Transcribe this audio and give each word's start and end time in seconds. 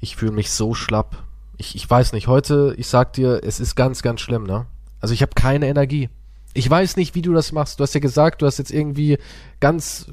Ich 0.00 0.16
fühle 0.16 0.32
mich 0.32 0.50
so 0.50 0.74
schlapp. 0.74 1.24
Ich, 1.56 1.74
ich 1.74 1.88
weiß 1.88 2.12
nicht, 2.12 2.26
heute, 2.26 2.74
ich 2.78 2.88
sag 2.88 3.12
dir, 3.12 3.40
es 3.44 3.60
ist 3.60 3.74
ganz, 3.76 4.02
ganz 4.02 4.20
schlimm, 4.20 4.44
ne? 4.44 4.66
Also 5.00 5.14
ich 5.14 5.22
habe 5.22 5.32
keine 5.34 5.68
Energie. 5.68 6.08
Ich 6.54 6.68
weiß 6.68 6.96
nicht, 6.96 7.14
wie 7.14 7.22
du 7.22 7.32
das 7.32 7.52
machst. 7.52 7.78
Du 7.78 7.82
hast 7.82 7.94
ja 7.94 8.00
gesagt, 8.00 8.42
du 8.42 8.46
hast 8.46 8.58
jetzt 8.58 8.72
irgendwie 8.72 9.18
ganz 9.60 10.10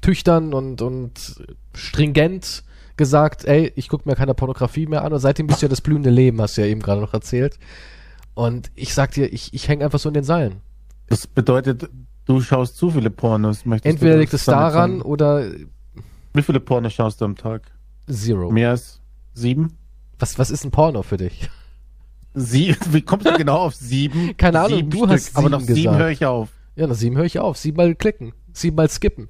tüchtern 0.00 0.52
und, 0.54 0.82
und 0.82 1.42
stringent 1.74 2.64
gesagt, 2.96 3.44
ey, 3.44 3.72
ich 3.76 3.88
gucke 3.88 4.08
mir 4.08 4.16
keine 4.16 4.34
Pornografie 4.34 4.86
mehr 4.86 5.04
an 5.04 5.12
und 5.12 5.20
seitdem 5.20 5.46
bist 5.46 5.62
du 5.62 5.66
ja 5.66 5.70
das 5.70 5.80
blühende 5.80 6.10
Leben, 6.10 6.40
hast 6.40 6.56
du 6.56 6.60
ja 6.60 6.66
eben 6.66 6.82
gerade 6.82 7.00
noch 7.00 7.14
erzählt. 7.14 7.58
Und 8.34 8.70
ich 8.74 8.94
sag 8.94 9.12
dir, 9.12 9.32
ich, 9.32 9.54
ich 9.54 9.68
hänge 9.68 9.84
einfach 9.84 9.98
so 9.98 10.08
in 10.08 10.14
den 10.14 10.24
Seilen. 10.24 10.60
Das 11.08 11.26
bedeutet, 11.26 11.88
du 12.26 12.40
schaust 12.40 12.76
zu 12.76 12.90
viele 12.90 13.10
Pornos. 13.10 13.64
Möchtest 13.64 13.94
Entweder 13.94 14.18
liegt 14.18 14.34
es 14.34 14.44
daran 14.44 14.98
sagen? 14.98 15.02
oder 15.02 15.50
Wie 16.34 16.42
viele 16.42 16.60
Pornos 16.60 16.92
schaust 16.92 17.20
du 17.20 17.24
am 17.24 17.36
Tag? 17.36 17.70
Zero. 18.10 18.50
Mehr 18.50 18.70
als 18.70 19.01
sieben? 19.34 19.78
Was, 20.18 20.38
was 20.38 20.50
ist 20.50 20.64
ein 20.64 20.70
Porno 20.70 21.02
für 21.02 21.16
dich? 21.16 21.50
Sie, 22.34 22.74
wie 22.90 23.02
kommst 23.02 23.26
du 23.26 23.36
genau 23.36 23.58
auf 23.58 23.74
sieben? 23.74 24.36
Keine 24.36 24.60
Ahnung, 24.60 24.78
sieben 24.78 24.90
du 24.90 24.98
Stück. 24.98 25.10
hast 25.10 25.36
Aber 25.36 25.42
sieben 25.48 25.50
nach 25.50 25.60
sieben 25.60 25.74
gesagt. 25.76 25.98
höre 25.98 26.10
ich 26.10 26.24
auf. 26.24 26.48
Ja, 26.76 26.86
nach 26.86 26.94
sieben 26.94 27.16
höre 27.16 27.24
ich 27.24 27.38
auf. 27.38 27.58
Siebenmal 27.58 27.94
klicken. 27.94 28.32
Siebenmal 28.52 28.88
skippen. 28.88 29.28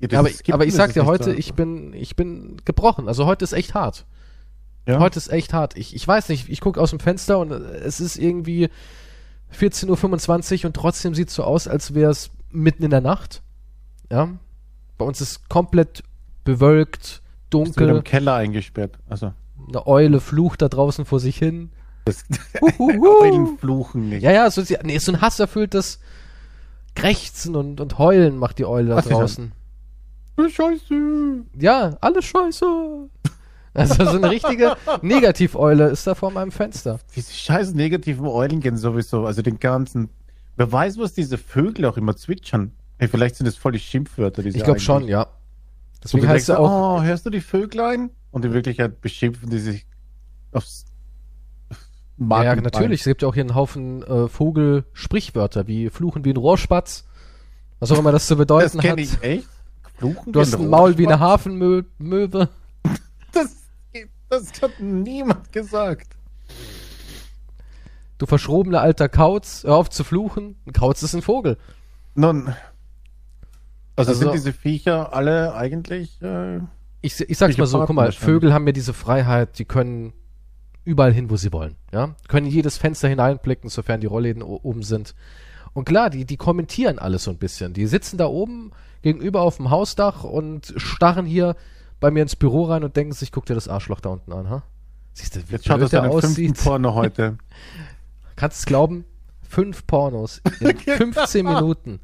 Ja, 0.00 0.18
aber, 0.18 0.30
Skippen, 0.30 0.54
aber 0.54 0.64
ich 0.64 0.72
sag 0.74 0.94
dir 0.94 1.04
heute, 1.04 1.24
so. 1.24 1.30
ich 1.32 1.52
bin, 1.52 1.92
ich 1.92 2.16
bin 2.16 2.56
gebrochen. 2.64 3.06
Also 3.06 3.26
heute 3.26 3.44
ist 3.44 3.52
echt 3.52 3.74
hart. 3.74 4.06
ja? 4.86 4.98
Heute 4.98 5.18
ist 5.18 5.28
echt 5.30 5.52
hart. 5.52 5.76
Ich, 5.76 5.94
ich 5.94 6.08
weiß 6.08 6.30
nicht, 6.30 6.48
ich 6.48 6.60
gucke 6.62 6.80
aus 6.80 6.90
dem 6.90 7.00
Fenster 7.00 7.38
und 7.38 7.50
es 7.50 8.00
ist 8.00 8.16
irgendwie 8.16 8.70
14.25 9.54 10.60
Uhr 10.60 10.64
und 10.66 10.74
trotzdem 10.74 11.14
sieht 11.14 11.28
es 11.28 11.34
so 11.34 11.44
aus, 11.44 11.68
als 11.68 11.92
wäre 11.92 12.10
es 12.10 12.30
mitten 12.50 12.82
in 12.82 12.90
der 12.90 13.02
Nacht. 13.02 13.42
Ja. 14.10 14.30
Bei 14.96 15.04
uns 15.04 15.20
ist 15.20 15.50
komplett 15.50 16.02
bewölkt, 16.44 17.19
bist 17.50 17.76
du 17.76 17.80
dunkel, 17.80 17.96
im 17.96 18.04
Keller 18.04 18.34
eingesperrt. 18.34 18.98
Also, 19.08 19.32
eine 19.68 19.86
Eule 19.86 20.20
flucht 20.20 20.62
da 20.62 20.68
draußen 20.68 21.04
vor 21.04 21.20
sich 21.20 21.36
hin. 21.36 21.70
das. 22.04 22.24
Eulen 22.78 23.58
fluchen 23.58 24.08
nicht. 24.08 24.22
Ja, 24.22 24.32
ja, 24.32 24.50
so, 24.50 24.62
nee, 24.82 24.98
so 24.98 25.12
ein 25.12 25.20
hasserfülltes 25.20 26.00
Krächzen 26.94 27.56
und, 27.56 27.80
und 27.80 27.98
Heulen 27.98 28.36
macht 28.36 28.58
die 28.58 28.64
Eule 28.64 28.90
da 28.90 28.96
das? 28.96 29.06
draußen. 29.06 29.52
Scheiße. 30.38 31.44
Ja, 31.58 31.96
alles 32.00 32.24
scheiße. 32.24 33.10
Also 33.74 34.04
so 34.04 34.16
eine 34.16 34.30
richtige 34.30 34.76
Negativeule 35.02 35.88
ist 35.88 36.06
da 36.06 36.14
vor 36.14 36.30
meinem 36.30 36.50
Fenster. 36.50 36.98
Diese 37.14 37.32
scheiß 37.32 37.74
negativen 37.74 38.26
Eulen 38.26 38.60
gehen 38.60 38.76
sowieso, 38.76 39.26
also 39.26 39.42
den 39.42 39.60
ganzen. 39.60 40.08
Wer 40.56 40.72
weiß, 40.72 40.98
was 40.98 41.12
diese 41.12 41.38
Vögel 41.38 41.84
auch 41.84 41.96
immer 41.96 42.16
zwitschern. 42.16 42.72
Hey, 42.98 43.08
vielleicht 43.08 43.36
sind 43.36 43.46
das 43.46 43.56
voll 43.56 43.72
die 43.72 43.78
Schimpfwörter, 43.78 44.42
diese 44.42 44.58
Ich 44.58 44.64
glaube 44.64 44.80
schon, 44.80 45.06
ja. 45.08 45.26
Deswegen 46.02 46.28
heißt 46.28 46.48
er 46.48 46.60
auch, 46.60 46.98
oh, 46.98 47.02
hörst 47.02 47.26
du 47.26 47.30
die 47.30 47.40
Vöglein? 47.40 48.10
Und 48.30 48.44
in 48.44 48.52
Wirklichkeit 48.52 49.00
beschimpfen 49.00 49.50
die 49.50 49.58
sich 49.58 49.86
aufs 50.52 50.86
ja, 51.70 51.76
Markenbein. 52.16 52.64
natürlich. 52.64 53.00
Es 53.00 53.06
gibt 53.06 53.22
ja 53.22 53.28
auch 53.28 53.34
hier 53.34 53.42
einen 53.42 53.54
Haufen 53.54 54.02
äh, 54.02 54.28
Vogel-Sprichwörter, 54.28 55.66
wie 55.66 55.90
Fluchen 55.90 56.24
wie 56.24 56.30
ein 56.30 56.36
Rohrspatz. 56.36 57.04
Was 57.78 57.90
auch 57.92 57.98
immer 57.98 58.12
das 58.12 58.26
zu 58.26 58.34
Das 58.34 58.38
bedeuten 58.38 58.78
hat. 58.78 58.84
kenne 58.84 59.00
ich 59.00 59.22
echt. 59.22 59.48
Fluchen 59.96 60.32
Du 60.32 60.40
hast 60.40 60.54
ein 60.54 60.68
Maul 60.68 60.96
wie 60.98 61.06
eine? 61.06 61.20
Hafenmöwe. 61.20 62.48
Das, 63.32 63.54
das 64.28 64.60
hat 64.60 64.80
niemand 64.80 65.52
gesagt. 65.52 66.16
Du 68.18 68.26
verschrobener 68.26 68.80
alter 68.80 69.08
Kauz. 69.08 69.62
Hör 69.62 69.76
auf 69.76 69.88
zu 69.88 70.02
fluchen. 70.02 70.56
Ein 70.66 70.72
Kauz 70.72 71.02
ist 71.02 71.14
ein 71.14 71.22
Vogel. 71.22 71.58
Nun, 72.14 72.52
also, 74.00 74.10
Also- 74.12 74.20
sind 74.24 74.34
diese 74.34 74.52
Viecher 74.52 75.12
alle 75.14 75.54
eigentlich. 75.54 76.20
Äh, 76.22 76.58
Ich, 77.02 77.18
ich 77.20 77.38
sag's 77.38 77.56
mal 77.56 77.66
so, 77.66 77.78
guck 77.84 77.94
mal? 77.96 78.12
Vögel 78.12 78.52
haben 78.52 78.66
ja 78.66 78.72
diese 78.72 78.92
Freiheit, 78.92 79.58
die 79.58 79.64
können 79.64 80.12
überall 80.84 81.12
hin, 81.12 81.30
wo 81.30 81.36
sie 81.36 81.52
wollen. 81.52 81.76
Ja? 81.92 82.14
Können 82.28 82.46
jedes 82.46 82.76
Fenster 82.78 83.08
hineinblicken, 83.08 83.70
sofern 83.70 84.00
die 84.00 84.06
Rollläden 84.06 84.42
oben 84.42 84.82
sind. 84.82 85.14
Und 85.72 85.84
klar, 85.84 86.10
die, 86.10 86.24
die 86.24 86.36
kommentieren 86.36 86.98
alles 86.98 87.24
so 87.24 87.30
ein 87.30 87.38
bisschen. 87.38 87.72
Die 87.72 87.86
sitzen 87.86 88.18
da 88.18 88.26
oben 88.26 88.72
gegenüber 89.02 89.40
auf 89.42 89.56
dem 89.56 89.70
Hausdach 89.70 90.24
und 90.24 90.74
starren 90.76 91.24
hier 91.26 91.54
bei 92.00 92.10
mir 92.10 92.22
ins 92.22 92.34
Büro 92.36 92.64
rein 92.64 92.82
und 92.84 92.96
denken 92.96 93.12
sich, 93.12 93.30
guck 93.30 93.46
dir 93.46 93.54
das 93.54 93.68
Arschloch 93.68 94.00
da 94.00 94.08
unten 94.10 94.32
an, 94.32 94.50
ha? 94.50 94.62
Siehst 95.12 95.36
du, 95.36 95.40
wie 95.48 95.52
jetzt 95.52 95.66
schaut 95.66 95.80
das 95.80 95.90
der 95.90 96.10
aussieht? 96.10 96.58
Porno 96.62 96.94
heute. 96.94 97.36
Kannst 98.36 98.58
du 98.58 98.60
es 98.62 98.66
glauben? 98.66 99.04
Fünf 99.48 99.86
Pornos 99.86 100.40
in 100.60 100.76
15 100.78 101.44
Minuten. 101.44 102.00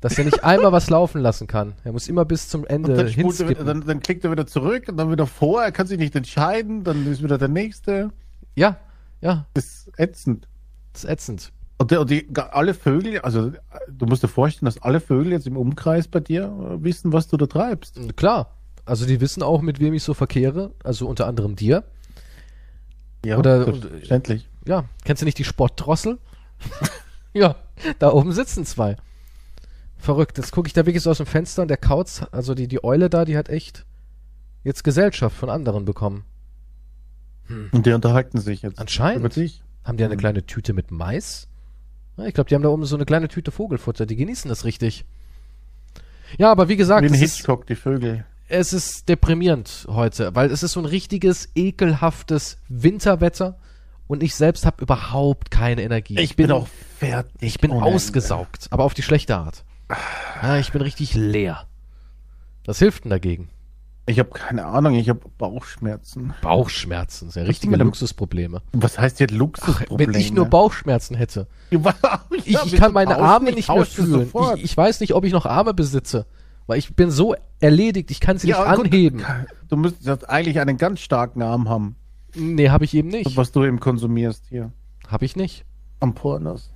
Dass 0.00 0.16
er 0.16 0.24
nicht 0.24 0.44
einmal 0.44 0.70
was 0.70 0.90
laufen 0.90 1.20
lassen 1.20 1.46
kann. 1.48 1.74
Er 1.82 1.90
muss 1.92 2.06
immer 2.08 2.24
bis 2.24 2.48
zum 2.48 2.60
Und 2.62 2.70
Ende 2.70 2.94
dann, 2.94 3.08
spult 3.08 3.16
er, 3.40 3.46
hinskippen. 3.46 3.66
dann, 3.66 3.84
dann 3.84 4.00
klickt 4.00 4.24
er 4.24 4.30
wieder 4.30 4.46
zurück 4.46 4.84
und 4.88 4.96
dann 4.96 5.10
wieder 5.10 5.26
vor. 5.26 5.62
Er 5.62 5.72
kann 5.72 5.86
sich 5.88 5.98
nicht 5.98 6.14
entscheiden. 6.14 6.84
Dann 6.84 7.04
ist 7.10 7.22
wieder 7.22 7.36
der 7.38 7.48
nächste. 7.48 8.10
Ja, 8.54 8.78
ja, 9.20 9.46
Das 9.54 9.64
ist 9.64 9.90
ätzend. 9.98 10.46
das 10.92 11.02
ist 11.04 11.10
ätzend. 11.10 11.52
Und, 11.78 11.90
der, 11.90 12.00
und 12.00 12.10
die, 12.10 12.28
alle 12.52 12.74
Vögel, 12.74 13.20
also 13.20 13.52
du 13.88 14.06
musst 14.06 14.22
dir 14.22 14.28
vorstellen, 14.28 14.66
dass 14.66 14.80
alle 14.82 15.00
Vögel 15.00 15.32
jetzt 15.32 15.46
im 15.48 15.56
Umkreis 15.56 16.06
bei 16.08 16.20
dir 16.20 16.44
äh, 16.44 16.82
wissen, 16.84 17.12
was 17.12 17.26
du 17.28 17.36
da 17.36 17.46
treibst. 17.46 17.98
Klar. 18.16 18.54
Also 18.84 19.04
die 19.06 19.20
wissen 19.20 19.42
auch, 19.42 19.60
mit 19.62 19.80
wem 19.80 19.94
ich 19.94 20.02
so 20.04 20.14
verkehre. 20.14 20.72
Also 20.84 21.08
unter 21.08 21.26
anderem 21.26 21.56
dir. 21.56 21.84
Ja, 23.24 23.36
Oder- 23.38 23.64
selbstverständlich. 23.64 24.48
Ja, 24.66 24.84
kennst 25.04 25.22
du 25.22 25.24
nicht 25.26 25.38
die 25.38 25.44
Sportdrossel? 25.44 26.18
ja, 27.32 27.56
da 27.98 28.12
oben 28.12 28.32
sitzen 28.32 28.64
zwei. 28.64 28.96
Verrückt. 29.98 30.38
Jetzt 30.38 30.52
gucke 30.52 30.66
ich 30.68 30.72
da 30.72 30.86
wirklich 30.86 31.02
so 31.02 31.10
aus 31.10 31.16
dem 31.18 31.26
Fenster 31.26 31.62
und 31.62 31.68
der 31.68 31.76
Kauz, 31.76 32.22
also 32.30 32.54
die, 32.54 32.68
die 32.68 32.82
Eule 32.84 33.10
da, 33.10 33.24
die 33.24 33.36
hat 33.36 33.48
echt 33.48 33.84
jetzt 34.64 34.84
Gesellschaft 34.84 35.36
von 35.36 35.50
anderen 35.50 35.84
bekommen. 35.84 36.24
Und 37.72 37.86
die 37.86 37.92
unterhalten 37.92 38.38
sich 38.40 38.62
jetzt. 38.62 38.78
Anscheinend. 38.78 39.34
Dich. 39.36 39.62
Haben 39.84 39.96
die 39.96 40.04
eine 40.04 40.14
Mhm. 40.14 40.18
kleine 40.20 40.44
Tüte 40.46 40.72
mit 40.74 40.90
Mais? 40.90 41.48
Ja, 42.18 42.26
ich 42.26 42.34
glaube, 42.34 42.48
die 42.48 42.54
haben 42.54 42.62
da 42.62 42.68
oben 42.68 42.84
so 42.84 42.94
eine 42.94 43.06
kleine 43.06 43.28
Tüte 43.28 43.50
Vogelfutter. 43.50 44.04
Die 44.06 44.16
genießen 44.16 44.48
das 44.50 44.64
richtig. 44.64 45.04
Ja, 46.36 46.52
aber 46.52 46.68
wie 46.68 46.76
gesagt, 46.76 47.02
Wie 47.02 47.06
ein 47.08 47.14
es 47.14 47.22
ist, 47.22 47.36
Hitchcock, 47.38 47.66
die 47.66 47.74
Vögel. 47.74 48.26
es 48.48 48.74
ist 48.74 49.08
deprimierend 49.08 49.86
heute, 49.88 50.34
weil 50.34 50.50
es 50.50 50.62
ist 50.62 50.72
so 50.72 50.80
ein 50.80 50.84
richtiges, 50.86 51.48
ekelhaftes 51.54 52.58
Winterwetter 52.68 53.58
und 54.08 54.22
ich 54.22 54.34
selbst 54.34 54.66
habe 54.66 54.82
überhaupt 54.82 55.50
keine 55.50 55.82
Energie. 55.82 56.18
Ich 56.18 56.36
bin 56.36 56.50
auch 56.50 56.68
fertig. 56.98 57.32
ich 57.40 57.58
bin 57.60 57.70
ausgesaugt, 57.72 58.66
aber 58.70 58.84
auf 58.84 58.92
die 58.92 59.02
schlechte 59.02 59.36
Art. 59.38 59.64
Ja, 60.42 60.56
ich 60.58 60.72
bin 60.72 60.82
richtig 60.82 61.14
leer. 61.14 61.66
Was 62.66 62.78
hilft 62.78 63.04
denn 63.04 63.10
dagegen? 63.10 63.48
Ich 64.06 64.18
habe 64.18 64.30
keine 64.30 64.64
Ahnung, 64.64 64.94
ich 64.94 65.08
habe 65.10 65.20
Bauchschmerzen. 65.36 66.32
Bauchschmerzen, 66.40 67.26
das 67.26 67.34
sind 67.34 67.42
ja 67.42 67.46
richtige 67.46 67.76
Luxusprobleme. 67.76 68.62
Was 68.72 68.98
heißt 68.98 69.20
jetzt 69.20 69.32
Luxusprobleme? 69.34 70.14
wenn 70.14 70.20
ich 70.20 70.32
nur 70.32 70.46
Bauchschmerzen 70.46 71.14
hätte. 71.14 71.46
Ja, 71.70 71.80
Ich, 72.32 72.56
ich 72.64 72.76
kann 72.76 72.92
meine 72.94 73.18
Arme 73.18 73.50
ich 73.50 73.56
nicht 73.56 73.68
mehr 73.68 73.84
fühlen. 73.84 74.30
Ich, 74.56 74.64
ich 74.64 74.76
weiß 74.76 75.00
nicht, 75.00 75.14
ob 75.14 75.24
ich 75.24 75.32
noch 75.32 75.44
Arme 75.44 75.74
besitze. 75.74 76.24
Weil 76.66 76.78
ich 76.78 76.94
bin 76.96 77.10
so 77.10 77.34
erledigt, 77.60 78.10
ich 78.10 78.20
kann 78.20 78.38
sie 78.38 78.48
Ja, 78.48 78.64
nicht 78.66 78.76
gut, 78.76 78.86
anheben. 78.86 79.22
Du 79.68 79.76
müsstest 79.76 80.06
jetzt 80.06 80.28
eigentlich 80.28 80.58
einen 80.60 80.76
ganz 80.78 81.00
starken 81.00 81.42
Arm 81.42 81.68
haben, 81.68 81.96
Nee, 82.34 82.68
habe 82.70 82.84
ich 82.84 82.94
eben 82.94 83.08
nicht. 83.08 83.36
was 83.36 83.52
du 83.52 83.64
eben 83.64 83.80
konsumierst 83.80 84.44
hier. 84.48 84.72
Habe 85.06 85.24
ich 85.24 85.34
nicht. 85.36 85.64
Am 86.00 86.14
Pornos. 86.14 86.70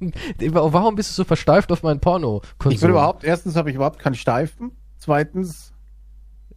Warum 0.52 0.94
bist 0.94 1.10
du 1.10 1.14
so 1.14 1.24
versteift 1.24 1.72
auf 1.72 1.82
meinen 1.82 2.00
porno 2.00 2.42
Ich 2.68 2.82
will 2.82 2.90
überhaupt, 2.90 3.24
erstens 3.24 3.56
habe 3.56 3.70
ich 3.70 3.76
überhaupt 3.76 3.98
keinen 3.98 4.14
Steifen. 4.14 4.72
Zweitens, 4.98 5.72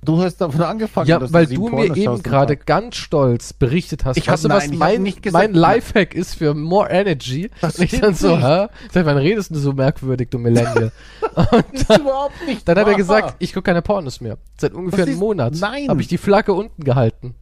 du 0.03 0.21
hast 0.21 0.37
davon 0.37 0.61
angefangen, 0.61 1.07
Ja, 1.07 1.19
dass 1.19 1.31
weil 1.33 1.47
sieben 1.47 1.65
du 1.69 1.75
mir 1.75 1.95
eben 1.95 2.23
gerade 2.23 2.57
ganz 2.57 2.95
stolz 2.95 3.53
berichtet 3.53 4.05
hast. 4.05 4.17
Ich 4.17 4.27
hab- 4.29 4.41
du, 4.41 4.49
was 4.49 4.65
ich 4.65 4.77
mein, 4.77 5.03
nicht 5.03 5.21
gesagt- 5.21 5.43
mein 5.43 5.53
Lifehack 5.53 6.13
ist 6.15 6.35
für 6.35 6.53
More 6.53 6.89
Energy? 6.89 7.49
Das 7.61 7.77
Und 7.77 7.91
ich 7.93 7.99
dann 7.99 8.13
so, 8.15 8.35
nicht. 8.35 8.45
hä? 8.45 8.67
Seit 8.91 9.05
wann 9.05 9.17
redest 9.17 9.51
du 9.51 9.59
so 9.59 9.73
merkwürdig, 9.73 10.29
du 10.29 10.39
Millennial? 10.39 10.91
Das 11.35 11.63
ist 11.73 11.99
überhaupt 11.99 12.45
nicht 12.45 12.67
Dann 12.67 12.77
hat 12.77 12.87
er 12.87 12.95
gesagt, 12.95 13.35
ich 13.39 13.53
gucke 13.53 13.63
keine 13.63 13.81
Pornos 13.81 14.19
mehr. 14.19 14.37
Seit 14.57 14.73
ungefähr 14.73 15.05
Das 15.05 15.09
einem 15.09 15.19
Monat 15.19 15.61
habe 15.61 16.01
ich 16.01 16.07
die 16.07 16.17
Flagge 16.17 16.53
unten 16.53 16.83
gehalten. 16.83 17.35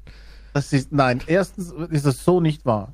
Das 0.54 0.74
ist, 0.74 0.92
nein, 0.92 1.22
erstens 1.28 1.72
ist 1.92 2.06
das 2.06 2.24
so 2.24 2.40
nicht 2.42 2.66
wahr. 2.66 2.94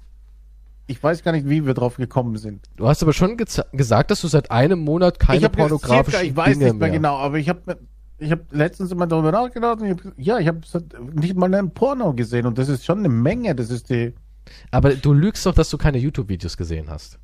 Ich 0.85 1.01
weiß 1.01 1.23
gar 1.23 1.31
nicht, 1.31 1.47
wie 1.47 1.65
wir 1.65 1.73
drauf 1.73 1.95
gekommen 1.95 2.35
sind. 2.37 2.67
Du 2.75 2.87
hast 2.87 3.01
aber 3.01 3.13
schon 3.13 3.37
gesagt, 3.37 4.11
dass 4.11 4.21
du 4.21 4.27
seit 4.27 4.51
einem 4.51 4.79
Monat 4.79 5.19
keine 5.19 5.49
pornografischen 5.49 6.11
circa, 6.11 6.25
ich 6.25 6.35
weiß 6.35 6.53
Dinge 6.53 6.65
nicht 6.65 6.73
mehr, 6.73 6.89
mehr. 6.89 6.97
genau, 6.97 7.15
aber 7.17 7.37
ich 7.37 7.47
habe 7.47 7.77
ich 8.17 8.31
hab 8.31 8.39
letztens 8.51 8.91
immer 8.91 9.07
darüber 9.07 9.31
nachgedacht 9.31 9.79
und 9.81 9.85
ich 9.85 9.91
hab, 9.91 10.13
ja, 10.17 10.39
ich 10.39 10.47
habe 10.47 10.61
nicht 11.13 11.35
mal 11.35 11.53
einen 11.53 11.71
Porno 11.71 12.13
gesehen 12.13 12.45
und 12.45 12.57
das 12.57 12.69
ist 12.69 12.85
schon 12.85 12.99
eine 12.99 13.09
Menge. 13.09 13.55
Das 13.55 13.69
ist 13.69 13.89
die. 13.89 14.13
Aber 14.71 14.93
du 14.93 15.13
lügst 15.13 15.45
doch, 15.45 15.53
dass 15.53 15.69
du 15.69 15.77
keine 15.77 15.97
YouTube-Videos 15.97 16.57
gesehen 16.57 16.89
hast. 16.89 17.17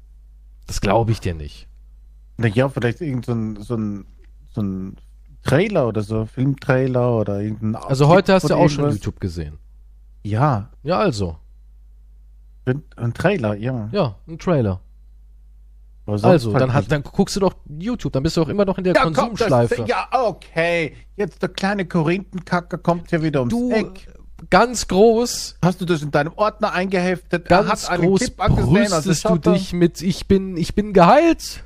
Das 0.67 0.79
glaube 0.81 1.11
ich 1.11 1.19
dir 1.19 1.33
nicht. 1.33 1.67
Na 2.37 2.47
ja, 2.47 2.69
vielleicht 2.69 3.01
irgend 3.01 3.25
so 3.25 3.33
ein, 3.33 3.61
so 3.61 3.75
ein, 3.75 4.05
so 4.49 4.61
ein 4.61 4.95
Trailer 5.43 5.87
oder 5.87 6.01
so, 6.01 6.25
Filmtrailer 6.25 7.17
oder 7.17 7.41
irgendein. 7.41 7.75
Also 7.75 8.07
heute 8.07 8.33
hast 8.33 8.49
du 8.49 8.55
auch 8.55 8.69
schon. 8.69 8.91
YouTube 8.91 9.19
gesehen. 9.19 9.57
Ja, 10.23 10.69
Ja, 10.83 10.99
also. 10.99 11.37
Ein, 12.95 13.13
Trailer, 13.13 13.55
ja. 13.55 13.89
Ja, 13.91 14.15
ein 14.27 14.39
Trailer. 14.39 14.81
Also, 16.05 16.53
dann, 16.53 16.73
hat, 16.73 16.91
dann 16.91 17.03
guckst 17.03 17.35
du 17.35 17.39
doch 17.39 17.53
YouTube, 17.67 18.13
dann 18.13 18.23
bist 18.23 18.35
du 18.35 18.41
auch 18.41 18.49
immer 18.49 18.65
noch 18.65 18.77
in 18.79 18.83
der 18.83 18.93
komm, 18.93 19.13
Konsumschleife. 19.13 19.75
das, 19.77 19.89
ja, 19.89 20.07
okay. 20.11 20.95
Jetzt 21.15 21.41
der 21.41 21.49
kleine 21.49 21.85
Korinthenkacker 21.85 22.79
kommt 22.79 23.11
hier 23.11 23.21
wieder 23.21 23.41
ums 23.41 23.53
du, 23.53 23.71
Eck. 23.71 24.07
ganz 24.49 24.87
groß, 24.87 25.57
Hast 25.61 25.81
du 25.81 25.85
das 25.85 26.01
in 26.01 26.09
deinem 26.09 26.33
Ordner 26.35 26.73
eingeheftet? 26.73 27.47
ganz 27.47 27.87
einen 27.87 28.03
groß 28.03 28.31
also 28.39 28.65
brüstest 28.65 29.25
du 29.29 29.37
dich 29.37 29.73
mit, 29.73 30.01
ich 30.01 30.27
bin, 30.27 30.57
ich 30.57 30.73
bin 30.73 30.93
geheilt. 30.93 31.63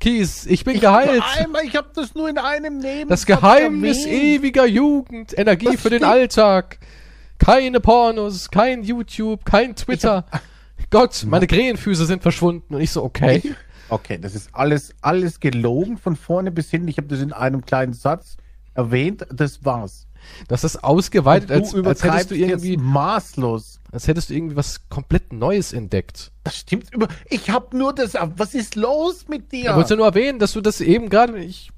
Kies, 0.00 0.46
ich 0.46 0.64
bin 0.64 0.80
geheilt. 0.80 1.22
Einmal, 1.38 1.62
ich 1.64 1.76
habe 1.76 1.88
das 1.94 2.14
nur 2.14 2.28
in 2.28 2.38
einem 2.38 2.78
Neben. 2.78 3.10
Das 3.10 3.26
Geheimnis 3.26 4.06
ewiger 4.06 4.66
Jugend, 4.66 5.38
Energie 5.38 5.66
Das 5.66 5.80
für 5.80 5.90
den. 5.90 6.04
Alltag. 6.04 6.78
Keine 7.40 7.80
Pornos, 7.80 8.50
kein 8.50 8.84
YouTube, 8.84 9.44
kein 9.44 9.74
Twitter. 9.74 10.24
Gott, 10.90 11.24
meine 11.26 11.46
Krähenfüße 11.46 12.06
sind 12.06 12.22
verschwunden. 12.22 12.74
Und 12.74 12.80
ich 12.80 12.92
so, 12.92 13.02
okay. 13.02 13.42
Okay, 13.88 14.18
das 14.18 14.36
ist 14.36 14.50
alles, 14.52 14.94
alles 15.00 15.40
gelogen 15.40 15.98
von 15.98 16.14
vorne 16.14 16.52
bis 16.52 16.70
hin. 16.70 16.86
Ich 16.86 16.96
habe 16.96 17.08
das 17.08 17.20
in 17.20 17.32
einem 17.32 17.64
kleinen 17.64 17.92
Satz 17.92 18.36
erwähnt. 18.74 19.26
Das 19.32 19.64
war's. 19.64 20.06
Das 20.48 20.64
ist 20.64 20.84
ausgeweitet, 20.84 21.50
als, 21.50 21.72
du 21.72 21.82
als 21.82 22.04
hättest 22.04 22.30
du 22.30 22.34
irgendwie, 22.34 22.76
maßlos. 22.76 23.80
als 23.90 24.06
hättest 24.06 24.30
du 24.30 24.34
irgendwie 24.34 24.54
was 24.54 24.88
komplett 24.90 25.32
Neues 25.32 25.72
entdeckt. 25.72 26.30
Das 26.44 26.58
stimmt 26.58 26.92
über. 26.92 27.08
Ich 27.28 27.50
habe 27.50 27.76
nur 27.76 27.94
das. 27.94 28.14
Was 28.36 28.54
ist 28.54 28.76
los 28.76 29.26
mit 29.28 29.50
dir? 29.50 29.70
Ich 29.70 29.74
wollte 29.74 29.96
nur 29.96 30.06
erwähnen, 30.06 30.38
dass 30.38 30.52
du 30.52 30.60
das 30.60 30.80
eben 30.82 31.08
gerade, 31.08 31.38
ich, 31.38 31.70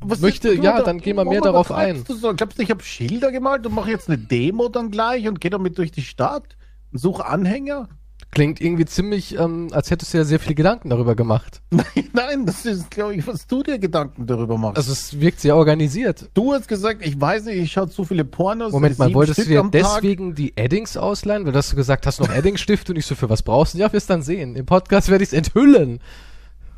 Was 0.00 0.20
möchte- 0.20 0.48
ist- 0.50 0.58
du, 0.58 0.62
ja, 0.62 0.78
da- 0.78 0.84
dann 0.84 0.98
gehen 1.00 1.16
wir 1.16 1.24
mehr 1.24 1.40
darauf 1.40 1.66
übertreibst 1.70 2.08
Du 2.08 2.14
so? 2.14 2.34
Glaubst 2.34 2.58
du, 2.58 2.62
ich 2.62 2.70
habe 2.70 2.82
Schilder 2.82 3.32
gemalt 3.32 3.66
und 3.66 3.74
mache 3.74 3.90
jetzt 3.90 4.08
eine 4.08 4.18
Demo 4.18 4.68
dann 4.68 4.90
gleich 4.90 5.26
und 5.28 5.40
gehe 5.40 5.50
damit 5.50 5.76
durch 5.78 5.90
die 5.92 6.02
Stadt 6.02 6.56
und 6.92 6.98
suche 6.98 7.24
Anhänger? 7.26 7.88
klingt 8.30 8.60
irgendwie 8.60 8.84
ziemlich, 8.84 9.38
ähm, 9.38 9.68
als 9.72 9.90
hättest 9.90 10.12
du 10.12 10.18
ja 10.18 10.24
sehr 10.24 10.38
viele 10.38 10.54
Gedanken 10.54 10.90
darüber 10.90 11.14
gemacht. 11.16 11.62
Nein, 11.70 11.86
nein, 12.12 12.44
das 12.46 12.66
ist, 12.66 12.90
glaube 12.90 13.14
ich, 13.14 13.26
was 13.26 13.46
du 13.46 13.62
dir 13.62 13.78
Gedanken 13.78 14.26
darüber 14.26 14.58
machst. 14.58 14.76
Also 14.76 14.92
es 14.92 15.18
wirkt 15.18 15.40
sehr 15.40 15.56
organisiert. 15.56 16.28
du 16.34 16.52
hast 16.52 16.68
gesagt, 16.68 17.06
ich 17.06 17.18
weiß 17.18 17.46
nicht, 17.46 17.56
ich 17.56 17.72
schaue 17.72 17.88
zu 17.88 18.04
viele 18.04 18.26
Pornos. 18.26 18.70
Moment 18.70 18.98
mal, 18.98 19.14
wolltest 19.14 19.38
du 19.38 19.42
Stück 19.44 19.52
dir 19.54 19.60
am 19.60 19.72
Tag. 19.72 20.02
deswegen 20.02 20.34
die 20.34 20.54
Eddings 20.58 20.98
ausleihen? 20.98 21.46
Weil 21.46 21.52
du 21.52 21.58
hast 21.58 21.74
gesagt, 21.74 22.06
hast 22.06 22.18
du 22.20 22.24
noch 22.24 22.32
Eddingstift 22.34 22.90
und 22.90 22.96
ich 22.96 23.06
so, 23.06 23.14
für 23.14 23.30
was 23.30 23.42
brauchst 23.42 23.72
du? 23.72 23.78
Ja, 23.78 23.90
wirst 23.94 24.10
dann 24.10 24.20
sehen. 24.20 24.56
Im 24.56 24.66
Podcast 24.66 25.08
werde 25.08 25.24
ich 25.24 25.30
es 25.30 25.32
enthüllen. 25.32 26.00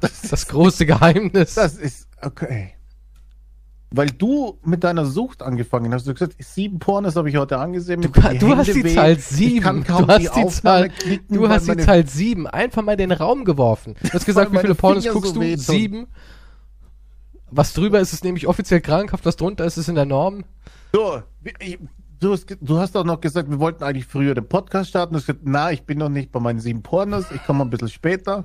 Das, 0.00 0.46
große 0.46 0.86
Geheimnis. 0.86 1.54
Das 1.54 1.74
ist 1.74 2.06
okay. 2.22 2.74
Weil 3.92 4.06
du 4.10 4.58
mit 4.64 4.84
deiner 4.84 5.04
Sucht 5.04 5.42
angefangen 5.42 5.92
hast. 5.92 6.06
Du 6.06 6.10
hast 6.12 6.18
gesagt, 6.20 6.36
sieben 6.38 6.78
Pornos 6.78 7.16
habe 7.16 7.28
ich 7.28 7.36
heute 7.36 7.58
angesehen. 7.58 8.00
du, 8.02 8.08
du 8.08 8.56
hast 8.56 8.68
die 8.68 8.84
weh. 8.84 8.94
Zahl 8.94 9.12
Ich 9.14 9.24
7. 9.24 9.82
kann 9.84 9.84
Du 9.84 10.06
hast 10.06 10.20
die 10.22 10.28
Aufnahme 10.28 10.50
Zahl, 10.52 10.88
klicken, 10.90 11.36
du 11.36 11.48
hast 11.48 11.66
die 11.68 11.76
Zahl 11.76 12.06
7 12.06 12.46
einfach 12.46 12.82
mal 12.82 12.92
in 12.92 12.98
den 12.98 13.12
Raum 13.12 13.44
geworfen. 13.44 13.96
Du 14.00 14.10
hast 14.12 14.26
gesagt, 14.26 14.52
wie 14.52 14.58
viele 14.58 14.76
Pornos 14.76 15.02
Finger 15.02 15.14
guckst 15.14 15.34
so 15.34 15.40
du? 15.40 15.56
7. 15.56 16.06
Was 17.50 17.72
drüber 17.72 17.98
ist, 17.98 18.12
ist 18.12 18.22
nämlich 18.22 18.46
offiziell 18.46 18.80
krankhaft. 18.80 19.26
Was 19.26 19.34
drunter 19.34 19.64
ist, 19.64 19.76
ist 19.76 19.88
in 19.88 19.96
der 19.96 20.04
Norm. 20.06 20.44
So, 20.92 21.22
ich- 21.58 21.78
du 22.20 22.32
hast, 22.32 22.46
du 22.60 22.78
hast 22.78 22.96
auch 22.96 23.04
noch 23.04 23.20
gesagt, 23.20 23.50
wir 23.50 23.58
wollten 23.58 23.82
eigentlich 23.82 24.06
früher 24.06 24.34
den 24.36 24.46
Podcast 24.48 24.90
starten. 24.90 25.14
Du 25.14 25.18
hast 25.18 25.26
gesagt, 25.26 25.44
na, 25.44 25.72
ich 25.72 25.82
bin 25.82 25.98
noch 25.98 26.10
nicht 26.10 26.30
bei 26.30 26.38
meinen 26.38 26.60
sieben 26.60 26.82
Pornos. 26.82 27.24
Ich 27.34 27.42
komme 27.44 27.64
ein 27.64 27.70
bisschen 27.70 27.88
später. 27.88 28.44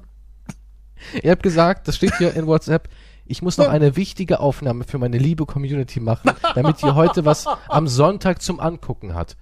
Ihr 1.21 1.29
habt 1.31 1.43
gesagt, 1.43 1.87
das 1.87 1.97
steht 1.97 2.17
hier 2.17 2.33
in 2.35 2.47
WhatsApp, 2.47 2.89
ich 3.25 3.41
muss 3.41 3.57
noch 3.57 3.67
eine 3.67 3.95
wichtige 3.95 4.39
Aufnahme 4.39 4.83
für 4.83 4.97
meine 4.97 5.17
liebe 5.17 5.45
Community 5.45 5.99
machen, 5.99 6.31
damit 6.53 6.83
ihr 6.83 6.95
heute 6.95 7.25
was 7.25 7.45
am 7.67 7.87
Sonntag 7.87 8.41
zum 8.41 8.59
Angucken 8.59 9.13
hat. 9.15 9.35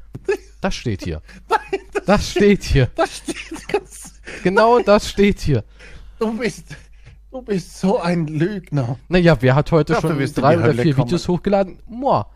Das 0.62 0.76
steht 0.76 1.04
hier. 1.04 1.22
Das 2.06 2.30
steht 2.32 2.64
hier. 2.64 2.88
Da 2.96 3.06
steht 3.08 3.68
ganz. 3.68 4.14
Genau 4.44 4.80
das 4.80 5.10
steht 5.10 5.40
hier. 5.42 5.64
Du 6.20 6.38
bist, 6.38 6.66
du 7.32 7.42
bist 7.42 7.80
so 7.80 8.00
ein 8.00 8.28
Lügner. 8.28 8.98
Naja, 9.10 9.38
wer 9.42 9.56
hat 9.56 9.72
heute 9.72 9.94
Dafür 9.94 10.12
schon 10.12 10.34
drei 10.36 10.58
oder 10.58 10.74
vier 10.74 10.96
kommen. 10.96 11.08
Videos 11.08 11.28
hochgeladen? 11.28 11.80
Moa. 11.88 12.28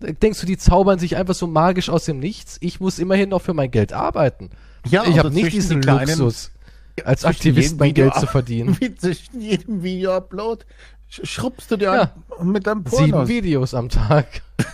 Denkst 0.00 0.40
du, 0.40 0.46
die 0.46 0.58
zaubern 0.58 0.98
sich 0.98 1.16
einfach 1.16 1.34
so 1.34 1.46
magisch 1.46 1.88
aus 1.88 2.06
dem 2.06 2.18
Nichts? 2.18 2.56
Ich 2.60 2.80
muss 2.80 2.98
immerhin 2.98 3.28
noch 3.28 3.42
für 3.42 3.54
mein 3.54 3.70
Geld 3.70 3.92
arbeiten. 3.92 4.50
Ja, 4.84 5.02
ich 5.02 5.10
also 5.10 5.18
habe 5.20 5.30
nicht 5.30 5.52
diesen 5.52 5.80
kleinen- 5.80 6.18
Luxus, 6.18 6.50
als 7.04 7.24
Aktivist 7.24 7.78
mein 7.78 7.94
Geld 7.94 8.14
zu 8.14 8.26
verdienen. 8.26 8.76
Wie 8.80 8.94
zwischen 8.94 9.40
jedem 9.40 9.82
Video-Upload 9.82 10.64
sch- 11.10 11.26
schrubbst 11.26 11.70
du 11.70 11.76
dir 11.76 11.92
Ja. 11.94 12.42
mit 12.42 12.66
deinem 12.66 12.84
Sieben 12.86 13.10
Pornos. 13.12 13.28
Videos 13.28 13.74
am 13.74 13.88
Tag. 13.88 14.26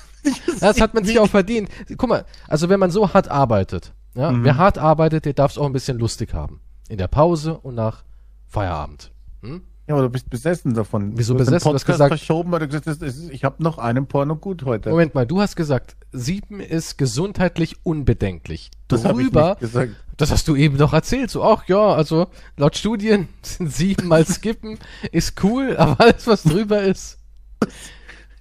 Das 0.61 0.81
hat 0.81 0.93
man 0.93 1.05
sich 1.05 1.19
auch 1.21 1.29
verdient. 1.31 1.71
Guck 1.97 2.09
mal, 2.11 2.25
also 2.49 2.69
wenn 2.69 2.81
man 2.81 2.91
so 2.91 3.15
hart 3.15 3.31
arbeitet, 3.31 3.93
ja, 4.15 4.31
Mhm. 4.33 4.45
wer 4.45 4.57
hart 4.59 4.77
arbeitet, 4.77 5.25
der 5.25 5.33
darf 5.33 5.53
es 5.53 5.59
auch 5.59 5.65
ein 5.65 5.73
bisschen 5.73 5.99
lustig 5.99 6.35
haben. 6.35 6.61
In 6.89 6.99
der 6.99 7.07
Pause 7.09 7.57
und 7.57 7.77
nach 7.77 8.03
Feierabend. 8.49 9.11
Hm? 9.43 9.63
Ja, 9.89 9.95
aber 9.95 10.03
du 10.03 10.11
bist 10.11 10.29
besessen 10.29 10.75
davon. 10.75 11.13
Wieso 11.17 11.33
du 11.33 11.39
besessen? 11.39 11.53
Du 11.53 11.57
hast 11.75 11.85
Podcast 11.85 11.87
gesagt- 11.87 12.11
verschoben, 12.11 12.53
weil 12.53 12.61
du 12.61 12.67
gesagt 12.69 12.87
hast, 12.87 13.03
ich 13.31 13.43
habe 13.45 13.63
noch 13.63 13.79
einen 13.79 14.07
Porno 14.07 14.37
gut 14.37 14.65
heute. 14.65 14.91
Moment 14.91 15.15
mal, 15.15 15.27
du 15.27 15.41
hast 15.41 15.57
gesagt, 15.57 15.97
sieben 16.13 16.61
ist 16.61 16.99
gesundheitlich 16.99 17.77
unbedenklich. 17.85 18.71
das 18.89 19.03
Drüber, 19.05 19.51
nicht 19.51 19.61
gesagt. 19.61 19.93
das 20.19 20.31
hast 20.31 20.47
du 20.47 20.57
eben 20.57 20.77
doch 20.77 20.93
erzählt. 20.93 21.31
So, 21.31 21.43
ach 21.43 21.67
ja, 21.69 21.95
also 21.95 22.27
laut 22.59 22.77
Studien 22.77 23.29
sind 23.43 23.73
sieben 23.73 24.09
mal 24.09 24.27
skippen, 24.27 24.79
ist 25.11 25.43
cool, 25.43 25.75
aber 25.79 25.99
alles, 26.01 26.27
was 26.27 26.43
drüber 26.43 26.83
ist. 26.83 27.19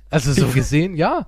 Also 0.09 0.33
so 0.33 0.47
gesehen, 0.47 0.95
ja. 0.95 1.27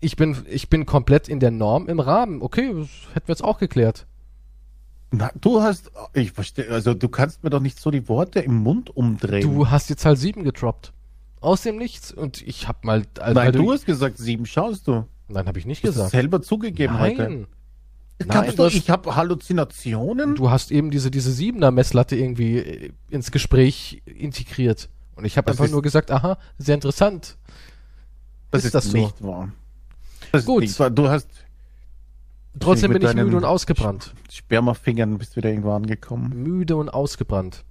Ich 0.00 0.16
bin, 0.16 0.36
ich 0.48 0.68
bin 0.68 0.84
komplett 0.86 1.28
in 1.28 1.40
der 1.40 1.50
Norm 1.50 1.88
im 1.88 2.00
Rahmen. 2.00 2.42
Okay, 2.42 2.68
das 2.74 2.88
hätten 3.14 3.28
wir 3.28 3.32
jetzt 3.32 3.42
auch 3.42 3.58
geklärt. 3.58 4.06
Na, 5.10 5.30
du 5.40 5.62
hast, 5.62 5.90
ich 6.12 6.32
verstehe, 6.32 6.68
also 6.70 6.92
du 6.94 7.08
kannst 7.08 7.42
mir 7.42 7.50
doch 7.50 7.60
nicht 7.60 7.80
so 7.80 7.90
die 7.90 8.08
Worte 8.08 8.40
im 8.40 8.56
Mund 8.56 8.94
umdrehen. 8.94 9.40
Du 9.42 9.70
hast 9.70 9.88
die 9.88 9.96
Zahl 9.96 10.16
sieben 10.16 10.44
getroppt. 10.44 10.92
Aus 11.40 11.62
dem 11.62 11.76
Nichts. 11.76 12.12
Und 12.12 12.42
ich 12.46 12.68
hab 12.68 12.84
mal. 12.84 13.04
Also, 13.18 13.34
Nein, 13.40 13.52
du 13.52 13.72
hast 13.72 13.86
gesagt, 13.86 14.18
sieben 14.18 14.44
schaust 14.44 14.86
du. 14.86 15.06
Nein, 15.28 15.46
habe 15.46 15.58
ich 15.58 15.66
nicht 15.66 15.82
Du 15.82 15.88
hast 15.88 15.94
es 15.94 15.96
gesagt. 15.96 16.10
selber 16.12 16.42
zugegeben 16.42 16.98
heute. 16.98 17.22
Nein. 17.22 17.46
Glaubst 18.18 18.48
Nein, 18.48 18.56
du, 18.56 18.64
hast- 18.64 18.74
ich 18.74 18.90
habe 18.90 19.14
Halluzinationen? 19.14 20.34
Du 20.34 20.50
hast 20.50 20.72
eben 20.72 20.90
diese, 20.90 21.10
diese 21.10 21.30
siebener 21.32 21.70
Messlatte 21.70 22.16
irgendwie 22.16 22.58
äh, 22.58 22.90
ins 23.10 23.30
Gespräch 23.30 24.02
integriert. 24.04 24.88
Und 25.14 25.24
ich 25.24 25.36
habe 25.36 25.46
Das 25.46 25.54
einfach 25.54 25.66
ist- 25.66 25.70
nur 25.72 25.82
gesagt, 25.82 26.10
aha, 26.10 26.36
sehr 26.58 26.74
interessant. 26.74 27.36
das 28.50 28.64
ist 28.64 28.74
das 28.74 28.86
so? 28.86 28.96
nicht 28.98 29.22
wahr. 29.22 29.52
Das 30.32 30.44
Gut. 30.44 30.64
Ist 30.64 30.70
nicht 30.70 30.80
wahr. 30.80 30.90
Du 30.90 31.08
hast 31.08 31.28
Trotzdem 32.60 32.92
bin 32.92 33.02
ich 33.02 33.14
müde 33.14 33.36
und 33.36 33.44
ausgebrannt. 33.44 34.14
Spermafingern 34.30 35.18
bist 35.18 35.36
wieder 35.36 35.50
irgendwo 35.50 35.72
angekommen. 35.72 36.42
Müde 36.42 36.76
und 36.76 36.88
ausgebrannt. 36.88 37.64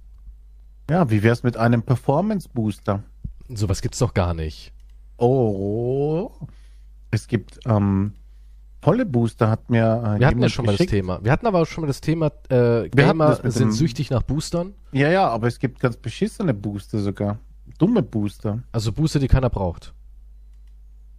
Ja, 0.90 1.10
wie 1.10 1.22
wär's 1.22 1.42
mit 1.42 1.56
einem 1.56 1.82
Performance 1.82 2.48
Booster? 2.52 3.02
Sowas 3.48 3.82
gibt's 3.82 3.98
doch 3.98 4.14
gar 4.14 4.34
nicht. 4.34 4.72
Oh. 5.16 6.30
Es 7.10 7.26
gibt 7.26 7.58
ähm, 7.66 8.14
tolle 8.80 9.04
Booster, 9.04 9.50
hat 9.50 9.70
mir 9.70 10.16
äh, 10.16 10.20
Wir 10.20 10.26
hatten 10.26 10.40
ja 10.40 10.48
schon 10.48 10.66
mal 10.66 10.72
das 10.72 10.78
geschickt. 10.78 10.92
Thema. 10.92 11.22
Wir 11.22 11.32
hatten 11.32 11.46
aber 11.46 11.62
auch 11.62 11.66
schon 11.66 11.82
mal 11.82 11.88
das 11.88 12.00
Thema, 12.00 12.30
äh, 12.48 12.88
Gamer 12.88 13.38
sind 13.50 13.72
süchtig 13.72 14.10
nach 14.10 14.22
Boostern. 14.22 14.74
Ja, 14.92 15.10
ja, 15.10 15.28
aber 15.28 15.46
es 15.46 15.58
gibt 15.58 15.80
ganz 15.80 15.96
beschissene 15.96 16.54
Booster 16.54 16.98
sogar. 16.98 17.38
Dumme 17.78 18.02
Booster. 18.02 18.62
Also 18.72 18.92
Booster, 18.92 19.18
die 19.18 19.28
keiner 19.28 19.50
braucht. 19.50 19.94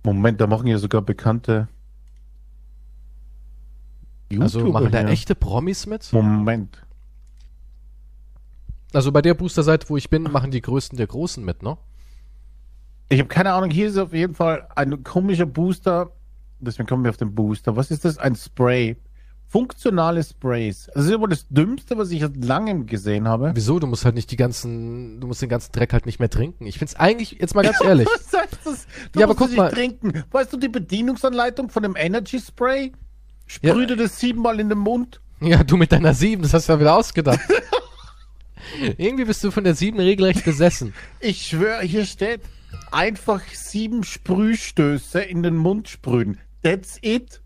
Moment, 0.03 0.39
da 0.41 0.47
machen 0.47 0.67
ja 0.67 0.77
sogar 0.77 1.01
bekannte 1.01 1.67
Also 4.39 4.63
machen 4.71 4.91
da 4.91 5.00
hier. 5.00 5.09
echte 5.09 5.33
Promis 5.36 5.86
mit? 5.88 6.12
Moment. 6.13 6.83
Also 8.93 9.12
bei 9.12 9.21
der 9.21 9.33
Booster-Seite, 9.33 9.89
wo 9.89 9.98
ich 9.98 10.09
bin, 10.09 10.24
machen 10.24 10.51
die 10.51 10.62
Größten 10.62 10.98
der 10.98 11.07
Großen 11.07 11.43
mit, 11.43 11.62
ne? 11.63 11.77
Ich 13.09 13.19
habe 13.19 13.27
keine 13.29 13.53
Ahnung, 13.53 13.69
hier 13.71 13.88
ist 13.88 13.98
auf 13.98 14.13
jeden 14.13 14.36
Fall 14.36 14.67
ein 14.75 15.03
komischer 15.03 15.45
Booster. 15.45 16.12
Deswegen 16.59 16.88
kommen 16.88 17.03
wir 17.03 17.09
auf 17.09 17.17
den 17.17 17.33
Booster. 17.33 17.75
Was 17.75 17.89
ist 17.91 18.05
das? 18.05 18.17
Ein 18.17 18.36
Spray. 18.36 18.98
Funktionale 19.48 20.24
Sprays. 20.24 20.91
Das 20.93 21.05
ist 21.05 21.19
wohl 21.19 21.29
das 21.29 21.48
Dümmste, 21.50 21.98
was 21.98 22.12
ich 22.12 22.21
seit 22.21 22.43
langem 22.43 22.86
gesehen 22.86 23.27
habe. 23.27 23.51
Wieso? 23.55 23.79
Du 23.79 23.88
musst 23.88 24.05
halt 24.05 24.13
nicht 24.13 24.29
die 24.29 24.36
ganzen, 24.36 25.19
du 25.19 25.25
musst 25.25 25.41
den 25.41 25.50
ganzen 25.50 25.71
Dreck 25.71 25.91
halt 25.91 26.05
nicht 26.05 26.19
mehr 26.19 26.29
trinken. 26.29 26.67
Ich 26.67 26.77
find's 26.77 26.95
eigentlich, 26.95 27.31
jetzt 27.39 27.55
mal 27.55 27.63
ganz 27.63 27.81
ehrlich. 27.83 28.07
Was 28.07 28.39
heißt 28.39 28.59
das? 28.63 28.88
Du 29.12 29.19
Ja, 29.19 29.25
aber 29.25 29.33
musst 29.33 29.39
guck 29.39 29.45
es 29.48 29.51
nicht 29.53 29.57
mal. 29.57 29.71
trinken. 29.71 30.24
Weißt 30.29 30.53
du 30.53 30.57
die 30.57 30.69
Bedienungsanleitung 30.69 31.69
von 31.69 31.81
dem 31.81 31.95
Energy 31.95 32.39
Spray? 32.39 32.91
Sprüh 33.49 33.87
Ja. 33.87 33.95
das 33.95 34.19
siebenmal 34.19 34.59
in 34.59 34.69
den 34.69 34.77
Mund. 34.77 35.19
Ja, 35.41 35.63
du 35.63 35.75
mit 35.75 35.91
deiner 35.91 36.13
sieben, 36.13 36.43
das 36.43 36.53
hast 36.53 36.69
du 36.69 36.73
ja 36.73 36.79
wieder 36.79 36.95
ausgedacht. 36.95 37.39
Irgendwie 38.97 39.25
bist 39.25 39.43
du 39.43 39.49
von 39.51 39.63
der 39.63 39.73
sieben 39.73 39.99
regelrecht 39.99 40.45
besessen. 40.45 40.93
Ich 41.19 41.47
schwöre, 41.47 41.81
hier 41.81 42.05
steht 42.05 42.41
einfach 42.91 43.41
sieben 43.51 44.03
Sprühstöße 44.03 45.21
in 45.21 45.41
den 45.41 45.55
Mund 45.55 45.89
sprühen. 45.89 46.37
That's 46.61 46.99
it. 47.01 47.41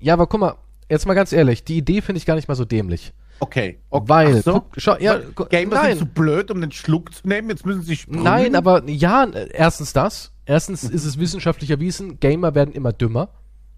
Ja, 0.00 0.14
aber 0.14 0.26
guck 0.26 0.40
mal, 0.40 0.54
jetzt 0.90 1.06
mal 1.06 1.14
ganz 1.14 1.32
ehrlich, 1.32 1.62
die 1.62 1.76
Idee 1.76 2.00
finde 2.00 2.18
ich 2.18 2.26
gar 2.26 2.34
nicht 2.34 2.48
mal 2.48 2.56
so 2.56 2.64
dämlich. 2.64 3.12
Okay. 3.38 3.78
okay. 3.90 4.08
Weil, 4.08 4.38
Ach 4.38 4.42
so. 4.42 4.52
guck, 4.54 4.72
schau, 4.78 4.96
ja, 4.98 5.20
Gamer 5.50 5.74
nein. 5.76 5.90
sind 5.90 5.98
zu 5.98 6.06
blöd, 6.06 6.50
um 6.50 6.60
den 6.60 6.72
Schluck 6.72 7.14
zu 7.14 7.28
nehmen. 7.28 7.48
Jetzt 7.50 7.64
müssen 7.64 7.82
sie 7.82 7.96
sprühen. 7.96 8.22
Nein, 8.24 8.56
aber 8.56 8.82
ja, 8.88 9.28
erstens 9.52 9.92
das. 9.92 10.32
Erstens 10.46 10.82
ist 10.84 11.04
es 11.04 11.18
wissenschaftlich 11.18 11.70
erwiesen, 11.70 12.18
Gamer 12.18 12.54
werden 12.54 12.72
immer 12.74 12.92
dümmer. 12.92 13.28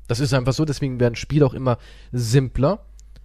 Das 0.08 0.18
ist 0.20 0.34
einfach 0.34 0.52
so, 0.52 0.64
deswegen 0.64 0.98
werden 0.98 1.14
Spiele 1.14 1.46
auch 1.46 1.54
immer 1.54 1.78
simpler. 2.12 2.80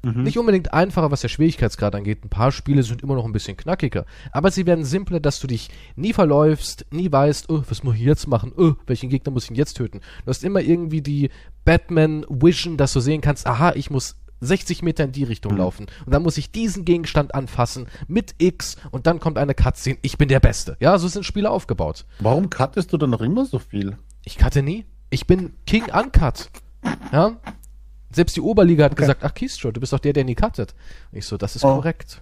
Mhm. 0.05 0.23
Nicht 0.23 0.37
unbedingt 0.37 0.73
einfacher, 0.73 1.11
was 1.11 1.21
der 1.21 1.29
Schwierigkeitsgrad 1.29 1.95
angeht. 1.95 2.25
Ein 2.25 2.29
paar 2.29 2.51
Spiele 2.51 2.83
sind 2.83 3.01
immer 3.03 3.15
noch 3.15 3.23
ein 3.23 3.31
bisschen 3.31 3.55
knackiger. 3.55 4.05
Aber 4.33 4.51
sie 4.51 4.65
werden 4.65 4.83
simpler, 4.83 5.21
dass 5.21 5.39
du 5.39 5.47
dich 5.47 5.69
nie 5.95 6.11
verläufst, 6.11 6.85
nie 6.91 7.09
weißt, 7.09 7.49
oh, 7.49 7.63
was 7.69 7.83
muss 7.83 7.95
ich 7.95 8.01
jetzt 8.01 8.27
machen? 8.27 8.51
Oh, 8.57 8.73
welchen 8.85 9.09
Gegner 9.09 9.31
muss 9.31 9.49
ich 9.49 9.55
jetzt 9.57 9.75
töten? 9.75 10.01
Du 10.25 10.29
hast 10.29 10.43
immer 10.43 10.59
irgendwie 10.59 11.01
die 11.01 11.29
Batman-Vision, 11.63 12.77
dass 12.77 12.93
du 12.93 12.99
sehen 12.99 13.21
kannst, 13.21 13.47
aha, 13.47 13.73
ich 13.75 13.89
muss 13.89 14.17
60 14.41 14.81
Meter 14.83 15.05
in 15.05 15.13
die 15.13 15.23
Richtung 15.23 15.53
Mhm. 15.53 15.57
laufen. 15.59 15.85
Und 16.05 16.13
dann 16.13 16.21
muss 16.23 16.37
ich 16.37 16.51
diesen 16.51 16.83
Gegenstand 16.83 17.33
anfassen 17.33 17.87
mit 18.09 18.35
X 18.39 18.75
und 18.91 19.07
dann 19.07 19.21
kommt 19.21 19.37
eine 19.37 19.53
Cutscene. 19.55 19.97
Ich 20.01 20.17
bin 20.17 20.27
der 20.27 20.41
Beste. 20.41 20.75
Ja, 20.81 20.97
so 20.99 21.07
sind 21.07 21.23
Spiele 21.25 21.49
aufgebaut. 21.49 22.05
Warum 22.19 22.49
cuttest 22.49 22.91
du 22.91 22.97
dann 22.97 23.11
noch 23.11 23.21
immer 23.21 23.45
so 23.45 23.59
viel? 23.59 23.97
Ich 24.25 24.37
cutte 24.37 24.61
nie. 24.63 24.85
Ich 25.09 25.27
bin 25.27 25.53
King 25.65 25.85
Uncut. 25.93 26.49
Ja? 27.11 27.37
Selbst 28.11 28.35
die 28.35 28.41
Oberliga 28.41 28.85
hat 28.85 28.91
Okay. 28.93 29.01
gesagt, 29.01 29.23
ach 29.23 29.33
Keystro, 29.33 29.71
du 29.71 29.79
bist 29.79 29.93
doch 29.93 29.99
der, 29.99 30.13
der 30.13 30.23
nie 30.23 30.35
cuttet. 30.35 30.75
Ich 31.11 31.25
so, 31.25 31.37
das 31.37 31.55
ist 31.55 31.63
Oh. 31.65 31.75
korrekt. 31.75 32.21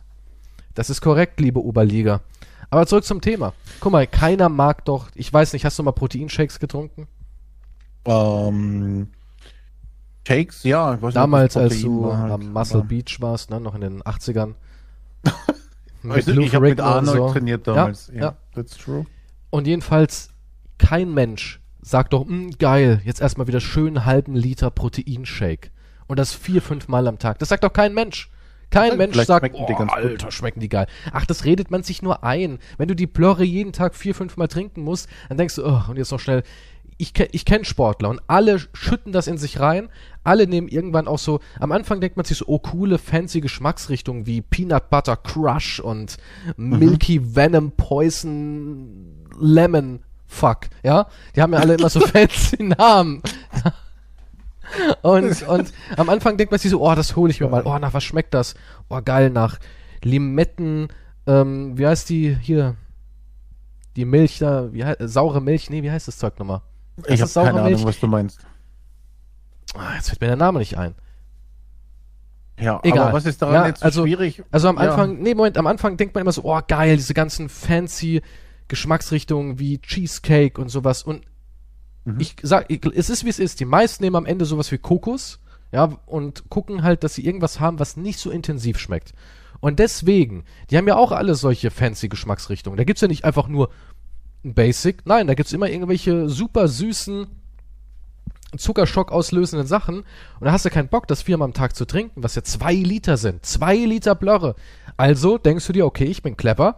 Das 0.74 0.90
ist 0.90 1.02
korrekt, 1.02 1.40
liebe 1.40 1.62
Oberliga. 1.64 2.22
Aber 2.70 2.86
zurück 2.88 3.04
zum 3.04 3.20
Thema. 3.20 3.54
Guck 3.82 3.92
mal, 3.92 4.08
keiner 4.08 4.48
mag 4.48 4.86
doch, 4.86 5.10
ich 5.16 5.32
weiß 5.32 5.52
nicht, 5.54 5.66
hast 5.66 5.78
du 5.78 5.84
mal 5.84 5.92
Proteinshakes 5.92 6.60
getrunken? 6.60 7.08
Ähm, 8.06 9.08
Shakes, 10.26 10.64
ja. 10.64 10.94
Ich 10.96 11.02
weiß 11.02 11.08
nicht, 11.10 11.16
Damals, 11.18 11.54
das 11.56 11.64
als 11.74 11.82
du 11.82 12.16
halt, 12.16 12.32
am 12.32 12.54
Muscle 12.54 12.84
Beach 12.84 13.18
warst, 13.20 13.50
ne, 13.50 13.60
noch 13.60 13.76
in 13.76 13.82
den 13.82 14.02
80ern. 14.04 14.54
Weißt 16.04 16.28
du, 16.30 16.34
Lou 16.34 16.42
ich 16.44 16.56
habe 16.56 16.70
mit 16.70 16.80
und 16.80 16.86
Arnold 16.86 17.18
so. 17.18 17.32
trainiert 17.32 17.68
damals. 17.68 18.10
Ja, 18.14 18.22
ja. 18.22 18.36
that's 18.56 18.76
true. 18.78 19.06
Und 19.50 19.68
jedenfalls, 19.68 20.30
kein 20.78 21.14
Mensch 21.14 21.60
sagt 21.82 22.14
doch, 22.14 22.26
"Mm, 22.26 22.52
geil, 22.60 23.02
jetzt 23.06 23.22
erstmal 23.22 23.48
wieder 23.48 23.60
schön 23.60 24.06
halben 24.06 24.36
Liter 24.36 24.72
Proteinshake. 24.72 25.72
Und 26.08 26.20
das 26.20 26.34
vier, 26.34 26.62
fünf 26.62 26.88
Mal 26.88 27.08
am 27.08 27.20
Tag. 27.20 27.40
Das 27.40 27.50
sagt 27.50 27.64
doch 27.64 27.74
kein 27.74 27.94
Mensch. 27.94 28.30
Kein 28.70 28.98
Mensch 28.98 29.14
vielleicht 29.14 29.28
sagt, 29.28 29.52
oh, 29.54 29.66
ganz 29.66 29.92
gut." 29.92 30.04
Alter, 30.04 30.32
schmecken 30.32 30.60
die 30.60 30.70
geil. 30.70 30.88
Ach, 31.12 31.26
das 31.26 31.46
redet 31.46 31.72
man 31.72 31.84
sich 31.84 32.02
nur 32.02 32.24
ein. 32.24 32.60
Wenn 32.78 32.88
du 32.88 32.96
die 32.96 33.08
Plörre 33.08 33.44
jeden 33.44 33.74
Tag 33.74 33.96
vier, 33.96 34.16
fünf 34.16 34.38
Mal 34.38 34.48
trinken 34.48 34.82
musst, 34.82 35.10
dann 35.30 35.38
denkst 35.38 35.56
du, 35.56 35.66
oh, 35.66 35.82
und 35.90 35.98
jetzt 35.98 36.12
noch 36.12 36.20
schnell. 36.20 36.44
Ich, 36.98 37.14
ich 37.32 37.46
kenne 37.46 37.66
Sportler 37.66 38.10
und 38.10 38.22
alle 38.28 38.60
schütten 38.74 39.12
das 39.12 39.26
in 39.26 39.40
sich 39.40 39.60
rein. 39.60 39.90
Alle 40.24 40.46
nehmen 40.46 40.68
irgendwann 40.68 41.08
auch 41.08 41.18
so, 41.18 41.40
am 41.60 41.72
Anfang 41.72 42.00
denkt 42.00 42.16
man 42.16 42.26
sich 42.26 42.38
so, 42.38 42.46
oh, 42.48 42.60
coole, 42.60 43.00
fancy 43.00 43.42
Geschmacksrichtungen 43.42 44.28
wie 44.28 44.42
Peanut 44.42 44.92
Butter 44.92 45.18
Crush 45.18 45.80
und 45.80 46.18
Milky 46.58 47.36
Venom 47.36 47.72
Poison 47.72 49.26
Lemon 49.40 50.02
Fuck, 50.32 50.70
ja? 50.82 51.08
Die 51.36 51.42
haben 51.42 51.52
ja 51.52 51.60
alle 51.60 51.76
immer 51.76 51.90
so 51.90 52.00
fancy 52.08 52.64
Namen. 52.64 53.22
Und, 55.02 55.42
und 55.46 55.74
am 55.98 56.08
Anfang 56.10 56.38
denkt 56.38 56.52
man 56.52 56.60
sich 56.60 56.72
so, 56.72 56.82
oh, 56.82 56.96
das 56.96 57.18
hole 57.18 57.30
ich 57.32 57.42
mir 57.42 57.50
mal. 57.50 57.64
Oh, 57.66 57.78
nach 57.78 57.94
was 57.94 58.06
schmeckt 58.06 58.34
das? 58.34 58.56
Oh, 58.88 59.02
geil, 59.04 59.30
nach 59.30 59.60
Limetten, 60.04 60.88
ähm, 61.28 61.78
wie 61.78 61.86
heißt 61.86 62.10
die 62.10 62.34
hier? 62.40 62.76
Die 63.98 64.06
Milch 64.06 64.40
da, 64.40 64.72
wie 64.72 64.86
heißt, 64.86 65.00
saure 65.02 65.42
Milch? 65.42 65.70
Nee, 65.70 65.84
wie 65.84 65.92
heißt 65.92 66.08
das 66.08 66.18
Zeug 66.18 66.40
nochmal? 66.40 66.62
Ich 67.08 67.22
habe 67.22 67.30
keine 67.34 67.62
Milch? 67.64 67.76
Ahnung, 67.76 67.88
was 67.88 68.00
du 68.00 68.08
meinst. 68.08 68.40
Ah, 69.76 69.96
jetzt 69.96 70.08
fällt 70.08 70.22
mir 70.22 70.28
der 70.28 70.38
Name 70.38 70.60
nicht 70.60 70.78
ein. 70.78 70.96
Ja, 72.58 72.80
Egal. 72.84 73.00
aber 73.08 73.14
was 73.14 73.26
ist 73.26 73.42
daran 73.42 73.56
Ja, 73.56 73.68
jetzt 73.68 73.80
so 73.82 73.86
also- 73.86 74.04
schwierig? 74.04 74.44
Also 74.50 74.70
am 74.70 74.78
Ja. 74.78 74.84
Anfang, 74.92 75.20
nee, 75.22 75.36
Moment, 75.36 75.58
am 75.58 75.68
Anfang 75.68 75.98
denkt 75.98 76.16
man 76.16 76.22
immer 76.22 76.32
so, 76.32 76.44
oh 76.46 76.60
geil, 76.66 76.96
diese 76.96 77.14
ganzen 77.14 77.50
fancy 77.50 78.22
Geschmacksrichtungen 78.72 79.60
wie 79.60 79.78
Cheesecake 79.80 80.60
und 80.60 80.70
sowas. 80.70 81.04
Und 81.04 81.26
Mhm. 82.04 82.20
ich 82.20 82.36
sag, 82.42 82.66
ich, 82.72 82.84
es 82.96 83.12
ist 83.12 83.26
wie 83.26 83.30
es 83.30 83.38
ist. 83.38 83.60
Die 83.60 83.66
meisten 83.66 84.04
nehmen 84.04 84.16
am 84.16 84.26
Ende 84.26 84.46
sowas 84.46 84.72
wie 84.72 84.80
Kokos, 84.80 85.40
ja, 85.72 85.84
und 86.08 86.50
gucken 86.50 86.82
halt, 86.82 87.04
dass 87.04 87.14
sie 87.14 87.24
irgendwas 87.24 87.60
haben, 87.60 87.78
was 87.78 87.96
nicht 87.96 88.18
so 88.18 88.32
intensiv 88.32 88.80
schmeckt. 88.80 89.14
Und 89.60 89.78
deswegen, 89.78 90.44
die 90.72 90.78
haben 90.78 90.88
ja 90.88 90.96
auch 90.96 91.12
alle 91.12 91.36
solche 91.36 91.70
fancy 91.70 92.08
Geschmacksrichtungen. 92.10 92.78
Da 92.78 92.86
gibt's 92.86 93.02
ja 93.02 93.08
nicht 93.08 93.24
einfach 93.24 93.48
nur 93.48 93.70
ein 94.44 94.56
Basic, 94.56 95.06
nein, 95.06 95.28
da 95.28 95.36
gibt's 95.36 95.54
immer 95.54 95.70
irgendwelche 95.70 96.28
super 96.28 96.68
süßen, 96.68 97.28
Zuckerschock 98.58 99.12
auslösenden 99.12 99.68
Sachen 99.68 99.98
und 100.00 100.06
da 100.46 100.52
hast 100.52 100.66
du 100.66 100.70
keinen 100.70 100.90
Bock, 100.90 101.08
das 101.08 101.22
viermal 101.22 101.46
am 101.46 101.54
Tag 101.54 101.76
zu 101.76 101.86
trinken, 101.86 102.24
was 102.24 102.36
ja 102.36 102.44
zwei 102.44 102.74
Liter 102.74 103.16
sind. 103.18 103.46
Zwei 103.46 103.76
Liter 103.76 104.16
Blöre. 104.16 104.56
Also 104.98 105.38
denkst 105.38 105.68
du 105.68 105.74
dir, 105.74 105.86
okay, 105.86 106.06
ich 106.06 106.22
bin 106.22 106.36
clever. 106.36 106.78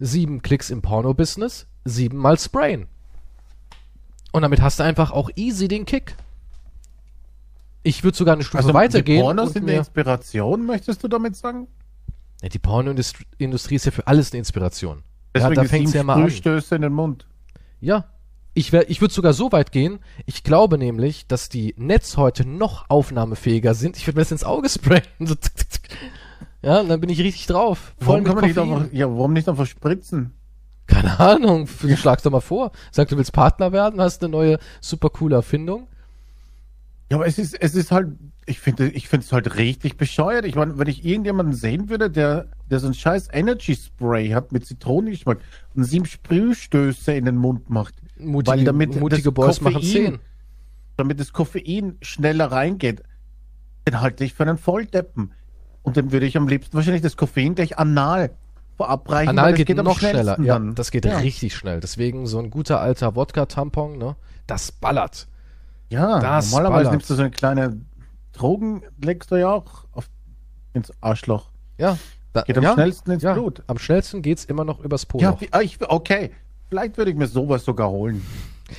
Sieben 0.00 0.42
Klicks 0.42 0.70
im 0.70 0.82
Porno-Business, 0.82 1.66
siebenmal 1.84 2.38
sprayen. 2.38 2.86
Und 4.32 4.42
damit 4.42 4.60
hast 4.60 4.80
du 4.80 4.82
einfach 4.84 5.10
auch 5.10 5.30
easy 5.36 5.68
den 5.68 5.84
Kick. 5.84 6.16
Ich 7.82 8.02
würde 8.04 8.16
sogar 8.16 8.34
eine 8.34 8.42
Stufe 8.44 8.58
Also 8.58 8.74
weitergehen. 8.74 9.18
die 9.18 9.22
Pornos 9.22 9.52
sind 9.52 9.62
eine 9.68 9.78
Inspiration, 9.78 10.66
möchtest 10.66 11.02
du 11.04 11.08
damit 11.08 11.36
sagen? 11.36 11.68
ja, 12.42 12.48
die 12.48 12.58
Pornoindustrie 12.58 13.74
ist 13.74 13.84
ja 13.84 13.92
für 13.92 14.06
alles 14.06 14.32
eine 14.32 14.38
Inspiration. 14.38 15.02
Deswegen 15.34 15.54
ja, 15.54 15.62
da 15.62 15.68
sieben 15.68 15.92
ja 15.92 16.02
mal 16.02 16.14
an. 16.22 16.28
In 16.70 16.82
den 16.82 16.92
Mund. 16.92 17.26
Ja. 17.80 18.06
Ich, 18.54 18.72
wär- 18.72 18.88
ich 18.90 19.00
würde 19.00 19.14
sogar 19.14 19.32
so 19.32 19.52
weit 19.52 19.70
gehen, 19.72 20.00
ich 20.26 20.42
glaube 20.42 20.76
nämlich, 20.78 21.26
dass 21.28 21.48
die 21.50 21.74
Netz 21.76 22.16
heute 22.16 22.44
noch 22.48 22.88
aufnahmefähiger 22.88 23.74
sind. 23.74 23.96
Ich 23.96 24.06
würde 24.06 24.16
mir 24.18 24.22
das 24.22 24.32
ins 24.32 24.44
Auge 24.44 24.68
sprayen. 24.68 25.02
Ja, 26.62 26.80
und 26.80 26.88
dann 26.88 27.00
bin 27.00 27.08
ich 27.10 27.20
richtig 27.20 27.46
drauf. 27.46 27.94
Voll 27.98 28.06
Warum 28.08 28.24
kann 28.24 28.34
man 28.36 28.44
nicht 28.44 28.58
einfach, 28.58 28.92
ja, 28.92 29.06
warum 29.08 29.32
nicht 29.32 29.48
einfach 29.48 29.66
spritzen? 29.66 30.32
Keine 30.86 31.18
Ahnung, 31.20 31.66
schlag's 31.96 32.22
doch 32.24 32.32
mal 32.32 32.40
vor. 32.40 32.72
Sag, 32.90 33.08
du 33.08 33.16
willst 33.16 33.32
Partner 33.32 33.72
werden, 33.72 34.00
hast 34.00 34.22
eine 34.22 34.30
neue, 34.32 34.58
super 34.80 35.08
coole 35.10 35.36
Erfindung. 35.36 35.86
Ja, 37.10 37.16
aber 37.16 37.26
es 37.26 37.38
ist, 37.38 37.54
es 37.60 37.74
ist 37.74 37.90
halt, 37.92 38.08
ich 38.46 38.60
finde, 38.60 38.88
ich 38.90 39.08
finde 39.08 39.24
es 39.24 39.32
halt 39.32 39.56
richtig 39.56 39.96
bescheuert. 39.96 40.44
Ich 40.44 40.54
meine, 40.54 40.78
wenn 40.78 40.88
ich 40.88 41.04
irgendjemanden 41.04 41.54
sehen 41.54 41.88
würde, 41.88 42.10
der, 42.10 42.46
der 42.70 42.78
so 42.80 42.86
ein 42.88 42.94
scheiß 42.94 43.28
Energy 43.32 43.74
Spray 43.74 44.30
hat 44.30 44.52
mit 44.52 44.66
Zitronengeschmack 44.66 45.38
und 45.74 45.84
sieben 45.84 46.06
Sprühstöße 46.06 47.12
in 47.14 47.24
den 47.24 47.36
Mund 47.36 47.70
macht, 47.70 47.94
Mutige, 48.18 48.56
Weil 48.58 48.64
damit 48.64 49.00
mutige 49.00 49.32
Boys 49.32 49.60
machen 49.62 49.76
Koffein- 49.76 49.90
zehn. 49.92 50.18
damit 50.96 51.18
das 51.20 51.32
Koffein 51.32 51.96
schneller 52.02 52.52
reingeht, 52.52 53.02
den 53.88 54.00
halte 54.00 54.24
ich 54.24 54.34
für 54.34 54.42
einen 54.42 54.58
Volldeppen. 54.58 55.32
Und 55.82 55.96
dem 55.96 56.12
würde 56.12 56.26
ich 56.26 56.36
am 56.36 56.48
liebsten 56.48 56.76
wahrscheinlich 56.76 57.02
das 57.02 57.16
Koffein 57.16 57.54
gleich 57.54 57.78
anal 57.78 58.30
verabreichen. 58.76 59.38
Anal 59.38 59.54
geht, 59.54 59.78
am 59.78 59.84
noch 59.84 59.98
schneller. 59.98 60.38
Ja, 60.40 60.54
dann. 60.54 60.74
das 60.74 60.90
geht 60.90 61.04
ja. 61.04 61.18
richtig 61.18 61.54
schnell. 61.54 61.80
Deswegen 61.80 62.26
so 62.26 62.38
ein 62.38 62.50
guter 62.50 62.80
alter 62.80 63.14
Wodka-Tampon, 63.14 63.98
ne? 63.98 64.16
Das 64.46 64.72
ballert. 64.72 65.26
Ja, 65.90 66.20
Das 66.20 66.50
normalerweise 66.50 66.74
ballert. 66.76 66.92
nimmst 66.92 67.10
du 67.10 67.14
so 67.14 67.22
eine 67.22 67.30
kleine 67.30 67.80
Drogen, 68.32 68.82
legst 69.02 69.30
du 69.30 69.36
ja 69.36 69.50
auch 69.50 69.84
auf, 69.92 70.08
ins 70.72 70.92
Arschloch. 71.00 71.50
Ja. 71.78 71.98
Da, 72.32 72.42
Geht 72.42 72.58
am 72.58 72.64
ja, 72.64 72.74
schnellsten 72.74 73.10
ins 73.10 73.22
ja, 73.22 73.32
Blut. 73.32 73.62
Am 73.66 73.78
schnellsten 73.78 74.22
geht's 74.22 74.44
immer 74.44 74.64
noch 74.64 74.80
übers 74.80 75.04
Polo. 75.04 75.24
Ja, 75.24 75.40
wie, 75.40 75.48
ah, 75.50 75.60
ich, 75.60 75.78
okay. 75.88 76.30
Vielleicht 76.68 76.96
würde 76.96 77.10
ich 77.10 77.16
mir 77.16 77.26
sowas 77.26 77.64
sogar 77.64 77.90
holen. 77.90 78.24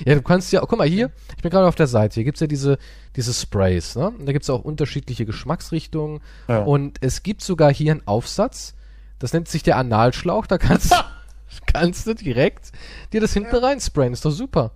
Ja, 0.05 0.15
du 0.15 0.21
kannst 0.21 0.51
ja, 0.51 0.61
guck 0.61 0.77
mal 0.77 0.87
hier, 0.87 1.11
ich 1.35 1.41
bin 1.41 1.51
gerade 1.51 1.67
auf 1.67 1.75
der 1.75 1.87
Seite, 1.87 2.15
hier 2.15 2.23
gibt's 2.23 2.39
ja 2.41 2.47
diese, 2.47 2.77
diese 3.15 3.33
Sprays, 3.33 3.95
ne? 3.95 4.07
Und 4.09 4.25
da 4.25 4.31
gibt's 4.31 4.49
auch 4.49 4.63
unterschiedliche 4.63 5.25
Geschmacksrichtungen. 5.25 6.21
Ja. 6.47 6.63
Und 6.63 6.97
es 7.01 7.23
gibt 7.23 7.41
sogar 7.41 7.73
hier 7.73 7.91
einen 7.91 8.07
Aufsatz, 8.07 8.73
das 9.19 9.33
nennt 9.33 9.47
sich 9.47 9.63
der 9.63 9.77
Analschlauch, 9.77 10.47
da 10.47 10.57
kannst, 10.57 10.93
kannst 11.67 12.07
du 12.07 12.13
direkt 12.15 12.71
dir 13.13 13.21
das 13.21 13.33
hinten 13.33 13.55
rein 13.55 13.79
sprayen, 13.79 14.13
ist 14.13 14.25
doch 14.25 14.31
super. 14.31 14.71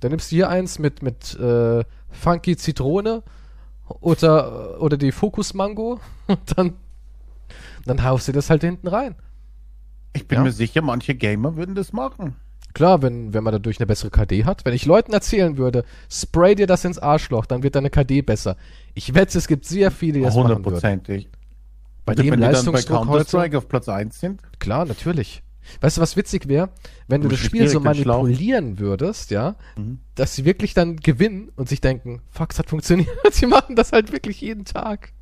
Dann 0.00 0.10
nimmst 0.10 0.30
du 0.32 0.36
hier 0.36 0.48
eins 0.48 0.78
mit, 0.78 1.02
mit 1.02 1.34
äh, 1.38 1.84
Funky 2.10 2.56
Zitrone 2.56 3.22
oder, 4.00 4.80
oder 4.80 4.96
die 4.96 5.12
Focus 5.12 5.54
Mango 5.54 6.00
und 6.26 6.58
dann, 6.58 6.74
dann 7.84 8.02
haust 8.04 8.28
du 8.28 8.32
das 8.32 8.50
halt 8.50 8.62
hinten 8.62 8.88
rein. 8.88 9.14
Ich 10.12 10.26
bin 10.26 10.38
Ja. 10.38 10.44
mir 10.44 10.52
sicher, 10.52 10.82
manche 10.82 11.14
Gamer 11.14 11.56
würden 11.56 11.74
das 11.74 11.92
machen. 11.92 12.36
Klar, 12.76 13.00
wenn, 13.00 13.32
wenn 13.32 13.42
man 13.42 13.52
dadurch 13.52 13.78
eine 13.80 13.86
bessere 13.86 14.10
KD 14.10 14.44
hat. 14.44 14.66
Wenn 14.66 14.74
ich 14.74 14.84
Leuten 14.84 15.14
erzählen 15.14 15.56
würde, 15.56 15.82
spray 16.10 16.54
dir 16.54 16.66
das 16.66 16.84
ins 16.84 16.98
Arschloch, 16.98 17.46
dann 17.46 17.62
wird 17.62 17.74
deine 17.74 17.88
KD 17.88 18.20
besser. 18.20 18.58
Ich 18.92 19.14
wette, 19.14 19.38
es 19.38 19.48
gibt 19.48 19.64
sehr 19.64 19.90
viele, 19.90 20.18
die 20.18 20.20
das 20.20 20.34
machen 20.36 20.48
würden. 20.50 20.56
Hundertprozentig. 20.58 21.30
Bei 22.04 22.12
Und 22.12 22.18
dem 22.22 22.38
Leistungsdruck 22.38 23.08
heute. 23.08 23.56
Auf 23.56 23.66
Platz 23.68 23.88
1 23.88 24.20
sind, 24.20 24.42
Klar, 24.58 24.84
natürlich. 24.84 25.42
Weißt 25.80 25.96
du, 25.96 26.02
was 26.02 26.18
witzig 26.18 26.48
wäre? 26.48 26.68
Wenn 27.08 27.22
du 27.22 27.28
das 27.28 27.38
Spiel 27.38 27.66
so 27.66 27.80
manipulieren 27.80 28.78
würdest, 28.78 29.30
ja, 29.30 29.56
Mhm. 29.76 30.00
dass 30.14 30.34
sie 30.34 30.44
wirklich 30.44 30.74
dann 30.74 30.96
gewinnen 30.96 31.50
und 31.56 31.70
sich 31.70 31.80
denken, 31.80 32.20
fuck, 32.28 32.52
es 32.52 32.58
hat 32.58 32.68
funktioniert. 32.68 33.08
Sie 33.32 33.46
machen 33.46 33.74
das 33.74 33.92
halt 33.92 34.12
wirklich 34.12 34.42
jeden 34.42 34.66
Tag. 34.66 35.12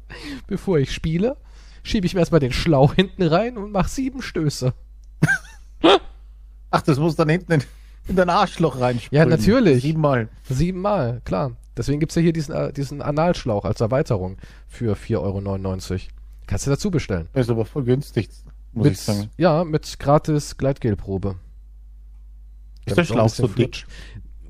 Bevor 0.49 0.79
ich 0.81 0.93
spiele, 0.93 1.37
schiebe 1.85 2.05
ich 2.05 2.15
mir 2.15 2.21
erstmal 2.21 2.41
den 2.41 2.53
Schlauch 2.53 2.95
hinten 2.95 3.23
rein 3.23 3.57
und 3.57 3.71
mach 3.71 3.87
sieben 3.87 4.23
Stöße. 4.23 4.75
ach, 6.75 6.83
das 6.83 6.99
muss 6.99 7.16
dann 7.16 7.28
hinten 7.28 7.52
in, 7.52 7.62
in 8.09 8.16
dein 8.16 8.31
Arschloch 8.31 8.81
reinsprühen. 8.81 9.19
Ja, 9.19 9.26
natürlich. 9.26 9.83
Siebenmal. 9.83 10.28
Siebenmal, 10.49 11.21
klar. 11.25 11.52
Deswegen 11.76 11.99
gibt's 12.00 12.14
ja 12.14 12.23
hier 12.23 12.33
diesen, 12.33 12.54
äh, 12.54 12.73
diesen 12.73 13.02
Analschlauch 13.02 13.64
als 13.64 13.81
Erweiterung 13.81 14.37
für 14.69 14.95
4,99 14.95 15.90
Euro. 15.93 16.00
Kannst 16.47 16.66
du 16.66 16.71
dazu 16.71 16.90
bestellen. 16.90 17.28
Ist 17.35 17.50
aber 17.50 17.64
voll 17.64 17.85
günstig, 17.85 18.28
muss 18.73 18.85
mit, 18.85 18.93
ich 18.95 19.00
sagen. 19.00 19.31
Ja, 19.38 19.64
mit 19.64 19.99
gratis 19.99 20.57
Gleitgelprobe. 20.57 21.37
Ist 22.85 22.97
der 22.97 23.02
ein 23.04 23.07
Schlauch 23.07 23.28
so 23.28 23.47
dick? 23.49 23.87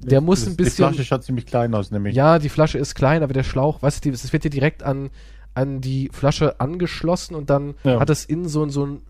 Der 0.00 0.21
muss 0.21 0.40
Das- 0.40 0.49
ein 0.49 0.57
Die 0.57 0.64
bisschen. 0.64 0.88
Flasche 0.88 1.04
schaut 1.04 1.25
ziemlich 1.25 1.47
klein 1.47 1.75
aus, 1.75 1.90
nämlich. 1.90 2.14
Ja, 2.14 2.38
die 2.38 2.49
Flasche 2.50 2.78
ist 2.78 2.95
klein, 2.95 3.23
aber 3.23 3.33
der 3.33 3.45
Schlauch, 3.45 3.81
weißt 3.83 4.04
du, 4.04 4.11
es 4.11 4.33
wird 4.33 4.45
dir 4.45 4.50
direkt 4.50 4.83
an, 4.83 5.11
an 5.54 5.81
die 5.81 6.11
Flasche 6.12 6.61
angeschlossen 6.61 7.35
und 7.35 7.49
dann 7.49 7.75
Ja. 7.85 8.00
hat 8.00 8.11
es 8.11 8.25
innen 8.25 8.49
so, 8.49 8.69
so 8.69 8.83
einen 8.85 9.02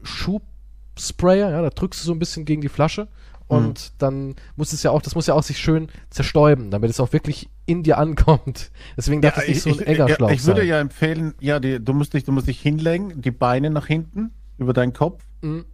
Schubsprayer, 0.96 1.50
ja, 1.50 1.62
da 1.62 1.70
drückst 1.70 2.00
du 2.02 2.06
so 2.06 2.12
ein 2.12 2.18
bisschen 2.18 2.44
gegen 2.44 2.60
die 2.62 2.68
Flasche 2.68 3.08
und 3.46 3.92
dann 3.98 4.36
muss 4.56 4.72
es 4.72 4.82
ja 4.82 4.90
auch, 4.90 5.02
das 5.02 5.14
muss 5.14 5.26
ja 5.26 5.34
auch 5.34 5.42
sich 5.42 5.58
schön 5.58 5.88
zerstäuben, 6.10 6.70
damit 6.70 6.90
es 6.90 6.98
auch 7.00 7.12
wirklich 7.12 7.48
in 7.66 7.82
dir 7.82 7.98
ankommt. 7.98 8.70
Deswegen 8.96 9.20
darf 9.20 9.36
es 9.38 9.48
nicht 9.48 9.62
so 9.62 9.70
ein 9.70 9.80
enger 9.80 10.08
ja, 10.08 10.14
Schlauch 10.14 10.30
ich 10.30 10.44
würde 10.46 10.60
sein. 10.60 10.68
ja 10.68 10.80
empfehlen, 10.80 11.34
ja, 11.40 11.60
die, 11.60 11.78
du 11.84 11.92
musst 11.92 12.14
dich, 12.14 12.24
du 12.24 12.32
musst 12.32 12.46
dich 12.48 12.60
hinlegen, 12.60 13.20
die 13.20 13.30
Beine 13.30 13.70
nach 13.70 13.86
hinten 13.86 14.30
über 14.58 14.72
deinen 14.72 14.92
Kopf 14.92 15.22
Mhm. 15.42 15.64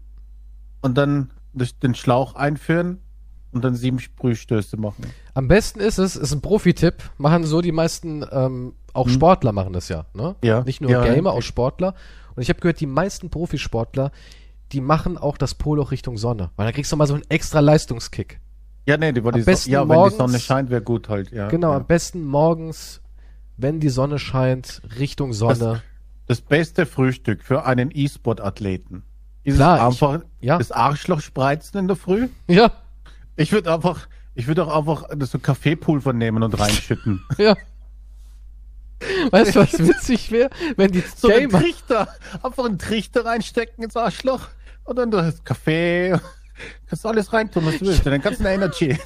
und 0.81 0.97
dann 0.99 1.31
das- 1.53 1.79
den 1.79 1.95
Schlauch 1.95 2.35
einführen 2.35 2.99
und 3.53 3.65
dann 3.65 3.75
sieben 3.75 3.99
Sprühstöße 3.99 4.77
machen. 4.77 5.05
Am 5.35 5.49
besten 5.49 5.81
ist 5.81 5.99
es, 5.99 6.17
ist 6.17 6.33
ein 6.33 6.41
Profi-Tipp, 6.41 6.95
machen 7.19 7.45
so 7.45 7.61
die 7.61 7.73
meisten, 7.73 8.25
ähm, 8.33 8.75
auch 8.93 9.09
Sportler 9.09 9.53
machen 9.53 9.73
das 9.73 9.89
ja, 9.89 10.07
ne? 10.15 10.35
Mhm. 10.43 10.47
Ja. 10.49 10.63
Nicht 10.65 10.81
nur 10.81 10.91
Ja, 10.91 11.05
Gamer, 11.05 11.31
ich- 11.31 11.37
auch 11.37 11.43
Sportler. 11.43 11.95
Und 12.35 12.43
ich 12.43 12.49
habe 12.49 12.61
gehört, 12.61 12.81
die 12.81 12.87
meisten 12.87 13.29
Profisportler, 13.31 14.13
die 14.73 14.81
machen 14.81 15.19
auch 15.19 15.37
das 15.37 15.55
Polo 15.55 15.83
Richtung 15.83 16.17
Sonne, 16.17 16.51
weil 16.57 16.67
dann 16.67 16.75
kriegst 16.75 16.93
du 16.93 16.97
mal 16.97 17.07
so 17.07 17.15
einen 17.15 17.25
extra 17.29 17.61
Leistungskick. 17.61 18.41
Ja, 18.87 18.97
nee, 18.97 19.13
die, 19.13 19.21
die 19.21 19.43
besten 19.43 19.71
ja, 19.71 19.81
wenn 19.83 19.89
morgens- 19.97 20.15
die 20.15 20.19
Sonne 20.19 20.39
scheint, 20.41 20.71
wäre 20.71 20.83
gut 20.83 21.09
halt, 21.09 21.31
ja. 21.33 21.49
Genau, 21.49 21.71
ja. 21.73 21.77
am 21.77 21.87
besten 21.87 22.25
morgens, 22.25 23.01
wenn 23.57 23.81
die 23.81 23.89
Sonne 23.91 24.19
scheint, 24.19 24.81
Richtung 24.99 25.33
Sonne. 25.33 25.83
Das 26.27 26.41
beste 26.41 26.87
Frühstück 26.87 27.43
für 27.43 27.65
einen 27.67 27.91
E-Sport-Athleten 27.93 29.03
ist 29.43 29.57
Klar, 29.57 29.77
es 29.79 29.83
einfach 29.83 30.21
ja. 30.41 30.59
das 30.59 30.71
Arschloch 30.73 31.21
spreizen 31.21 31.79
in 31.79 31.87
der 31.89 31.97
Früh. 31.97 32.29
ja, 32.47 32.71
Ich 33.37 33.53
würde 33.53 33.73
einfach, 33.73 34.07
ich 34.35 34.47
würde 34.47 34.65
auch 34.65 34.77
einfach 34.77 35.09
das 35.17 35.31
so 35.33 35.39
Kaffeepulver 35.39 36.13
nehmen 36.13 36.43
und 36.43 36.59
reinschütten. 36.59 37.23
ja. 37.39 37.57
Weißt 39.31 39.55
du, 39.57 39.61
was 39.61 39.73
witzig 39.79 40.31
wäre, 40.31 40.51
wenn 40.77 40.93
die 40.93 41.03
So 41.17 41.29
einen 41.33 41.49
Trichter, 41.51 42.09
einfach 42.43 42.65
einen 42.67 42.79
Trichter 42.79 43.25
reinstecken 43.25 43.83
ins 43.83 43.97
Arschloch 43.97 44.49
und 44.85 44.97
dann 44.97 45.11
das 45.11 45.43
Kaffee, 45.45 46.19
kannst 46.89 47.05
du 47.05 47.09
alles 47.09 47.33
reintun, 47.33 47.65
was 47.67 47.79
du 47.79 47.87
willst, 47.87 48.05
deinen 48.07 48.23
ganzen 48.23 48.47
Energy. 48.47 48.99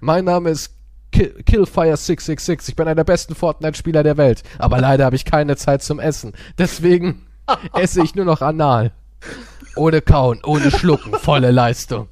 mein 0.00 0.24
Name 0.24 0.50
ist 0.50 0.74
Ki- 1.12 1.32
Killfire666, 1.44 2.68
ich 2.68 2.76
bin 2.76 2.86
einer 2.86 2.94
der 2.96 3.04
besten 3.04 3.34
Fortnite-Spieler 3.34 4.02
der 4.02 4.16
Welt, 4.16 4.42
aber 4.58 4.80
leider 4.80 5.04
habe 5.04 5.16
ich 5.16 5.24
keine 5.24 5.56
Zeit 5.56 5.82
zum 5.82 6.00
Essen. 6.00 6.32
Deswegen 6.58 7.26
esse 7.74 8.02
ich 8.02 8.14
nur 8.14 8.24
noch 8.24 8.42
anal. 8.42 8.92
Ohne 9.76 10.00
kauen, 10.02 10.40
ohne 10.44 10.70
schlucken, 10.70 11.14
volle 11.14 11.50
Leistung. 11.50 12.08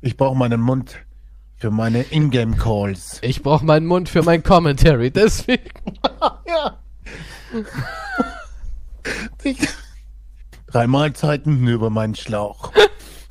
Ich 0.00 0.16
brauche 0.16 0.36
meinen 0.36 0.60
Mund 0.60 0.96
für 1.56 1.70
meine 1.70 2.02
Ingame-Calls. 2.02 3.18
Ich 3.22 3.42
brauche 3.42 3.64
meinen 3.64 3.86
Mund 3.86 4.08
für 4.08 4.22
mein 4.22 4.42
Commentary, 4.42 5.10
deswegen. 5.10 5.70
Ja. 6.46 6.79
Drei 10.66 10.86
Mahlzeiten 10.86 11.66
über 11.66 11.90
meinen 11.90 12.14
Schlauch. 12.14 12.72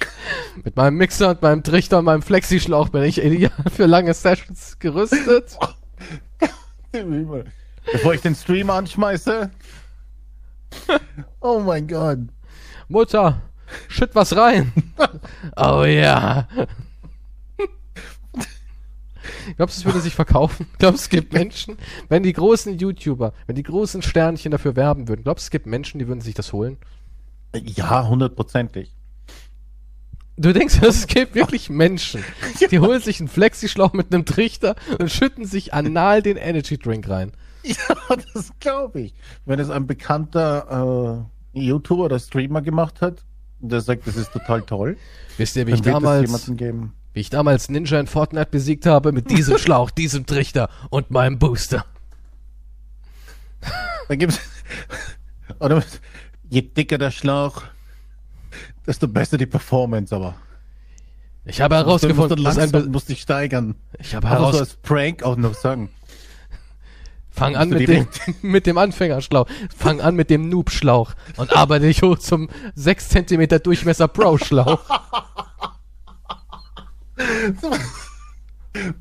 Mit 0.64 0.76
meinem 0.76 0.98
Mixer 0.98 1.30
und 1.30 1.42
meinem 1.42 1.64
Trichter 1.64 2.00
und 2.00 2.06
meinem 2.06 2.22
Flexischlauch 2.22 2.90
bin 2.90 3.04
ich 3.04 3.24
ideal 3.24 3.52
für 3.72 3.86
lange 3.86 4.14
Sessions 4.14 4.78
gerüstet. 4.80 5.58
Bevor 7.92 8.14
ich 8.14 8.22
den 8.22 8.36
Stream 8.36 8.70
anschmeiße. 8.70 9.50
Oh 11.40 11.60
mein 11.60 11.88
Gott. 11.88 12.20
Mutter, 12.90 13.42
schütt 13.88 14.14
was 14.16 14.36
rein. 14.36 14.74
Oh 15.56 15.86
ja. 15.86 16.48
Glaubst 19.58 19.78
du, 19.78 19.82
es 19.82 19.86
würde 19.86 20.02
sich 20.02 20.16
verkaufen? 20.16 20.68
Glaubst 20.80 21.02
du, 21.02 21.04
es 21.06 21.10
gibt 21.10 21.34
Menschen, 21.34 21.78
wenn 22.08 22.24
die 22.24 22.34
großen 22.34 22.78
YouTuber, 22.78 23.34
wenn 23.48 23.56
die 23.56 23.64
großen 23.64 24.02
Sternchen 24.02 24.52
dafür 24.52 24.76
werben 24.76 25.08
würden, 25.08 25.24
glaubst 25.24 25.46
du, 25.46 25.48
es 25.48 25.52
gibt 25.52 25.66
Menschen, 25.66 26.00
die 26.00 26.08
würden 26.08 26.22
sich 26.22 26.34
das 26.34 26.54
holen? 26.54 26.78
Ja, 27.54 28.08
hundertprozentig. 28.08 28.94
Du 30.38 30.54
denkst, 30.54 30.80
es 30.82 31.08
gibt 31.08 31.36
wirklich 31.36 31.70
Menschen, 31.70 32.24
die 32.72 32.80
holen 32.80 33.02
sich 33.02 33.20
einen 33.20 33.28
Flexischlauch 33.28 33.94
mit 33.94 34.14
einem 34.14 34.26
Trichter 34.26 34.76
und 34.98 35.12
schütten 35.12 35.46
sich 35.46 35.74
anal 35.74 36.22
den 36.22 36.38
Energy 36.38 36.78
Drink 36.78 37.10
rein. 37.10 37.32
Ja, 37.64 38.16
das 38.34 38.52
glaube 38.60 39.02
ich. 39.02 39.14
Wenn 39.46 39.60
es 39.60 39.70
ein 39.70 39.86
bekannter 39.86 41.28
äh, 41.54 41.60
YouTuber 41.60 42.06
oder 42.06 42.20
Streamer 42.20 42.62
gemacht 42.62 43.02
hat, 43.02 43.26
der 43.60 43.82
sagt, 43.82 44.08
das 44.08 44.16
ist 44.16 44.32
total 44.32 44.62
toll, 44.62 44.98
Wisst 45.38 45.56
ihr, 45.56 45.68
wie 45.68 45.74
ich 45.74 45.82
damals, 45.82 46.26
jemanden 46.26 46.58
geben. 46.58 46.94
Wie 47.14 47.22
ich 47.22 47.30
damals 47.30 47.70
Ninja 47.70 48.00
in 48.00 48.08
Fortnite 48.08 48.50
besiegt 48.52 48.86
habe 48.86 49.12
mit 49.12 49.30
diesem 49.30 49.58
Schlauch, 49.60 49.92
diesem 49.92 50.26
Trichter 50.26 50.70
und 50.90 51.12
meinem 51.12 51.40
Booster? 51.40 51.86
Da 54.08 54.16
gibt's 54.16 54.40
oder 55.60 55.84
je 56.50 56.62
dicker 56.62 56.98
der 56.98 57.12
Schlauch, 57.12 57.64
desto 58.86 59.08
besser 59.08 59.38
die 59.38 59.46
Performance, 59.46 60.16
aber. 60.16 60.36
Ich 61.46 61.62
habe 61.62 61.76
Du 61.76 61.86
musst 61.86 62.04
herausgefunden, 62.04 62.44
dass 62.44 62.58
ein 62.58 62.72
langsam, 62.72 62.92
musst 62.92 63.10
dich 63.10 63.22
steigern. 63.22 63.76
ich 63.98 64.14
habe 64.14 64.28
Aber 64.28 64.38
so 64.38 64.44
heraus 64.46 64.60
als 64.60 64.76
Prank 64.76 65.24
auch 65.24 65.36
noch 65.36 65.54
sagen. 65.54 65.90
fang 67.32 67.56
an 67.56 67.70
mit 67.70 67.82
du 67.82 67.86
dem 67.88 68.08
mit 68.42 68.66
dem 68.66 68.78
Anfängerschlauch, 68.78 69.48
fang 69.76 70.02
an 70.02 70.16
mit 70.16 70.30
dem 70.30 70.50
Noob-Schlauch 70.50 71.14
und 71.38 71.56
arbeite 71.56 71.86
dich 71.88 72.02
hoch 72.02 72.20
zum 72.20 72.50
6 72.76 73.10
cm 73.10 73.64
Durchmesser 73.64 74.08
Pro-Schlauch. 74.08 74.80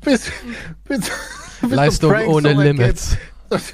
Bis, 0.01 0.31
bis, 0.87 1.11
bis 1.61 1.71
Leistung 1.71 2.11
ohne 2.27 2.53
so 2.53 2.61
Limits. 2.61 3.11
geht, 3.11 3.19
Dass, 3.49 3.73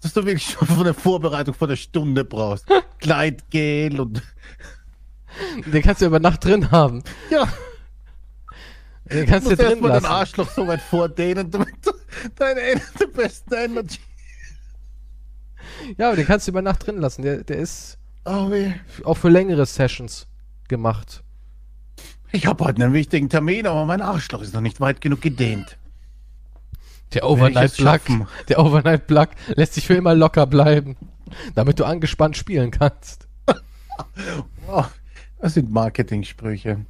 dass 0.00 0.12
du 0.14 0.24
wirklich 0.24 0.44
schon 0.50 0.66
von 0.66 0.84
der 0.84 0.94
Vorbereitung 0.94 1.54
von 1.54 1.68
der 1.68 1.76
Stunde 1.76 2.24
brauchst. 2.24 2.66
Gleitgel 2.98 4.00
und 4.00 4.22
Den 5.66 5.82
kannst 5.82 6.00
du 6.02 6.06
über 6.06 6.20
Nacht 6.20 6.44
drin 6.44 6.70
haben. 6.70 7.02
ja, 7.30 7.46
Den 9.04 9.26
kannst 9.26 9.50
du 9.50 9.56
du 9.56 9.62
drin 9.64 9.80
dein 9.82 9.90
lassen. 9.90 10.06
Arschloch 10.06 10.50
so 10.50 10.66
weit 10.66 10.80
vordehnen, 10.80 11.50
damit 11.50 11.74
du 11.84 11.92
deine 12.36 12.60
Ener- 12.60 13.06
beste 13.14 13.56
Energy. 13.56 13.98
Ja, 15.98 16.08
aber 16.08 16.16
den 16.16 16.26
kannst 16.26 16.46
du 16.46 16.52
über 16.52 16.62
Nacht 16.62 16.86
drin 16.86 16.98
lassen. 16.98 17.22
Der, 17.22 17.44
der 17.44 17.58
ist 17.58 17.98
Oh 18.24 18.50
auch 19.04 19.16
für 19.18 19.28
längere 19.28 19.66
Sessions 19.66 20.26
gemacht. 20.68 21.22
Ich 22.34 22.46
habe 22.46 22.64
heute 22.64 22.82
einen 22.82 22.92
wichtigen 22.92 23.28
Termin, 23.28 23.64
aber 23.64 23.86
mein 23.86 24.02
Arschloch 24.02 24.42
ist 24.42 24.54
noch 24.54 24.60
nicht 24.60 24.80
weit 24.80 25.00
genug 25.00 25.20
gedehnt. 25.20 25.78
Der 27.12 27.30
Overnight 27.30 27.76
Plug, 27.76 28.26
der 28.48 28.58
Overnight 28.58 29.06
Plug 29.06 29.28
lässt 29.54 29.74
sich 29.74 29.86
für 29.86 29.94
immer 29.94 30.16
locker 30.16 30.44
bleiben, 30.44 30.96
damit 31.54 31.78
du 31.78 31.84
angespannt 31.84 32.36
spielen 32.36 32.72
kannst. 32.72 33.28
Oh, 34.66 34.84
das 35.38 35.54
sind 35.54 35.70
Marketing-Sprüche. 35.70 36.84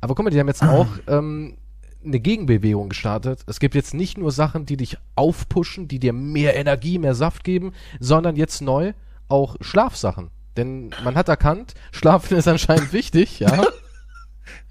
Aber 0.00 0.14
guck 0.14 0.24
mal, 0.24 0.30
die 0.30 0.38
haben 0.38 0.46
jetzt 0.46 0.62
auch 0.62 0.86
ähm, 1.08 1.56
eine 2.04 2.20
Gegenbewegung 2.20 2.90
gestartet. 2.90 3.40
Es 3.46 3.58
gibt 3.58 3.74
jetzt 3.74 3.94
nicht 3.94 4.18
nur 4.18 4.30
Sachen, 4.30 4.64
die 4.64 4.76
dich 4.76 4.98
aufpushen, 5.16 5.88
die 5.88 5.98
dir 5.98 6.12
mehr 6.12 6.54
Energie, 6.54 6.98
mehr 6.98 7.16
Saft 7.16 7.42
geben, 7.42 7.72
sondern 7.98 8.36
jetzt 8.36 8.60
neu 8.60 8.92
auch 9.26 9.56
Schlafsachen. 9.60 10.30
Denn 10.56 10.90
man 11.02 11.16
hat 11.16 11.28
erkannt, 11.28 11.74
Schlafen 11.90 12.36
ist 12.36 12.46
anscheinend 12.46 12.92
wichtig, 12.92 13.40
ja. 13.40 13.64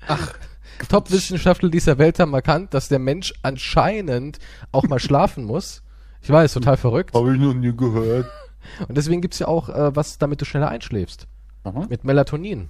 Ach. 0.08 0.34
Top-Wissenschaftler 0.90 1.70
dieser 1.70 1.98
Welt 1.98 2.20
haben 2.20 2.34
erkannt, 2.34 2.74
dass 2.74 2.88
der 2.88 3.00
Mensch 3.00 3.34
anscheinend 3.42 4.38
auch 4.72 4.84
mal 4.84 5.00
schlafen 5.00 5.44
muss. 5.44 5.82
Ich 6.22 6.30
weiß, 6.30 6.54
total 6.54 6.78
verrückt. 6.78 7.16
Habe 7.16 7.34
ich 7.34 7.40
noch 7.42 7.54
nie 7.54 7.76
gehört. 7.76 8.30
Und 8.88 8.96
deswegen 8.98 9.22
gibt's 9.22 9.40
ja 9.40 9.48
auch 9.48 9.70
äh, 9.70 9.96
was, 9.96 10.18
damit 10.20 10.40
du 10.42 10.46
schneller 10.46 10.70
einschläfst. 10.70 11.28
Aha. 11.63 11.86
Mit 11.90 12.04
Melatonin. 12.04 12.70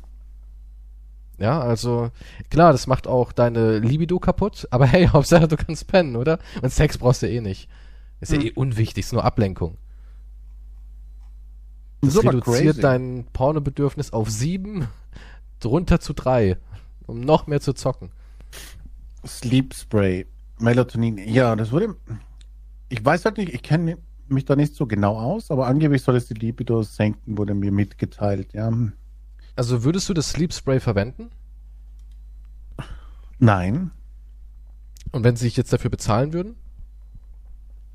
Ja, 1.37 1.59
also 1.59 2.09
klar, 2.49 2.71
das 2.71 2.87
macht 2.87 3.07
auch 3.07 3.31
deine 3.31 3.77
Libido 3.79 4.19
kaputt, 4.19 4.67
aber 4.71 4.87
hey, 4.87 5.07
Hauptsache 5.13 5.47
du 5.47 5.57
kannst 5.57 5.87
pennen, 5.87 6.15
oder? 6.15 6.39
Und 6.61 6.71
Sex 6.71 6.97
brauchst 6.97 7.21
du 7.23 7.29
eh 7.29 7.41
nicht. 7.41 7.67
Ist 8.21 8.31
ja 8.31 8.39
Hm. 8.39 8.45
eh 8.47 8.51
unwichtig, 8.53 9.05
ist 9.05 9.13
nur 9.13 9.23
Ablenkung. 9.25 9.77
Das 12.01 12.17
aber 12.17 12.29
reduziert 12.29 12.75
crazy. 12.75 12.81
dein 12.81 13.25
Pornobedürfnis 13.33 14.13
auf 14.13 14.29
sieben, 14.29 14.87
drunter 15.59 15.99
zu 15.99 16.13
drei, 16.13 16.57
um 17.07 17.19
noch 17.21 17.47
mehr 17.47 17.59
zu 17.61 17.73
zocken. 17.73 18.11
Sleep 19.25 19.73
Spray, 19.73 20.25
Melatonin. 20.59 21.17
Ja, 21.17 21.55
das 21.55 21.71
wurde. 21.71 21.95
Ich 22.89 23.03
weiß 23.03 23.25
halt 23.25 23.37
nicht, 23.37 23.53
ich 23.53 23.63
kenne 23.63 23.97
mich 24.29 24.45
da 24.45 24.55
nicht 24.55 24.75
so 24.75 24.85
genau 24.85 25.17
aus, 25.17 25.51
aber 25.51 25.67
angeblich 25.67 26.01
soll 26.03 26.15
es 26.15 26.27
die 26.27 26.33
Libido 26.35 26.83
senken, 26.83 27.37
wurde 27.37 27.53
mir 27.53 27.71
mitgeteilt. 27.71 28.53
Ja, 28.53 28.71
Also 29.55 29.83
würdest 29.83 30.07
du 30.09 30.13
das 30.13 30.29
Sleep 30.29 30.53
Spray 30.53 30.79
verwenden? 30.79 31.29
nein, 33.39 33.91
Und 35.11 35.23
wenn 35.23 35.35
sie 35.35 35.45
sich 35.45 35.57
jetzt 35.57 35.71
dafür 35.73 35.89
bezahlen 35.91 36.33
würden? 36.33 36.55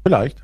vielleicht. 0.05 0.43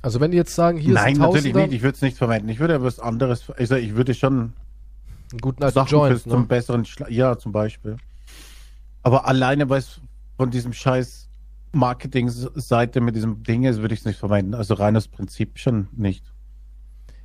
Also 0.00 0.18
wenn 0.18 0.32
die 0.32 0.36
jetzt 0.36 0.54
sagen, 0.56 0.78
hier 0.78 0.94
nein, 0.94 1.12
ist 1.12 1.18
ein 1.18 1.20
natürlich 1.20 1.44
Tausender, 1.52 1.66
nicht. 1.68 1.76
Ich 1.76 1.82
würde 1.82 1.94
es 1.94 2.02
nicht 2.02 2.16
verwenden. 2.16 2.48
Ich 2.48 2.58
würde 2.58 2.82
was 2.82 2.98
anderes. 2.98 3.48
Also 3.50 3.76
ich 3.76 3.94
würde 3.94 4.14
schon 4.14 4.54
einen 5.32 5.40
guten 5.40 5.62
alten 5.62 5.74
Sachen 5.74 5.90
Joint, 5.90 6.12
fürs, 6.12 6.22
zum 6.24 6.40
ne? 6.42 6.46
besseren 6.46 6.84
Schla 6.84 7.08
Ja, 7.08 7.38
zum 7.38 7.52
Beispiel. 7.52 7.96
Aber 9.02 9.26
alleine, 9.26 9.68
weil 9.68 9.78
es 9.78 10.00
von 10.36 10.50
diesem 10.50 10.72
scheiß 10.72 11.28
Marketingseite 11.72 13.00
mit 13.00 13.16
diesem 13.16 13.42
Ding 13.42 13.64
ist, 13.64 13.80
würde 13.80 13.94
ich 13.94 14.00
es 14.00 14.06
nicht 14.06 14.18
verwenden. 14.18 14.54
Also 14.54 14.74
rein 14.74 14.96
aus 14.96 15.08
Prinzip 15.08 15.58
schon 15.58 15.88
nicht. 15.92 16.24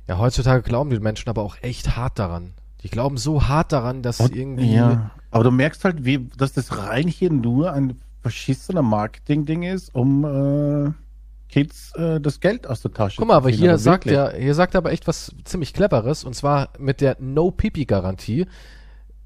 Ja, 0.06 0.18
heutzutage 0.18 0.62
glauben 0.62 0.90
die 0.90 0.98
Menschen 0.98 1.28
aber 1.28 1.42
auch 1.42 1.56
echt 1.60 1.96
hart 1.96 2.18
daran. 2.18 2.54
Die 2.82 2.88
glauben 2.88 3.16
so 3.18 3.48
hart 3.48 3.72
daran, 3.72 4.02
dass 4.02 4.20
Und, 4.20 4.34
irgendwie. 4.34 4.74
Ja, 4.74 5.10
aber 5.30 5.44
du 5.44 5.50
merkst 5.50 5.84
halt, 5.84 6.04
wie, 6.04 6.28
dass 6.36 6.52
das 6.52 6.78
rein 6.78 7.08
hier 7.08 7.30
nur 7.30 7.72
ein 7.72 7.98
verschissener 8.22 8.82
Marketing-Ding 8.82 9.64
ist, 9.64 9.94
um 9.94 10.24
äh, 10.24 10.92
Kids 11.48 11.92
äh, 11.96 12.20
das 12.20 12.40
Geld 12.40 12.66
aus 12.66 12.82
der 12.82 12.92
Tasche 12.92 13.16
Guck 13.18 13.28
mal, 13.28 13.36
aber 13.36 13.50
hier 13.50 13.78
sagt 13.78 14.06
wirklich. 14.06 14.18
er, 14.18 14.38
hier 14.38 14.54
sagt 14.54 14.74
er 14.74 14.78
aber 14.78 14.92
echt 14.92 15.06
was 15.06 15.34
ziemlich 15.44 15.72
Cleveres 15.72 16.24
und 16.24 16.34
zwar 16.34 16.70
mit 16.78 17.00
der 17.00 17.16
No-Pipi-Garantie. 17.20 18.46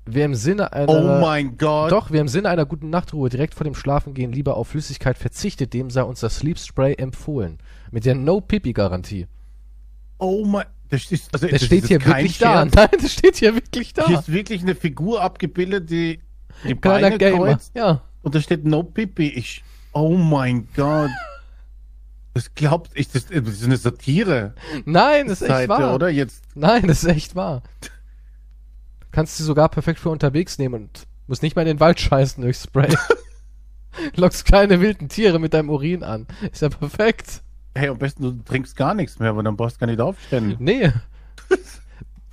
Wer 0.05 0.25
im 0.25 0.35
Sinne 0.35 0.73
einer. 0.73 0.89
Oh 0.89 1.21
mein 1.21 1.57
Gott. 1.59 1.93
Doch, 1.93 2.11
wer 2.11 2.21
im 2.21 2.29
Sinne 2.29 2.49
einer 2.49 2.67
guten 2.67 2.91
Nachtruhe 2.91 3.29
direkt 3.29 3.55
vor 3.55 3.65
dem 3.65 3.75
Schlafengehen 3.75 4.33
lieber 4.33 4.57
auf 4.57 4.69
Flüssigkeit 4.69 5.17
verzichtet, 5.17 5.73
dem 5.75 5.91
sei 5.91 6.03
uns 6.03 6.21
das 6.21 6.37
Sleep 6.39 6.59
Spray 6.59 6.95
empfohlen. 6.95 7.59
Mit 7.93 8.05
der 8.05 8.17
No-Pipi-Garantie. 8.17 9.27
Oh 10.19 10.45
mein. 10.45 10.65
Das, 10.89 11.11
ist, 11.11 11.33
also, 11.33 11.47
Das 11.47 11.61
das 11.61 11.67
steht 11.67 11.87
hier 11.87 12.05
wirklich 12.05 12.39
da. 12.39 12.63
Scherz. 12.63 12.75
Nein, 12.77 12.89
das 13.01 13.13
steht 13.13 13.37
hier 13.37 13.55
wirklich 13.55 13.95
da. 13.95 14.07
Hier 14.07 14.19
ist 14.19 14.31
wirklich 14.33 14.63
eine 14.63 14.75
Figur 14.75 15.23
abgebildet, 15.23 15.89
die 15.89 16.21
die 16.65 16.75
Kleiner 16.75 17.17
Beine 17.17 17.37
kreuzt 17.37 17.73
Ja. 17.75 18.03
und 18.23 18.35
da 18.35 18.41
steht 18.41 18.65
No 18.65 18.83
Pipi. 18.83 19.29
Ich. 19.29 19.63
Oh 19.93 20.17
mein 20.17 20.69
Gott. 20.77 21.11
Das 22.35 22.55
glaubt 22.55 22.91
ich, 22.95 23.09
das, 23.11 23.27
das 23.27 23.47
ist 23.47 23.65
eine 23.65 23.77
Satire. 23.77 24.55
Nein, 24.85 25.29
das 25.29 25.43
ist 25.43 25.49
echt 25.49 25.51
Seite, 25.51 25.69
wahr. 25.69 25.95
oder? 25.95 26.09
Jetzt. 26.09 26.43
Nein, 26.55 26.87
das 26.87 27.03
ist 27.05 27.11
echt 27.11 27.35
wahr. 27.37 27.63
Kannst 29.11 29.39
du 29.39 29.45
sogar 29.45 29.69
perfekt 29.69 30.01
für 30.01 30.09
unterwegs 30.09 30.57
nehmen 30.59 30.75
und 30.75 31.07
musst 31.27 31.43
nicht 31.43 31.57
mal 31.57 31.63
in 31.63 31.69
den 31.69 31.81
Wald 31.81 32.01
scheißen 32.01 32.43
durch 32.43 32.57
Spray. 32.57 32.95
Lockst 34.17 34.47
keine 34.47 34.81
wilden 34.81 35.11
Tiere 35.11 35.39
mit 35.39 35.53
deinem 35.53 35.69
Urin 35.69 36.03
an. 36.03 36.27
Ist 36.51 36.63
ja 36.63 36.71
perfekt. 36.71 37.43
Hey, 37.75 37.89
am 37.89 37.99
besten 37.99 38.23
du 38.23 38.33
trinkst 38.43 38.77
gar 38.77 38.95
nichts 38.95 39.19
mehr, 39.19 39.31
aber 39.31 39.43
dann 39.43 39.57
brauchst 39.57 39.77
du 39.77 39.81
gar 39.81 39.87
nicht 39.87 40.01
aufstehen. 40.01 40.57
Nee. 40.59 40.91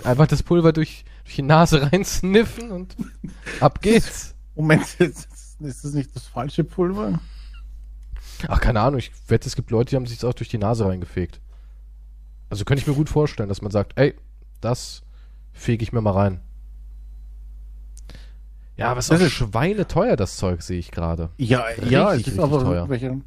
Einfach 0.05 0.27
das 0.27 0.43
Pulver 0.43 0.71
durch, 0.71 1.03
durch 1.25 1.35
die 1.35 1.41
Nase 1.41 1.91
reinsniffen 1.91 2.71
und 2.71 2.95
ab 3.59 3.81
geht's. 3.81 4.33
Moment, 4.55 4.83
ist 4.99 5.27
das 5.59 5.93
nicht 5.93 6.15
das 6.15 6.25
falsche 6.25 6.63
Pulver? 6.63 7.19
Ach, 8.47 8.61
keine 8.61 8.81
Ahnung. 8.81 8.99
Ich 8.99 9.11
wette, 9.27 9.47
es 9.47 9.55
gibt 9.55 9.69
Leute, 9.71 9.89
die 9.91 9.95
haben 9.95 10.05
sich 10.05 10.23
auch 10.23 10.33
durch 10.33 10.49
die 10.49 10.57
Nase 10.57 10.85
reingefegt. 10.85 11.41
Also 12.49 12.65
könnte 12.65 12.81
ich 12.81 12.87
mir 12.87 12.93
gut 12.95 13.09
vorstellen, 13.09 13.49
dass 13.49 13.61
man 13.61 13.71
sagt, 13.71 13.93
ey, 13.97 14.15
das 14.61 15.01
fege 15.51 15.83
ich 15.83 15.91
mir 15.91 16.01
mal 16.01 16.11
rein. 16.11 16.41
Ja, 18.77 18.91
aber 18.91 18.99
es 18.99 19.05
ist 19.05 19.11
Das 19.11 19.21
auch 19.21 19.25
ist- 19.25 19.31
schweineteuer, 19.33 20.15
das 20.15 20.37
Zeug, 20.37 20.61
sehe 20.61 20.79
ich 20.79 20.89
gerade. 20.91 21.29
Ja, 21.37 21.65
ja, 21.89 22.11
es 22.11 22.17
Richtig, 22.19 22.33
ist 22.33 22.39
richtig 22.39 22.39
aber 22.39 22.63
teuer. 22.63 22.89
welche. 22.89 23.21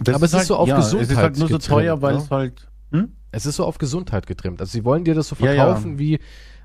Das 0.00 0.14
Aber 0.16 0.24
es 0.24 0.32
ist 0.34 0.46
so 0.46 0.56
auf 0.56 0.68
ja, 0.68 0.78
Es 0.78 0.86
ist 0.86 0.94
halt 0.94 1.00
Gesundheit 1.08 1.38
nur 1.38 1.48
so 1.48 1.54
getrimmt, 1.58 1.64
teuer, 1.80 2.02
weil 2.02 2.14
ne? 2.14 2.20
es 2.22 2.30
halt. 2.30 2.68
Hm? 2.90 3.12
Es 3.30 3.46
ist 3.46 3.56
so 3.56 3.64
auf 3.64 3.78
Gesundheit 3.78 4.26
getrimmt. 4.26 4.60
Also 4.60 4.72
sie 4.72 4.84
wollen 4.84 5.04
dir 5.04 5.14
das 5.14 5.28
so 5.28 5.36
Ja, 5.38 5.52
ja. 5.52 5.64
verkaufen 5.66 5.98
wie 5.98 6.18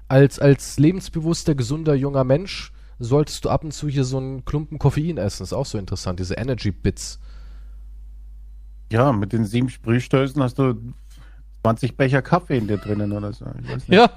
als, 0.07 0.39
als 0.39 0.79
lebensbewusster, 0.79 1.53
gesunder 1.53 1.93
junger 1.93 2.23
Mensch 2.23 2.71
solltest 2.99 3.45
du 3.45 3.49
ab 3.49 3.63
und 3.63 3.71
zu 3.71 3.87
hier 3.87 4.03
so 4.03 4.17
einen 4.17 4.45
Klumpen 4.45 4.79
Koffein 4.79 5.17
essen. 5.17 5.43
ist 5.43 5.53
auch 5.53 5.65
so 5.65 5.77
interessant, 5.77 6.19
diese 6.19 6.35
Energy 6.35 6.71
Bits. 6.71 7.19
Ja, 8.91 9.11
mit 9.11 9.33
den 9.33 9.45
sieben 9.45 9.69
Sprühstößen 9.69 10.41
hast 10.41 10.57
du 10.57 10.93
20 11.63 11.97
Becher 11.97 12.21
Kaffee 12.21 12.57
in 12.57 12.67
dir 12.67 12.77
drinnen 12.77 13.11
oder 13.11 13.33
so. 13.33 13.45
Ja. 13.87 14.09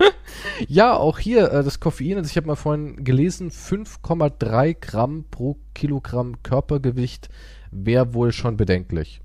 ja, 0.68 0.94
auch 0.94 1.18
hier 1.18 1.50
äh, 1.50 1.64
das 1.64 1.80
Koffein, 1.80 2.18
also 2.18 2.28
ich 2.28 2.36
habe 2.36 2.46
mal 2.46 2.56
vorhin 2.56 3.04
gelesen, 3.04 3.50
5,3 3.50 4.76
Gramm 4.78 5.24
pro 5.30 5.56
Kilogramm 5.74 6.42
Körpergewicht 6.42 7.30
wäre 7.70 8.12
wohl 8.12 8.32
schon 8.32 8.56
bedenklich. 8.58 9.22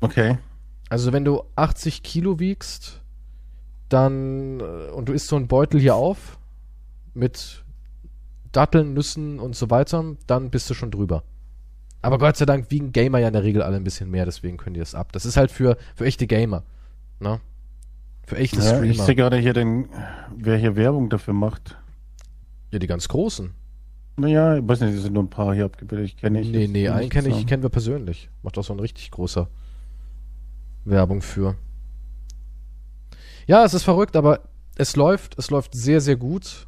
Okay. 0.00 0.38
Also 0.88 1.12
wenn 1.12 1.24
du 1.24 1.44
80 1.54 2.02
Kilo 2.02 2.40
wiegst, 2.40 3.00
dann 3.88 4.60
äh, 4.60 4.90
und 4.90 5.08
du 5.08 5.12
isst 5.12 5.28
so 5.28 5.36
einen 5.36 5.46
Beutel 5.46 5.80
hier 5.80 5.94
auf 5.94 6.38
mit 7.14 7.64
Datteln, 8.52 8.94
Nüssen 8.94 9.38
und 9.38 9.56
so 9.56 9.70
weiter, 9.70 10.16
dann 10.26 10.50
bist 10.50 10.68
du 10.70 10.74
schon 10.74 10.90
drüber. 10.90 11.22
Aber 12.02 12.18
Gott 12.18 12.36
sei 12.36 12.46
Dank 12.46 12.70
wiegen 12.70 12.92
Gamer 12.92 13.18
ja 13.18 13.28
in 13.28 13.32
der 13.32 13.44
Regel 13.44 13.62
alle 13.62 13.76
ein 13.76 13.84
bisschen 13.84 14.10
mehr, 14.10 14.24
deswegen 14.24 14.56
können 14.56 14.74
die 14.74 14.80
das 14.80 14.94
ab. 14.94 15.12
Das 15.12 15.24
ist 15.24 15.36
halt 15.36 15.50
für, 15.50 15.76
für 15.94 16.04
echte 16.04 16.26
Gamer. 16.26 16.64
Ne? 17.20 17.40
Für 18.26 18.36
echte 18.36 18.56
Ja, 18.58 18.82
ich 18.82 18.94
Streamer. 18.94 19.04
sehe 19.06 19.14
gerade 19.14 19.36
hier 19.36 19.52
den, 19.52 19.88
wer 20.36 20.56
hier 20.58 20.76
Werbung 20.76 21.08
dafür 21.10 21.34
macht. 21.34 21.78
Ja, 22.72 22.78
die 22.78 22.86
ganz 22.86 23.06
großen. 23.08 23.54
Naja, 24.16 24.56
ich 24.56 24.68
weiß 24.68 24.80
nicht, 24.80 24.94
es 24.94 25.02
sind 25.02 25.12
nur 25.14 25.22
ein 25.22 25.30
paar 25.30 25.54
hier 25.54 25.64
abgebildet. 25.64 26.06
Ich 26.06 26.16
kenne 26.16 26.40
nicht. 26.40 26.52
nee, 26.52 26.66
nee, 26.66 26.88
einen 26.88 27.08
kenne 27.08 27.28
ich, 27.28 27.46
kennen 27.46 27.62
wir 27.62 27.70
persönlich. 27.70 28.30
Macht 28.42 28.58
auch 28.58 28.64
so 28.64 28.72
ein 28.72 28.80
richtig 28.80 29.10
großer 29.10 29.48
Werbung 30.84 31.22
für. 31.22 31.56
Ja, 33.46 33.64
es 33.64 33.74
ist 33.74 33.84
verrückt, 33.84 34.16
aber 34.16 34.40
es 34.76 34.96
läuft, 34.96 35.38
es 35.38 35.50
läuft 35.50 35.74
sehr, 35.74 36.00
sehr 36.00 36.16
gut. 36.16 36.66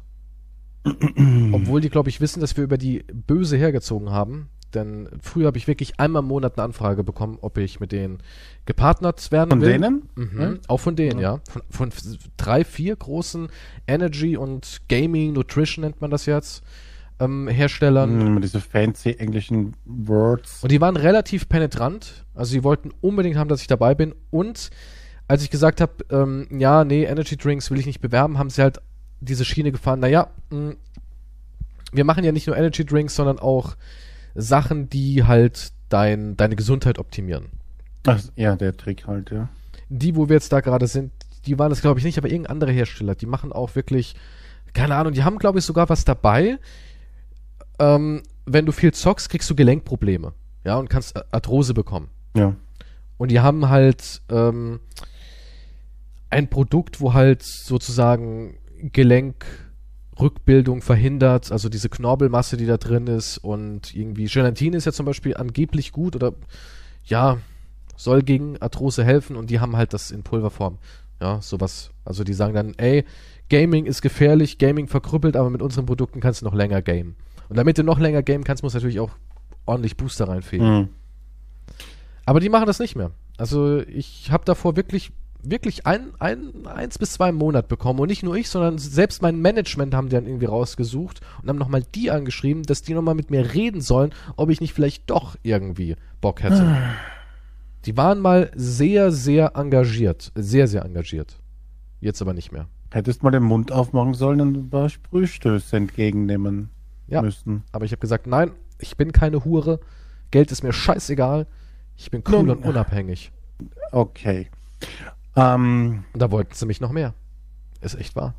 Obwohl 1.51 1.81
die, 1.81 1.89
glaube 1.89 2.09
ich, 2.09 2.21
wissen, 2.21 2.39
dass 2.41 2.55
wir 2.57 2.63
über 2.63 2.77
die 2.77 3.03
Böse 3.13 3.57
hergezogen 3.57 4.11
haben. 4.11 4.49
Denn 4.73 5.07
früher 5.21 5.47
habe 5.47 5.57
ich 5.57 5.67
wirklich 5.67 5.99
einmal 5.99 6.21
im 6.21 6.27
Monat 6.27 6.57
eine 6.57 6.65
Anfrage 6.65 7.03
bekommen, 7.03 7.37
ob 7.41 7.57
ich 7.57 7.79
mit 7.79 7.91
denen 7.93 8.17
gepartnert 8.65 9.31
werden 9.31 9.49
Von 9.49 9.61
will. 9.61 9.71
denen? 9.71 10.09
Mhm. 10.15 10.41
Ja? 10.41 10.53
Auch 10.67 10.79
von 10.81 10.95
denen, 10.95 11.19
Ja. 11.19 11.35
ja. 11.35 11.41
Von, 11.69 11.91
von 11.91 12.17
drei, 12.35 12.63
vier 12.65 12.95
großen 12.95 13.47
Energy 13.87 14.35
und 14.37 14.81
Gaming, 14.89 15.33
Nutrition 15.33 15.83
nennt 15.83 16.01
man 16.01 16.11
das 16.11 16.25
jetzt, 16.25 16.61
ähm, 17.19 17.47
Herstellern. 17.47 18.19
Hm, 18.35 18.41
diese 18.41 18.59
fancy 18.59 19.11
englischen 19.13 19.75
Words. 19.85 20.61
Und 20.63 20.71
die 20.73 20.81
waren 20.81 20.97
relativ 20.97 21.47
penetrant. 21.47 22.25
Also 22.33 22.51
sie 22.51 22.63
wollten 22.65 22.91
unbedingt 22.99 23.37
haben, 23.37 23.47
dass 23.47 23.61
ich 23.61 23.67
dabei 23.67 23.95
bin. 23.95 24.13
Und 24.29 24.69
als 25.29 25.41
ich 25.41 25.49
gesagt 25.49 25.79
habe, 25.79 25.93
ähm, 26.11 26.47
ja, 26.51 26.83
nee, 26.83 27.05
Energy 27.05 27.37
Drinks 27.37 27.71
will 27.71 27.79
ich 27.79 27.85
nicht 27.85 28.01
bewerben, 28.01 28.37
haben 28.37 28.49
sie 28.49 28.61
halt 28.61 28.79
diese 29.19 29.45
Schiene 29.45 29.71
gefahren. 29.71 29.99
Naja, 29.99 30.29
mh, 30.49 30.75
wir 31.91 32.03
machen 32.03 32.23
ja 32.23 32.31
nicht 32.31 32.47
nur 32.47 32.57
Energy 32.57 32.85
Drinks, 32.85 33.15
sondern 33.15 33.39
auch 33.39 33.75
Sachen, 34.35 34.89
die 34.89 35.23
halt 35.23 35.71
dein, 35.89 36.35
deine 36.35 36.55
Gesundheit 36.55 36.99
optimieren. 36.99 37.47
Ach, 38.05 38.21
ja, 38.35 38.55
der 38.55 38.75
Trick 38.75 39.07
halt, 39.07 39.31
ja. 39.31 39.49
Die, 39.89 40.15
wo 40.15 40.29
wir 40.29 40.35
jetzt 40.35 40.51
da 40.51 40.59
gerade 40.59 40.87
sind, 40.87 41.11
die 41.45 41.57
waren 41.57 41.69
das 41.69 41.81
glaube 41.81 41.99
ich 41.99 42.05
nicht, 42.05 42.17
aber 42.17 42.27
irgendein 42.27 42.51
anderer 42.51 42.71
Hersteller, 42.71 43.15
die 43.15 43.25
machen 43.27 43.51
auch 43.53 43.75
wirklich, 43.75 44.15
keine 44.73 44.95
Ahnung, 44.95 45.13
die 45.13 45.23
haben 45.23 45.37
glaube 45.37 45.59
ich 45.59 45.65
sogar 45.65 45.89
was 45.89 46.05
dabei. 46.05 46.57
Ähm, 47.79 48.23
wenn 48.45 48.65
du 48.65 48.71
viel 48.71 48.93
zockst, 48.93 49.29
kriegst 49.29 49.49
du 49.49 49.55
Gelenkprobleme. 49.55 50.33
Ja, 50.63 50.77
und 50.77 50.89
kannst 50.89 51.15
Arthrose 51.31 51.73
bekommen. 51.73 52.09
Ja. 52.35 52.55
Und 53.17 53.29
die 53.31 53.39
haben 53.39 53.69
halt 53.69 54.21
ähm, 54.29 54.79
ein 56.29 56.49
Produkt, 56.49 56.99
wo 56.99 57.13
halt 57.13 57.43
sozusagen 57.43 58.57
Gelenkrückbildung 58.91 60.81
verhindert, 60.81 61.51
also 61.51 61.69
diese 61.69 61.89
Knorpelmasse, 61.89 62.57
die 62.57 62.65
da 62.65 62.77
drin 62.77 63.07
ist 63.07 63.37
und 63.37 63.95
irgendwie 63.95 64.25
Gelatin 64.25 64.73
ist 64.73 64.85
ja 64.85 64.91
zum 64.91 65.05
Beispiel 65.05 65.35
angeblich 65.35 65.91
gut 65.91 66.15
oder 66.15 66.33
ja, 67.05 67.37
soll 67.95 68.21
gegen 68.21 68.57
Arthrose 68.61 69.03
helfen 69.03 69.35
und 69.35 69.49
die 69.49 69.59
haben 69.59 69.75
halt 69.75 69.93
das 69.93 70.11
in 70.11 70.23
Pulverform. 70.23 70.77
Ja, 71.21 71.41
sowas. 71.41 71.91
Also 72.03 72.23
die 72.23 72.33
sagen 72.33 72.53
dann, 72.53 72.73
ey, 72.77 73.05
Gaming 73.49 73.85
ist 73.85 74.01
gefährlich, 74.01 74.57
Gaming 74.57 74.87
verkrüppelt, 74.87 75.37
aber 75.37 75.49
mit 75.49 75.61
unseren 75.61 75.85
Produkten 75.85 76.19
kannst 76.19 76.41
du 76.41 76.45
noch 76.45 76.53
länger 76.53 76.81
gamen. 76.81 77.15
Und 77.47 77.57
damit 77.57 77.77
du 77.77 77.83
noch 77.83 77.99
länger 77.99 78.23
gamen 78.23 78.43
kannst, 78.43 78.63
musst 78.63 78.75
du 78.75 78.77
natürlich 78.77 78.99
auch 78.99 79.11
ordentlich 79.65 79.97
Booster 79.97 80.27
reinfegen. 80.27 80.67
Hm. 80.67 80.89
Aber 82.25 82.39
die 82.39 82.49
machen 82.49 82.65
das 82.65 82.79
nicht 82.79 82.95
mehr. 82.95 83.11
Also 83.37 83.81
ich 83.81 84.31
habe 84.31 84.45
davor 84.45 84.75
wirklich, 84.75 85.11
wirklich 85.49 85.85
ein, 85.85 86.09
ein, 86.19 86.65
eins 86.67 86.97
bis 86.97 87.13
zwei 87.13 87.29
im 87.29 87.35
Monat 87.35 87.67
bekommen. 87.67 87.99
Und 87.99 88.07
nicht 88.09 88.23
nur 88.23 88.35
ich, 88.35 88.49
sondern 88.49 88.77
selbst 88.77 89.21
mein 89.21 89.39
Management 89.41 89.93
haben 89.93 90.09
die 90.09 90.15
dann 90.15 90.25
irgendwie 90.25 90.45
rausgesucht 90.45 91.21
und 91.41 91.49
haben 91.49 91.57
nochmal 91.57 91.83
die 91.95 92.11
angeschrieben, 92.11 92.63
dass 92.63 92.81
die 92.81 92.93
nochmal 92.93 93.15
mit 93.15 93.31
mir 93.31 93.53
reden 93.53 93.81
sollen, 93.81 94.11
ob 94.35 94.49
ich 94.49 94.61
nicht 94.61 94.73
vielleicht 94.73 95.09
doch 95.09 95.35
irgendwie 95.43 95.95
Bock 96.21 96.43
hätte. 96.43 96.65
Die 97.85 97.95
waren 97.97 98.19
mal 98.19 98.51
sehr, 98.55 99.11
sehr 99.11 99.51
engagiert. 99.55 100.31
Sehr, 100.35 100.67
sehr 100.67 100.83
engagiert. 100.85 101.37
Jetzt 101.99 102.21
aber 102.21 102.33
nicht 102.33 102.51
mehr. 102.51 102.67
Hättest 102.91 103.23
mal 103.23 103.31
den 103.31 103.43
Mund 103.43 103.71
aufmachen 103.71 104.13
sollen 104.13 104.41
und 104.41 104.55
ein 104.57 104.69
paar 104.69 104.89
Sprühstöße 104.89 105.75
entgegennehmen 105.77 106.69
Ja. 107.07 107.21
müssen. 107.21 107.63
Aber 107.71 107.85
ich 107.85 107.91
habe 107.91 107.99
gesagt, 107.99 108.25
nein, 108.27 108.51
ich 108.79 108.97
bin 108.97 109.11
keine 109.11 109.43
Hure. 109.45 109.79
Geld 110.31 110.51
ist 110.51 110.63
mir 110.63 110.73
scheißegal. 110.73 111.45
Ich 111.97 112.09
bin 112.11 112.23
cool 112.27 112.43
Nun. 112.43 112.49
und 112.51 112.65
unabhängig. 112.65 113.31
Okay. 113.91 114.49
Ähm, 115.35 116.03
Und 116.13 116.21
da 116.21 116.31
wollten 116.31 116.53
sie 116.53 116.65
mich 116.65 116.81
noch 116.81 116.91
mehr. 116.91 117.13
Ist 117.81 117.95
echt 117.95 118.15
wahr. 118.15 118.33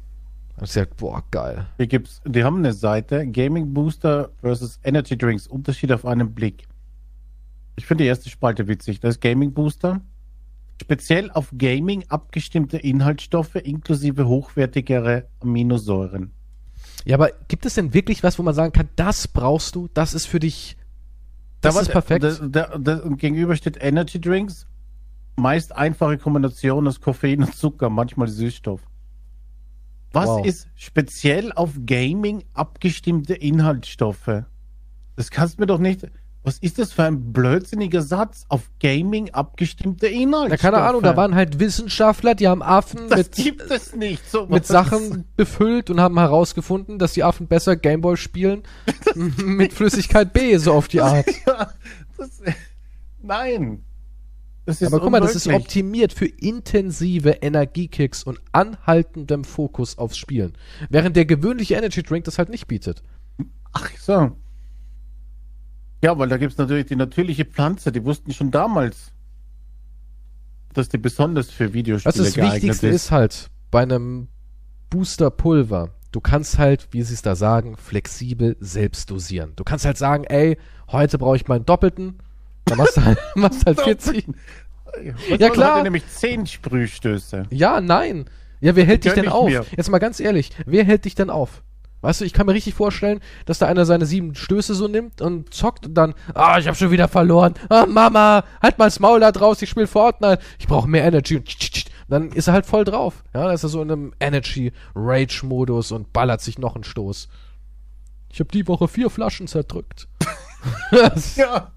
Und 0.57 0.65
ich 0.65 0.73
gesagt, 0.73 0.97
boah, 0.97 1.23
geil. 1.31 1.67
hier 1.77 1.87
gibt's, 1.87 2.23
die 2.25 2.43
haben 2.43 2.59
eine 2.59 2.73
Seite, 2.73 3.27
Gaming 3.27 3.75
Booster 3.75 4.31
versus 4.41 4.81
Energy 4.83 5.17
Drinks, 5.17 5.47
Unterschied 5.47 5.93
auf 5.93 6.07
einen 6.07 6.35
Blick. 6.35 6.67
Ich 7.77 7.85
finde 7.85 8.05
die 8.05 8.09
erste 8.09 8.31
Spalte 8.31 8.67
witzig. 8.67 9.01
Das 9.01 9.17
ist 9.17 9.21
Gaming 9.21 9.53
Booster. 9.53 10.01
Speziell 10.81 11.31
auf 11.31 11.53
Gaming 11.57 12.05
abgestimmte 12.09 12.79
Inhaltsstoffe 12.79 13.57
inklusive 13.57 14.27
hochwertigere 14.27 15.27
Aminosäuren. 15.41 16.33
Ja, 17.05 17.17
aber 17.17 17.31
gibt 17.49 17.67
es 17.67 17.75
denn 17.75 17.95
wirklich 17.95 18.23
was, 18.23 18.39
wo 18.39 18.43
man 18.43 18.55
sagen 18.55 18.73
kann, 18.73 18.89
das 18.97 19.29
brauchst 19.29 19.75
du, 19.75 19.89
das 19.95 20.15
ist 20.15 20.27
für 20.27 20.41
dich, 20.41 20.77
das 21.61 21.75
Da 21.75 21.81
ist 21.83 21.91
perfekt? 21.91 22.25
Da, 22.25 22.33
da, 22.47 22.79
da, 22.79 23.09
gegenüber 23.09 23.57
steht 23.57 23.79
Energy 23.81 24.21
Drinks. 24.21 24.67
Meist 25.37 25.77
einfache 25.77 26.17
Kombination 26.19 26.89
aus 26.89 27.01
Koffein 27.01 27.43
und 27.43 27.55
Zucker, 27.55 27.91
manchmal 27.91 28.29
Süßstoff. 28.29 28.81
Was 30.13 30.29
Wow. 30.29 30.47
ist 30.47 30.69
speziell 30.77 31.53
auf 31.53 31.73
Gaming 31.85 32.43
abgestimmte 32.55 33.35
Inhaltsstoffe? 33.35 34.45
Das 35.15 35.31
kannst 35.31 35.57
du 35.59 35.63
mir 35.63 35.67
doch 35.67 35.79
nicht. 35.79 36.07
Was 36.43 36.59
ist 36.59 36.79
das 36.79 36.93
für 36.93 37.03
ein 37.03 37.33
blödsinniger 37.33 38.03
Satz? 38.03 38.47
Auf 38.49 38.71
Gaming 38.81 39.31
abgestimmte 39.35 40.07
Inhaltsstoffe. 40.07 40.61
keine 40.61 40.79
Ahnung, 40.79 41.03
da 41.03 41.17
waren 41.17 41.35
halt 41.35 41.59
Wissenschaftler, 41.59 42.35
die 42.37 42.47
haben 42.47 42.63
Affen 42.63 43.09
mit, 43.09 43.37
nicht. 43.97 44.31
So 44.31 44.47
mit. 44.47 44.65
Sachen 44.65 45.25
befüllt 45.37 45.91
und 45.91 46.01
haben 46.01 46.19
herausgefunden, 46.19 46.99
dass 47.01 47.13
die 47.15 47.25
Affen 47.25 47.49
besser 47.49 47.77
Gameboy 47.77 48.17
spielen 48.17 48.63
mit 49.17 49.73
Flüssigkeit 49.73 50.33
B, 50.33 50.57
so 50.59 50.73
auf 50.73 50.87
die 50.89 51.01
Art. 51.01 51.27
Ja, 51.47 51.73
das, 52.17 52.41
nein. 53.21 53.83
Das 54.67 54.83
ist 54.83 54.89
Aber 54.89 55.01
guck 55.01 55.13
mal, 55.13 55.21
das 55.21 55.37
ist 55.37 55.47
optimiert 55.47 56.13
für 56.13 56.27
intensive 56.27 57.31
Energiekicks 57.31 58.25
und 58.25 58.41
anhaltendem 58.51 59.45
Fokus 59.45 59.97
aufs 59.97 60.19
Spielen. 60.19 60.55
Während 60.91 61.17
der 61.17 61.25
gewöhnliche 61.25 61.75
Energy 61.77 62.03
Drink 62.03 62.25
das 62.25 62.37
halt 62.37 62.49
nicht 62.49 62.67
bietet. 62.67 63.03
Ach 63.73 63.91
so. 63.97 64.33
Ja, 66.03 66.19
weil 66.19 66.29
da 66.29 66.37
gibt 66.37 66.53
es 66.53 66.59
natürlich 66.59 66.87
die 66.87 66.97
natürliche 66.97 67.45
Pflanze, 67.45 67.93
die 67.93 68.05
wussten 68.05 68.33
schon 68.33 68.51
damals, 68.51 69.13
dass 70.75 70.89
die 70.89 70.99
besonders 70.99 71.51
für 71.51 71.73
Videospiele 71.73 72.15
Was 72.15 72.23
das 72.23 72.35
geeignet 72.35 72.55
Wichtigste 72.63 72.89
ist 72.89 73.11
halt 73.11 73.51
bei 73.71 73.83
einem 73.83 74.29
Booster 74.91 75.31
Pulver, 75.31 75.91
du 76.13 76.21
kannst 76.21 76.59
halt, 76.59 76.89
wie 76.91 77.03
sie 77.03 77.15
es 77.15 77.23
da 77.23 77.37
sagen, 77.37 77.77
flexibel 77.77 78.57
selbst 78.61 79.11
dosieren. 79.11 79.53
Du 79.57 79.65
kannst 79.65 79.85
halt 79.85 79.97
sagen, 79.97 80.25
ey, 80.25 80.59
heute 80.89 81.19
brauche 81.19 81.37
ich 81.37 81.49
meinen 81.49 81.67
Doppelten, 81.67 82.19
dann 82.67 82.79
machst 82.79 82.97
du 82.97 83.05
halt, 83.05 83.19
machst 83.35 83.65
halt 83.67 83.81
40. 83.81 84.27
Was 84.85 85.39
Ja, 85.39 85.51
klar. 85.51 85.75
Heute 85.75 85.85
nämlich 85.85 86.07
10 86.07 86.47
Sprühstöße. 86.47 87.47
Ja, 87.51 87.81
nein. 87.81 88.27
Ja, 88.61 88.77
wer 88.77 88.85
hält 88.85 89.05
dich 89.05 89.13
denn 89.13 89.29
auf? 89.29 89.49
mir. 89.49 89.65
Jetzt 89.77 89.91
mal 89.91 89.99
ganz 89.99 90.21
ehrlich, 90.21 90.51
wer 90.67 90.85
hält 90.85 91.05
dich 91.05 91.15
denn 91.15 91.31
auf? 91.31 91.63
Weißt 92.03 92.21
du, 92.21 92.25
ich 92.25 92.33
kann 92.33 92.47
mir 92.47 92.53
richtig 92.53 92.75
vorstellen, 92.75 93.21
dass 93.47 93.59
da 93.59 93.67
einer 93.67 93.87
seine 93.87 94.07
sieben 94.07 94.35
Stöße 94.35 94.75
so 94.75 94.87
nimmt 94.87 95.23
und 95.23 95.53
zockt 95.53 95.87
und 95.87 95.95
dann, 95.95 96.15
ah, 96.35 96.59
ich 96.59 96.67
habe 96.67 96.77
schon 96.77 96.91
wieder 96.91 97.09
verloren. 97.09 97.55
Ah, 97.69 97.87
Mama, 97.87 98.45
halt 98.63 98.79
mal 98.79 98.85
das 98.85 99.01
Maul 99.01 99.21
da 99.21 99.33
draus, 99.33 99.63
ich 99.63 99.71
spiele 99.71 99.87
Fortnite, 99.87 100.41
ich 100.59 100.67
brauche 100.67 100.89
mehr 100.89 101.05
Energy. 101.05 101.37
Und 101.37 101.47
tsch, 101.47 101.59
tsch, 101.59 101.71
tsch. 101.73 101.85
dann 102.09 102.31
ist 102.31 102.49
er 102.49 102.53
halt 102.53 102.67
voll 102.67 102.85
drauf. 102.85 103.25
Ja, 103.35 103.45
dann 103.45 103.55
ist 103.55 103.63
er 103.65 103.71
so 103.71 103.83
in 103.83 103.91
einem 103.91 104.15
Energy-Rage-Modus 104.21 105.93
und 105.93 106.13
ballert 106.13 106.43
sich 106.43 106.59
noch 106.59 106.75
einen 106.75 106.85
Stoß. 106.85 107.29
Ich 108.33 108.41
habe 108.41 108.51
die 108.53 108.69
Woche 108.69 108.89
vier 108.89 109.11
Flaschen 109.11 109.47
zerdrückt. 109.49 110.09
Ja, 111.37 111.73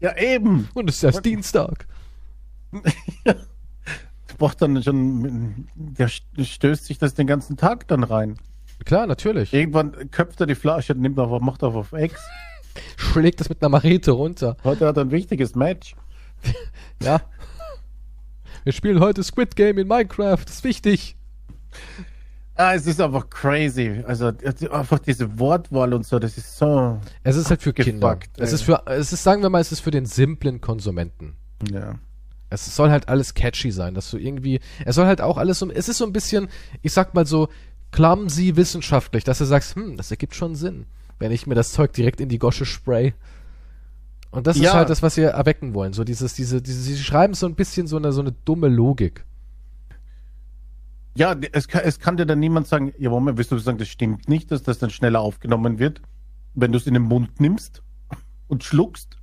ja 0.00 0.16
eben. 0.16 0.68
und 0.74 0.88
es 0.88 0.96
ist 0.96 1.04
erst 1.04 1.24
Dienstag. 1.24 1.86
Du 4.28 4.36
brauchst 4.36 4.62
dann 4.62 4.80
schon, 4.82 5.66
der 5.74 6.06
stößt 6.06 6.84
sich 6.84 6.98
das 6.98 7.14
den 7.14 7.26
ganzen 7.26 7.56
Tag 7.56 7.88
dann 7.88 8.04
rein. 8.04 8.38
Klar, 8.84 9.06
natürlich. 9.06 9.52
Irgendwann 9.52 10.10
köpft 10.10 10.40
er 10.40 10.46
die 10.46 10.54
Flasche, 10.54 10.94
nimmt 10.94 11.18
auf, 11.18 11.40
macht 11.40 11.64
auf 11.64 11.74
auf 11.74 11.92
X. 11.92 12.20
Schlägt 12.96 13.40
das 13.40 13.48
mit 13.48 13.60
einer 13.62 13.70
Machete 13.70 14.12
runter. 14.12 14.56
Heute 14.62 14.86
hat 14.86 14.96
er 14.96 15.04
ein 15.04 15.10
wichtiges 15.10 15.54
Match. 15.54 15.96
Ja. 17.02 17.20
Wir 18.64 18.72
spielen 18.72 18.98
heute 18.98 19.22
Squid 19.22 19.54
Game 19.54 19.78
in 19.78 19.86
Minecraft, 19.86 20.44
das 20.44 20.56
ist 20.56 20.64
wichtig. 20.64 21.16
Ah, 22.60 22.74
es 22.74 22.88
ist 22.88 23.00
einfach 23.00 23.30
crazy. 23.30 24.02
Also 24.04 24.32
einfach 24.72 24.98
diese 24.98 25.38
Wortwahl 25.38 25.94
und 25.94 26.04
so, 26.04 26.18
das 26.18 26.36
ist 26.36 26.58
so. 26.58 27.00
Es 27.22 27.36
ist 27.36 27.50
halt 27.50 27.62
für 27.62 27.72
Kinder. 27.72 28.16
Gefuckt, 28.16 28.30
Es 28.40 28.52
ist 28.52 28.62
für, 28.62 28.82
es 28.86 29.12
ist, 29.12 29.22
sagen 29.22 29.42
wir 29.42 29.48
mal, 29.48 29.60
es 29.60 29.70
ist 29.70 29.78
für 29.78 29.92
den 29.92 30.06
simplen 30.06 30.60
Konsumenten. 30.60 31.36
Ja. 31.72 31.94
Es 32.50 32.74
soll 32.74 32.90
halt 32.90 33.08
alles 33.08 33.34
catchy 33.34 33.70
sein, 33.70 33.94
dass 33.94 34.10
du 34.10 34.16
irgendwie, 34.16 34.58
es 34.84 34.96
soll 34.96 35.06
halt 35.06 35.20
auch 35.20 35.36
alles 35.38 35.60
so, 35.60 35.70
es 35.70 35.88
ist 35.88 35.98
so 35.98 36.04
ein 36.04 36.12
bisschen, 36.12 36.48
ich 36.82 36.92
sag 36.92 37.14
mal 37.14 37.26
so, 37.26 37.48
clumsy 37.92 38.56
wissenschaftlich, 38.56 39.22
dass 39.22 39.38
du 39.38 39.44
sagst, 39.44 39.76
hm, 39.76 39.96
das 39.96 40.10
ergibt 40.10 40.34
schon 40.34 40.56
Sinn, 40.56 40.86
wenn 41.20 41.30
ich 41.30 41.46
mir 41.46 41.54
das 41.54 41.70
Zeug 41.72 41.92
direkt 41.92 42.20
in 42.20 42.28
die 42.28 42.38
Gosche 42.40 42.66
spray. 42.66 43.14
Und 44.32 44.46
das 44.48 44.56
ist 44.56 44.62
Ja. 44.62 44.74
halt 44.74 44.90
das, 44.90 45.02
was 45.02 45.16
wir 45.16 45.28
erwecken 45.28 45.74
wollen. 45.74 45.92
So 45.92 46.02
dieses, 46.04 46.34
diese, 46.34 46.60
diese, 46.60 46.80
sie 46.80 46.96
schreiben 46.98 47.34
so 47.34 47.46
ein 47.46 47.54
bisschen 47.54 47.86
so 47.86 47.96
eine, 47.96 48.12
so 48.12 48.20
eine 48.20 48.32
dumme 48.32 48.68
Logik. 48.68 49.24
Ja, 51.18 51.34
es 51.52 51.66
kann, 51.66 51.82
es 51.84 51.98
kann 51.98 52.16
dir 52.16 52.26
dann 52.26 52.38
niemand 52.38 52.68
sagen, 52.68 52.92
ja, 52.96 53.10
Moment, 53.10 53.38
willst 53.38 53.50
du 53.50 53.58
sagen, 53.58 53.78
das 53.78 53.88
stimmt 53.88 54.28
nicht, 54.28 54.52
dass 54.52 54.62
das 54.62 54.78
dann 54.78 54.90
schneller 54.90 55.20
aufgenommen 55.20 55.80
wird, 55.80 56.00
wenn 56.54 56.70
du 56.70 56.78
es 56.78 56.86
in 56.86 56.94
den 56.94 57.02
Mund 57.02 57.40
nimmst 57.40 57.82
und 58.46 58.62
schluckst? 58.62 59.18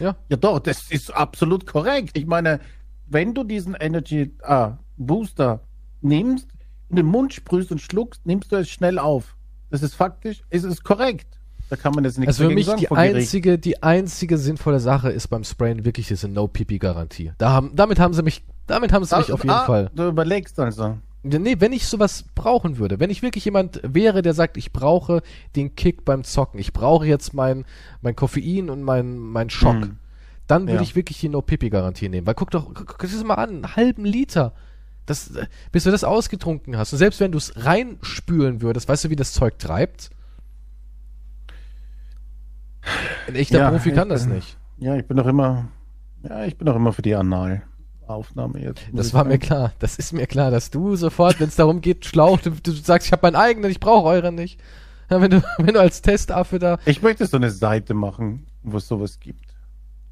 Ja. 0.00 0.16
Ja, 0.28 0.36
doch, 0.36 0.58
das 0.58 0.90
ist 0.90 1.14
absolut 1.14 1.64
korrekt. 1.64 2.18
Ich 2.18 2.26
meine, 2.26 2.58
wenn 3.06 3.34
du 3.34 3.44
diesen 3.44 3.74
Energy 3.74 4.34
ah, 4.42 4.78
Booster 4.96 5.60
nimmst, 6.00 6.48
in 6.88 6.96
den 6.96 7.06
Mund 7.06 7.32
sprühst 7.32 7.70
und 7.70 7.80
schluckst, 7.80 8.26
nimmst 8.26 8.50
du 8.50 8.56
es 8.56 8.68
schnell 8.68 8.98
auf. 8.98 9.36
Das 9.70 9.84
ist 9.84 9.94
faktisch, 9.94 10.42
es 10.50 10.64
ist 10.64 10.82
korrekt. 10.82 11.38
Da 11.68 11.76
kann 11.76 11.94
man 11.94 12.02
jetzt 12.02 12.18
nichts 12.18 12.36
Also 12.36 12.48
für 12.48 12.54
mich 12.54 12.66
sagen 12.66 12.80
die 12.80 12.90
einzige, 12.90 13.58
die 13.58 13.82
einzige 13.82 14.38
sinnvolle 14.38 14.80
Sache 14.80 15.10
ist 15.10 15.28
beim 15.28 15.44
Sprayen 15.44 15.84
wirklich 15.84 16.08
diese 16.08 16.28
No-Pipi-Garantie. 16.28 17.32
Da 17.38 17.50
haben, 17.50 17.70
damit 17.76 18.00
haben 18.00 18.12
sie 18.12 18.22
mich, 18.22 18.44
damit 18.66 18.92
haben 18.92 19.04
sie 19.04 19.16
mich 19.16 19.30
Ah, 19.30 19.34
auf 19.34 19.40
jeden 19.44 19.50
ah, 19.50 19.64
Fall. 19.64 19.90
Du 19.94 20.06
überlegst 20.08 20.58
also. 20.60 20.98
Nee, 21.22 21.56
wenn 21.58 21.72
ich 21.72 21.86
sowas 21.88 22.24
brauchen 22.36 22.78
würde, 22.78 23.00
wenn 23.00 23.10
ich 23.10 23.20
wirklich 23.22 23.44
jemand 23.44 23.80
wäre, 23.82 24.22
der 24.22 24.32
sagt, 24.32 24.56
ich 24.56 24.72
brauche 24.72 25.22
den 25.56 25.74
Kick 25.74 26.04
beim 26.04 26.22
Zocken, 26.22 26.60
ich 26.60 26.72
brauche 26.72 27.04
jetzt 27.06 27.34
mein, 27.34 27.64
mein 28.00 28.14
Koffein 28.14 28.70
und 28.70 28.82
mein, 28.82 29.18
mein 29.18 29.50
Schock, 29.50 29.74
Hm. 29.82 29.98
dann 30.46 30.62
würde 30.68 30.76
Ja. 30.76 30.82
ich 30.82 30.94
wirklich 30.94 31.18
die 31.18 31.28
No-Pipi-Garantie 31.28 32.08
nehmen. 32.08 32.26
Weil 32.28 32.34
guck 32.34 32.52
doch, 32.52 32.72
guck, 32.72 32.98
dir 33.00 33.08
das 33.08 33.24
mal 33.24 33.34
an, 33.34 33.48
einen 33.50 33.76
halben 33.76 34.04
Liter. 34.04 34.52
Das, 35.06 35.34
äh, 35.34 35.46
bis 35.72 35.82
du 35.84 35.90
das 35.90 36.04
ausgetrunken 36.04 36.76
hast. 36.76 36.92
Und 36.92 36.98
selbst 36.98 37.18
wenn 37.18 37.32
du 37.32 37.38
es 37.38 37.52
reinspülen 37.64 38.60
würdest, 38.62 38.88
weißt 38.88 39.04
du, 39.04 39.10
wie 39.10 39.16
das 39.16 39.32
Zeug 39.32 39.58
treibt? 39.58 40.10
Ein 43.26 43.34
echter 43.34 43.58
Ja, 43.58 43.70
Profi 43.70 43.92
kann 43.92 44.08
das 44.08 44.26
nicht. 44.26 44.56
Ja, 44.78 44.94
ich 44.96 45.06
bin 45.06 45.16
doch 45.16 45.26
immer, 45.26 45.68
ja, 46.22 46.44
ich 46.44 46.56
bin 46.56 46.66
doch 46.66 46.76
immer 46.76 46.92
für 46.92 47.02
die 47.02 47.14
Anal-Aufnahme 48.06 48.60
jetzt. 48.60 48.82
Das 48.92 49.14
war 49.14 49.24
mir 49.24 49.38
klar. 49.38 49.72
Das 49.78 49.96
ist 49.96 50.12
mir 50.12 50.26
klar, 50.26 50.50
dass 50.50 50.70
du 50.70 50.96
sofort, 50.96 51.40
wenn 51.40 51.48
es 51.48 51.56
darum 51.56 51.80
geht, 51.80 52.04
Schlauch, 52.04 52.40
du, 52.40 52.50
du 52.50 52.72
sagst, 52.72 53.06
ich 53.08 53.12
habe 53.12 53.26
meinen 53.26 53.36
eigenen, 53.36 53.70
ich 53.70 53.80
brauche 53.80 54.06
euren 54.06 54.34
nicht. 54.34 54.60
Ja, 55.10 55.20
wenn, 55.20 55.30
du, 55.30 55.42
wenn 55.58 55.74
du 55.74 55.80
als 55.80 56.02
Testaffe 56.02 56.58
da. 56.58 56.78
Ich 56.84 57.02
möchte 57.02 57.26
so 57.26 57.36
eine 57.36 57.50
Seite 57.50 57.94
machen, 57.94 58.46
wo 58.62 58.78
es 58.78 58.88
sowas 58.88 59.20
gibt. 59.20 59.44
Also 59.44 59.54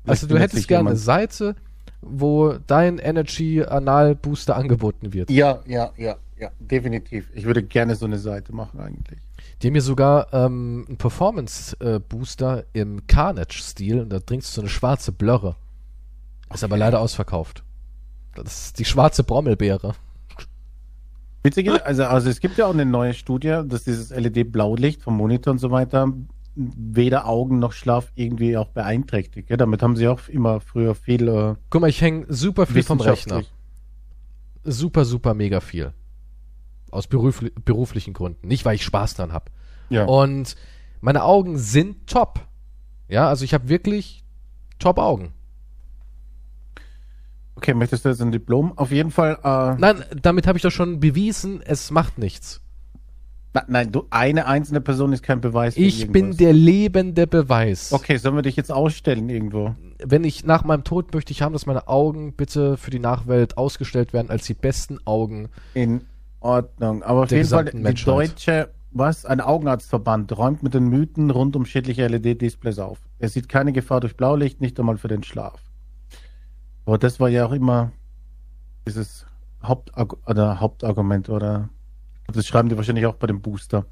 Vielleicht 0.05 0.23
du 0.23 0.27
findet 0.27 0.43
hättest 0.43 0.69
gerne 0.69 0.91
eine. 0.91 0.99
Seite, 0.99 1.57
wo 2.03 2.55
dein 2.67 2.99
Energy 2.99 3.65
Anal 3.65 4.15
Booster 4.15 4.57
angeboten 4.57 5.13
wird. 5.13 5.31
Ja, 5.31 5.61
ja, 5.67 5.93
ja, 5.97 6.17
ja, 6.39 6.51
definitiv. 6.61 7.29
Ich 7.35 7.45
würde 7.45 7.63
gerne 7.63 7.97
so 7.97 8.07
eine 8.07 8.19
Seite 8.19 8.55
machen 8.55 8.81
eigentlich. 8.81 9.19
Die 9.63 9.69
haben 9.69 9.73
mir 9.73 9.83
sogar 9.83 10.33
ähm, 10.33 10.85
einen 10.87 10.99
Performance 10.99 11.77
äh, 11.81 11.99
Booster 11.99 12.65
im 12.73 13.07
Carnage-Stil 13.07 14.01
und 14.01 14.11
da 14.11 14.21
trinkst 14.21 14.51
du 14.51 14.55
so 14.57 14.61
eine 14.61 14.69
schwarze 14.69 15.11
Blöre. 15.11 15.57
Ist 16.53 16.65
aber 16.65 16.77
leider 16.77 17.01
ausverkauft. 17.01 17.65
Das 18.43 18.67
ist 18.67 18.79
die 18.79 18.85
schwarze 18.85 19.25
Brommelbeere. 19.25 19.95
Witzig 21.43 21.67
ist, 21.67 21.83
also, 21.83 22.05
also 22.05 22.31
es 22.31 22.41
gibt 22.41 22.57
ja 22.57 22.67
auch 22.67 22.73
eine 22.73 22.87
neue 22.87 23.13
Studie, 23.13 23.61
dass 23.67 23.85
dieses 23.85 24.11
LED-Blaulicht 24.11 25.03
vom 25.03 25.17
Monitor 25.17 25.53
und 25.53 25.59
so 25.59 25.71
weiter 25.71 26.11
weder 26.57 27.27
Augen 27.27 27.59
noch 27.59 27.73
Schlaf 27.73 28.13
irgendwie 28.15 28.57
auch 28.57 28.69
beeinträchtigt. 28.69 29.51
Ja, 29.51 29.57
damit 29.57 29.83
haben 29.83 29.97
sie 29.97 30.09
auch 30.09 30.29
immer 30.29 30.61
früher 30.61 30.95
viel 30.95 31.29
äh, 31.29 31.55
Guck 31.71 31.81
mal, 31.81 31.91
ich 31.91 32.01
hänge 32.01 32.27
super 32.29 32.67
viel 32.67 32.83
vom 32.83 33.01
Rechner. 33.01 33.43
Super, 34.63 35.05
super 35.05 35.35
mega 35.35 35.61
viel. 35.61 35.93
Aus 36.91 37.07
berufli 37.09 37.53
beruflichen 37.65 38.15
Gründen. 38.15 38.47
Nicht, 38.47 38.65
weil 38.65 38.77
ich 38.77 38.85
Spaß 38.85 39.15
dran 39.15 39.33
habe. 39.33 39.51
Ja. 39.91 40.05
Und 40.05 40.55
meine 41.01 41.25
Augen 41.25 41.59
sind 41.59 42.07
top. 42.07 42.41
Ja, 43.09 43.29
also 43.29 43.45
ich 43.45 43.53
habe 43.53 43.69
wirklich 43.69 44.25
top 44.79 44.99
Augen. 44.99 45.35
Okay, 47.65 47.73
möchtest 47.73 48.05
du 48.05 48.11
jetzt 48.11 48.21
ein 48.21 48.31
Diplom? 48.31 48.77
Auf 48.77 48.91
jeden 48.93 49.11
Fall. 49.11 49.39
Äh, 49.43 49.81
Nein, 49.81 50.05
damit 50.21 50.47
habe 50.47 50.59
ich 50.59 50.63
doch 50.63 50.71
schon 50.71 51.01
bewiesen, 51.01 51.63
es 51.65 51.91
macht 51.91 52.19
nichts. 52.19 52.61
na, 53.55 53.65
nein, 53.69 53.91
du 53.91 54.05
eine 54.11 54.45
einzelne 54.47 54.83
Person 54.83 55.15
ist 55.15 55.23
kein 55.23 55.41
Beweis. 55.41 55.75
Ich 55.79 56.13
bin 56.13 56.37
der 56.37 56.53
lebende 56.53 57.27
Beweis. 57.27 57.91
Okay, 57.91 58.19
sollen 58.19 58.35
wir 58.35 58.43
dich 58.43 58.57
jetzt 58.57 58.71
ausstellen 58.71 59.31
irgendwo? 59.31 59.75
Wenn 60.05 60.25
ich 60.25 60.45
nach 60.45 60.63
meinem 60.65 60.85
Tod 60.85 61.15
möchte 61.15 61.33
ich 61.33 61.41
haben, 61.41 61.55
dass 61.55 61.65
meine 61.65 61.89
Augen 61.89 62.35
bitte 62.35 62.77
für 62.77 62.91
die 62.91 62.99
Nachwelt 62.99 63.57
ausgestellt 63.57 64.13
werden 64.13 64.29
als 64.29 64.45
die 64.45 64.53
besten 64.53 64.99
Augen. 65.07 65.49
In 65.73 66.03
Ordnung. 66.41 67.03
Aber 67.03 67.23
auf 67.23 67.31
jeden 67.31 67.49
Fall, 67.49 67.65
die 67.65 67.79
Menschheit. 67.79 68.07
deutsche, 68.15 68.69
was? 68.91 69.25
Ein 69.25 69.41
Augenarztverband 69.41 70.37
räumt 70.37 70.63
mit 70.63 70.75
den 70.75 70.89
Mythen 70.89 71.31
rund 71.31 71.57
um 71.57 71.65
schädliche 71.65 72.07
LED-Displays 72.09 72.79
auf. 72.79 72.99
Er 73.19 73.31
sieht 73.31 73.49
keine 73.49 73.73
Gefahr 73.73 74.01
durch 74.01 74.19
Blaulicht, 74.19 74.61
nicht 74.61 74.79
einmal 74.79 74.99
für 74.99 75.09
den 75.09 75.23
Schlaf. 75.23 75.63
Aber 76.87 76.99
das 76.99 77.19
war 77.21 77.29
ja 77.29 77.47
auch 77.47 77.53
immer 77.53 77.93
dieses 78.87 79.27
Hauptarg 79.63 80.17
oder 80.29 80.61
Hauptargument, 80.61 81.29
oder? 81.29 81.69
Das 82.33 82.47
schreiben 82.47 82.69
die 82.69 82.77
wahrscheinlich 82.77 83.07
auch 83.07 83.15
bei 83.15 83.27
dem 83.27 83.41
Booster. 83.41 83.87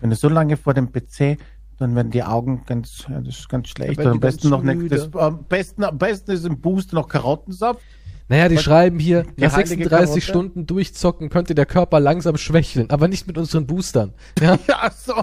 Wenn 0.00 0.10
du 0.10 0.16
so 0.16 0.28
lange 0.28 0.56
vor 0.56 0.74
dem 0.74 0.92
PC, 0.92 1.38
dann 1.78 1.94
werden 1.94 2.10
die 2.10 2.22
Augen 2.22 2.62
ganz, 2.66 3.06
ja, 3.08 3.20
das 3.20 3.38
ist 3.38 3.48
ganz 3.48 3.68
schlecht. 3.68 4.00
am 4.04 4.20
besten 4.20 4.48
noch 4.48 4.62
nicht, 4.62 4.90
das, 4.92 5.12
am 5.14 5.44
besten, 5.44 5.84
am 5.84 5.96
besten 5.98 6.30
ist 6.32 6.44
im 6.44 6.60
Booster 6.60 6.96
noch 6.96 7.08
Karottensaft. 7.08 7.80
Naja, 8.28 8.48
die 8.48 8.56
Was- 8.56 8.62
schreiben 8.64 8.98
hier, 8.98 9.22
die 9.22 9.42
nach 9.44 9.52
heilige 9.54 9.84
36 9.84 9.90
Karotte? 9.90 10.20
Stunden 10.20 10.66
durchzocken 10.66 11.30
könnte 11.30 11.54
der 11.54 11.64
Körper 11.66 11.98
langsam 12.00 12.36
schwächeln, 12.36 12.90
aber 12.90 13.08
nicht 13.08 13.26
mit 13.26 13.38
unseren 13.38 13.66
Boostern. 13.66 14.12
Ja, 14.40 14.58
Ja, 14.68 14.90
so. 14.90 15.14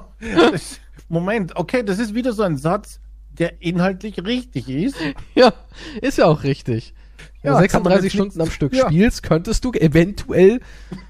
Moment, 1.07 1.55
okay, 1.55 1.83
das 1.83 1.99
ist 1.99 2.15
wieder 2.15 2.33
so 2.33 2.41
ein 2.43 2.57
Satz, 2.57 2.99
der 3.39 3.61
inhaltlich 3.61 4.23
richtig 4.23 4.69
ist. 4.69 4.97
ja 5.35 5.53
ist 6.01 6.17
ja 6.17 6.25
auch 6.25 6.43
richtig. 6.43 6.93
Wenn 7.41 7.53
Ja, 7.53 7.61
du 7.61 7.67
kann 7.67 7.83
man 7.83 7.91
36 7.91 8.03
jetzt 8.03 8.13
Stunden 8.13 8.41
am 8.41 8.49
Stück 8.51 8.73
ja. 8.73 8.87
spielst, 8.87 9.23
könntest 9.23 9.65
du 9.65 9.71
eventuell 9.73 10.61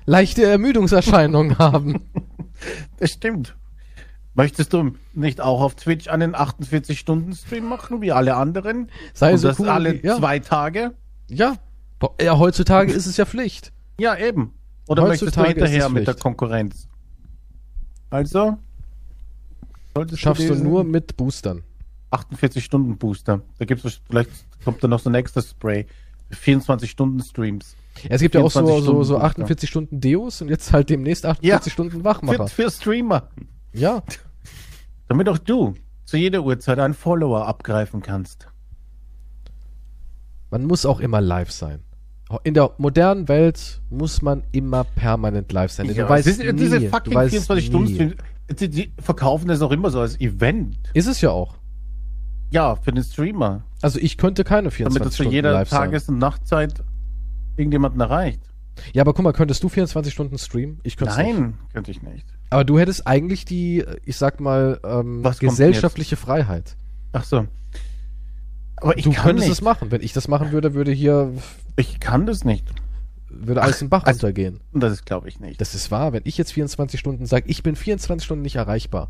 leichte 0.06 0.44
Ermüdungserscheinungen 0.44 1.58
haben. 1.60 2.02
Das 2.98 3.12
stimmt. 3.12 3.56
Möchtest 4.34 4.74
du 4.74 4.92
nicht 5.14 5.40
auch 5.40 5.62
auf 5.62 5.76
Twitch 5.76 6.10
einen 6.10 6.36
48-Stunden-Stream 6.36 7.64
machen, 7.64 8.02
wie 8.02 8.12
alle 8.12 8.36
anderen? 8.36 8.92
Sei 9.14 9.32
Und 9.32 9.38
so 9.38 9.48
das 9.48 9.60
cool. 9.60 9.70
alle 9.70 10.04
ja, 10.04 10.18
zwei 10.18 10.40
Tage? 10.40 10.94
ja. 11.28 11.56
Ja, 12.22 12.38
heutzutage 12.38 12.92
ist 12.92 13.06
es 13.06 13.18
ja 13.18 13.26
Pflicht. 13.26 13.72
Ja, 14.00 14.16
eben. 14.18 14.54
Oder 14.88 15.04
möchtest 15.04 15.22
du 15.36 15.42
Heutzutage 15.42 15.48
hinterher 15.66 15.90
mit 15.90 16.06
der. 16.06 16.14
Konkurrenz? 16.14 16.88
Also, 18.10 18.58
Schaffst 20.16 20.44
du 20.44 20.54
diesen 20.54 20.68
nur 20.68 20.84
mit 20.84 21.16
Boostern. 21.18 21.64
48-Stunden-Booster. 22.12 23.41
Da 23.58 23.65
gibt's 23.65 24.02
vielleicht 24.08 24.30
kommt 24.63 24.84
da 24.84 24.88
noch 24.88 25.00
so 25.00 25.10
ein 25.10 25.15
extra 25.15 25.41
Spray. 25.41 25.86
24-Stunden-Streams. 26.32 27.76
Es 28.10 28.22
gibt 28.22 28.36
ja 28.36 28.41
auch 28.41 28.52
so, 28.52 28.60
24 28.60 28.86
so, 28.86 29.04
so 29.04 29.15
Stunden 29.15 29.26
48 29.26 29.70
Stunden 29.70 30.02
Deos 30.02 30.41
und 30.41 30.50
jetzt 30.50 30.74
halt 30.74 30.89
demnächst 30.89 31.26
48 31.26 31.68
Ja. 31.68 31.72
Stunden 31.74 31.98
Für, 32.00 32.04
Wachmacher. 32.04 32.48
für 32.48 32.70
Streamer. 32.70 33.30
Ja, 33.74 34.04
Damit 35.08 35.30
auch 35.30 35.38
du 35.38 35.76
zu 36.06 36.18
jeder 36.18 36.44
Uhrzeit 36.44 36.80
einen 36.80 36.94
Follower 36.94 37.48
abgreifen 37.48 38.02
kannst. 38.02 38.48
man 40.52 40.65
muss 40.65 40.86
auch 40.86 41.00
immer 41.00 41.22
live 41.22 41.52
sein. 41.52 41.82
In 42.44 42.54
der 42.56 42.72
modernen 42.80 43.28
Welt 43.28 43.82
muss 43.89 44.22
man 44.22 44.44
immer 44.52 44.84
permanent 44.84 45.52
live 45.52 45.72
sein. 45.72 45.86
Ja, 45.88 45.94
du 46.06 46.10
weißt 46.10 46.28
ist, 46.28 46.39
nie, 46.39 46.54
diese 46.54 46.82
fucking 46.89 47.13
weißt 47.13 47.30
24 47.32 47.65
Stunden. 47.68 47.94
Streams, 47.94 48.15
die, 48.60 48.70
die 48.70 48.91
verkaufen 49.00 49.48
das 49.48 49.62
auch 49.62 49.72
immer 49.72 49.91
so 49.91 50.00
als 50.00 50.20
Event. 50.20 50.76
Ist 50.94 51.08
es 51.08 51.22
ja 51.22 51.30
auch. 51.30 51.56
Ja, 52.56 52.78
für 52.78 52.94
den 52.94 53.04
Streamer. 53.04 53.63
Also 53.82 54.00
ich 54.00 54.18
könnte 54.18 54.46
keine 54.46 54.70
Damit 54.70 54.76
24 54.76 55.04
das 55.04 55.12
zu 55.12 55.24
Stunden 55.24 55.34
jeder 55.36 55.52
live 55.52 55.68
sein. 55.70 55.80
Tages- 55.82 56.08
und 56.08 56.20
Nachtzeit 56.20 56.84
irgendjemanden 57.58 58.00
erreicht. 58.00 58.39
Ja, 58.94 59.02
aber 59.04 59.13
guck 59.13 59.24
mal, 59.26 59.34
könntest 59.34 59.62
du 59.62 59.68
24 59.68 60.13
Stunden 60.13 60.38
streamen? 60.38 60.80
Ich 60.84 60.96
könnte 60.96 61.18
nicht. 61.18 61.38
Nein, 61.38 61.58
könnte 61.74 61.91
ich 61.91 62.02
nicht. 62.02 62.26
Aber 62.52 62.63
du 62.63 62.80
hättest 62.80 63.06
eigentlich 63.08 63.44
die, 63.44 63.84
ich 64.06 64.15
sag 64.15 64.39
mal, 64.39 64.80
ähm, 64.86 65.22
gesellschaftliche 65.38 66.15
Freiheit. 66.15 66.78
Ach 67.12 67.26
so. 67.26 67.46
Aber 68.78 68.98
ich 68.98 69.04
du 69.04 69.12
könntest 69.12 69.50
nicht. 69.50 69.58
es 69.58 69.62
machen. 69.62 69.91
Wenn 69.91 70.02
ich 70.02 70.13
das 70.13 70.30
machen 70.30 70.54
würde, 70.54 70.74
würde 70.74 70.91
hier 70.94 71.34
Ich 71.76 72.00
kann 72.00 72.26
das 72.26 72.46
nicht. 72.46 72.65
würde 73.30 73.63
alles 73.63 73.82
im 73.82 73.89
Bach 73.89 74.06
also- 74.06 74.28
untergehen. 74.28 74.62
Und 74.72 74.80
das 74.82 75.04
glaube 75.04 75.28
ich 75.28 75.41
nicht. 75.41 75.60
Das 75.60 75.76
ist 75.76 75.91
wahr. 75.91 76.13
Wenn 76.13 76.22
ich 76.24 76.38
jetzt 76.38 76.54
24 76.54 77.02
Stunden 77.02 77.26
sage, 77.26 77.50
ich 77.50 77.63
bin 77.63 77.76
24 77.76 78.24
Stunden 78.24 78.44
nicht 78.44 78.56
erreichbar. 78.56 79.10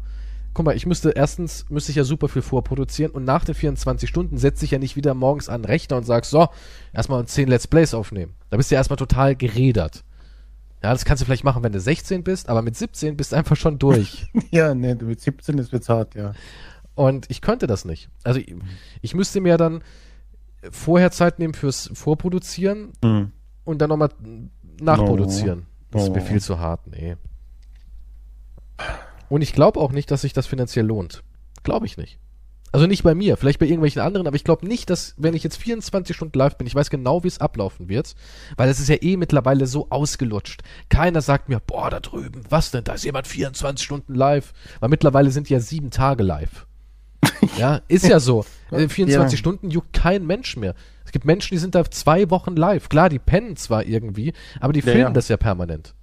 Guck 0.55 0.65
mal, 0.65 0.75
ich 0.75 0.85
müsste 0.85 1.11
erstens 1.11 1.69
müsste 1.69 1.91
ich 1.91 1.97
ja 1.97 2.05
super 2.05 2.29
viel 2.29 2.41
vorproduzieren 2.41 3.11
und 3.11 3.25
nach 3.25 3.43
den 3.43 3.53
24 3.53 4.09
Stunden 4.09 4.37
setze 4.37 4.63
ich 4.63 4.71
ja 4.71 4.79
nicht 4.79 4.95
wieder 4.95 5.13
morgens 5.13 5.49
an 5.49 5.61
den 5.61 5.65
Rechner 5.65 5.97
und 5.97 6.05
sag 6.05 6.23
so, 6.25 6.47
erstmal 6.93 7.25
10 7.25 7.49
Let's 7.49 7.67
Plays 7.67 7.93
aufnehmen. 7.93 8.33
Da 8.49 8.57
bist 8.57 8.71
du 8.71 8.75
ja 8.75 8.79
erstmal 8.79 8.95
total 8.95 9.35
geredert. 9.35 10.05
Ja, 10.81 10.93
das 10.93 11.03
kannst 11.03 11.21
du 11.21 11.25
vielleicht 11.25 11.43
machen, 11.43 11.61
wenn 11.61 11.73
du 11.73 11.79
16 11.79 12.23
bist, 12.23 12.47
aber 12.47 12.61
mit 12.61 12.77
17 12.77 13.17
bist 13.17 13.33
du 13.33 13.35
einfach 13.35 13.57
schon 13.57 13.79
durch. 13.79 14.27
ja, 14.51 14.73
nee, 14.73 14.95
mit 14.95 15.19
17 15.19 15.57
ist 15.57 15.73
wird's 15.73 15.89
hart, 15.89 16.15
ja. 16.15 16.33
Und 16.95 17.29
ich 17.29 17.41
könnte 17.41 17.67
das 17.67 17.83
nicht. 17.83 18.09
Also 18.23 18.39
ich, 18.39 18.55
ich 19.01 19.13
müsste 19.13 19.41
mir 19.41 19.57
dann 19.57 19.83
vorher 20.71 21.11
Zeit 21.11 21.37
nehmen 21.37 21.53
fürs 21.53 21.91
Vorproduzieren 21.93 22.93
Hm. 23.03 23.31
und 23.65 23.79
dann 23.79 23.89
nochmal 23.89 24.09
nachproduzieren. 24.79 25.65
Das 25.91 26.03
ist 26.03 26.15
mir 26.15 26.21
viel 26.21 26.41
zu 26.41 26.59
hart, 26.59 26.87
nee. 26.87 27.17
Und 29.29 29.41
ich 29.41 29.53
glaube 29.53 29.79
auch 29.79 29.91
nicht, 29.91 30.11
dass 30.11 30.21
sich 30.21 30.33
das 30.33 30.47
finanziell 30.47 30.85
lohnt. 30.85 31.23
Glaube 31.63 31.85
ich 31.85 31.97
nicht. 31.97 32.19
Also 32.71 32.87
nicht 32.87 33.03
bei 33.03 33.15
mir, 33.15 33.37
vielleicht 33.37 33.59
bei 33.59 33.67
irgendwelchen 33.67 34.01
anderen, 34.01 34.27
aber 34.27 34.35
ich 34.35 34.43
glaube 34.43 34.67
nicht, 34.67 34.89
dass, 34.89 35.13
wenn 35.17 35.33
ich 35.33 35.45
jetzt 35.45 35.55
24 35.55 36.13
Stunden 36.13 36.37
live 36.37 36.57
bin, 36.57 36.67
ich 36.67 36.75
weiß 36.75 36.89
genau, 36.89 37.23
wie 37.23 37.29
es 37.29 37.39
ablaufen 37.39 37.87
wird, 37.87 38.15
weil 38.57 38.67
es 38.67 38.81
ist 38.81 38.89
ja 38.89 38.97
eh 39.01 39.15
mittlerweile 39.15 39.65
so 39.65 39.89
ausgelutscht. 39.89 40.61
Keiner 40.89 41.21
sagt 41.21 41.47
mir, 41.47 41.61
boah, 41.61 41.89
da 41.89 42.01
drüben, 42.01 42.43
was 42.49 42.71
denn, 42.71 42.83
da 42.83 42.93
ist 42.95 43.05
jemand 43.05 43.27
24 43.27 43.81
Stunden 43.85 44.13
live, 44.13 44.51
weil 44.81 44.89
mittlerweile 44.89 45.31
sind 45.31 45.49
ja 45.49 45.61
sieben 45.61 45.89
Tage 45.89 46.21
live. 46.23 46.67
ja, 47.57 47.79
ist 47.87 48.07
ja 48.07 48.19
so. 48.19 48.45
Äh, 48.71 48.89
24 48.89 49.07
Ja. 49.31 49.37
Stunden 49.37 49.71
juckt 49.71 49.93
kein 49.93 50.25
Mensch 50.25 50.57
mehr. 50.57 50.75
Es 51.05 51.13
gibt 51.13 51.23
Menschen, 51.23 51.53
die 51.55 51.59
sind 51.59 51.75
da 51.75 51.89
zwei 51.89 52.29
Wochen 52.29 52.57
live. 52.57 52.89
Klar, 52.89 53.07
die 53.07 53.19
pennen 53.19 53.55
zwar 53.55 53.85
irgendwie, 53.85 54.33
aber 54.59 54.73
die 54.73 54.81
Ja, 54.81 54.85
filmen 54.85 54.99
ja. 54.99 55.09
das 55.11 55.29
ja 55.29 55.37
permanent. 55.37 55.95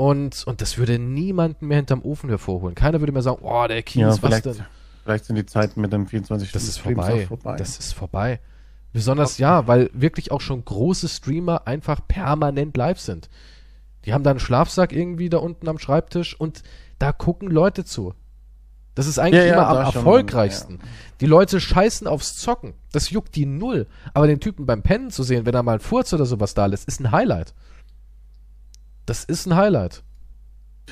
Und, 0.00 0.44
und 0.46 0.62
das 0.62 0.78
würde 0.78 0.98
niemanden 0.98 1.66
mehr 1.66 1.76
hinterm 1.76 2.00
Ofen 2.02 2.30
hervorholen. 2.30 2.74
Keiner 2.74 3.00
würde 3.00 3.12
mehr 3.12 3.20
sagen, 3.20 3.40
oh, 3.42 3.66
der 3.68 3.82
Kies, 3.82 4.00
Ja, 4.00 4.08
was 4.08 4.18
vielleicht, 4.20 4.46
denn? 4.46 4.64
vielleicht 5.04 5.26
sind 5.26 5.36
die 5.36 5.44
Zeiten 5.44 5.78
mit 5.82 5.92
dem 5.92 6.06
24 6.06 6.52
Das 6.52 6.62
ist 6.64 6.78
Streams 6.78 7.04
vorbei. 7.04 7.22
auch 7.24 7.28
vorbei. 7.28 7.56
Das 7.56 7.78
ist 7.78 7.92
vorbei. 7.92 8.40
Besonders 8.94 9.36
ja, 9.36 9.66
weil 9.66 9.90
wirklich 9.92 10.32
auch 10.32 10.40
schon 10.40 10.64
große 10.64 11.06
Streamer 11.06 11.66
einfach 11.66 12.00
permanent 12.08 12.78
live 12.78 12.98
sind. 12.98 13.28
Die 14.06 14.14
haben 14.14 14.24
da 14.24 14.30
einen 14.30 14.40
Schlafsack 14.40 14.94
irgendwie 14.94 15.28
da 15.28 15.36
unten 15.36 15.68
am 15.68 15.78
Schreibtisch 15.78 16.34
und 16.40 16.62
da 16.98 17.12
gucken 17.12 17.50
Leute 17.50 17.84
zu. 17.84 18.14
Das 18.94 19.06
ist 19.06 19.18
eigentlich 19.18 19.40
Ja, 19.42 19.48
ja, 19.48 19.52
immer 19.52 19.68
am 19.68 19.74
da 19.76 19.84
schon, 19.92 19.96
erfolgreichsten. 19.96 20.78
Die 21.20 21.26
Leute 21.26 21.60
scheißen 21.60 22.06
aufs 22.06 22.36
Zocken. 22.36 22.72
Das 22.92 23.10
juckt 23.10 23.34
die 23.36 23.44
null. 23.44 23.86
Aber 24.14 24.26
den 24.26 24.40
Typen 24.40 24.64
beim 24.64 24.80
Pennen 24.82 25.10
zu 25.10 25.22
sehen, 25.24 25.44
wenn 25.44 25.54
er 25.54 25.62
mal 25.62 25.72
einen 25.72 25.80
Furz 25.80 26.10
oder 26.14 26.24
sowas 26.24 26.54
da 26.54 26.64
lässt, 26.64 26.88
ist 26.88 27.00
ein 27.00 27.12
Highlight. 27.12 27.52
Das 29.10 29.24
ist 29.24 29.46
ein 29.46 29.56
Highlight. 29.56 30.04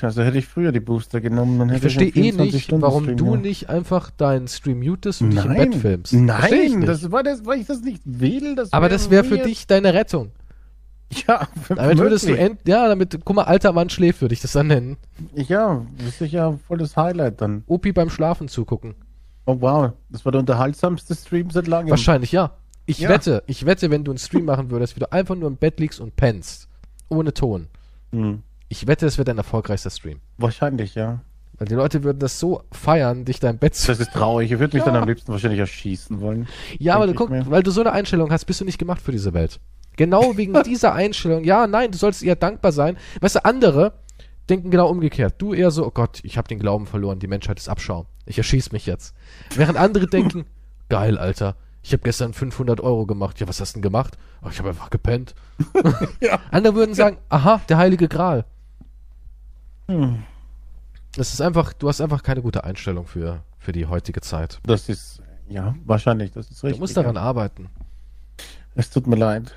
also 0.01 0.21
hätte 0.23 0.37
ich 0.39 0.45
früher 0.45 0.73
die 0.73 0.81
Booster 0.81 1.21
genommen. 1.21 1.57
Dann 1.57 1.69
Ich 1.69 1.75
hätte 1.75 1.81
verstehe 1.89 2.07
einen 2.13 2.39
eh 2.39 2.43
nicht, 2.43 2.55
24-Stunden 2.55 2.81
warum 2.81 3.03
Stream 3.03 3.17
du 3.17 3.25
gehabt. 3.27 3.41
nicht 3.43 3.69
einfach 3.69 4.11
deinen 4.11 4.49
Stream 4.49 4.79
mutest 4.81 5.21
und 5.21 5.29
dich 5.29 5.45
im 5.45 5.53
Bett 5.53 5.75
filmst. 5.75 6.11
Ich 6.11 6.19
Nein, 6.19 6.81
das 6.81 7.09
war 7.13 7.23
das, 7.23 7.45
weil 7.45 7.61
ich 7.61 7.67
das 7.67 7.79
nicht 7.81 8.01
will. 8.03 8.55
Das 8.55 8.73
Aber 8.73 8.89
das 8.89 9.09
wäre 9.09 9.23
für 9.23 9.37
dich 9.37 9.67
deine 9.67 9.93
Rettung. 9.93 10.31
Ja, 11.27 11.47
Damit 11.69 11.97
würdest 11.97 12.27
du 12.27 12.37
end, 12.37 12.59
ja, 12.67 12.89
damit, 12.89 13.17
guck 13.23 13.35
mal, 13.37 13.43
alter 13.45 13.71
Mann 13.71 13.89
schläft, 13.89 14.19
würde 14.19 14.33
ich 14.33 14.41
das 14.41 14.51
dann 14.51 14.67
nennen. 14.67 14.97
Ja, 15.33 15.85
das 15.97 16.07
ist 16.09 16.19
sicher 16.19 16.59
voll 16.67 16.77
das 16.79 16.97
Highlight 16.97 17.39
dann. 17.39 17.63
Opi 17.67 17.93
beim 17.93 18.09
Schlafen 18.09 18.49
zugucken. 18.49 18.95
Oh 19.45 19.55
wow, 19.61 19.93
das 20.09 20.25
war 20.25 20.33
der 20.33 20.39
unterhaltsamste 20.41 21.15
Stream 21.15 21.51
seit 21.51 21.67
langem. 21.67 21.89
Wahrscheinlich, 21.89 22.33
ja. 22.33 22.51
Ich 22.85 22.99
Ja. 22.99 23.09
wette, 23.09 23.43
ich 23.47 23.65
wette, 23.65 23.89
wenn 23.91 24.03
du 24.03 24.11
einen 24.11 24.17
Stream 24.19 24.43
machen 24.45 24.69
würdest, 24.71 24.95
wie 24.97 24.99
du 24.99 25.09
einfach 25.11 25.35
nur 25.35 25.47
im 25.47 25.55
Bett 25.55 25.79
liegst 25.79 25.99
und 26.01 26.15
pennst. 26.15 26.67
Ohne 27.07 27.33
Ton. 27.33 27.67
Hm. 28.11 28.43
Ich 28.67 28.87
wette, 28.87 29.05
es 29.05 29.17
wird 29.17 29.29
ein 29.29 29.37
erfolgreichster 29.37 29.89
Stream. 29.89 30.19
Wahrscheinlich, 30.37 30.95
ja. 30.95 31.19
Weil 31.57 31.67
die 31.67 31.75
Leute 31.75 32.03
würden 32.03 32.19
das 32.19 32.39
so 32.39 32.63
feiern, 32.71 33.25
dich 33.25 33.39
da 33.39 33.49
im 33.49 33.57
Bett 33.57 33.75
zu. 33.75 33.87
Das 33.87 33.99
ist 33.99 34.13
traurig. 34.13 34.51
Ich 34.51 34.59
würde 34.59 34.77
mich 34.77 34.85
Ja. 34.85 34.91
dann 34.91 35.01
am 35.01 35.07
liebsten 35.09 35.31
wahrscheinlich 35.31 35.59
erschießen 35.59 36.21
wollen. 36.21 36.47
Ja, 36.77 36.95
aber 36.95 37.07
du 37.07 37.13
guck, 37.13 37.29
mir. 37.29 37.49
weil 37.49 37.63
du 37.63 37.71
so 37.71 37.81
eine 37.81 37.91
Einstellung 37.91 38.31
hast, 38.31 38.45
bist 38.45 38.61
du 38.61 38.65
nicht 38.65 38.77
gemacht 38.77 39.01
für 39.01 39.11
diese 39.11 39.33
Welt. 39.33 39.59
Genau 39.97 40.37
wegen 40.37 40.53
dieser 40.63 40.93
Einstellung. 40.93 41.43
Ja, 41.43 41.67
nein, 41.67 41.91
du 41.91 41.97
solltest 41.97 42.23
eher 42.23 42.35
dankbar 42.37 42.71
sein. 42.71 42.95
Weißt 43.19 43.35
du, 43.35 43.43
andere 43.45 43.93
denken 44.49 44.71
genau 44.71 44.87
umgekehrt. 44.89 45.35
Du 45.39 45.53
eher 45.53 45.69
so, 45.71 45.85
oh 45.85 45.91
Gott, 45.91 46.19
ich 46.23 46.37
habe 46.37 46.47
den 46.47 46.59
Glauben 46.59 46.85
verloren, 46.87 47.19
die 47.19 47.27
Menschheit 47.27 47.59
ist 47.59 47.67
Abschaum. 47.69 48.05
Ich 48.25 48.37
erschieß 48.37 48.71
mich 48.71 48.85
jetzt. 48.85 49.13
Während 49.55 49.77
andere 49.77 50.07
denken, 50.07 50.45
geil, 50.87 51.17
Alter, 51.17 51.55
ich 51.81 51.93
habe 51.93 52.03
gestern 52.03 52.33
500 52.33 52.81
Euro 52.81 53.05
gemacht. 53.05 53.39
Ja, 53.39 53.47
was 53.47 53.59
hast 53.61 53.71
du 53.73 53.77
denn 53.77 53.81
gemacht? 53.83 54.17
Oh, 54.43 54.49
ich 54.51 54.59
habe 54.59 54.69
einfach 54.69 54.89
gepennt. 54.89 55.33
Ja. 56.21 56.39
Andere 56.51 56.75
würden 56.75 56.93
sagen, 56.95 57.17
aha, 57.29 57.61
der 57.69 57.77
heilige 57.77 58.07
Gral. 58.07 58.45
Hm. 59.87 60.23
Das 61.15 61.33
ist 61.33 61.41
einfach, 61.41 61.73
du 61.73 61.87
hast 61.89 62.01
einfach 62.01 62.21
keine 62.23 62.41
gute 62.41 62.63
Einstellung 62.63 63.07
für, 63.07 63.41
für 63.57 63.71
die 63.71 63.85
heutige 63.87 64.21
Zeit. 64.21 64.59
Das 64.63 64.89
ist, 64.89 65.21
ja, 65.49 65.75
wahrscheinlich, 65.85 66.31
das 66.31 66.51
ist 66.51 66.61
Du 66.61 66.67
richtig. 66.67 66.79
musst 66.81 66.95
daran 66.97 67.15
ja. 67.15 67.21
arbeiten. 67.21 67.69
Es 68.75 68.89
tut 68.89 69.07
mir 69.07 69.15
leid. 69.15 69.53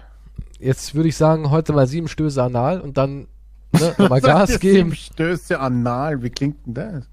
Jetzt 0.59 0.95
würde 0.95 1.09
ich 1.09 1.17
sagen, 1.17 1.51
heute 1.51 1.73
mal 1.73 1.87
sieben 1.87 2.09
Stöße 2.09 2.43
anal 2.43 2.81
und 2.81 2.97
dann 2.97 3.27
ne, 3.73 3.95
mal 4.09 4.21
Gas 4.21 4.59
geben. 4.61 4.75
sieben 4.77 4.95
Stöße 4.95 5.61
anal, 5.61 6.23
wie 6.23 6.31
klingt 6.31 6.65
denn 6.67 6.75
das? 6.75 7.05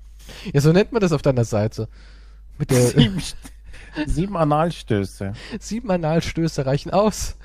Ja, 0.54 0.62
so 0.62 0.72
nennt 0.72 0.92
man 0.92 1.02
das 1.02 1.12
auf 1.12 1.22
deiner 1.22 1.44
Seite. 1.44 1.88
Mit 2.58 2.72
der 2.72 2.88
Sieben, 2.88 3.18
St- 3.20 3.36
sieben 4.06 4.38
Analstöße. 4.38 5.34
sieben 5.60 5.92
Analstöße 5.92 6.66
reichen 6.66 6.92
aus, 6.92 7.38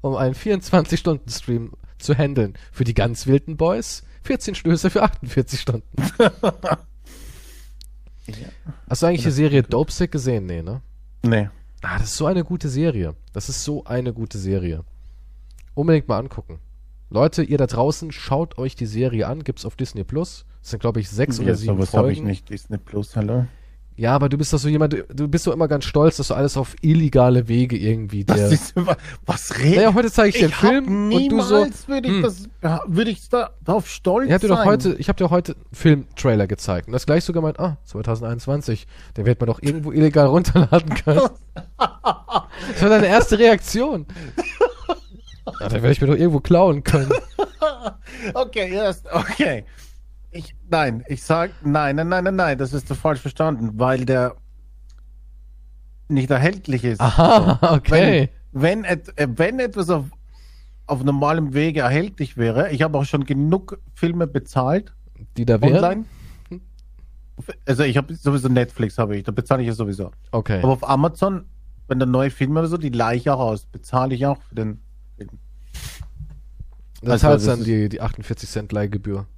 um 0.00 0.16
einen 0.16 0.34
24-Stunden-Stream 0.34 1.72
zu 1.98 2.14
handeln. 2.14 2.54
Für 2.72 2.84
die 2.84 2.94
ganz 2.94 3.26
wilden 3.26 3.56
Boys 3.56 4.02
14 4.24 4.54
Stöße 4.54 4.90
für 4.90 5.02
48 5.02 5.60
Stunden. 5.60 5.88
Hast 8.88 9.02
du 9.02 9.06
eigentlich 9.06 9.22
die 9.24 9.30
Serie 9.30 9.62
Dopesick 9.62 10.10
gesehen? 10.12 10.46
Nee, 10.46 10.62
ne? 10.62 10.80
Nee. 11.22 11.48
Ah, 11.82 11.98
das 11.98 12.08
ist 12.10 12.16
so 12.16 12.26
eine 12.26 12.44
gute 12.44 12.68
Serie. 12.68 13.14
Das 13.34 13.48
ist 13.50 13.64
so 13.64 13.84
eine 13.84 14.12
gute 14.14 14.38
Serie. 14.38 14.84
Unbedingt 15.74 16.08
mal 16.08 16.18
angucken. 16.18 16.60
Leute, 17.10 17.42
ihr 17.42 17.58
da 17.58 17.66
draußen, 17.66 18.12
schaut 18.12 18.56
euch 18.58 18.76
die 18.76 18.86
Serie 18.86 19.26
an, 19.26 19.44
gibt's 19.44 19.66
auf 19.66 19.76
Disney 19.76 20.04
Plus. 20.04 20.46
Das 20.62 20.70
sind, 20.70 20.80
glaube 20.80 21.00
ich, 21.00 21.10
sechs 21.10 21.38
oder 21.38 21.48
Ja, 21.48 21.54
sieben 21.54 21.76
sowas 21.76 21.92
habe 21.92 22.10
ich 22.10 22.18
Folgen. 22.18 22.30
nicht. 22.30 22.48
Disney 22.48 22.78
Plus, 22.78 23.14
hallo. 23.14 23.46
Ja, 23.96 24.12
aber 24.14 24.28
du 24.28 24.36
bist 24.36 24.52
doch 24.52 24.58
so 24.58 24.68
jemand, 24.68 24.92
du- 24.92 25.28
bist 25.28 25.44
so 25.44 25.52
immer 25.52 25.68
ganz 25.68 25.84
stolz, 25.84 26.16
dass 26.16 26.28
du 26.28 26.34
alles 26.34 26.56
auf 26.56 26.74
illegale 26.80 27.46
Wege 27.46 27.76
irgendwie 27.76 28.24
dir. 28.24 28.48
ist, 28.48 28.74
was 29.24 29.56
redet 29.58 29.76
Naja, 29.76 29.94
heute 29.94 30.10
zeige 30.10 30.30
ich 30.30 30.34
dir 30.34 30.40
einen 30.46 30.50
ich 30.50 30.62
hab 30.62 30.68
Film 30.68 30.86
und 30.86 31.10
du 31.10 31.18
niemals 31.18 31.48
so. 31.48 31.88
würde 31.88 32.08
ich 32.08 32.14
hm. 32.14 32.22
das, 32.22 32.48
würde 32.86 33.10
ich 33.10 33.28
da 33.28 33.50
drauf 33.64 33.88
stolz 33.88 34.30
Ich 34.30 34.36
dir 34.38 34.48
doch 34.48 34.56
sein. 34.58 34.66
heute, 34.66 34.96
ich 34.98 35.08
habe 35.08 35.16
dir 35.16 35.30
heute 35.30 35.52
einen 35.52 35.64
Filmtrailer 35.72 36.46
gezeigt 36.48 36.88
und 36.88 36.92
das 36.92 37.06
gleich 37.06 37.22
sogar 37.24 37.42
meint, 37.42 37.60
ah, 37.60 37.76
2021, 37.84 38.86
den 39.16 39.26
wird 39.26 39.38
man 39.40 39.46
doch 39.46 39.62
irgendwo 39.62 39.92
illegal 39.92 40.26
runterladen 40.26 40.94
können. 40.94 41.28
das 41.78 42.82
war 42.82 42.88
deine 42.88 43.06
erste 43.06 43.38
Reaktion. 43.38 44.06
Ja, 45.60 45.68
dann 45.68 45.82
werde 45.82 45.92
ich 45.92 46.00
mir 46.00 46.06
doch 46.06 46.16
irgendwo 46.16 46.40
klauen 46.40 46.82
können. 46.82 47.12
Okay, 48.32 48.72
yes, 48.72 49.02
okay. 49.12 49.64
Ich, 50.34 50.56
nein, 50.68 51.04
ich 51.06 51.22
sag, 51.22 51.52
nein, 51.64 51.94
nein, 51.94 52.08
nein, 52.08 52.24
nein, 52.24 52.34
nein, 52.34 52.58
das 52.58 52.72
ist 52.72 52.92
falsch 52.92 53.20
verstanden, 53.20 53.78
weil 53.78 54.04
der 54.04 54.34
nicht 56.08 56.28
erhältlich 56.28 56.82
ist. 56.82 57.00
Aha, 57.00 57.58
okay. 57.76 58.30
Wenn, 58.50 58.82
wenn, 58.82 58.84
et, 58.84 59.16
äh, 59.16 59.28
wenn 59.30 59.60
etwas 59.60 59.90
auf, 59.90 60.06
auf 60.86 61.04
normalem 61.04 61.54
Wege 61.54 61.80
erhältlich 61.80 62.36
wäre, 62.36 62.72
ich 62.72 62.82
habe 62.82 62.98
auch 62.98 63.04
schon 63.04 63.24
genug 63.24 63.78
Filme 63.94 64.26
bezahlt 64.26 64.92
Die 65.36 65.44
da 65.44 65.60
wären. 65.60 65.76
online. 65.76 66.04
Also 67.64 67.84
ich 67.84 67.96
habe 67.96 68.12
sowieso 68.14 68.48
Netflix 68.48 68.98
habe 68.98 69.16
ich, 69.16 69.22
da 69.22 69.30
bezahle 69.30 69.62
ich 69.62 69.68
ja 69.68 69.74
sowieso. 69.74 70.10
Okay. 70.32 70.58
Aber 70.58 70.72
auf 70.72 70.88
Amazon, 70.88 71.44
wenn 71.86 72.00
da 72.00 72.06
neue 72.06 72.30
Filme 72.30 72.58
oder 72.58 72.68
so, 72.68 72.76
die 72.76 72.88
leihe 72.88 73.18
ich 73.18 73.30
auch 73.30 73.38
aus, 73.38 73.66
bezahle 73.66 74.16
ich 74.16 74.26
auch 74.26 74.42
für 74.42 74.56
den 74.56 74.80
Film. 75.16 75.30
dann 77.02 77.12
also 77.12 77.28
zahlst 77.28 77.46
das 77.46 77.56
dann 77.56 77.64
die, 77.64 77.88
die 77.88 78.00
48 78.00 78.48
Cent 78.48 78.72
Leihgebühr. 78.72 79.28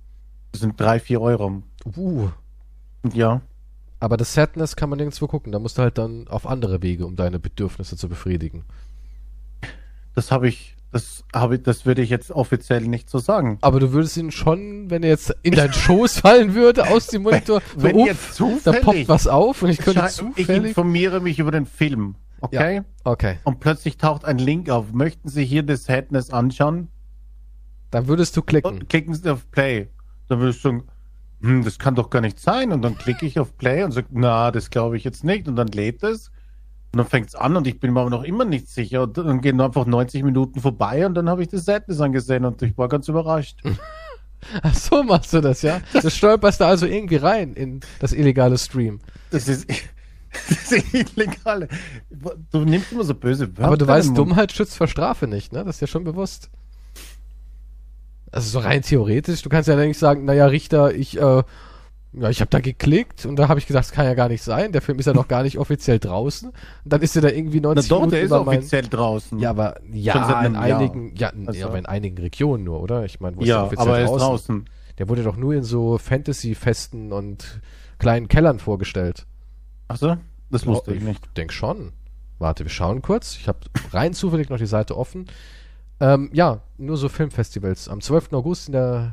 Das 0.57 0.62
sind 0.62 0.80
drei, 0.80 0.98
vier 1.00 1.20
Euro. 1.20 1.62
Uh. 1.98 2.30
Ja. 3.12 3.42
Aber 4.00 4.16
das 4.16 4.32
Sadness 4.32 4.74
kann 4.74 4.88
man 4.88 4.96
nirgendwo 4.96 5.26
gucken. 5.26 5.52
Da 5.52 5.59
musst 5.59 5.76
du 5.76 5.82
halt 5.82 5.98
dann 5.98 6.28
auf 6.28 6.46
andere 6.46 6.80
Wege, 6.80 7.04
um 7.04 7.14
deine 7.14 7.38
Bedürfnisse 7.38 7.98
zu 7.98 8.09
befriedigen. 8.09 8.64
Das 10.14 10.30
habe 10.32 10.48
ich, 10.48 10.74
das 10.92 11.24
habe 11.34 11.57
ich, 11.57 11.62
das 11.62 11.84
würde 11.84 12.00
ich 12.00 12.09
jetzt 12.09 12.30
offiziell 12.30 12.80
nicht 12.88 13.11
so 13.11 13.18
sagen. 13.18 13.59
Aber 13.61 13.80
du 13.80 13.92
würdest 13.92 14.16
ihn 14.16 14.30
schon, 14.30 14.88
wenn 14.88 15.02
er 15.02 15.11
jetzt 15.11 15.34
in 15.42 15.52
deinen 15.52 15.74
Schoß 15.74 16.20
fallen 16.20 16.54
würde, 16.54 16.88
aus 16.88 17.09
dem 17.09 17.24
Monitor, 17.24 17.61
so, 17.76 17.82
wenn 17.82 17.96
uff, 17.96 18.07
jetzt 18.07 18.30
da 18.30 18.72
zufällig- 18.72 18.82
poppt 18.82 19.09
was 19.09 19.26
auf 19.26 19.61
und 19.62 19.68
ich 19.68 19.76
könnte 19.78 20.00
Schei- 20.00 20.07
ich 20.07 20.14
zufällig... 20.14 20.68
informiere 20.70 21.20
mich 21.20 21.38
über 21.38 21.50
den 21.50 21.66
Film, 21.66 22.14
okay? 22.40 22.80
Okay, 23.04 23.36
Und 23.44 23.61
plötzlich 23.61 23.98
taucht 23.98 24.24
ein 24.24 24.38
Link 24.38 24.70
auf. 24.70 24.94
Möchten 24.94 25.28
Sie 25.28 25.44
hier 25.44 25.62
das 25.62 25.84
Sadness 25.84 26.30
anschauen? 26.30 26.88
dann 27.90 28.09
würdest 28.09 28.36
du 28.36 28.42
klicken. 28.42 28.72
Und 28.72 28.88
klicken 28.88 29.14
Sie 29.14 29.30
auf 29.30 29.50
Play. 29.50 29.88
Dann 30.28 30.38
würde 30.38 30.50
ich 30.50 30.60
sagen, 30.60 30.84
hm, 31.40 31.64
das 31.64 31.78
kann 31.78 31.94
doch 31.94 32.10
gar 32.10 32.20
nicht 32.20 32.38
sein. 32.38 32.72
Und 32.72 32.82
dann 32.82 32.96
klicke 32.96 33.26
ich 33.26 33.38
auf 33.38 33.56
Play 33.56 33.84
und 33.84 33.92
sage, 33.92 34.08
na, 34.10 34.50
das 34.50 34.70
glaube 34.70 34.96
ich 34.96 35.04
jetzt 35.04 35.24
nicht. 35.24 35.48
Und 35.48 35.56
dann 35.56 35.68
lädt 35.68 36.02
es. 36.02 36.30
Und 36.92 36.98
dann 36.98 37.06
fängt 37.06 37.28
es 37.28 37.34
an 37.34 37.56
und 37.56 37.66
ich 37.66 37.78
bin 37.78 37.92
mir 37.92 38.00
aber 38.00 38.10
noch 38.10 38.24
immer 38.24 38.44
nicht 38.44 38.68
sicher. 38.68 39.02
Und 39.02 39.18
dann 39.18 39.40
gehen 39.40 39.60
einfach 39.60 39.86
90 39.86 40.22
Minuten 40.22 40.60
vorbei 40.60 41.04
und 41.04 41.14
dann 41.14 41.28
habe 41.28 41.42
ich 41.42 41.48
das 41.48 41.64
Sadness 41.64 42.00
angesehen 42.00 42.44
und 42.44 42.62
ich 42.62 42.78
war 42.78 42.88
ganz 42.88 43.08
überrascht. 43.08 43.60
Ach 44.62 44.74
so 44.74 45.02
machst 45.02 45.32
du 45.32 45.40
das, 45.40 45.62
ja? 45.62 45.80
Du 45.92 46.08
stolperst 46.10 46.60
da 46.60 46.68
also 46.68 46.86
irgendwie 46.86 47.16
rein 47.16 47.54
in 47.54 47.80
das 47.98 48.12
illegale 48.12 48.56
Stream. 48.58 49.00
Das 49.30 49.48
ist, 49.48 49.68
das 50.48 50.72
ist 50.72 50.94
illegal. 50.94 51.68
Du 52.50 52.60
nimmst 52.60 52.92
immer 52.92 53.04
so 53.04 53.14
böse 53.14 53.48
Wörter. 53.48 53.66
Aber 53.66 53.76
du 53.76 53.86
weißt. 53.86 54.16
Dummheit 54.16 54.52
schützt 54.52 54.76
vor 54.76 54.88
Strafe 54.88 55.26
nicht, 55.26 55.52
ne? 55.52 55.64
Das 55.64 55.76
ist 55.76 55.82
dir 55.82 55.86
schon 55.86 56.04
bewusst. 56.04 56.50
Also 58.37 58.51
so 58.51 58.59
rein 58.61 58.82
theoretisch, 58.82 59.43
du 59.43 59.49
kannst 59.49 59.68
ja 59.68 59.76
nicht 59.76 59.99
sagen, 59.99 60.24
naja, 60.24 60.47
Richter, 60.47 60.95
ich, 60.95 61.16
äh, 61.16 61.43
ja, 62.12 62.30
ich 62.30 62.41
habe 62.41 62.51
da 62.51 62.61
geklickt 62.61 63.26
und 63.26 63.37
da 63.37 63.49
habe 63.49 63.59
ich 63.61 63.66
gesagt, 63.66 63.87
das 63.87 63.93
kann 63.93 64.05
ja 64.07 64.14
gar 64.14 64.28
nicht 64.28 64.43
sein. 64.43 64.72
Der 64.72 64.80
Film 64.82 64.99
ist 64.99 65.07
ja 65.07 65.12
noch 65.12 65.28
gar 65.28 65.43
nicht 65.43 65.59
offiziell 65.59 65.99
draußen. 65.99 66.49
Und 66.51 66.57
dann 66.84 67.03
ist 67.03 67.14
er 67.16 67.22
da 67.22 67.28
irgendwie 67.28 67.61
Na 67.61 67.68
90 67.74 67.89
doch, 67.89 67.97
Minuten 68.01 68.11
der 68.12 68.22
ist 68.22 68.30
mein- 68.30 68.41
offiziell 68.41 68.82
draußen. 68.82 69.39
Ja, 69.39 69.51
aber 69.51 69.76
ja, 69.93 70.45
in 70.47 70.55
Jahr. 70.55 70.62
einigen, 70.62 71.14
ja, 71.16 71.32
Also- 71.47 71.59
ja, 71.61 71.66
aber 71.66 71.78
in 71.78 71.87
einigen 71.87 72.18
Regionen 72.18 72.64
nur, 72.64 72.80
oder? 72.82 73.05
Ich 73.05 73.20
meine, 73.20 73.37
wo 73.37 73.41
ist 73.43 73.49
ja 73.49 73.57
der 73.57 73.64
offiziell 73.66 73.87
aber 73.89 73.99
er 73.99 74.05
ist 74.05 74.11
draußen? 74.11 74.26
draußen. 74.28 74.64
Der 74.99 75.09
wurde 75.11 75.22
doch 75.24 75.37
nur 75.37 75.55
in 75.55 75.62
so 75.62 75.99
Fantasy-Festen 75.99 77.12
und 77.12 77.61
kleinen 77.99 78.28
Kellern 78.28 78.59
vorgestellt. 78.59 79.26
Ach 79.89 79.97
so? 79.97 80.16
Das 80.51 80.64
wusste 80.66 80.93
ich 80.93 80.99
ich 80.99 81.03
nicht. 81.03 81.37
denk 81.37 81.53
schon. 81.53 81.93
Warte, 82.39 82.64
wir 82.64 82.70
schauen 82.70 83.03
kurz. 83.03 83.37
Ich 83.37 83.49
habe 83.49 83.59
rein 83.93 84.12
zufällig 84.14 84.49
noch 84.49 84.59
die 84.59 84.66
Seite 84.66 84.97
offen. 84.97 85.26
Ähm, 86.01 86.30
ja, 86.32 86.61
nur 86.78 86.97
so 86.97 87.09
Filmfestivals. 87.09 87.88
Am 87.88 88.01
12. 88.01 88.32
August 88.32 88.68
in 88.68 88.72
der, 88.72 89.12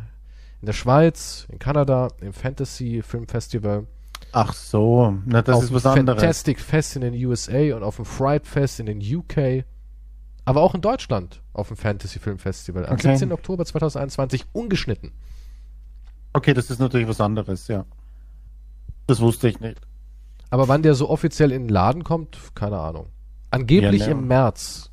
in 0.62 0.66
der 0.66 0.74
Schweiz, 0.74 1.48
in 1.50 1.60
Kanada, 1.60 2.10
im 2.22 2.34
Fantasy 2.34 3.02
Filmfestival. 3.02 3.88
Ach 4.32 4.54
so, 4.54 5.16
na 5.26 5.42
das 5.42 5.58
auf 5.58 5.64
ist 5.66 5.74
was 5.74 5.86
anderes. 5.86 6.20
Fantastic 6.20 6.60
Fest 6.60 6.96
in 6.96 7.02
den 7.02 7.14
USA 7.26 7.76
und 7.76 7.84
auf 7.84 7.98
dem 7.98 8.06
Fright 8.06 8.48
Fest 8.48 8.80
in 8.80 8.86
den 8.88 9.00
UK. 9.00 9.64
Aber 10.46 10.62
auch 10.62 10.76
in 10.76 10.82
Deutschland 10.82 11.42
auf 11.54 11.68
dem 11.70 11.78
Fantasy 11.78 12.20
Filmfestival. 12.20 12.86
Am 12.86 12.94
Okay. 12.94 13.10
17. 13.12 13.32
Oktober 13.32 13.66
2021 13.66 14.46
ungeschnitten. 14.52 15.12
Okay, 16.34 16.54
das 16.54 16.70
ist 16.70 16.80
natürlich 16.80 17.08
was 17.08 17.22
anderes, 17.22 17.68
ja. 17.68 17.86
Das 19.08 19.20
wusste 19.22 19.48
ich 19.48 19.60
nicht. 19.60 19.80
Aber 20.50 20.68
wann 20.68 20.82
der 20.82 20.96
so 20.96 21.10
offiziell 21.10 21.52
in 21.52 21.64
den 21.64 21.70
Laden 21.70 22.04
kommt, 22.04 22.38
keine 22.56 22.80
Ahnung. 22.80 23.08
Angeblich 23.52 24.02
Ja, 24.02 24.08
ne. 24.08 24.14
im 24.14 24.28
März 24.28 24.92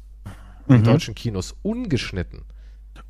in 0.70 0.80
Mhm. 0.80 0.84
deutschen 0.84 1.14
Kinos. 1.14 1.54
Ungeschnitten. 1.62 2.44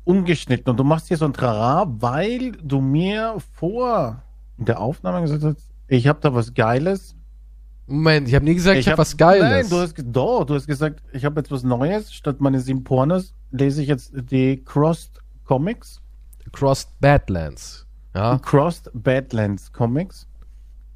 Ungeschnitten. 0.03 0.69
Und 0.71 0.77
du 0.77 0.83
machst 0.83 1.07
hier 1.07 1.17
so 1.17 1.25
ein 1.25 1.33
Trara, 1.33 1.85
weil 1.99 2.53
du 2.53 2.81
mir 2.81 3.35
vor 3.53 4.23
der 4.57 4.79
Aufnahme 4.79 5.21
gesagt 5.21 5.43
hast, 5.43 5.69
ich 5.87 6.07
habe 6.07 6.19
da 6.21 6.33
was 6.33 6.53
Geiles. 6.53 7.15
Moment, 7.87 8.27
ich 8.27 8.35
habe 8.35 8.45
nie 8.45 8.55
gesagt, 8.55 8.77
ich, 8.77 8.85
habe 8.87 8.93
hab- 8.93 8.99
was 8.99 9.17
Geiles. 9.17 9.41
Nein, 9.43 9.69
du 9.69 9.77
hast, 9.79 9.95
doch, 9.97 10.45
du 10.45 10.55
hast 10.55 10.67
gesagt, 10.67 11.01
ich 11.11 11.25
habe 11.25 11.39
jetzt 11.39 11.51
was 11.51 11.63
Neues. 11.63 12.13
Statt 12.13 12.39
meine 12.39 12.59
sieben 12.59 12.83
Pornos 12.83 13.33
lese 13.51 13.81
ich 13.81 13.87
jetzt 13.89 14.13
die 14.15 14.63
Crossed 14.63 15.19
Comics. 15.45 16.01
Crossed 16.53 16.89
Badlands. 17.01 17.85
Ja. 18.15 18.37
Crossed 18.39 18.89
Badlands 18.93 19.71
Comics. 19.73 20.27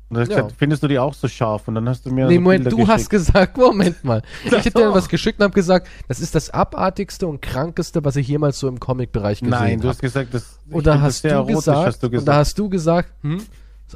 Und 0.09 0.17
hast 0.19 0.29
Ja. 0.29 0.35
gesagt, 0.41 0.55
findest 0.57 0.83
du 0.83 0.87
die 0.87 0.99
auch 0.99 1.13
so 1.15 1.27
scharf? 1.27 1.67
Und 1.67 1.75
dann 1.75 1.89
hast 1.89 2.05
du 2.05 2.11
mir 2.11 2.27
Nee, 2.27 2.35
so 2.35 2.41
Moment, 2.41 2.63
Bilder 2.65 2.77
du 2.77 2.87
hast 2.87 3.09
geschickt. 3.09 3.27
gesagt, 3.27 3.57
Moment 3.57 4.03
mal. 4.03 4.21
Ich 4.45 4.51
hätte 4.51 4.71
dir 4.71 4.93
was 4.93 5.09
geschickt 5.09 5.39
und 5.39 5.45
habe 5.45 5.53
gesagt, 5.55 5.87
das 6.07 6.19
ist 6.19 6.35
das 6.35 6.49
abartigste 6.51 7.25
und 7.27 7.41
krankeste, 7.41 8.03
was 8.05 8.15
ich 8.15 8.27
jemals 8.27 8.59
so 8.59 8.67
im 8.67 8.79
Comic-Bereich 8.79 9.39
gesehen 9.39 9.49
Nein, 9.51 9.79
du 9.79 9.83
habe. 9.87 9.89
hast 9.89 10.01
gesagt, 10.01 10.33
das 10.33 10.59
ich 10.67 10.73
Und 10.73 10.85
da 10.85 10.91
find 10.93 11.03
das 11.03 11.13
hast 11.15 11.21
sehr 11.23 11.37
du 11.41 11.45
gesagt, 11.47 11.87
hast 11.87 12.03
du 12.03 12.07
und 12.07 12.11
da 12.13 12.17
gesagt. 12.19 12.37
hast 12.37 12.59
du 12.59 12.69
gesagt, 12.69 13.13
hm, 13.23 13.41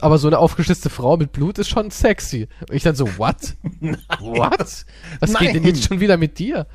aber 0.01 0.17
so 0.17 0.27
eine 0.27 0.37
aufgeschlitzte 0.39 0.89
Frau 0.89 1.17
mit 1.17 1.31
Blut 1.31 1.57
ist 1.59 1.69
schon 1.69 1.91
sexy. 1.91 2.47
Und 2.61 2.73
ich 2.75 2.83
dann 2.83 2.95
so, 2.95 3.05
what? 3.17 3.55
what? 4.19 4.85
Was 5.19 5.33
geht 5.35 5.53
denn 5.53 5.63
Nein. 5.63 5.75
jetzt 5.75 5.83
schon 5.83 5.99
wieder 5.99 6.17
mit 6.17 6.39
dir? 6.39 6.67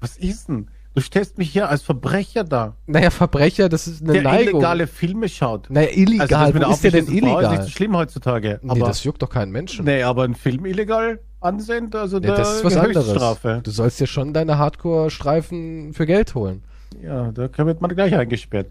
Was 0.00 0.16
ist 0.16 0.48
denn? 0.48 0.68
Du 0.96 1.02
stellst 1.02 1.36
mich 1.36 1.50
hier 1.50 1.68
als 1.68 1.82
Verbrecher 1.82 2.42
da, 2.42 2.74
Naja, 2.86 3.10
Verbrecher, 3.10 3.68
das 3.68 3.86
ist 3.86 4.02
eine 4.02 4.14
der 4.14 4.22
Neigung. 4.22 4.54
illegale 4.54 4.86
Filme 4.86 5.28
schaut. 5.28 5.68
naja, 5.68 5.90
illegal, 5.92 6.26
das 6.28 6.54
mit 6.54 6.66
wo 6.66 6.70
ist 6.72 6.84
der 6.84 6.90
denn 6.90 7.00
aufgeschlitzten 7.04 7.28
Frau 7.28 7.38
Ist 7.38 7.42
nicht 7.42 7.48
illegal? 7.50 7.62
so 7.64 7.70
schlimm 7.70 7.96
heutzutage. 7.96 8.60
Nee, 8.62 8.70
aber, 8.70 8.86
das 8.86 9.04
juckt 9.04 9.20
doch 9.20 9.28
keinen 9.28 9.52
Menschen. 9.52 9.84
nee, 9.84 10.02
aber 10.02 10.24
ein 10.24 10.34
Film 10.34 10.64
illegal 10.64 11.20
ansehen, 11.40 11.90
also 11.94 12.18
da 12.18 12.34
das 12.34 12.56
ist 12.56 12.64
was 12.64 12.72
eine 12.78 12.86
anderes. 12.86 13.06
Höchststrafe. 13.08 13.60
Du 13.62 13.70
sollst 13.70 14.00
dir 14.00 14.06
schon 14.06 14.32
deine 14.32 14.56
Hardcore-Streifen 14.56 15.92
für 15.92 16.06
Geld 16.06 16.34
holen. 16.34 16.64
Ja, 17.02 17.30
da 17.30 17.50
wird 17.66 17.82
man 17.82 17.94
gleich 17.94 18.14
eingesperrt. 18.16 18.68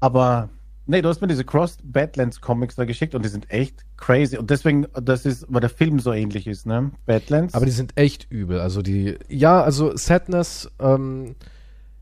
Aber 0.00 0.48
nee, 0.86 1.02
du 1.02 1.08
hast 1.08 1.20
mir 1.20 1.26
diese 1.26 1.44
Crossed 1.44 1.80
Badlands 1.84 2.40
Comics 2.40 2.74
da 2.74 2.84
geschickt 2.84 3.14
und 3.14 3.24
die 3.24 3.28
sind 3.28 3.50
echt 3.50 3.84
crazy. 3.96 4.36
Und 4.36 4.50
deswegen, 4.50 4.86
das 5.00 5.26
ist, 5.26 5.46
weil 5.48 5.60
der 5.60 5.70
Film 5.70 5.98
so 5.98 6.12
ähnlich 6.12 6.46
ist, 6.46 6.66
ne? 6.66 6.92
Badlands. 7.06 7.54
Aber 7.54 7.66
die 7.66 7.72
sind 7.72 7.96
echt 7.96 8.30
übel. 8.30 8.60
Also 8.60 8.82
die, 8.82 9.16
ja, 9.28 9.62
also 9.62 9.96
Sadness, 9.96 10.70
ähm, 10.78 11.34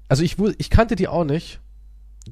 also 0.09 0.23
ich, 0.23 0.37
ich 0.59 0.71
kannte 0.71 0.97
die 0.97 1.09
auch 1.09 1.25
nicht. 1.25 1.61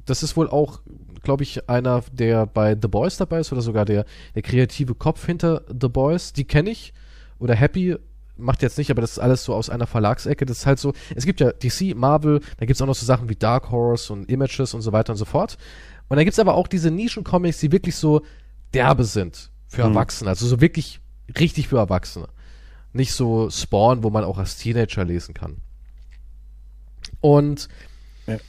Das 0.05 0.23
ist 0.23 0.37
wohl 0.37 0.49
auch, 0.49 0.81
glaube 1.23 1.43
ich, 1.43 1.69
einer, 1.69 2.03
der 2.11 2.45
bei 2.45 2.77
The 2.79 2.87
Boys 2.87 3.17
dabei 3.17 3.39
ist 3.39 3.51
oder 3.51 3.61
sogar 3.61 3.85
der, 3.85 4.05
der 4.35 4.41
kreative 4.41 4.95
Kopf 4.95 5.25
hinter 5.25 5.63
The 5.67 5.89
Boys. 5.89 6.33
Die 6.33 6.45
kenne 6.45 6.69
ich. 6.69 6.93
Oder 7.39 7.55
Happy 7.55 7.97
macht 8.37 8.61
jetzt 8.61 8.77
nicht, 8.77 8.91
aber 8.91 9.01
das 9.01 9.11
ist 9.13 9.19
alles 9.19 9.43
so 9.43 9.53
aus 9.53 9.69
einer 9.69 9.87
Verlagsecke. 9.87 10.45
Das 10.45 10.59
ist 10.59 10.65
halt 10.65 10.79
so, 10.79 10.93
es 11.15 11.25
gibt 11.25 11.39
ja 11.39 11.51
DC, 11.51 11.95
Marvel, 11.95 12.41
da 12.57 12.65
gibt's 12.65 12.81
auch 12.81 12.87
noch 12.87 12.95
so 12.95 13.05
Sachen 13.05 13.29
wie 13.29 13.35
Dark 13.35 13.71
Horse 13.71 14.11
und 14.11 14.29
Images 14.29 14.73
und 14.73 14.81
so 14.81 14.91
weiter 14.91 15.13
und 15.13 15.17
so 15.17 15.25
fort. 15.25 15.57
Und 16.11 16.17
dann 16.17 16.25
gibt's 16.25 16.39
aber 16.39 16.55
auch 16.55 16.67
diese 16.67 16.91
Nischen-Comics, 16.91 17.59
die 17.61 17.71
wirklich 17.71 17.95
so 17.95 18.21
derbe 18.73 19.05
sind 19.05 19.49
für 19.69 19.85
Mhm. 19.87 19.95
Erwachsene. 19.95 20.29
Also 20.29 20.45
so 20.45 20.59
wirklich 20.59 20.99
richtig 21.39 21.69
für 21.69 21.77
Erwachsene. 21.77 22.27
Nicht 22.91 23.13
so 23.13 23.49
Spawn, 23.49 24.03
wo 24.03 24.09
man 24.09 24.25
auch 24.25 24.37
als 24.37 24.57
Teenager 24.57 25.05
lesen 25.05 25.33
kann. 25.33 25.61
Und 27.21 27.69
Ja. 28.27 28.39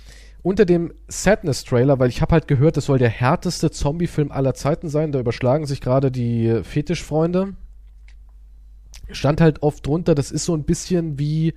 unter 0.42 0.64
dem 0.64 0.92
Sadness-Trailer, 1.06 2.00
weil 2.00 2.08
ich 2.08 2.20
habe 2.20 2.32
halt 2.32 2.48
gehört, 2.48 2.76
das 2.76 2.86
soll 2.86 2.98
der 2.98 3.10
härteste 3.10 3.70
Zombie-Film 3.70 4.32
aller 4.32 4.54
Zeiten 4.54 4.88
sein, 4.88 5.12
da 5.12 5.20
überschlagen 5.20 5.64
sich 5.64 5.80
gerade 5.80 6.10
die 6.10 6.62
Fetischfreunde, 6.64 7.54
stand 9.12 9.40
halt 9.40 9.62
oft 9.62 9.86
drunter, 9.86 10.16
das 10.16 10.32
ist 10.32 10.46
so 10.46 10.54
ein 10.56 10.64
bisschen 10.64 11.16
wie 11.16 11.54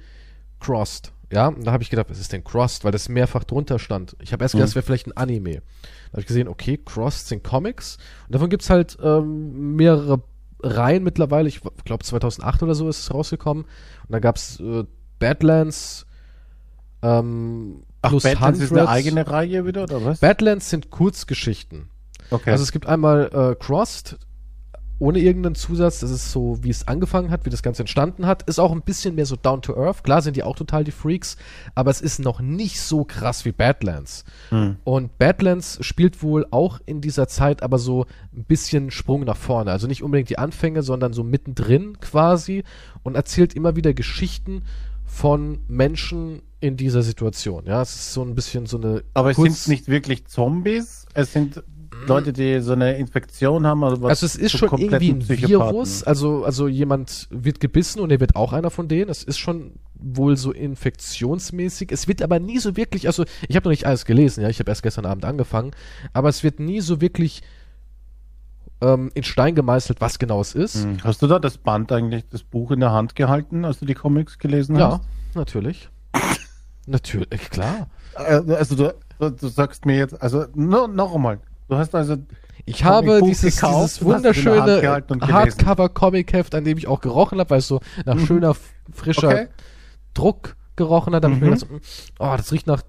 Crossed 0.60 1.12
Ja, 1.36 1.48
und 1.50 1.66
da 1.68 1.72
habe 1.74 1.84
ich 1.84 1.90
gedacht, 1.90 2.10
was 2.10 2.20
ist 2.20 2.32
denn 2.34 2.44
Crossed, 2.44 2.84
weil 2.84 2.92
das 2.92 3.10
mehrfach 3.10 3.44
drunter 3.44 3.78
stand. 3.78 4.16
Ich 4.22 4.32
habe 4.34 4.44
erst 4.44 4.54
gedacht, 4.54 4.66
Mhm. 4.66 4.70
das 4.70 4.76
wäre 4.76 4.86
vielleicht 4.86 5.08
ein 5.08 5.18
Anime. 5.18 5.56
Da 5.56 6.12
habe 6.14 6.22
ich 6.22 6.28
gesehen, 6.28 6.48
okay, 6.48 6.78
Crossed 6.84 7.28
sind 7.28 7.44
Comics. 7.44 7.98
Und 8.28 8.36
davon 8.36 8.50
gibt's 8.50 8.70
halt 8.70 8.98
ähm, 9.04 9.76
mehrere 9.76 10.22
Reihen 10.64 11.04
mittlerweile. 11.04 11.48
Ich 11.50 11.62
glaube 11.84 12.04
2008 12.04 12.64
oder 12.64 12.74
so 12.74 12.90
ist 12.90 13.00
es 13.00 13.14
rausgekommen. 13.14 13.64
Und 13.66 14.12
da 14.12 14.20
gab's 14.20 14.60
äh, 14.60 14.86
Badlands, 15.20 16.06
ähm, 17.02 17.84
Ach, 18.02 18.10
plus 18.10 18.24
Badlands 18.24 18.60
ist 18.60 18.72
eine 18.72 18.82
Hundreds. 18.82 18.98
eigene 18.98 19.28
Reihe 19.30 19.66
wieder, 19.66 19.84
oder 19.84 20.04
was? 20.06 20.20
Badlands 20.20 20.70
sind 20.70 20.90
Kurzgeschichten. 20.90 21.90
okay. 22.32 22.52
Also 22.52 22.64
es 22.64 22.72
gibt 22.72 22.86
einmal 22.88 23.30
äh, 23.34 23.56
Crossed, 23.64 24.18
ohne 24.98 25.20
irgendeinen 25.20 25.56
Zusatz, 25.56 26.00
das 26.00 26.12
ist 26.12 26.32
so, 26.32 26.58
wie 26.62 26.70
es 26.70 26.88
angefangen 26.88 27.30
hat, 27.30 27.46
wie 27.46 27.50
das 27.50 27.64
Ganze 27.64 27.84
entstanden 27.84 28.26
hat. 28.26 28.44
Ist 28.44 28.60
auch 28.60 28.72
ein 28.72 28.82
bisschen 28.82 29.16
mehr 29.16 29.26
so 29.26 29.36
down 29.36 29.62
to 29.62 29.76
earth. 29.76 30.04
Klar 30.04 30.22
sind 30.22 30.38
die 30.38 30.44
auch 30.44 30.56
total 30.56 30.84
die 30.84 30.92
Freaks, 30.92 31.36
aber 31.74 31.92
es 31.92 32.02
ist 32.02 32.20
noch 32.20 32.40
nicht 32.40 32.80
so 32.80 33.04
krass 33.04 33.44
wie 33.44 33.52
Badlands. 33.52 34.24
Hm. 34.50 34.78
Und 34.84 35.18
Badlands 35.18 35.80
spielt 35.82 36.24
wohl 36.24 36.46
auch 36.52 36.80
in 36.86 37.02
dieser 37.02 37.28
Zeit 37.28 37.62
aber 37.62 37.78
so 37.78 38.06
ein 38.36 38.46
bisschen 38.46 38.90
Sprung 38.92 39.26
nach 39.26 39.38
vorne. 39.38 39.72
Also 39.72 39.88
nicht 39.88 40.04
unbedingt 40.04 40.30
die 40.30 40.38
Anfänge, 40.38 40.82
sondern 40.82 41.12
so 41.12 41.24
mittendrin 41.24 42.00
quasi 42.00 42.64
und 43.04 43.16
erzählt 43.16 43.54
immer 43.54 43.76
wieder 43.76 43.94
Geschichten 43.94 44.64
von 45.06 45.60
Menschen 45.68 46.42
in 46.60 46.78
dieser 46.78 47.04
Situation. 47.04 47.66
Ja, 47.66 47.82
es 47.82 47.96
ist 47.96 48.14
so 48.14 48.24
ein 48.24 48.34
bisschen 48.34 48.66
so 48.66 48.78
eine 48.78 49.04
Aber 49.14 49.32
es 49.32 49.38
sind 49.38 49.68
nicht 49.68 49.88
wirklich 49.88 50.26
Zombies, 50.26 51.06
es 51.14 51.32
sind 51.32 51.64
Leute, 52.08 52.34
die 52.34 52.60
so 52.62 52.74
eine 52.74 52.98
Infektion 52.98 53.66
haben. 53.68 53.82
Was 53.82 54.02
Also 54.10 54.26
es 54.26 54.36
ist 54.36 54.58
schon 54.58 54.70
irgendwie 54.78 55.12
ein. 55.12 55.28
Virus, 55.30 56.04
also, 56.04 56.44
also 56.44 56.68
jemand 56.68 57.28
wird 57.32 57.60
gebissen 57.60 58.00
und 58.00 58.12
er 58.12 58.20
wird 58.20 58.36
auch 58.36 58.54
einer 58.54 58.70
von 58.72 58.88
denen. 58.88 59.10
Es 59.10 59.24
ist 59.24 59.38
schon 59.38 59.74
wohl 59.96 60.38
so 60.38 60.52
infektionsmäßig. 60.52 61.92
Es 61.92 62.08
wird 62.08 62.22
aber 62.22 62.40
nie 62.40 62.60
so 62.60 62.76
wirklich, 62.78 63.08
also 63.08 63.26
ich 63.48 63.56
habe 63.56 63.66
noch 63.68 63.72
nicht 63.72 63.86
alles 63.86 64.06
gelesen, 64.06 64.42
ja, 64.42 64.50
ich 64.50 64.60
habe 64.60 64.70
erst 64.70 64.84
gestern 64.84 65.06
Abend 65.06 65.26
angefangen, 65.26 65.72
aber 66.14 66.30
es 66.30 66.44
wird 66.44 66.60
nie 66.60 66.82
so 66.82 67.02
wirklich 67.02 67.42
ähm, 68.82 69.10
in 69.14 69.24
Stein 69.24 69.56
gemeißelt, 69.56 70.02
was 70.02 70.20
genau 70.20 70.42
es 70.42 70.54
ist. 70.54 70.84
Hm. 70.84 70.98
Hast 71.04 71.22
du 71.22 71.28
da 71.28 71.40
das 71.40 71.58
Band 71.58 71.92
eigentlich, 71.92 72.26
das 72.30 72.44
Buch 72.44 72.72
in 72.72 72.82
der 72.82 72.92
Hand 72.92 73.16
gehalten, 73.16 73.64
als 73.66 73.80
du 73.80 73.86
die 73.86 73.94
Comics 73.94 74.38
gelesen 74.38 74.76
Ja, 74.76 74.92
hast? 75.00 75.02
natürlich. 75.36 75.90
natürlich, 76.86 77.50
klar. 77.50 77.88
Äh, 78.16 78.42
Also 78.54 78.76
du, 78.76 78.94
du 79.20 79.48
sagst 79.48 79.86
mir 79.86 79.98
jetzt, 79.98 80.22
also 80.22 80.46
no, 80.56 80.88
noch 80.88 81.16
einmal, 81.16 81.40
du 81.70 81.76
hast 81.78 81.94
also 81.96 82.18
Ich 82.66 82.84
habe 82.84 83.22
dieses, 83.24 83.56
dieses 83.58 84.04
wunderschöne. 84.04 84.82
Hardcover-Comic-Heft, 85.22 86.56
an 86.56 86.64
dem 86.64 86.78
ich 86.78 86.88
auch 86.88 87.02
gerochen 87.02 87.40
habe, 87.40 87.50
weil 87.52 87.60
es 87.60 87.68
so 87.68 87.80
nach 88.06 88.20
schöner, 88.20 88.52
f- 88.52 88.74
frischer 88.92 89.28
okay. 89.28 89.48
Druck 90.14 90.56
gerochen 90.76 91.14
hat, 91.16 91.24
mir 91.24 91.30
Mhm. 91.30 91.56
so, 91.58 91.66
oh, 92.20 92.34
das 92.38 92.52
riecht 92.52 92.68
nach 92.68 92.82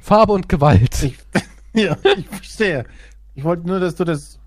Farbe 0.00 0.32
und 0.32 0.48
Gewalt. 0.48 1.02
Ich, 1.02 1.18
ja, 1.74 1.96
ich 2.16 2.28
verstehe. 2.28 2.84
Ich 3.34 3.44
wollte 3.44 3.66
nur, 3.66 3.80
dass 3.80 3.94
du 3.94 4.04
das 4.04 4.38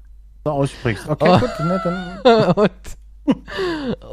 so 0.44 0.52
aussprichst. 0.52 1.08
Okay, 1.08 1.30
Oh. 1.30 1.40
gut, 1.40 1.60
ne, 1.60 1.82
dann. 1.84 2.52
und, 2.56 2.72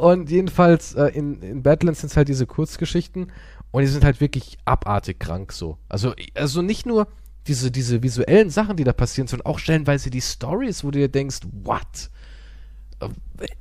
und 0.01 0.31
jedenfalls 0.31 0.95
äh, 0.95 1.07
in, 1.09 1.43
in 1.43 1.63
Badlands 1.63 2.01
sind 2.01 2.11
es 2.11 2.17
halt 2.17 2.29
diese 2.29 2.47
Kurzgeschichten 2.47 3.33
und 3.73 3.81
die 3.83 3.89
sind 3.89 4.05
halt 4.05 4.21
wirklich 4.21 4.59
abartig 4.65 5.19
krank 5.21 5.53
so. 5.53 5.79
Also, 5.89 6.15
also 6.35 6.63
nicht 6.63 6.87
nur 6.87 7.09
diese, 7.47 7.71
diese 7.71 8.03
visuellen 8.03 8.51
Sachen, 8.51 8.77
die 8.77 8.85
da 8.85 8.93
passieren, 8.93 9.27
sondern 9.27 9.47
auch 9.47 9.59
stellenweise 9.59 10.11
die 10.11 10.21
Stories, 10.21 10.85
wo 10.85 10.91
du 10.91 10.99
dir 10.99 11.09
denkst, 11.09 11.41
what? 11.65 12.11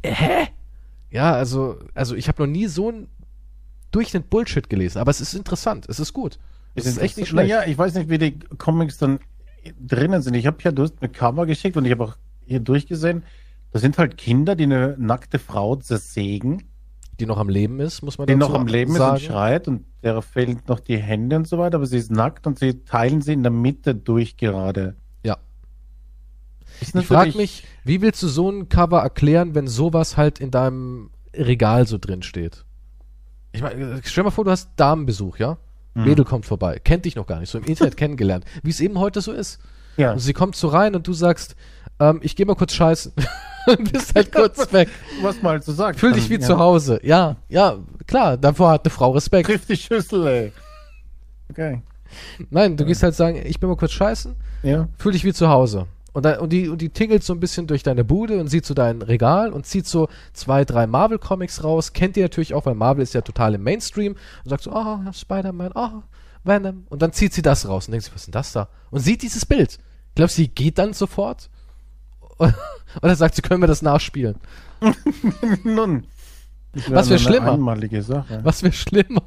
Äh, 0.03 0.13
hä? 0.13 0.47
Ja, 1.11 1.33
also, 1.33 1.79
also 1.93 2.15
ich 2.15 2.27
habe 2.27 2.43
noch 2.43 2.49
nie 2.49 2.67
so 2.67 2.91
ein 2.91 3.07
Durchschnitt 3.91 4.29
Bullshit 4.29 4.69
gelesen, 4.69 4.99
aber 4.99 5.09
es 5.09 5.21
ist 5.21 5.33
interessant, 5.33 5.87
es 5.89 5.99
ist 5.99 6.13
gut. 6.13 6.37
Es 6.75 6.85
ist 6.85 6.97
echt 6.99 7.17
nicht 7.17 7.29
schlecht. 7.29 7.49
Naja, 7.49 7.67
ich 7.67 7.77
weiß 7.77 7.95
nicht, 7.95 8.09
wie 8.09 8.19
die 8.19 8.37
Comics 8.39 8.97
dann 8.97 9.19
drinnen 9.79 10.21
sind. 10.21 10.35
Ich 10.35 10.45
habe 10.45 10.57
ja, 10.61 10.71
du 10.71 10.83
hast 10.83 11.01
mir 11.01 11.09
Cover 11.09 11.45
geschickt 11.45 11.75
und 11.77 11.85
ich 11.85 11.91
habe 11.91 12.03
auch 12.03 12.15
hier 12.45 12.59
durchgesehen. 12.59 13.23
Da 13.71 13.79
sind 13.79 13.97
halt 13.97 14.17
Kinder, 14.17 14.55
die 14.55 14.63
eine 14.63 14.95
nackte 14.97 15.39
Frau 15.39 15.75
zersägen, 15.75 16.63
Die 17.19 17.25
noch 17.25 17.37
am 17.37 17.49
Leben 17.49 17.79
ist, 17.79 18.01
muss 18.01 18.17
man 18.17 18.27
die 18.27 18.33
dazu 18.33 18.51
noch 18.51 18.59
am 18.59 18.67
Leben 18.67 18.93
sagen. 18.93 19.17
ist 19.17 19.23
und 19.23 19.27
schreit 19.27 19.67
und 19.67 19.85
der 20.03 20.21
fehlen 20.21 20.61
noch 20.67 20.79
die 20.79 20.97
Hände 20.97 21.35
und 21.35 21.47
so 21.47 21.57
weiter, 21.57 21.75
aber 21.75 21.85
sie 21.85 21.97
ist 21.97 22.11
nackt 22.11 22.47
und 22.47 22.57
sie 22.57 22.83
teilen 22.83 23.21
sie 23.21 23.33
in 23.33 23.43
der 23.43 23.51
Mitte 23.51 23.93
durch 23.93 24.37
gerade. 24.37 24.95
Ja. 25.23 25.37
Ist 26.79 26.95
Ich 26.95 27.05
frage 27.05 27.35
mich, 27.35 27.65
wie 27.83 28.01
willst 28.01 28.23
du 28.23 28.27
so 28.27 28.49
ein 28.49 28.69
Cover 28.69 29.01
erklären, 29.01 29.55
wenn 29.55 29.67
sowas 29.67 30.15
halt 30.15 30.39
in 30.39 30.51
deinem 30.51 31.09
Regal 31.33 31.85
so 31.85 31.97
drin 31.97 32.21
steht? 32.21 32.65
Ich 33.51 33.61
meine, 33.61 34.01
stell 34.03 34.23
dir 34.23 34.25
mal 34.25 34.31
vor, 34.31 34.45
du 34.45 34.51
hast 34.51 34.71
Damenbesuch, 34.77 35.37
ja? 35.37 35.57
Mhm. 35.93 36.03
Mädel 36.05 36.25
kommt 36.25 36.45
vorbei, 36.45 36.79
kennt 36.79 37.05
dich 37.05 37.15
noch 37.15 37.27
gar 37.27 37.39
nicht, 37.39 37.49
so 37.49 37.57
im 37.57 37.65
Internet 37.65 37.97
kennengelernt, 37.97 38.45
wie 38.63 38.69
es 38.69 38.79
eben 38.79 38.99
heute 38.99 39.21
so 39.21 39.31
ist. 39.31 39.59
Ja. 39.97 40.13
Und 40.13 40.19
sie 40.19 40.33
kommt 40.33 40.55
so 40.55 40.69
rein 40.69 40.95
und 40.95 41.07
du 41.07 41.13
sagst, 41.13 41.55
ähm, 41.99 42.19
ich 42.23 42.35
gehe 42.35 42.45
mal 42.45 42.55
kurz 42.55 42.73
scheißen. 42.73 43.13
bist 43.91 44.15
halt 44.15 44.31
kurz 44.33 44.71
weg. 44.73 44.89
Was 45.21 45.41
man 45.41 45.53
halt 45.53 45.63
so 45.63 45.71
sagt. 45.71 45.99
Fühl 45.99 46.13
dich 46.13 46.29
wie 46.29 46.35
ja. 46.35 46.39
zu 46.39 46.57
Hause. 46.57 46.99
Ja, 47.03 47.37
ja, 47.49 47.77
klar, 48.07 48.37
davor 48.37 48.71
hat 48.71 48.85
eine 48.85 48.91
Frau 48.91 49.11
Respekt. 49.11 49.47
Trifft 49.47 49.69
die 49.69 49.77
Schüssel, 49.77 50.27
ey. 50.27 50.51
Okay. 51.49 51.81
Nein, 52.49 52.77
du 52.77 52.85
gehst 52.85 53.03
halt 53.03 53.15
sagen, 53.15 53.39
ich 53.43 53.59
bin 53.59 53.69
mal 53.69 53.75
kurz 53.75 53.91
scheißen, 53.91 54.35
Ja. 54.63 54.87
fühl 54.97 55.11
dich 55.11 55.23
wie 55.23 55.33
zu 55.33 55.49
Hause. 55.49 55.87
Und, 56.11 56.25
dann, 56.25 56.39
und, 56.39 56.51
die, 56.51 56.69
und 56.69 56.81
die 56.81 56.89
tingelt 56.89 57.23
so 57.23 57.33
ein 57.33 57.39
bisschen 57.39 57.67
durch 57.67 57.83
deine 57.83 58.03
Bude 58.03 58.39
und 58.39 58.47
sieht 58.47 58.65
so 58.65 58.73
dein 58.73 59.03
Regal 59.03 59.53
und 59.53 59.67
zieht 59.67 59.85
so 59.85 60.09
zwei, 60.33 60.65
drei 60.65 60.87
Marvel-Comics 60.87 61.63
raus. 61.63 61.93
Kennt 61.93 62.17
ihr 62.17 62.23
natürlich 62.23 62.55
auch, 62.55 62.65
weil 62.65 62.73
Marvel 62.73 63.03
ist 63.03 63.13
ja 63.13 63.21
total 63.21 63.53
im 63.53 63.63
Mainstream. 63.63 64.15
Und 64.43 64.49
sagt 64.49 64.63
so, 64.63 64.71
oh, 64.73 64.97
Spider-Man, 65.11 65.71
oh, 65.75 66.01
Venom. 66.43 66.87
Und 66.89 67.03
dann 67.03 67.13
zieht 67.13 67.33
sie 67.33 67.43
das 67.43 67.67
raus 67.67 67.87
und 67.87 67.91
denkt 67.91 68.05
sich, 68.05 68.13
was 68.13 68.21
ist 68.21 68.27
denn 68.27 68.33
das 68.33 68.51
da? 68.51 68.69
Und 68.89 69.01
sieht 69.01 69.21
dieses 69.21 69.45
Bild. 69.45 69.77
Glaubst 70.15 70.37
du, 70.37 70.41
sie 70.41 70.47
geht 70.47 70.79
dann 70.79 70.93
sofort? 70.93 71.49
Oder 73.01 73.15
sagt 73.15 73.35
sie, 73.35 73.41
können 73.41 73.61
wir 73.61 73.67
das 73.67 73.81
nachspielen? 73.81 74.35
Nun. 75.63 76.05
Das 76.73 76.83
Was 76.83 76.89
nur 76.89 76.93
wär 76.93 77.03
eine 77.05 77.19
schlimmer? 77.19 77.51
Einmalige 77.53 78.01
Sache. 78.03 78.39
Was 78.43 78.63
wäre 78.63 78.73
schlimmer? 78.73 79.23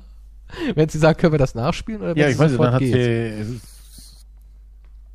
Wenn 0.74 0.88
sie 0.88 0.98
sagt, 0.98 1.20
können 1.20 1.32
wir 1.32 1.38
das 1.38 1.54
nachspielen? 1.54 2.00
Oder 2.02 2.16
Ja, 2.16 2.28
ich 2.28 2.38
weiß, 2.38 2.56
dann 2.56 2.72
hat 2.72 2.80
geht? 2.80 2.92
sie. 2.92 3.54
ist- 3.54 4.26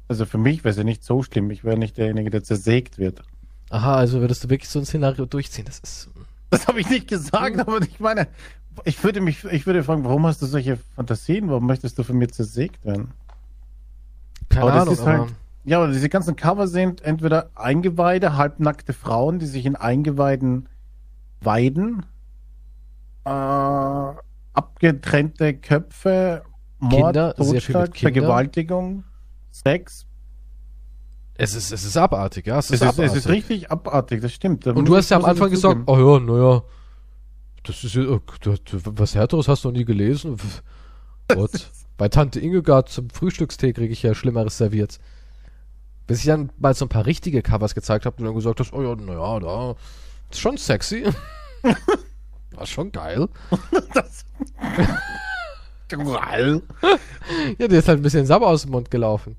Also 0.08 0.26
für 0.26 0.38
mich 0.38 0.64
wäre 0.64 0.72
es 0.72 0.78
ja 0.78 0.84
nicht 0.84 1.04
so 1.04 1.24
schlimm. 1.24 1.52
Ich 1.52 1.64
wäre 1.64 1.78
nicht 1.78 1.98
derjenige, 1.98 2.30
der 2.30 2.44
zersägt 2.44 2.98
wird. 2.98 3.22
Aha, 3.70 3.96
also 3.98 4.22
würdest 4.22 4.44
du 4.44 4.50
wirklich 4.50 4.70
so 4.70 4.80
ein 4.80 4.86
Szenario 4.86 5.26
durchziehen? 5.26 5.66
Das 5.66 5.80
ist. 5.80 6.10
Das 6.50 6.68
habe 6.68 6.80
ich 6.80 6.90
nicht 6.90 7.08
gesagt, 7.10 7.60
aber 7.60 7.82
ich 7.82 8.00
meine, 8.00 8.28
ich 8.86 9.04
würde 9.04 9.20
mich, 9.20 9.44
ich 9.46 9.66
würde 9.66 9.84
fragen, 9.84 10.06
warum 10.06 10.26
hast 10.26 10.42
du 10.42 10.46
solche 10.46 10.78
Fantasien? 10.96 11.50
Warum 11.50 11.66
möchtest 11.68 11.98
du 12.00 12.04
von 12.04 12.18
mir 12.18 12.30
zersägt 12.30 12.86
werden? 12.86 13.12
Keine 14.50 14.62
Aber 14.64 14.72
das 14.72 14.82
Ahnung, 14.84 14.94
ist 14.94 15.00
aber. 15.02 15.12
halt- 15.20 15.34
Ja, 15.68 15.80
aber 15.80 15.92
diese 15.92 16.08
ganzen 16.08 16.38
Cover 16.38 16.66
sind 16.66 17.02
entweder 17.02 17.52
Eingeweide, 17.54 18.38
halbnackte 18.38 18.94
Frauen, 18.94 19.38
die 19.38 19.46
sich 19.46 19.66
in 19.66 19.76
Eingeweiden 19.76 20.70
weiden, 21.42 22.06
äh, 23.26 23.30
abgetrennte 24.54 25.56
Köpfe, 25.56 26.44
Mord, 26.80 26.94
Kinder, 26.94 27.36
Totschlag. 27.36 27.98
Vergewaltigung, 27.98 29.04
Sex. 29.52 30.08
Es 31.36 31.54
ist, 31.54 31.74
es 31.74 31.84
ist 31.84 31.98
abartig, 31.98 32.48
ja. 32.48 32.60
Es 32.60 32.72
ist, 32.72 32.82
Es 32.82 32.92
ist, 32.92 33.00
es 33.00 33.16
ist 33.16 33.28
richtig 33.28 33.70
abartig, 33.70 34.22
das 34.22 34.32
stimmt. 34.32 34.66
Da 34.66 34.72
Und 34.72 34.88
du 34.88 34.96
hast 34.96 35.10
ja 35.10 35.18
am 35.18 35.26
Anfang 35.26 35.50
gesagt, 35.50 35.82
oh 35.86 35.98
ja, 35.98 36.20
naja, 36.22 36.64
das 37.64 37.84
ist 37.84 37.94
du, 37.94 38.22
was 38.86 39.16
Härteres 39.16 39.50
hast 39.50 39.66
du 39.66 39.68
noch 39.68 39.76
nie 39.78 39.84
gelesen. 39.84 40.38
Gott. 41.28 41.70
Bei 41.98 42.08
Tante 42.08 42.40
Ingegard 42.40 42.88
zum 42.88 43.10
Frühstückstee 43.10 43.74
kriege 43.74 43.92
ich 43.92 44.02
ja 44.04 44.16
Schlimmeres 44.16 44.58
serviert. 44.58 45.00
Bis 46.08 46.20
ich 46.20 46.26
dann 46.26 46.52
mal 46.58 46.74
so 46.74 46.86
ein 46.86 46.90
paar 46.90 47.06
richtige 47.06 47.42
Covers 47.42 47.76
gezeigt 47.76 48.06
habe, 48.06 48.16
du 48.18 48.24
dann 48.24 48.34
gesagt 48.34 48.60
hast, 48.60 48.74
oh 48.74 48.82
ja, 48.82 48.96
naja, 48.96 49.40
da 49.40 49.76
ist 50.32 50.40
schon 50.40 50.58
sexy. 50.58 51.06
War 52.52 52.66
schon 52.66 52.92
geil. 52.92 53.28
das. 53.94 54.26
Ja, 57.58 57.68
dir 57.68 57.80
ist 57.80 57.88
halt 57.88 58.00
ein 58.00 58.04
bisschen 58.04 58.26
Sabber 58.26 58.48
aus 58.48 58.64
dem 58.64 58.72
Mund 58.72 58.90
gelaufen. 58.92 59.38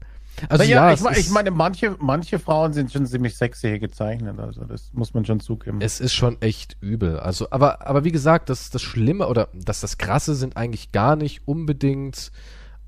Also 0.49 0.62
naja, 0.62 0.93
ja, 0.93 1.11
ich, 1.11 1.19
ich 1.19 1.31
meine, 1.31 1.51
manche, 1.51 1.97
manche 1.99 2.39
Frauen 2.39 2.73
sind 2.73 2.93
schon 2.93 3.07
ziemlich 3.07 3.37
sexy 3.37 3.69
hier 3.69 3.79
gezeichnet, 3.81 4.39
also 4.39 4.64
das 4.64 4.93
muss 4.93 5.12
man 5.12 5.25
schon 5.25 5.41
zugeben. 5.41 5.81
es 5.81 6.01
ist 6.01 6.14
schon 6.14 6.41
echt 6.41 6.77
übel. 6.81 7.19
Also, 7.19 7.49
aber, 7.51 7.87
aber 7.87 8.05
wie 8.05 8.12
gesagt, 8.12 8.49
das, 8.49 8.71
das 8.71 8.83
Schlimme 8.83 9.27
oder 9.27 9.49
das, 9.53 9.81
das 9.81 9.99
Krasse 9.99 10.35
sind 10.35 10.57
eigentlich 10.57 10.93
gar 10.93 11.16
nicht 11.16 11.43
unbedingt 11.47 12.31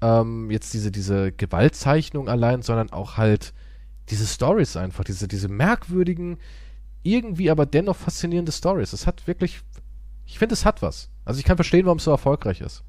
ähm, 0.01 0.51
jetzt 0.51 0.73
diese, 0.75 0.91
diese 0.91 1.33
Gewaltzeichnung 1.33 2.29
allein, 2.29 2.63
sondern 2.63 2.91
auch 2.91 3.17
halt 3.17 3.53
diese 4.11 4.27
Stories 4.27 4.77
einfach, 4.77 5.05
diese, 5.05 5.29
diese 5.29 5.49
merkwürdigen, 5.49 6.39
irgendwie 7.03 7.51
aber 7.51 7.67
dennoch 7.67 7.97
faszinierende 7.97 8.53
Stories. 8.53 8.93
Es 8.93 9.07
hat 9.07 9.27
wirklich, 9.27 9.61
ich 10.27 10.39
finde, 10.39 10.55
es 10.55 10.65
hat 10.65 10.83
was. 10.83 11.09
Also 11.25 11.39
ich 11.39 11.45
kann 11.45 11.57
verstehen, 11.57 11.87
warum 11.87 11.99
es 11.99 12.05
so 12.05 12.11
erfolgreich 12.11 12.61
ist. 12.61 12.83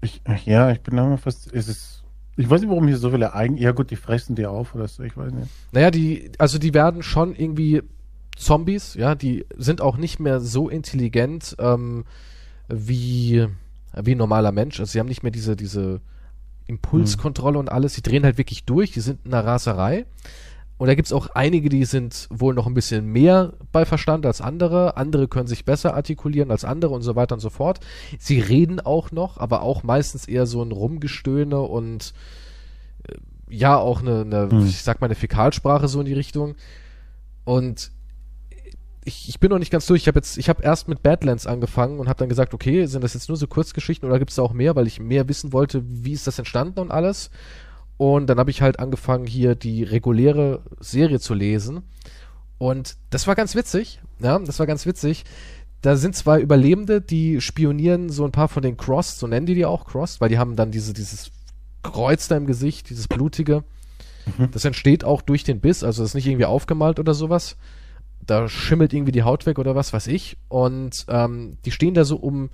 Ich, 0.00 0.22
ja, 0.46 0.70
ich 0.70 0.80
bin 0.80 0.96
immer 0.96 1.18
fast. 1.18 1.52
Es 1.52 1.68
ist, 1.68 2.04
ich 2.36 2.48
weiß 2.48 2.62
nicht, 2.62 2.70
warum 2.70 2.86
hier 2.86 2.96
so 2.96 3.10
viele 3.10 3.34
Eigen. 3.34 3.56
Ja, 3.58 3.72
gut, 3.72 3.90
die 3.90 3.96
fressen 3.96 4.34
die 4.34 4.46
auf 4.46 4.74
oder 4.74 4.88
so, 4.88 5.02
ich 5.02 5.16
weiß 5.16 5.32
nicht. 5.32 5.50
Naja, 5.72 5.90
die, 5.90 6.32
also 6.38 6.58
die 6.58 6.72
werden 6.72 7.02
schon 7.02 7.34
irgendwie 7.34 7.82
Zombies, 8.36 8.94
ja, 8.94 9.14
die 9.14 9.44
sind 9.56 9.82
auch 9.82 9.98
nicht 9.98 10.20
mehr 10.20 10.40
so 10.40 10.70
intelligent 10.70 11.54
ähm, 11.58 12.04
wie 12.68 13.46
wie 13.94 14.14
ein 14.14 14.18
normaler 14.18 14.52
Mensch. 14.52 14.80
Also 14.80 14.92
sie 14.92 15.00
haben 15.00 15.08
nicht 15.08 15.22
mehr 15.22 15.32
diese, 15.32 15.56
diese 15.56 16.00
Impulskontrolle 16.70 17.58
und 17.58 17.70
alles. 17.70 17.94
Sie 17.94 18.02
drehen 18.02 18.24
halt 18.24 18.38
wirklich 18.38 18.64
durch. 18.64 18.92
Die 18.92 19.00
sind 19.00 19.20
in 19.24 19.34
einer 19.34 19.44
Raserei. 19.44 20.06
Und 20.78 20.86
da 20.86 20.94
gibt's 20.94 21.12
auch 21.12 21.28
einige, 21.34 21.68
die 21.68 21.84
sind 21.84 22.26
wohl 22.30 22.54
noch 22.54 22.66
ein 22.66 22.72
bisschen 22.72 23.04
mehr 23.04 23.52
bei 23.70 23.84
Verstand 23.84 24.24
als 24.24 24.40
andere. 24.40 24.96
Andere 24.96 25.28
können 25.28 25.46
sich 25.46 25.66
besser 25.66 25.94
artikulieren 25.94 26.50
als 26.50 26.64
andere 26.64 26.94
und 26.94 27.02
so 27.02 27.16
weiter 27.16 27.34
und 27.34 27.40
so 27.40 27.50
fort. 27.50 27.80
Sie 28.18 28.40
reden 28.40 28.80
auch 28.80 29.12
noch, 29.12 29.36
aber 29.36 29.60
auch 29.60 29.82
meistens 29.82 30.26
eher 30.26 30.46
so 30.46 30.62
ein 30.62 30.72
Rumgestöhne 30.72 31.60
und 31.60 32.14
äh, 33.06 33.14
ja, 33.50 33.76
auch 33.76 34.00
eine, 34.00 34.22
eine 34.22 34.50
Hm. 34.50 34.66
ich 34.66 34.82
sag 34.82 35.02
mal, 35.02 35.08
eine 35.08 35.16
Fäkalsprache 35.16 35.86
so 35.86 36.00
in 36.00 36.06
die 36.06 36.14
Richtung. 36.14 36.54
Und 37.44 37.90
ich, 39.04 39.28
ich 39.28 39.40
bin 39.40 39.50
noch 39.50 39.58
nicht 39.58 39.72
ganz 39.72 39.86
durch. 39.86 40.02
Ich 40.02 40.08
habe 40.08 40.18
jetzt, 40.18 40.36
ich 40.36 40.48
habe 40.48 40.62
erst 40.62 40.88
mit 40.88 41.02
Badlands 41.02 41.46
angefangen 41.46 41.98
und 41.98 42.08
habe 42.08 42.18
dann 42.18 42.28
gesagt, 42.28 42.52
okay, 42.52 42.86
sind 42.86 43.02
das 43.02 43.14
jetzt 43.14 43.28
nur 43.28 43.36
so 43.36 43.46
Kurzgeschichten 43.46 44.08
oder 44.08 44.18
gibt 44.18 44.30
es 44.30 44.36
da 44.36 44.42
auch 44.42 44.52
mehr, 44.52 44.76
weil 44.76 44.86
ich 44.86 45.00
mehr 45.00 45.28
wissen 45.28 45.52
wollte, 45.52 45.82
wie 45.84 46.12
ist 46.12 46.26
das 46.26 46.38
entstanden 46.38 46.80
und 46.80 46.90
alles. 46.90 47.30
Und 47.96 48.28
dann 48.28 48.38
habe 48.38 48.50
ich 48.50 48.62
halt 48.62 48.78
angefangen, 48.78 49.26
hier 49.26 49.54
die 49.54 49.84
reguläre 49.84 50.62
Serie 50.80 51.20
zu 51.20 51.34
lesen. 51.34 51.82
Und 52.58 52.96
das 53.10 53.26
war 53.26 53.34
ganz 53.34 53.54
witzig. 53.54 54.00
Ja, 54.20 54.38
das 54.38 54.58
war 54.58 54.66
ganz 54.66 54.84
witzig. 54.86 55.24
Da 55.82 55.96
sind 55.96 56.14
zwei 56.14 56.40
Überlebende, 56.40 57.00
die 57.00 57.40
spionieren 57.40 58.10
so 58.10 58.24
ein 58.24 58.32
paar 58.32 58.48
von 58.48 58.62
den 58.62 58.76
Cross, 58.76 59.18
so 59.18 59.26
nennen 59.26 59.46
die 59.46 59.54
die 59.54 59.64
auch 59.64 59.86
Cross, 59.86 60.20
weil 60.20 60.28
die 60.28 60.38
haben 60.38 60.56
dann 60.56 60.70
diese, 60.70 60.92
dieses 60.92 61.30
Kreuz 61.82 62.28
da 62.28 62.36
im 62.36 62.46
Gesicht, 62.46 62.90
dieses 62.90 63.08
blutige. 63.08 63.64
Das 64.52 64.64
entsteht 64.66 65.02
auch 65.02 65.22
durch 65.22 65.44
den 65.44 65.60
Biss, 65.60 65.82
also 65.82 66.02
das 66.02 66.10
ist 66.10 66.14
nicht 66.14 66.26
irgendwie 66.26 66.44
aufgemalt 66.44 67.00
oder 67.00 67.14
sowas. 67.14 67.56
Da 68.30 68.48
schimmelt 68.48 68.92
irgendwie 68.92 69.12
die 69.12 69.24
Haut 69.24 69.44
weg 69.46 69.58
oder 69.58 69.74
was 69.74 69.92
weiß 69.92 70.06
ich. 70.06 70.38
Und 70.48 71.04
ähm, 71.08 71.58
die 71.64 71.72
stehen 71.72 71.94
da 71.94 72.04
so 72.04 72.16
um 72.16 72.50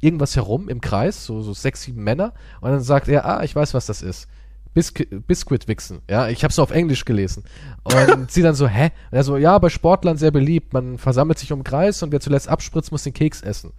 irgendwas 0.00 0.36
herum 0.36 0.68
im 0.68 0.80
Kreis, 0.80 1.24
so, 1.24 1.40
so 1.40 1.52
sechs, 1.52 1.82
sieben 1.82 2.02
Männer. 2.02 2.34
Und 2.60 2.70
dann 2.70 2.80
sagt 2.80 3.08
er, 3.08 3.24
ah, 3.24 3.44
ich 3.44 3.54
weiß, 3.54 3.74
was 3.74 3.86
das 3.86 4.02
ist. 4.02 4.28
Biscuit, 4.74 5.24
Biscuit 5.26 5.68
Wichsen. 5.68 6.00
Ja, 6.10 6.28
ich 6.28 6.42
habe 6.42 6.50
es 6.50 6.58
auf 6.58 6.72
Englisch 6.72 7.04
gelesen. 7.04 7.44
Und 7.84 8.28
sie 8.30 8.42
dann 8.42 8.56
so, 8.56 8.66
hä? 8.66 8.90
Und 9.10 9.16
er 9.16 9.22
so, 9.22 9.36
ja, 9.36 9.56
bei 9.58 9.68
Sportlern 9.68 10.16
sehr 10.16 10.32
beliebt. 10.32 10.72
Man 10.72 10.98
versammelt 10.98 11.38
sich 11.38 11.52
um 11.52 11.60
den 11.60 11.64
Kreis 11.64 12.02
und 12.02 12.10
wer 12.10 12.20
zuletzt 12.20 12.48
abspritzt, 12.48 12.90
muss 12.90 13.04
den 13.04 13.14
Keks 13.14 13.40
essen. 13.40 13.72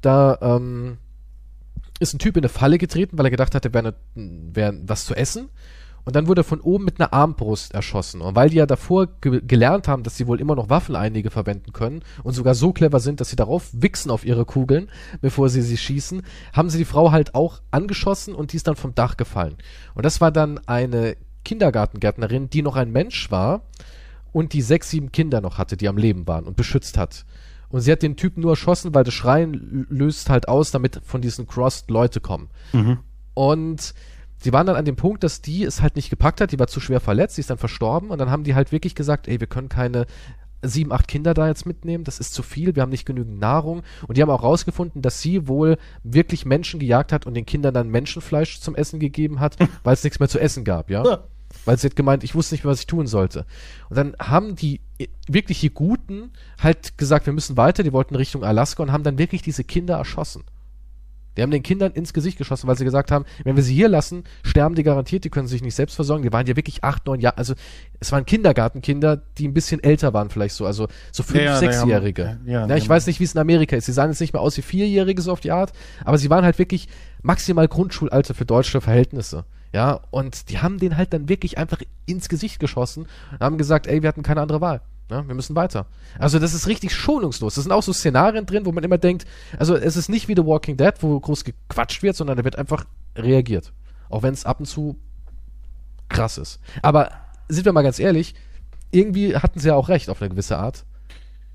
da 0.00 0.38
ähm, 0.40 0.98
ist 2.00 2.14
ein 2.14 2.18
Typ 2.18 2.36
in 2.36 2.42
eine 2.42 2.48
Falle 2.48 2.78
getreten, 2.78 3.16
weil 3.16 3.26
er 3.26 3.30
gedacht 3.30 3.54
hatte, 3.54 3.72
wäre 3.72 3.94
wär 4.14 4.74
was 4.84 5.06
zu 5.06 5.14
essen. 5.14 5.50
Und 6.04 6.16
dann 6.16 6.26
wurde 6.26 6.40
er 6.40 6.44
von 6.44 6.60
oben 6.60 6.84
mit 6.84 7.00
einer 7.00 7.12
Armbrust 7.12 7.74
erschossen. 7.74 8.20
Und 8.20 8.34
weil 8.34 8.50
die 8.50 8.56
ja 8.56 8.66
davor 8.66 9.06
ge 9.20 9.40
gelernt 9.46 9.86
haben, 9.86 10.02
dass 10.02 10.16
sie 10.16 10.26
wohl 10.26 10.40
immer 10.40 10.56
noch 10.56 10.68
Waffen 10.68 10.96
einige 10.96 11.30
verwenden 11.30 11.72
können 11.72 12.02
und 12.24 12.32
sogar 12.32 12.54
so 12.54 12.72
clever 12.72 12.98
sind, 12.98 13.20
dass 13.20 13.30
sie 13.30 13.36
darauf 13.36 13.68
wichsen 13.72 14.10
auf 14.10 14.24
ihre 14.24 14.44
Kugeln, 14.44 14.90
bevor 15.20 15.48
sie 15.48 15.62
sie 15.62 15.76
schießen, 15.76 16.22
haben 16.52 16.70
sie 16.70 16.78
die 16.78 16.84
Frau 16.84 17.12
halt 17.12 17.34
auch 17.34 17.62
angeschossen 17.70 18.34
und 18.34 18.52
die 18.52 18.56
ist 18.56 18.66
dann 18.66 18.76
vom 18.76 18.94
Dach 18.94 19.16
gefallen. 19.16 19.56
Und 19.94 20.04
das 20.04 20.20
war 20.20 20.32
dann 20.32 20.58
eine 20.66 21.16
Kindergartengärtnerin, 21.44 22.50
die 22.50 22.62
noch 22.62 22.76
ein 22.76 22.90
Mensch 22.90 23.30
war 23.30 23.62
und 24.32 24.52
die 24.54 24.62
sechs, 24.62 24.90
sieben 24.90 25.12
Kinder 25.12 25.40
noch 25.40 25.58
hatte, 25.58 25.76
die 25.76 25.88
am 25.88 25.96
Leben 25.96 26.26
waren 26.26 26.46
und 26.46 26.56
beschützt 26.56 26.98
hat. 26.98 27.24
Und 27.68 27.80
sie 27.80 27.92
hat 27.92 28.02
den 28.02 28.16
Typen 28.16 28.42
nur 28.42 28.52
erschossen, 28.52 28.94
weil 28.94 29.04
das 29.04 29.14
Schreien 29.14 29.86
löst 29.88 30.28
halt 30.28 30.48
aus, 30.48 30.72
damit 30.72 31.00
von 31.04 31.22
diesen 31.22 31.46
Crossed 31.46 31.90
Leute 31.90 32.20
kommen. 32.20 32.48
Mhm. 32.72 32.98
Und 33.34 33.94
sie 34.42 34.52
waren 34.52 34.66
dann 34.66 34.76
an 34.76 34.84
dem 34.84 34.96
Punkt, 34.96 35.22
dass 35.24 35.40
die 35.40 35.64
es 35.64 35.82
halt 35.82 35.96
nicht 35.96 36.10
gepackt 36.10 36.40
hat, 36.40 36.52
die 36.52 36.58
war 36.58 36.66
zu 36.66 36.80
schwer 36.80 37.00
verletzt, 37.00 37.36
sie 37.36 37.40
ist 37.40 37.50
dann 37.50 37.58
verstorben 37.58 38.10
und 38.10 38.18
dann 38.18 38.30
haben 38.30 38.44
die 38.44 38.54
halt 38.54 38.72
wirklich 38.72 38.94
gesagt, 38.94 39.28
ey, 39.28 39.40
wir 39.40 39.46
können 39.46 39.68
keine 39.68 40.06
sieben, 40.62 40.92
acht 40.92 41.08
Kinder 41.08 41.34
da 41.34 41.48
jetzt 41.48 41.66
mitnehmen, 41.66 42.04
das 42.04 42.18
ist 42.18 42.34
zu 42.34 42.42
viel, 42.42 42.74
wir 42.76 42.82
haben 42.82 42.90
nicht 42.90 43.06
genügend 43.06 43.40
Nahrung 43.40 43.82
und 44.06 44.16
die 44.16 44.22
haben 44.22 44.30
auch 44.30 44.42
rausgefunden, 44.42 45.02
dass 45.02 45.20
sie 45.20 45.48
wohl 45.48 45.76
wirklich 46.04 46.44
Menschen 46.44 46.80
gejagt 46.80 47.12
hat 47.12 47.26
und 47.26 47.34
den 47.34 47.46
Kindern 47.46 47.74
dann 47.74 47.88
Menschenfleisch 47.88 48.60
zum 48.60 48.76
Essen 48.76 49.00
gegeben 49.00 49.40
hat, 49.40 49.56
weil 49.82 49.94
es 49.94 50.04
nichts 50.04 50.20
mehr 50.20 50.28
zu 50.28 50.38
essen 50.38 50.64
gab, 50.64 50.90
ja? 50.90 51.04
Ja. 51.04 51.24
Weil 51.64 51.78
sie 51.78 51.88
hat 51.88 51.96
gemeint, 51.96 52.24
ich 52.24 52.34
wusste 52.34 52.54
nicht 52.54 52.64
mehr, 52.64 52.72
was 52.72 52.80
ich 52.80 52.86
tun 52.86 53.06
sollte. 53.06 53.44
Und 53.90 53.96
dann 53.96 54.16
haben 54.18 54.56
die 54.56 54.80
äh, 54.98 55.08
wirklich 55.28 55.60
die 55.60 55.70
Guten 55.70 56.30
halt 56.58 56.96
gesagt, 56.96 57.26
wir 57.26 57.32
müssen 57.32 57.56
weiter, 57.58 57.82
die 57.82 57.92
wollten 57.92 58.14
Richtung 58.14 58.42
Alaska 58.42 58.82
und 58.82 58.90
haben 58.90 59.04
dann 59.04 59.18
wirklich 59.18 59.42
diese 59.42 59.64
Kinder 59.64 59.96
erschossen. 59.96 60.44
Die 61.36 61.42
haben 61.42 61.50
den 61.50 61.62
Kindern 61.62 61.92
ins 61.92 62.12
Gesicht 62.12 62.38
geschossen, 62.38 62.66
weil 62.68 62.76
sie 62.76 62.84
gesagt 62.84 63.10
haben, 63.10 63.24
wenn 63.44 63.56
wir 63.56 63.62
sie 63.62 63.74
hier 63.74 63.88
lassen, 63.88 64.24
sterben 64.44 64.74
die 64.74 64.82
garantiert, 64.82 65.24
die 65.24 65.30
können 65.30 65.46
sich 65.48 65.62
nicht 65.62 65.74
selbst 65.74 65.94
versorgen. 65.94 66.22
Die 66.22 66.32
waren 66.32 66.46
ja 66.46 66.56
wirklich 66.56 66.84
acht, 66.84 67.06
neun 67.06 67.20
Jahre, 67.20 67.38
also 67.38 67.54
es 68.00 68.12
waren 68.12 68.26
Kindergartenkinder, 68.26 69.22
die 69.38 69.48
ein 69.48 69.54
bisschen 69.54 69.82
älter 69.82 70.12
waren 70.12 70.30
vielleicht 70.30 70.54
so, 70.54 70.66
also 70.66 70.88
so 71.10 71.22
fünf, 71.22 71.38
Ja, 71.42 71.52
ja, 71.52 71.56
sechsjährige. 71.58 72.38
ja, 72.44 72.52
Ja, 72.52 72.66
die 72.66 72.74
ich 72.74 72.88
weiß 72.88 73.06
nicht, 73.06 73.20
wie 73.20 73.24
es 73.24 73.34
in 73.34 73.40
Amerika 73.40 73.76
ist. 73.76 73.86
Sie 73.86 73.92
sahen 73.92 74.10
jetzt 74.10 74.20
nicht 74.20 74.32
mehr 74.32 74.42
aus 74.42 74.56
wie 74.56 74.62
Vierjährige 74.62 75.22
so 75.22 75.32
auf 75.32 75.40
die 75.40 75.52
Art, 75.52 75.72
aber 76.04 76.18
sie 76.18 76.28
waren 76.30 76.44
halt 76.44 76.58
wirklich 76.58 76.88
maximal 77.22 77.68
Grundschulalter 77.68 78.34
für 78.34 78.44
deutsche 78.44 78.80
Verhältnisse. 78.80 79.44
Ja, 79.74 80.00
und 80.10 80.50
die 80.50 80.58
haben 80.58 80.78
den 80.78 80.98
halt 80.98 81.14
dann 81.14 81.30
wirklich 81.30 81.56
einfach 81.56 81.80
ins 82.04 82.28
Gesicht 82.28 82.60
geschossen 82.60 83.06
und 83.32 83.40
haben 83.40 83.56
gesagt, 83.56 83.86
ey, 83.86 84.02
wir 84.02 84.08
hatten 84.08 84.22
keine 84.22 84.42
andere 84.42 84.60
Wahl. 84.60 84.82
Ja, 85.10 85.26
wir 85.26 85.34
müssen 85.34 85.56
weiter. 85.56 85.86
Also 86.18 86.38
das 86.38 86.54
ist 86.54 86.66
richtig 86.66 86.94
schonungslos. 86.94 87.54
Das 87.54 87.64
sind 87.64 87.72
auch 87.72 87.82
so 87.82 87.92
Szenarien 87.92 88.46
drin, 88.46 88.64
wo 88.64 88.72
man 88.72 88.84
immer 88.84 88.98
denkt, 88.98 89.26
also 89.58 89.76
es 89.76 89.96
ist 89.96 90.08
nicht 90.08 90.28
wie 90.28 90.34
The 90.34 90.46
Walking 90.46 90.76
Dead, 90.76 90.94
wo 91.00 91.18
groß 91.20 91.44
gequatscht 91.44 92.02
wird, 92.02 92.16
sondern 92.16 92.36
da 92.36 92.44
wird 92.44 92.56
einfach 92.56 92.84
reagiert. 93.16 93.72
Auch 94.08 94.22
wenn 94.22 94.32
es 94.32 94.46
ab 94.46 94.60
und 94.60 94.66
zu 94.66 94.96
krass 96.08 96.38
ist. 96.38 96.60
Aber 96.82 97.10
sind 97.48 97.64
wir 97.64 97.72
mal 97.72 97.82
ganz 97.82 97.98
ehrlich, 97.98 98.34
irgendwie 98.90 99.36
hatten 99.36 99.58
sie 99.58 99.68
ja 99.68 99.74
auch 99.74 99.88
recht 99.88 100.08
auf 100.08 100.22
eine 100.22 100.30
gewisse 100.30 100.58
Art. 100.58 100.84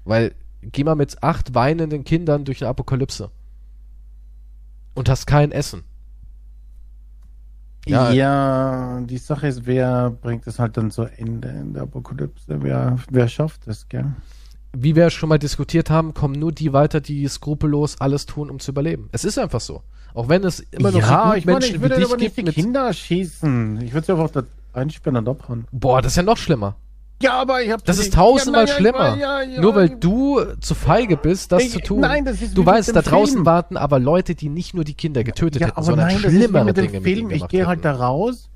Weil 0.04 0.36
geh 0.62 0.84
mal 0.84 0.96
mit 0.96 1.24
acht 1.24 1.54
weinenden 1.54 2.04
Kindern 2.04 2.46
durch 2.46 2.62
eine 2.62 2.70
Apokalypse. 2.70 3.32
Und 4.94 5.10
hast 5.10 5.28
kein 5.28 5.52
Essen. 5.52 5.84
Ja. 7.90 8.12
Ja, 8.12 9.02
die 9.02 9.18
Sache 9.18 9.48
ist, 9.48 9.66
wer 9.66 10.10
bringt 10.10 10.46
es 10.48 10.60
halt 10.60 10.78
dann 10.78 10.92
zu 10.92 11.04
Ende 11.04 11.50
in 11.50 11.74
der 11.74 11.84
Apokalypse? 11.84 12.62
Wer, 12.62 12.98
wer 13.10 13.28
schafft 13.28 13.68
es, 13.68 13.88
gell? 13.88 14.06
Wie 14.74 14.96
wir 14.96 15.10
schon 15.10 15.30
mal 15.30 15.40
diskutiert 15.40 15.90
haben, 15.90 16.14
kommen 16.14 16.36
nur 16.36 16.52
die 16.52 16.74
weiter, 16.74 17.02
die 17.02 17.28
skrupellos 17.28 18.00
alles 18.00 18.26
tun, 18.26 18.50
um 18.50 18.60
zu 18.60 18.72
überleben. 18.72 19.10
Es 19.12 19.24
ist 19.24 19.40
einfach 19.40 19.62
so. 19.62 19.82
Auch 20.14 20.30
wenn 20.30 20.44
es 20.44 20.60
immer 20.60 20.92
noch 20.92 21.00
ja, 21.00 21.30
so 21.30 21.36
ich 21.36 21.46
meine, 21.46 21.66
ich 21.66 21.82
würde 21.82 21.96
aber 21.96 22.18
nicht 22.18 22.36
gibt 22.36 22.48
die 22.48 22.52
Kinder 22.52 22.92
schießen. 22.92 23.82
Ich 23.82 23.94
würde 23.94 24.06
sie 24.06 24.12
einfach 24.14 24.44
einsperren 24.74 25.18
und 25.18 25.30
abhauen. 25.30 25.68
Boah, 25.72 26.02
das 26.02 26.14
ist 26.14 26.18
ja 26.18 26.24
noch 26.24 26.38
schlimmer. 26.38 26.76
Ja, 27.22 27.34
aber 27.42 27.64
ich 27.64 27.72
habe 27.72 27.82
Das 27.84 27.98
ist 27.98 28.14
tausendmal 28.14 28.68
ja, 28.68 28.74
na, 28.74 28.76
schlimmer. 28.78 29.18
Ja, 29.18 29.42
ja, 29.42 29.60
Nur 29.62 29.74
weil 29.76 29.90
du 29.90 30.40
zu 30.60 30.76
feige 30.76 31.18
bist, 31.18 31.52
das 31.52 31.64
Ich- 31.64 31.72
zu 31.72 31.80
tun. 31.80 32.02
nein, 32.02 32.26
das 32.26 32.42
ist 32.42 32.56
du 32.56 32.62
mit 32.62 32.68
weißt, 32.68 32.96
da 32.96 33.02
draußen 33.02 33.34
Film. 33.38 33.46
warten 33.46 33.76
aber 33.78 34.00
Leute, 34.00 34.36
die 34.36 34.50
nicht 34.50 34.74
nur 34.76 34.84
die 34.84 34.94
Kinder 34.94 35.24
getötet 35.24 35.64
hätten, 35.64 35.82
sondern 35.82 36.08
nein, 36.08 36.16
das 36.22 36.26
ist 36.26 36.34
wie 36.34 36.44
schlimmere 36.44 36.66
mit 36.66 36.78
dem 36.78 36.86
Dinge 36.86 36.94
mit 37.00 37.04
Film. 37.04 37.20
ihnen 37.20 37.30
Ich 37.32 37.38
gemacht 37.38 37.52
gehe 37.52 37.66
halt 37.66 37.84
da 37.86 37.94
raus, 37.94 38.50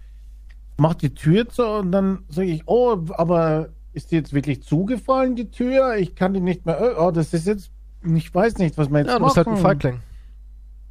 mach 0.77 0.93
die 0.93 1.13
Tür 1.13 1.49
zu 1.49 1.65
und 1.65 1.91
dann 1.91 2.19
sage 2.29 2.49
ich, 2.49 2.63
oh, 2.67 2.97
aber 3.13 3.69
ist 3.93 4.11
die 4.11 4.15
jetzt 4.15 4.31
wirklich 4.33 4.61
zugefallen, 4.61 5.35
die 5.35 5.49
Tür? 5.49 5.95
Ich 5.95 6.15
kann 6.15 6.33
die 6.33 6.39
nicht 6.39 6.65
mehr. 6.67 6.79
ö- 6.79 6.95
Oh, 6.99 7.09
das 7.11 7.33
ist 7.33 7.47
jetzt. 7.47 7.71
Ich 8.05 8.33
weiß 8.33 8.57
nicht, 8.59 8.77
was 8.77 8.89
wir 8.89 8.99
jetzt 8.99 9.07
Ja, 9.07 9.15
du 9.15 9.21
machen. 9.21 9.27
bist 9.33 9.37
halt 9.37 9.47
ein 9.47 9.57
Feigling. 9.57 9.99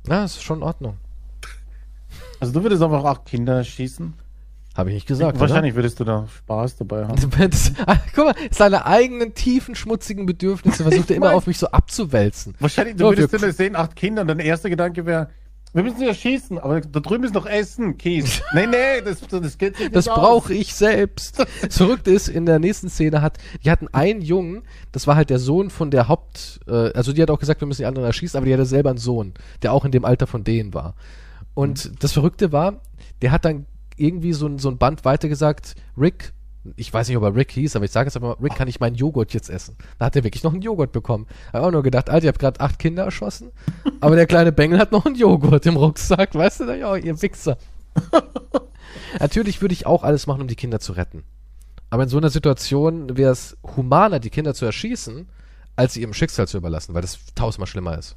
Ja, 0.08 0.24
ist 0.24 0.42
schon 0.42 0.58
in 0.58 0.64
Ordnung. 0.64 0.96
Also 2.40 2.52
du 2.52 2.62
würdest 2.62 2.82
einfach 2.82 3.04
acht 3.04 3.26
Kinder 3.26 3.62
schießen. 3.62 4.14
Habe 4.80 4.90
ich 4.90 4.94
nicht 4.94 5.06
gesagt. 5.06 5.38
Wahrscheinlich 5.38 5.74
würdest 5.74 6.00
du 6.00 6.04
da 6.04 6.26
Spaß 6.38 6.76
dabei 6.76 7.06
haben. 7.06 7.20
Ah, 7.86 7.96
guck 8.14 8.26
mal, 8.26 8.34
seine 8.50 8.86
eigenen 8.86 9.34
tiefen, 9.34 9.74
schmutzigen 9.74 10.26
Bedürfnisse 10.26 10.82
versucht 10.82 11.10
er 11.10 11.16
immer 11.16 11.34
auf 11.34 11.46
mich 11.46 11.58
so 11.58 11.68
abzuwälzen. 11.68 12.54
Wahrscheinlich, 12.58 12.96
du 12.96 13.04
Ja, 13.04 13.16
würdest 13.16 13.42
das 13.42 13.56
sehen, 13.56 13.76
acht 13.76 13.94
Kinder 13.94 14.22
und 14.22 14.28
dein 14.28 14.38
erster 14.38 14.70
Gedanke 14.70 15.06
wäre, 15.06 15.28
wir 15.72 15.82
müssen 15.82 16.02
ja 16.02 16.12
schießen, 16.12 16.58
aber 16.58 16.80
da 16.80 17.00
drüben 17.00 17.24
ist 17.24 17.34
noch 17.34 17.46
Essen, 17.46 17.96
Kies. 17.96 18.42
nee, 18.54 18.66
nee, 18.66 19.00
das, 19.04 19.20
das 19.20 19.56
geht 19.56 19.78
nicht 19.78 19.94
Das 19.94 20.06
brauche 20.06 20.52
ich 20.52 20.74
selbst. 20.74 21.38
Das 21.62 21.76
Verrückte 21.76 22.10
ist, 22.10 22.28
in 22.28 22.46
der 22.46 22.58
nächsten 22.58 22.88
Szene 22.88 23.22
hat, 23.22 23.38
die 23.64 23.70
hatten 23.70 23.88
einen 23.88 24.20
Jungen, 24.20 24.62
das 24.92 25.06
war 25.06 25.14
halt 25.14 25.30
der 25.30 25.38
Sohn 25.38 25.70
von 25.70 25.90
der 25.90 26.08
Haupt, 26.08 26.60
äh, 26.66 26.92
also 26.92 27.12
die 27.12 27.22
hat 27.22 27.30
auch 27.30 27.38
gesagt, 27.38 27.60
wir 27.60 27.68
müssen 27.68 27.82
die 27.82 27.86
anderen 27.86 28.06
erschießen, 28.06 28.36
aber 28.36 28.46
die 28.46 28.52
hatte 28.52 28.66
selber 28.66 28.90
einen 28.90 28.98
Sohn, 28.98 29.34
der 29.62 29.72
auch 29.72 29.84
in 29.84 29.92
dem 29.92 30.04
Alter 30.04 30.26
von 30.26 30.42
denen 30.42 30.74
war. 30.74 30.94
Und 31.54 32.02
das 32.02 32.12
Verrückte 32.12 32.52
war, 32.52 32.80
der 33.22 33.30
hat 33.32 33.44
dann 33.44 33.66
irgendwie 34.00 34.32
so 34.32 34.46
ein, 34.46 34.58
so 34.58 34.70
ein 34.70 34.78
Band 34.78 35.04
weitergesagt, 35.04 35.74
Rick, 35.96 36.32
ich 36.76 36.92
weiß 36.92 37.08
nicht, 37.08 37.16
ob 37.16 37.22
er 37.22 37.34
Rick 37.34 37.52
hieß, 37.52 37.76
aber 37.76 37.84
ich 37.84 37.90
sage 37.90 38.08
jetzt 38.08 38.16
einfach 38.16 38.38
mal, 38.38 38.42
Rick, 38.42 38.54
kann 38.54 38.68
ich 38.68 38.80
meinen 38.80 38.94
Joghurt 38.94 39.32
jetzt 39.32 39.48
essen? 39.48 39.76
Da 39.98 40.06
hat 40.06 40.16
er 40.16 40.24
wirklich 40.24 40.42
noch 40.42 40.52
einen 40.52 40.62
Joghurt 40.62 40.92
bekommen. 40.92 41.26
Hab 41.52 41.62
auch 41.62 41.70
nur 41.70 41.82
gedacht, 41.82 42.10
Alter, 42.10 42.24
ihr 42.24 42.28
habt 42.28 42.38
gerade 42.38 42.60
acht 42.60 42.78
Kinder 42.78 43.04
erschossen, 43.04 43.50
aber 44.00 44.16
der 44.16 44.26
kleine 44.26 44.52
Bengel 44.52 44.78
hat 44.78 44.92
noch 44.92 45.06
einen 45.06 45.14
Joghurt 45.14 45.66
im 45.66 45.76
Rucksack, 45.76 46.34
weißt 46.34 46.60
du, 46.60 46.78
ja, 46.78 46.96
ihr 46.96 47.20
Wichser. 47.22 47.56
Natürlich 49.18 49.60
würde 49.60 49.72
ich 49.72 49.86
auch 49.86 50.02
alles 50.02 50.26
machen, 50.26 50.42
um 50.42 50.48
die 50.48 50.56
Kinder 50.56 50.80
zu 50.80 50.92
retten. 50.92 51.24
Aber 51.90 52.04
in 52.04 52.08
so 52.08 52.18
einer 52.18 52.30
Situation 52.30 53.16
wäre 53.16 53.32
es 53.32 53.56
humaner, 53.76 54.20
die 54.20 54.30
Kinder 54.30 54.54
zu 54.54 54.64
erschießen, 54.64 55.28
als 55.76 55.94
sie 55.94 56.02
ihrem 56.02 56.14
Schicksal 56.14 56.46
zu 56.46 56.56
überlassen, 56.56 56.94
weil 56.94 57.02
das 57.02 57.18
tausendmal 57.34 57.66
schlimmer 57.66 57.98
ist. 57.98 58.16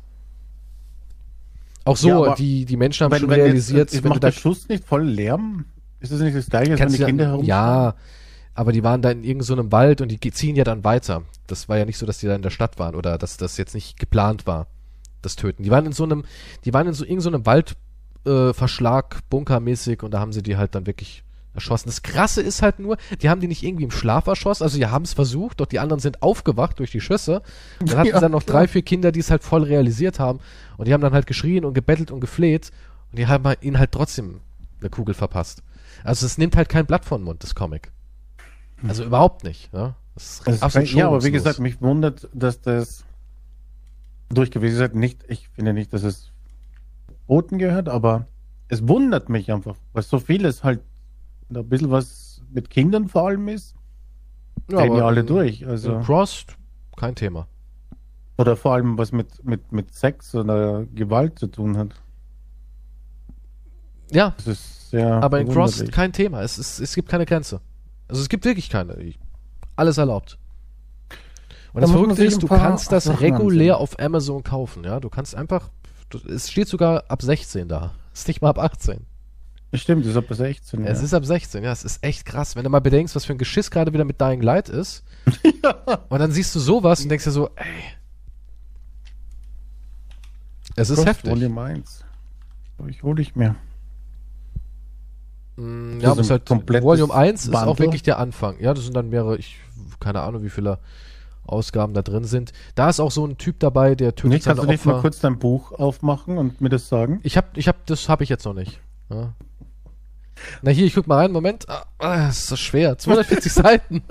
Auch 1.85 1.97
so, 1.97 2.25
Ja, 2.25 2.35
die, 2.35 2.65
die 2.65 2.77
Menschen 2.77 3.05
haben 3.05 3.11
Wenn, 3.11 3.19
schon 3.21 3.29
wenn 3.29 3.41
realisiert, 3.41 3.91
jetzt, 3.91 3.95
wenn 3.95 4.03
du 4.03 4.09
macht 4.09 4.23
da 4.23 4.29
der 4.29 4.37
Schuss 4.37 4.67
nicht 4.69 4.85
voll 4.85 5.03
Lärm? 5.03 5.65
Ist 5.99 6.11
das 6.11 6.19
nicht 6.19 6.35
das 6.35 6.49
gleiche, 6.49 6.71
als 6.71 6.79
wenn 6.79 6.91
die 6.91 7.03
Kinder 7.03 7.23
ja, 7.23 7.29
herum? 7.31 7.45
ja, 7.45 7.95
aber 8.55 8.71
die 8.71 8.83
waren 8.83 9.01
da 9.01 9.11
in 9.11 9.23
irgendeinem 9.23 9.65
so 9.65 9.71
Wald 9.71 10.01
und 10.01 10.09
die 10.09 10.31
ziehen 10.31 10.55
ja 10.55 10.63
dann 10.63 10.83
weiter. 10.83 11.23
Das 11.47 11.69
war 11.69 11.77
ja 11.77 11.85
nicht 11.85 11.97
so, 11.97 12.05
dass 12.05 12.19
die 12.19 12.27
da 12.27 12.35
in 12.35 12.41
der 12.41 12.49
Stadt 12.49 12.77
waren 12.79 12.95
oder 12.95 13.17
dass 13.17 13.37
das 13.37 13.57
jetzt 13.57 13.73
nicht 13.73 13.99
geplant 13.99 14.45
war, 14.45 14.67
das 15.21 15.35
Töten. 15.35 15.63
Die 15.63 15.71
waren 15.71 15.85
in 15.85 15.93
so 15.93 16.03
einem, 16.03 16.23
die 16.65 16.73
waren 16.73 16.87
in 16.87 16.93
so 16.93 17.03
irgendeinem 17.03 17.41
so 17.41 17.45
Wald, 17.45 17.75
äh, 18.25 18.53
Verschlag, 18.53 19.19
bunkermäßig 19.29 20.03
und 20.03 20.11
da 20.11 20.19
haben 20.19 20.33
sie 20.33 20.43
die 20.43 20.55
halt 20.55 20.75
dann 20.75 20.85
wirklich 20.85 21.22
erschossen. 21.53 21.87
Das 21.89 22.01
Krasse 22.01 22.41
ist 22.41 22.61
halt 22.61 22.79
nur, 22.79 22.97
die 23.21 23.29
haben 23.29 23.41
die 23.41 23.47
nicht 23.47 23.63
irgendwie 23.63 23.83
im 23.83 23.91
Schlaf 23.91 24.27
erschossen, 24.27 24.63
also 24.63 24.77
die 24.77 24.87
haben 24.87 25.03
es 25.03 25.13
versucht, 25.13 25.59
doch 25.59 25.65
die 25.67 25.79
anderen 25.79 25.99
sind 25.99 26.21
aufgewacht 26.23 26.79
durch 26.79 26.91
die 26.91 27.01
Schüsse. 27.01 27.41
Dann 27.79 27.97
hatten 27.97 28.07
Ja, 28.09 28.15
sie 28.15 28.21
dann 28.21 28.31
noch 28.31 28.43
drei, 28.43 28.67
vier 28.67 28.81
Kinder, 28.81 29.11
die 29.11 29.19
es 29.19 29.29
halt 29.31 29.43
voll 29.43 29.63
realisiert 29.63 30.19
haben 30.19 30.39
und 30.77 30.87
die 30.87 30.93
haben 30.93 31.01
dann 31.01 31.13
halt 31.13 31.27
geschrien 31.27 31.65
und 31.65 31.73
gebettelt 31.73 32.11
und 32.11 32.19
gefleht 32.19 32.71
und 33.11 33.19
die 33.19 33.27
haben 33.27 33.43
halt- 33.45 33.61
ihnen 33.63 33.77
halt 33.79 33.91
trotzdem 33.91 34.41
eine 34.79 34.89
Kugel 34.89 35.13
verpasst. 35.13 35.63
Also 36.03 36.25
es 36.25 36.37
nimmt 36.37 36.55
halt 36.55 36.69
kein 36.69 36.85
Blatt 36.85 37.05
vor 37.05 37.17
den 37.19 37.23
Mund, 37.25 37.43
das 37.43 37.55
Comic. 37.55 37.91
Also 38.87 39.03
überhaupt 39.05 39.43
nicht, 39.43 39.71
ja. 39.73 39.95
Das 40.15 40.39
ist 40.41 40.47
ist 40.47 40.63
absolut 40.63 40.89
ja, 40.91 41.07
aber 41.07 41.23
wie 41.23 41.31
gesagt, 41.31 41.59
mich 41.59 41.81
wundert, 41.81 42.27
dass 42.33 42.61
das 42.61 43.03
durchgewiesen 44.29 44.85
ist. 44.85 44.95
Nicht, 44.95 45.23
ich 45.27 45.49
finde 45.49 45.73
nicht, 45.73 45.93
dass 45.93 46.03
es 46.03 46.31
Boten 47.27 47.57
gehört, 47.57 47.89
aber 47.89 48.27
es 48.67 48.87
wundert 48.87 49.29
mich 49.29 49.51
einfach, 49.51 49.75
weil 49.93 50.03
so 50.03 50.19
vieles 50.19 50.63
halt 50.63 50.81
da 51.53 51.61
ein 51.61 51.69
bisschen 51.69 51.91
was 51.91 52.41
mit 52.51 52.69
Kindern 52.69 53.07
vor 53.07 53.27
allem 53.27 53.47
ist. 53.47 53.75
ja, 54.69 54.77
drehen 54.79 54.95
ja 54.95 55.05
alle 55.05 55.23
durch. 55.23 55.65
Also. 55.67 55.99
Crossed, 55.99 56.57
kein 56.97 57.15
Thema. 57.15 57.47
Oder 58.37 58.55
vor 58.55 58.73
allem 58.73 58.97
was 58.97 59.11
mit, 59.11 59.43
mit, 59.45 59.71
mit 59.71 59.93
Sex 59.93 60.33
oder 60.33 60.85
Gewalt 60.85 61.37
zu 61.37 61.47
tun 61.47 61.77
hat. 61.77 61.89
Ja, 64.11 64.33
Das 64.37 64.47
ist 64.47 64.89
sehr. 64.91 65.23
aber 65.23 65.39
in 65.39 65.47
verwunderlich. 65.47 65.91
kein 65.91 66.13
Thema. 66.13 66.41
Es, 66.41 66.57
ist, 66.57 66.79
es 66.79 66.93
gibt 66.95 67.09
keine 67.09 67.25
Grenze. 67.25 67.61
Also 68.07 68.21
es 68.21 68.29
gibt 68.29 68.45
wirklich 68.45 68.69
keine. 68.69 69.13
Alles 69.75 69.97
erlaubt. 69.97 70.37
Und 71.73 71.81
Da 71.81 71.87
das 71.87 71.91
Verrückte 71.91 72.23
ist, 72.23 72.43
du 72.43 72.47
kannst 72.47 72.91
das 72.91 73.05
Sachen 73.05 73.17
regulär 73.19 73.75
ansehen. 73.75 73.81
auf 73.83 73.99
Amazon 73.99 74.43
kaufen, 74.43 74.83
ja. 74.83 74.99
Du 74.99 75.09
kannst 75.09 75.33
einfach, 75.35 75.69
du, 76.09 76.19
es 76.29 76.51
steht 76.51 76.67
sogar 76.67 77.03
ab 77.07 77.21
16 77.21 77.67
da. 77.67 77.93
Ist 78.13 78.27
nicht 78.27 78.41
mal 78.43 78.49
ab 78.49 78.59
18. 78.59 79.07
Stimmt, 79.73 80.03
das 80.05 80.11
ist 80.11 80.17
ab 80.17 80.25
16. 80.29 80.85
Es 80.85 80.99
ja. 80.99 81.05
ist 81.05 81.13
ab 81.13 81.25
16, 81.25 81.63
ja, 81.63 81.71
es 81.71 81.83
ist 81.83 82.03
echt 82.03 82.25
krass. 82.25 82.55
Wenn 82.55 82.63
du 82.63 82.69
mal 82.69 82.79
bedenkst, 82.79 83.15
was 83.15 83.25
für 83.25 83.33
ein 83.33 83.37
Geschiss 83.39 83.71
gerade 83.71 83.91
wieder 83.93 84.05
mit 84.05 84.21
Dying 84.21 84.41
Light 84.41 84.69
ist. 84.69 85.03
Und 86.09 86.19
dann 86.19 86.31
siehst 86.31 86.53
du 86.55 86.59
sowas 86.59 87.01
und 87.01 87.09
denkst 87.09 87.23
dir 87.23 87.31
so, 87.31 87.47
ey. 87.55 87.65
Es 90.75 90.89
ist 90.89 90.97
Cross 90.97 91.05
heftig. 91.07 91.31
Volume 91.31 91.61
1. 91.61 92.03
Aber 92.77 92.89
ich 92.89 93.03
hole 93.03 93.21
ich 93.21 93.35
mir. 93.35 93.55
Mm, 95.55 95.99
Das 95.99 96.03
Ja, 96.03 96.11
ist 96.11 96.17
muss 96.17 96.31
ein 96.31 96.41
halt, 96.49 96.83
Volume 96.83 97.13
1 97.13 97.45
ist 97.45 97.55
auch 97.55 97.79
wirklich 97.79 98.03
der 98.03 98.19
Anfang. 98.19 98.59
Ja, 98.59 98.73
das 98.73 98.83
sind 98.83 98.95
dann 98.95 99.09
mehrere, 99.09 99.37
ich, 99.37 99.57
keine 99.99 100.21
Ahnung, 100.21 100.43
wie 100.43 100.49
viele 100.49 100.79
Ausgaben 101.45 101.93
da 101.93 102.01
drin 102.01 102.23
sind. 102.25 102.53
Da 102.75 102.89
ist 102.89 102.99
auch 102.99 103.11
so 103.11 103.25
ein 103.25 103.37
Typ 103.37 103.59
dabei, 103.59 103.95
der 103.95 104.15
tötet 104.15 104.31
Nicht, 104.31 104.45
kannst 104.45 104.57
seine 104.57 104.67
du 104.67 104.71
nicht 104.71 104.85
mal 104.85 104.93
Opfer. 104.93 105.01
kurz 105.01 105.19
dein 105.19 105.39
Buch 105.39 105.71
aufmachen 105.73 106.37
und 106.37 106.61
mir 106.61 106.69
das 106.69 106.89
sagen? 106.89 107.19
Ich 107.23 107.37
hab, 107.37 107.55
ich 107.57 107.67
hab, 107.67 107.85
das 107.85 108.09
habe 108.09 108.23
ich 108.23 108.29
jetzt 108.29 108.45
noch 108.45 108.53
nicht. 108.53 108.79
Ja. 109.09 109.33
Na 110.61 110.71
hier, 110.71 110.85
ich 110.85 110.93
guck 110.95 111.07
mal 111.07 111.17
rein, 111.17 111.31
Moment. 111.31 111.67
Ah, 111.69 111.85
ah, 111.99 112.27
das 112.27 112.39
ist 112.39 112.47
so 112.47 112.55
schwer. 112.55 112.97
240 112.97 113.51
Seiten. 113.53 114.01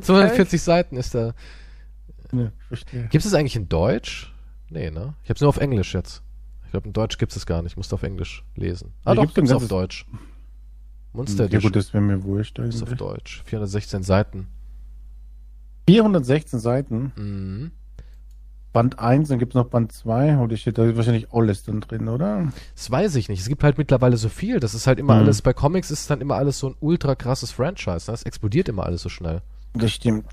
240 0.00 0.60
Seiten 0.62 0.96
ist 0.96 1.14
da. 1.14 1.34
Ne, 2.32 2.52
verstehe. 2.68 3.08
Gibt 3.08 3.24
es 3.24 3.34
eigentlich 3.34 3.56
in 3.56 3.68
Deutsch? 3.68 4.32
Nee, 4.68 4.90
ne? 4.90 5.14
Ich 5.24 5.30
hab's 5.30 5.40
nur 5.40 5.48
auf 5.48 5.56
Englisch 5.58 5.94
jetzt. 5.94 6.22
Ich 6.64 6.70
glaube, 6.70 6.86
in 6.86 6.92
Deutsch 6.92 7.18
gibt 7.18 7.34
es 7.34 7.44
gar 7.46 7.62
nicht. 7.62 7.72
Ich 7.72 7.76
musste 7.76 7.94
auf 7.96 8.02
Englisch 8.04 8.44
lesen. 8.54 8.92
Ah, 9.04 9.10
Ja, 9.10 9.14
doch, 9.16 9.22
gibt's 9.22 9.34
gibt's 9.34 9.52
auf 9.52 9.66
Deutsch. 9.66 10.06
Monster 11.12 11.50
Ja 11.50 11.58
gut, 11.58 11.74
das 11.74 11.92
wäre 11.92 12.02
mir 12.02 12.22
wurscht. 12.22 12.58
ist 12.60 12.82
auf 12.82 12.88
eigentlich. 12.88 12.98
Deutsch. 12.98 13.42
416 13.46 14.04
Seiten. 14.04 14.46
416 15.88 16.60
Seiten. 16.60 17.12
Mhm. 17.16 17.70
Band 18.72 18.98
1, 19.00 19.28
dann 19.28 19.38
gibt 19.40 19.52
es 19.52 19.54
noch 19.56 19.66
Band 19.66 19.90
2. 19.92 20.36
Holy 20.36 20.56
shit, 20.56 20.78
da 20.78 20.84
ist 20.84 20.96
wahrscheinlich 20.96 21.32
alles 21.32 21.64
dann 21.64 21.80
drin, 21.80 22.08
oder? 22.08 22.52
Das 22.76 22.90
weiß 22.90 23.16
ich 23.16 23.28
nicht. 23.28 23.40
Es 23.40 23.48
gibt 23.48 23.64
halt 23.64 23.78
mittlerweile 23.78 24.16
so 24.16 24.28
viel. 24.28 24.60
Das 24.60 24.74
ist 24.74 24.86
halt 24.86 24.98
immer 25.00 25.14
Mhm. 25.14 25.20
alles, 25.22 25.42
bei 25.42 25.52
Comics 25.52 25.90
ist 25.90 26.08
dann 26.08 26.20
immer 26.20 26.36
alles 26.36 26.58
so 26.60 26.68
ein 26.70 26.76
ultra 26.80 27.14
krasses 27.16 27.50
Franchise. 27.50 28.08
ne? 28.08 28.12
Das 28.12 28.22
explodiert 28.22 28.68
immer 28.68 28.84
alles 28.86 29.02
so 29.02 29.08
schnell. 29.08 29.42
Das 29.74 29.90
stimmt. 29.92 30.26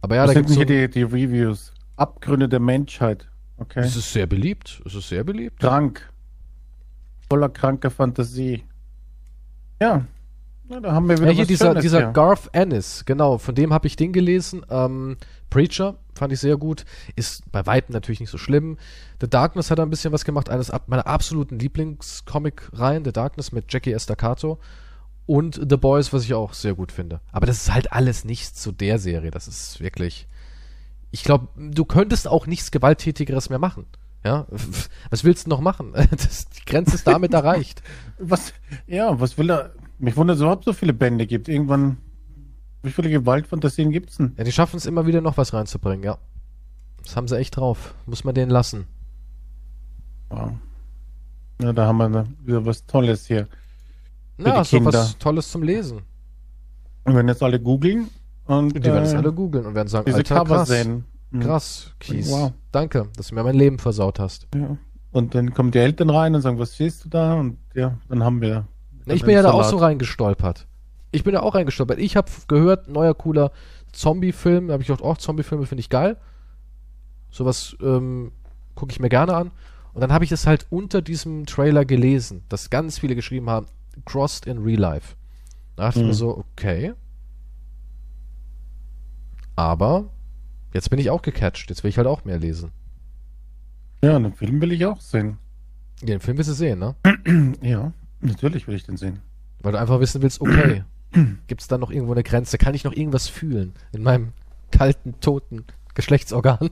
Aber 0.00 0.16
ja, 0.16 0.22
Was 0.22 0.28
da 0.30 0.32
sind 0.34 0.42
gibt's 0.46 0.54
so, 0.54 0.60
hier 0.64 0.88
die, 0.88 0.92
die 0.92 1.02
Reviews? 1.02 1.72
Abgründe 1.96 2.48
der 2.48 2.60
Menschheit. 2.60 3.28
Okay. 3.58 3.80
es 3.80 3.96
ist 3.96 4.12
sehr 4.12 4.26
beliebt. 4.26 4.82
Es 4.86 4.94
ist 4.94 5.08
sehr 5.08 5.24
beliebt. 5.24 5.58
Krank. 5.60 6.08
Voller 7.28 7.48
kranker 7.48 7.90
Fantasie. 7.90 8.64
Ja. 9.80 10.04
Na, 10.68 10.80
da 10.80 10.92
haben 10.92 11.08
wir 11.08 11.16
wieder 11.16 11.28
Ja, 11.28 11.32
hier 11.32 11.42
was 11.42 11.48
dieser, 11.48 11.74
dieser 11.74 11.98
hier. 11.98 12.12
Garth 12.12 12.50
Ennis, 12.52 13.04
genau, 13.06 13.38
von 13.38 13.54
dem 13.54 13.72
habe 13.72 13.86
ich 13.86 13.96
den 13.96 14.12
gelesen. 14.12 14.64
Ähm, 14.68 15.16
Preacher 15.48 15.96
fand 16.14 16.32
ich 16.32 16.40
sehr 16.40 16.56
gut. 16.58 16.84
Ist 17.16 17.50
bei 17.50 17.64
Weitem 17.64 17.94
natürlich 17.94 18.20
nicht 18.20 18.30
so 18.30 18.38
schlimm. 18.38 18.76
The 19.20 19.30
Darkness 19.30 19.70
hat 19.70 19.78
er 19.78 19.86
ein 19.86 19.90
bisschen 19.90 20.12
was 20.12 20.24
gemacht. 20.24 20.50
Eines 20.50 20.70
meiner 20.86 21.06
absoluten 21.06 21.58
Lieblingscomic-Reihen, 21.58 23.04
The 23.04 23.12
Darkness 23.12 23.52
mit 23.52 23.72
Jackie 23.72 23.92
Estaccato. 23.92 24.58
Und 25.26 25.60
The 25.68 25.76
Boys, 25.76 26.12
was 26.12 26.24
ich 26.24 26.34
auch 26.34 26.54
sehr 26.54 26.74
gut 26.74 26.90
finde. 26.92 27.20
Aber 27.32 27.46
das 27.46 27.58
ist 27.58 27.72
halt 27.74 27.92
alles 27.92 28.24
nicht 28.24 28.56
zu 28.56 28.72
der 28.72 28.98
Serie. 28.98 29.30
Das 29.30 29.46
ist 29.48 29.80
wirklich. 29.80 30.26
Ich 31.10 31.22
glaube, 31.24 31.48
du 31.56 31.84
könntest 31.86 32.28
auch 32.28 32.46
nichts 32.46 32.70
Gewalttätigeres 32.70 33.48
mehr 33.48 33.58
machen. 33.58 33.86
Ja, 34.24 34.46
was 35.10 35.24
willst 35.24 35.46
du 35.46 35.50
noch 35.50 35.60
machen? 35.60 35.94
Das, 36.10 36.48
die 36.50 36.64
Grenze 36.66 36.94
ist 36.96 37.06
damit 37.06 37.32
erreicht. 37.34 37.82
Was, 38.18 38.52
ja, 38.86 39.18
was 39.20 39.38
will 39.38 39.50
er? 39.50 39.72
Mich 39.98 40.16
wundert, 40.16 40.34
dass 40.34 40.38
es 40.38 40.42
überhaupt 40.42 40.64
so 40.64 40.72
viele 40.72 40.92
Bände 40.92 41.26
gibt. 41.26 41.48
Irgendwann, 41.48 41.98
wie 42.82 42.90
viele 42.90 43.10
Gewaltfantasien 43.10 43.90
gibt's 43.90 44.16
denn? 44.16 44.34
Ja, 44.36 44.44
die 44.44 44.52
schaffen 44.52 44.76
es 44.76 44.86
immer 44.86 45.06
wieder 45.06 45.20
noch 45.20 45.36
was 45.36 45.52
reinzubringen, 45.52 46.04
ja. 46.04 46.18
Das 47.02 47.16
haben 47.16 47.26
sie 47.28 47.36
echt 47.36 47.56
drauf. 47.56 47.94
Muss 48.06 48.24
man 48.24 48.34
denen 48.34 48.50
lassen. 48.50 48.86
Wow. 50.30 50.52
Ja, 51.62 51.72
da 51.72 51.86
haben 51.86 51.98
wir 51.98 52.26
wieder 52.44 52.64
was 52.64 52.86
Tolles 52.86 53.26
hier. 53.26 53.48
Ja, 54.38 54.62
die 54.62 54.68
so 54.68 54.84
was 54.84 55.18
Tolles 55.18 55.50
zum 55.50 55.62
Lesen. 55.62 56.02
Und 57.04 57.16
wenn 57.16 57.26
jetzt 57.26 57.42
alle 57.42 57.58
googeln 57.58 58.08
und 58.46 58.74
Die 58.74 58.82
werden 58.84 59.04
es 59.04 59.12
äh, 59.12 59.16
alle 59.16 59.32
googeln 59.32 59.66
und 59.66 59.74
werden 59.74 59.88
sagen, 59.88 60.04
diese 60.06 60.18
Alter, 60.18 60.34
Cover 60.36 60.56
krass, 60.56 60.68
sehen. 60.68 61.04
Mhm. 61.30 61.40
krass, 61.40 61.94
Kies. 61.98 62.30
Wow. 62.30 62.52
Danke, 62.72 63.08
dass 63.16 63.28
du 63.28 63.34
mir 63.34 63.42
mein 63.42 63.56
Leben 63.56 63.78
versaut 63.78 64.18
hast. 64.18 64.46
Ja. 64.54 64.76
Und 65.10 65.34
dann 65.34 65.52
kommen 65.52 65.70
die 65.70 65.78
Eltern 65.78 66.10
rein 66.10 66.34
und 66.34 66.42
sagen, 66.42 66.58
was 66.58 66.76
siehst 66.76 67.04
du 67.04 67.08
da? 67.08 67.34
Und 67.34 67.58
ja, 67.74 67.98
dann 68.08 68.22
haben 68.22 68.40
wir. 68.40 68.66
Ich 69.16 69.22
bin 69.22 69.34
ja 69.34 69.42
da 69.42 69.52
auch 69.52 69.64
so 69.64 69.76
reingestolpert. 69.76 70.66
Ich 71.10 71.24
bin 71.24 71.32
da 71.34 71.40
auch 71.40 71.54
reingestolpert. 71.54 71.98
Ich 71.98 72.16
habe 72.16 72.30
gehört, 72.48 72.88
neuer 72.88 73.14
cooler 73.14 73.50
Zombie-Film. 73.92 74.68
Da 74.68 74.72
habe 74.74 74.82
ich 74.82 74.88
gedacht, 74.88 75.02
oh, 75.02 75.14
Zombie-Filme 75.14 75.66
finde 75.66 75.80
ich 75.80 75.88
geil. 75.88 76.16
Sowas 77.30 77.76
ähm, 77.80 78.32
gucke 78.74 78.92
ich 78.92 79.00
mir 79.00 79.08
gerne 79.08 79.34
an. 79.34 79.50
Und 79.94 80.00
dann 80.02 80.12
habe 80.12 80.24
ich 80.24 80.32
es 80.32 80.46
halt 80.46 80.66
unter 80.70 81.00
diesem 81.02 81.46
Trailer 81.46 81.84
gelesen, 81.84 82.44
dass 82.48 82.70
ganz 82.70 82.98
viele 82.98 83.14
geschrieben 83.14 83.48
haben, 83.50 83.66
Crossed 84.04 84.46
in 84.46 84.58
Real 84.58 84.78
Life. 84.80 85.16
Da 85.76 85.84
dachte 85.86 85.98
ich 86.00 86.02
Mhm. 86.04 86.08
mir 86.10 86.14
so, 86.14 86.36
okay. 86.54 86.92
Aber 89.56 90.04
jetzt 90.72 90.90
bin 90.90 90.98
ich 90.98 91.10
auch 91.10 91.22
gecatcht. 91.22 91.68
Jetzt 91.70 91.82
will 91.82 91.88
ich 91.88 91.96
halt 91.98 92.06
auch 92.06 92.24
mehr 92.24 92.38
lesen. 92.38 92.70
Ja, 94.02 94.18
den 94.18 94.32
Film 94.32 94.60
will 94.60 94.72
ich 94.72 94.84
auch 94.86 95.00
sehen. 95.00 95.38
Den 96.02 96.20
Film 96.20 96.36
willst 96.36 96.50
du 96.50 96.54
sehen, 96.54 96.78
ne? 96.78 96.94
Ja, 97.62 97.92
natürlich 98.20 98.66
will 98.68 98.74
ich 98.74 98.84
den 98.84 98.96
sehen. 98.96 99.20
Weil 99.60 99.72
du 99.72 99.80
einfach 99.80 100.00
wissen 100.00 100.22
willst, 100.22 100.40
okay, 100.40 100.84
gibt 101.46 101.60
es 101.60 101.68
da 101.68 101.78
noch 101.78 101.90
irgendwo 101.90 102.12
eine 102.12 102.22
Grenze? 102.22 102.58
Kann 102.58 102.74
ich 102.74 102.84
noch 102.84 102.92
irgendwas 102.92 103.28
fühlen 103.28 103.72
in 103.92 104.02
meinem 104.02 104.32
kalten, 104.70 105.14
toten 105.20 105.64
Geschlechtsorgan? 105.94 106.70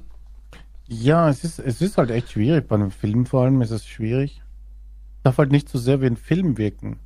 Ja, 0.89 1.29
es 1.29 1.43
ist, 1.43 1.59
es 1.59 1.83
ist 1.83 1.99
halt 1.99 2.11
echt 2.11 2.31
schwierig. 2.31 2.69
Bei 2.69 2.77
einem 2.77 2.91
Film 2.91 3.27
vor 3.27 3.43
allem 3.43 3.61
ist 3.61 3.73
es 3.73 3.87
schwierig. 3.87 4.43
Darf 5.25 5.39
halt 5.39 5.51
nicht 5.51 5.69
so 5.69 5.79
sehr 5.79 6.01
wie 6.01 6.07
ein 6.07 6.17
Film 6.17 6.59
wirken. 6.59 6.99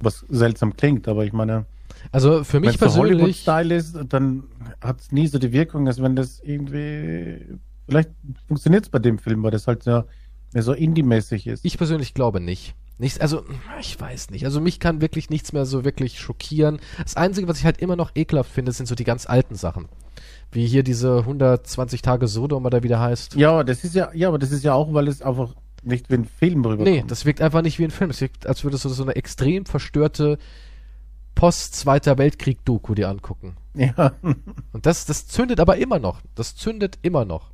Was 0.00 0.24
seltsam 0.28 0.76
klingt, 0.76 1.08
aber 1.08 1.24
ich 1.24 1.32
meine, 1.32 1.66
Also 2.12 2.44
für 2.44 2.54
wenn 2.54 2.60
mich 2.60 2.74
es 2.74 2.74
so 2.74 2.86
persönlich, 2.86 3.14
Hollywood-Style 3.14 3.74
ist, 3.74 3.98
dann 4.08 4.44
hat 4.80 5.00
es 5.00 5.10
nie 5.10 5.26
so 5.26 5.40
die 5.40 5.52
Wirkung, 5.52 5.88
als 5.88 6.00
wenn 6.00 6.14
das 6.14 6.40
irgendwie. 6.40 7.58
Vielleicht 7.88 8.10
funktioniert 8.46 8.84
es 8.84 8.90
bei 8.90 9.00
dem 9.00 9.18
Film, 9.18 9.42
weil 9.42 9.50
das 9.50 9.66
halt 9.66 9.82
so, 9.82 10.04
mehr 10.52 10.62
so 10.62 10.72
Indie-mäßig 10.72 11.46
ist. 11.48 11.64
ich 11.64 11.76
persönlich 11.78 12.14
glaube 12.14 12.38
nicht. 12.38 12.76
Nichts, 12.98 13.20
also 13.20 13.44
ich 13.80 13.98
weiß 14.00 14.30
nicht. 14.30 14.44
Also 14.44 14.60
mich 14.60 14.80
kann 14.80 15.00
wirklich 15.00 15.30
nichts 15.30 15.52
mehr 15.52 15.66
so 15.66 15.84
wirklich 15.84 16.18
schockieren. 16.18 16.80
Das 17.02 17.16
Einzige, 17.16 17.46
was 17.46 17.58
ich 17.58 17.64
halt 17.64 17.78
immer 17.78 17.94
noch 17.94 18.10
ekelhaft 18.16 18.50
finde, 18.50 18.72
sind 18.72 18.86
so 18.86 18.96
die 18.96 19.04
ganz 19.04 19.26
alten 19.26 19.54
Sachen. 19.54 19.88
Wie 20.50 20.66
hier 20.66 20.82
diese 20.82 21.18
120 21.18 22.02
Tage 22.02 22.26
Sodom 22.26 22.64
oder 22.64 22.82
wie 22.82 22.88
der 22.88 23.00
heißt. 23.00 23.34
ja, 23.34 23.50
aber 23.52 23.64
das 23.64 23.84
ist 23.84 23.94
ja, 23.94 24.10
ja, 24.14 24.28
aber 24.28 24.38
das 24.38 24.50
ist 24.50 24.64
ja 24.64 24.74
auch, 24.74 24.92
weil 24.94 25.06
es 25.06 25.22
einfach 25.22 25.54
nicht 25.84 26.10
wie 26.10 26.14
ein 26.14 26.24
Film 26.24 26.64
rüberkommt. 26.64 26.88
Nee, 26.88 27.04
das 27.06 27.24
wirkt 27.24 27.40
einfach 27.40 27.62
nicht 27.62 27.78
wie 27.78 27.84
ein 27.84 27.92
Film. 27.92 28.10
Es 28.10 28.20
wirkt, 28.20 28.46
als 28.46 28.64
würde 28.64 28.76
so, 28.78 28.88
so 28.88 29.02
eine 29.04 29.14
extrem 29.14 29.64
verstörte 29.64 30.38
Post-Zweiter 31.36 32.18
Weltkrieg-Doku 32.18 32.94
dir 32.94 33.08
angucken. 33.08 33.56
ja. 33.74 34.12
Und 34.72 34.86
das, 34.86 35.06
das 35.06 35.28
zündet 35.28 35.60
aber 35.60 35.76
immer 35.76 36.00
noch. 36.00 36.20
Das 36.34 36.56
zündet 36.56 36.98
immer 37.02 37.24
noch. 37.24 37.52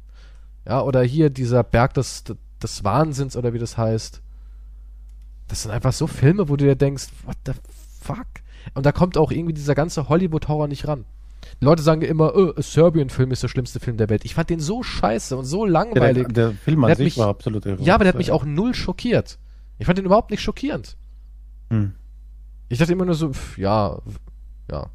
Ja, 0.67 0.81
oder 0.81 1.03
hier 1.03 1.29
dieser 1.29 1.63
Berg 1.63 1.93
des, 1.93 2.25
des 2.63 2.85
Wahnsinns 2.85 3.37
oder 3.37 3.53
wie 3.53 3.59
das 3.59 3.77
heißt. 3.77 4.23
Das 5.49 5.63
sind 5.63 5.71
einfach 5.73 5.93
so 5.93 6.07
Filme, 6.07 6.49
wo 6.49 6.57
du 6.57 6.65
dir 6.65 6.75
denkst, 6.77 7.09
what 7.25 7.37
the 7.47 7.53
fuck? 8.01 8.27
Und 8.75 8.87
da 8.87 8.93
kommt 8.93 9.19
auch 9.19 9.31
irgendwie 9.31 9.53
dieser 9.53 9.75
ganze 9.75 10.09
Hollywood-Horror 10.09 10.69
nicht 10.69 10.89
ran. 10.89 11.05
Die 11.61 11.65
Leute 11.67 11.83
sagen 11.83 12.01
immer, 12.03 12.35
äh, 12.35 12.63
Serbian-Film 12.63 13.31
ist 13.31 13.43
der 13.43 13.49
schlimmste 13.49 13.79
Film 13.79 13.99
der 13.99 14.09
Welt. 14.09 14.25
Ich 14.25 14.35
fand 14.35 14.49
den 14.49 14.61
so 14.61 14.83
scheiße 14.83 15.37
und 15.37 15.45
so 15.45 15.65
der, 15.65 15.73
langweilig. 15.73 16.29
der 16.33 16.53
Film 16.53 16.83
an 16.85 16.89
Der 16.89 16.93
hat 16.93 16.99
sich 16.99 17.05
mich- 17.05 17.19
war 17.19 17.29
absolut 17.29 17.67
irre. 17.67 17.83
Ja, 17.83 17.95
aber 17.95 18.05
der 18.05 18.13
hat 18.15 18.19
mich 18.19 18.31
auch 18.31 18.45
null 18.47 18.75
schockiert. 18.75 19.39
Ich 19.79 19.87
fand 19.87 19.99
den 19.99 20.07
überhaupt 20.07 20.31
nicht 20.31 20.41
schockierend. 20.43 20.97
Hm. 21.71 21.93
Ich 22.71 22.79
dachte 22.79 22.93
immer 22.95 23.05
nur 23.05 23.15
so, 23.15 23.33
pf, 23.33 23.59
ja, 23.59 23.99
ja. 24.71 24.87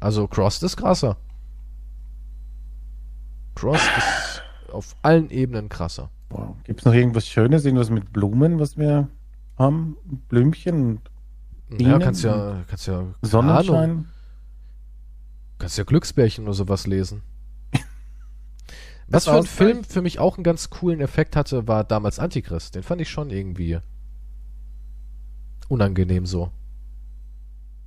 Also 0.00 0.26
Crossed 0.26 0.62
ist 0.62 0.76
krasser. 0.78 1.16
Crossed 3.54 3.90
ist 3.98 4.42
auf 4.72 4.96
allen 5.02 5.30
Ebenen 5.30 5.68
krasser. 5.68 6.10
Wow. 6.30 6.56
Gibt 6.64 6.80
es 6.80 6.86
noch 6.86 6.94
irgendwas 6.94 7.28
Schönes, 7.28 7.64
irgendwas 7.64 7.90
mit 7.90 8.12
Blumen, 8.12 8.58
was 8.58 8.78
wir 8.78 9.08
haben? 9.56 9.96
Blümchen 10.28 11.00
und 11.70 11.80
Ja, 11.80 11.98
Bienen 11.98 12.00
kannst 12.00 12.22
ja, 12.24 12.64
kannst 12.68 12.86
ja, 12.86 12.94
keine 12.94 13.04
Ahnung, 13.04 13.14
Sonnenschein? 13.22 14.04
kannst 15.58 15.78
ja 15.78 15.84
Glücksbärchen 15.84 16.44
oder 16.44 16.54
sowas 16.54 16.86
lesen. 16.86 17.22
Das 19.08 19.26
Was 19.26 19.32
für 19.32 19.38
ein? 19.38 19.44
Film 19.46 19.84
für 19.84 20.00
mich 20.00 20.18
auch 20.18 20.36
einen 20.36 20.44
ganz 20.44 20.70
coolen 20.70 21.00
Effekt 21.00 21.36
hatte, 21.36 21.68
war 21.68 21.84
damals 21.84 22.18
Antichrist. 22.18 22.74
Den 22.74 22.82
fand 22.82 23.00
ich 23.02 23.10
schon 23.10 23.30
irgendwie 23.30 23.78
unangenehm 25.68 26.24
so. 26.26 26.50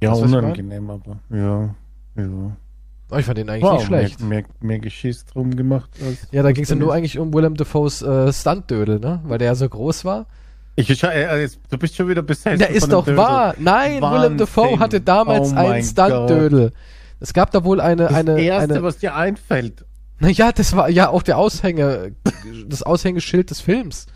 Ja, 0.03 0.13
ich 0.13 0.21
unangenehm, 0.21 0.89
aber 0.89 1.19
ja. 1.29 1.75
ja. 2.15 2.57
Aber 3.09 3.19
ich 3.19 3.25
fand 3.25 3.37
den 3.37 3.49
eigentlich 3.49 3.63
Wow, 3.63 3.73
nicht 3.77 3.85
schlecht. 3.87 4.19
Mehr, 4.19 4.41
mehr, 4.41 4.45
mehr 4.59 4.79
Geschiss 4.79 5.25
drum 5.25 5.55
gemacht. 5.55 5.89
Ja, 6.31 6.43
da 6.43 6.51
ging 6.51 6.63
es 6.63 6.69
ja 6.69 6.75
nur 6.75 6.93
eigentlich 6.93 7.17
um 7.17 7.33
Willem 7.33 7.55
Dafoes 7.55 8.01
äh, 8.01 8.31
Stuntdödel, 8.33 8.99
ne? 8.99 9.21
Weil 9.25 9.37
der 9.37 9.47
ja 9.47 9.55
so 9.55 9.67
groß 9.67 10.05
war. 10.05 10.27
Ich, 10.77 11.03
äh, 11.03 11.41
jetzt, 11.41 11.59
du 11.69 11.77
bist 11.77 11.95
schon 11.95 12.07
wieder 12.09 12.21
besessen. 12.21 12.59
Ja, 12.59 12.67
ist 12.67 12.91
doch 12.91 13.05
Dödel. 13.05 13.17
wahr. 13.17 13.55
Nein, 13.57 13.93
Willem 14.01 14.01
Wahnsinn. 14.01 14.37
Dafoe 14.37 14.79
hatte 14.79 14.99
damals 15.01 15.53
Oh 15.53 15.55
einen 15.55 15.83
Stuntdödel. 15.83 16.73
Es 17.21 17.33
gab 17.33 17.51
da 17.51 17.63
wohl 17.63 17.79
eine, 17.79 18.03
Das 18.03 18.13
eine, 18.13 18.41
Erste, 18.41 18.73
eine, 18.75 18.83
was 18.83 18.97
dir 18.97 19.15
einfällt. 19.15 19.85
naja, 20.19 20.51
das 20.51 20.75
war 20.75 20.89
ja 20.89 21.09
auch 21.09 21.23
der 21.23 21.37
Aushänge, 21.37 22.11
das 22.67 22.83
Aushängeschild 22.83 23.49
des 23.51 23.61
Films. 23.61 24.07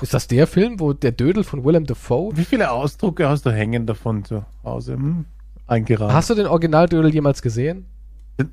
Ist 0.00 0.14
das 0.14 0.26
der 0.28 0.46
Film, 0.46 0.80
wo 0.80 0.92
der 0.94 1.12
Dödel 1.12 1.44
von 1.44 1.64
Willem 1.64 1.84
Dafoe? 1.86 2.36
Wie 2.36 2.44
viele 2.44 2.70
Ausdrucke 2.70 3.28
hast 3.28 3.44
du 3.46 3.50
hängen 3.50 3.86
davon 3.86 4.24
zu 4.24 4.44
Hause? 4.64 4.94
Hm? 4.94 5.24
Eingeraten. 5.66 6.14
Hast 6.14 6.30
du 6.30 6.34
den 6.34 6.46
Originaldödel 6.46 7.12
jemals 7.12 7.42
gesehen? 7.42 7.86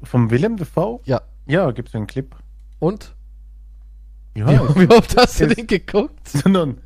Vom 0.04 0.30
Willem 0.32 0.58
Dafoe? 0.58 1.00
Ja. 1.06 1.22
Ja, 1.46 1.72
gibt's 1.72 1.96
einen 1.96 2.08
Clip. 2.08 2.36
Und? 2.80 3.16
Ja, 4.36 4.48
Wie, 4.76 4.82
wie 4.90 4.94
oft 4.94 5.16
hast 5.18 5.40
du 5.40 5.48
den 5.48 5.68
geguckt? 5.68 6.28
sondern 6.28 6.78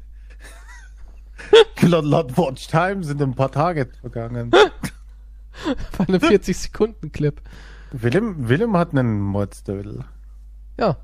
laut, 1.82 2.06
laut 2.06 2.38
Watch 2.38 2.68
Time 2.68 3.04
sind 3.04 3.22
ein 3.22 3.36
paar 3.36 3.52
Tage 3.52 3.90
vergangen. 4.02 4.50
Bei 4.52 6.06
einem 6.08 6.22
40-Sekunden-Clip. 6.22 7.42
Willem, 7.92 8.48
Willem 8.48 8.78
hat 8.78 8.92
einen 8.92 9.20
Mordsdödel. 9.20 10.06
Ja. 10.80 10.98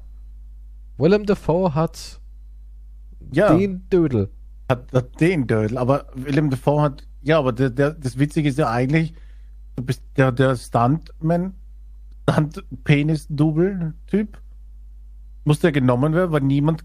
Willem 0.98 1.26
Dafoe 1.26 1.76
hat 1.76 2.22
Ja, 3.34 3.54
den 3.56 3.90
Dödel. 3.90 4.30
hat, 4.70 4.94
hat 4.94 5.20
den 5.20 5.48
Dödel. 5.48 5.78
Aber 5.78 6.06
Willem 6.14 6.50
Dafoe 6.50 6.82
hat, 6.82 7.06
ja, 7.22 7.38
aber 7.40 7.52
der, 7.52 7.70
der, 7.70 7.92
das 7.92 8.18
Witzige 8.18 8.48
ist 8.50 8.58
ja 8.58 8.70
eigentlich, 8.70 9.14
du 9.76 9.84
bist 9.84 10.04
der, 10.16 10.32
der 10.32 10.56
Stuntman, 10.56 11.54
Stunt-Penis-Double-Typ. 12.30 14.38
Muss 15.44 15.60
der 15.60 15.72
genommen 15.72 16.14
werden, 16.14 16.32
weil 16.32 16.42
niemand 16.42 16.84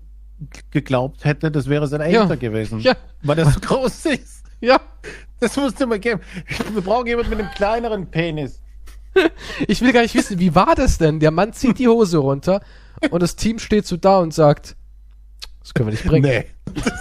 geglaubt 0.71 1.25
hätte, 1.25 1.51
das 1.51 1.69
wäre 1.69 1.87
sein 1.89 2.01
Ja. 2.11 2.23
echter 2.23 2.37
gewesen. 2.37 2.81
Ja, 2.81 2.97
Weil 3.23 3.37
das 3.37 3.55
so 3.55 3.61
groß 3.63 4.07
ist. 4.07 4.45
ja. 4.61 4.81
Das 5.41 5.57
musst 5.57 5.81
du 5.81 5.87
mal 5.87 5.99
geben. 5.99 6.21
Wir 6.75 6.83
brauchen 6.83 7.07
jemanden 7.07 7.31
mit 7.31 7.39
einem 7.41 7.51
kleineren 7.53 8.11
Penis. 8.11 8.61
Ich 9.67 9.81
will 9.81 9.93
gar 9.93 10.03
nicht 10.03 10.15
wissen, 10.15 10.39
wie 10.39 10.55
war 10.55 10.75
das 10.75 10.99
denn? 10.99 11.19
Der 11.19 11.31
Mann 11.31 11.53
zieht 11.55 11.79
die 11.79 11.89
Hose 11.89 12.19
runter 12.19 12.61
und 13.11 13.23
das 13.23 13.37
Team 13.37 13.59
steht 13.59 13.87
so 13.87 13.97
da 13.97 14.19
und 14.19 14.35
sagt, 14.35 14.77
das 15.63 15.73
können 15.75 15.89
wir 15.89 15.93
nicht 15.93 16.05
bringen. 16.05 16.31
Nee. 16.31 16.45
Das, 16.75 16.93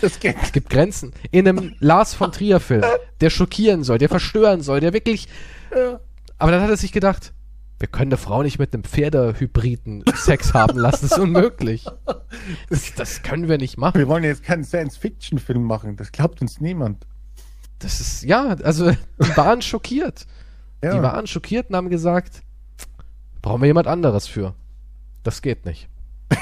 das 0.00 0.20
geht. 0.20 0.36
Es 0.40 0.52
gibt 0.52 0.70
Grenzen. 0.70 1.12
In 1.32 1.48
einem 1.48 1.74
Lars 1.80 2.14
von 2.14 2.30
Trier 2.32 2.60
Film, 2.60 2.84
der 3.20 3.30
schockieren 3.30 3.82
soll, 3.82 3.98
der 3.98 4.08
verstören 4.08 4.60
soll, 4.62 4.78
der 4.80 4.92
wirklich. 4.92 5.26
Aber 6.38 6.50
dann 6.52 6.62
hat 6.62 6.70
er 6.70 6.76
sich 6.76 6.92
gedacht, 6.92 7.32
wir 7.82 7.88
können 7.88 8.12
eine 8.12 8.16
Frau 8.16 8.44
nicht 8.44 8.60
mit 8.60 8.72
einem 8.72 8.84
Pferdehybriden 8.84 10.04
Sex 10.14 10.54
haben 10.54 10.78
lassen. 10.78 11.08
Das 11.08 11.12
ist 11.12 11.18
unmöglich. 11.18 11.84
Das, 12.70 12.94
das 12.94 13.22
können 13.22 13.48
wir 13.48 13.58
nicht 13.58 13.76
machen. 13.76 13.98
Wir 13.98 14.06
wollen 14.06 14.22
jetzt 14.22 14.44
keinen 14.44 14.62
Science-Fiction-Film 14.62 15.64
machen. 15.64 15.96
Das 15.96 16.12
glaubt 16.12 16.40
uns 16.40 16.60
niemand. 16.60 17.04
Das 17.80 18.00
ist, 18.00 18.22
ja, 18.22 18.56
also, 18.62 18.92
die 18.92 19.36
waren 19.36 19.62
schockiert. 19.62 20.28
Ja. 20.80 20.94
Die 20.94 21.02
waren 21.02 21.26
schockiert 21.26 21.70
und 21.70 21.76
haben 21.76 21.90
gesagt, 21.90 22.44
brauchen 23.42 23.60
wir 23.62 23.66
jemand 23.66 23.88
anderes 23.88 24.28
für. 24.28 24.54
Das 25.24 25.42
geht 25.42 25.66
nicht. 25.66 25.88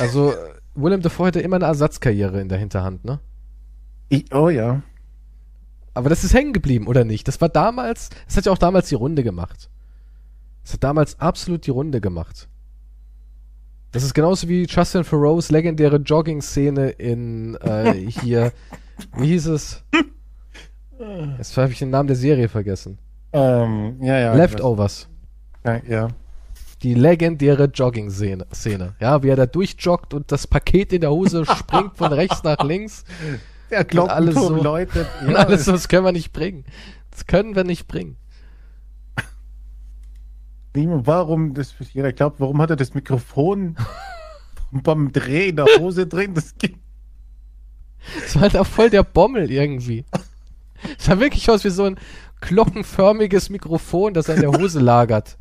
Also, 0.00 0.34
Willem 0.74 1.02
Dafoe 1.02 1.28
hatte 1.28 1.40
immer 1.40 1.54
eine 1.54 1.66
Ersatzkarriere 1.66 2.40
in 2.40 2.48
der 2.48 2.58
Hinterhand, 2.58 3.04
ne? 3.04 3.20
Ich, 4.08 4.34
oh 4.34 4.48
ja. 4.48 4.82
Aber 5.94 6.08
das 6.08 6.24
ist 6.24 6.34
hängen 6.34 6.52
geblieben, 6.52 6.86
oder 6.86 7.04
nicht? 7.04 7.26
Das 7.28 7.40
war 7.40 7.48
damals, 7.48 8.10
das 8.26 8.36
hat 8.36 8.46
ja 8.46 8.52
auch 8.52 8.58
damals 8.58 8.88
die 8.88 8.94
Runde 8.94 9.22
gemacht. 9.22 9.68
Das 10.62 10.74
hat 10.74 10.84
damals 10.84 11.18
absolut 11.18 11.66
die 11.66 11.70
Runde 11.70 12.00
gemacht. 12.00 12.48
Das 13.90 14.02
ist 14.02 14.14
genauso 14.14 14.48
wie 14.48 14.66
Justin 14.66 15.02
Thoreaus 15.02 15.50
legendäre 15.50 15.96
Jogging-Szene 15.96 16.90
in 16.90 17.54
äh, 17.56 17.94
hier, 18.08 18.52
wie 19.16 19.28
hieß 19.28 19.46
es? 19.46 19.82
Jetzt 21.38 21.56
habe 21.56 21.72
ich 21.72 21.78
den 21.78 21.90
Namen 21.90 22.08
der 22.08 22.16
Serie 22.16 22.48
vergessen. 22.48 22.98
Ähm, 23.32 23.96
ja, 24.02 24.18
ja. 24.18 24.34
Leftovers. 24.34 25.08
Ja, 25.64 25.80
ja. 25.88 26.08
Die 26.82 26.94
legendäre 26.94 27.64
Jogging-Szene. 27.64 28.46
Szene. 28.52 28.94
Ja, 29.00 29.22
wie 29.22 29.28
er 29.28 29.36
da 29.36 29.46
durchjoggt 29.46 30.14
und 30.14 30.30
das 30.30 30.46
Paket 30.46 30.92
in 30.92 31.00
der 31.00 31.10
Hose 31.10 31.44
springt 31.44 31.96
von 31.96 32.12
rechts 32.12 32.42
nach 32.42 32.62
links. 32.62 33.04
Der 33.70 33.80
Und 33.80 34.08
alles 34.10 34.34
Glockenturm 34.34 34.56
so- 34.58 34.62
läutet. 34.62 35.08
Und 35.26 35.36
alles 35.36 35.64
so, 35.64 35.72
das 35.72 35.88
können 35.88 36.04
wir 36.04 36.12
nicht 36.12 36.32
bringen. 36.32 36.64
Das 37.10 37.26
können 37.26 37.54
wir 37.54 37.64
nicht 37.64 37.86
bringen. 37.88 38.16
Warum, 40.74 41.54
das 41.54 41.74
jeder 41.92 42.12
glaubt, 42.12 42.38
warum 42.38 42.62
hat 42.62 42.70
er 42.70 42.76
das 42.76 42.94
Mikrofon 42.94 43.76
beim 44.70 45.10
Dreh 45.10 45.48
in 45.48 45.56
der 45.56 45.66
Hose 45.78 46.06
drin? 46.06 46.34
Das 46.34 46.56
geht. 46.56 46.76
Das 48.20 48.36
war 48.36 48.42
halt 48.42 48.56
auch 48.56 48.66
voll 48.66 48.88
der 48.90 49.02
Bommel 49.02 49.50
irgendwie. 49.50 50.04
Es 50.96 51.06
sah 51.06 51.18
wirklich 51.18 51.50
aus 51.50 51.64
wie 51.64 51.70
so 51.70 51.84
ein 51.84 51.98
glockenförmiges 52.40 53.50
Mikrofon, 53.50 54.14
das 54.14 54.30
an 54.30 54.40
der 54.40 54.52
Hose 54.52 54.78
lagert. 54.78 55.36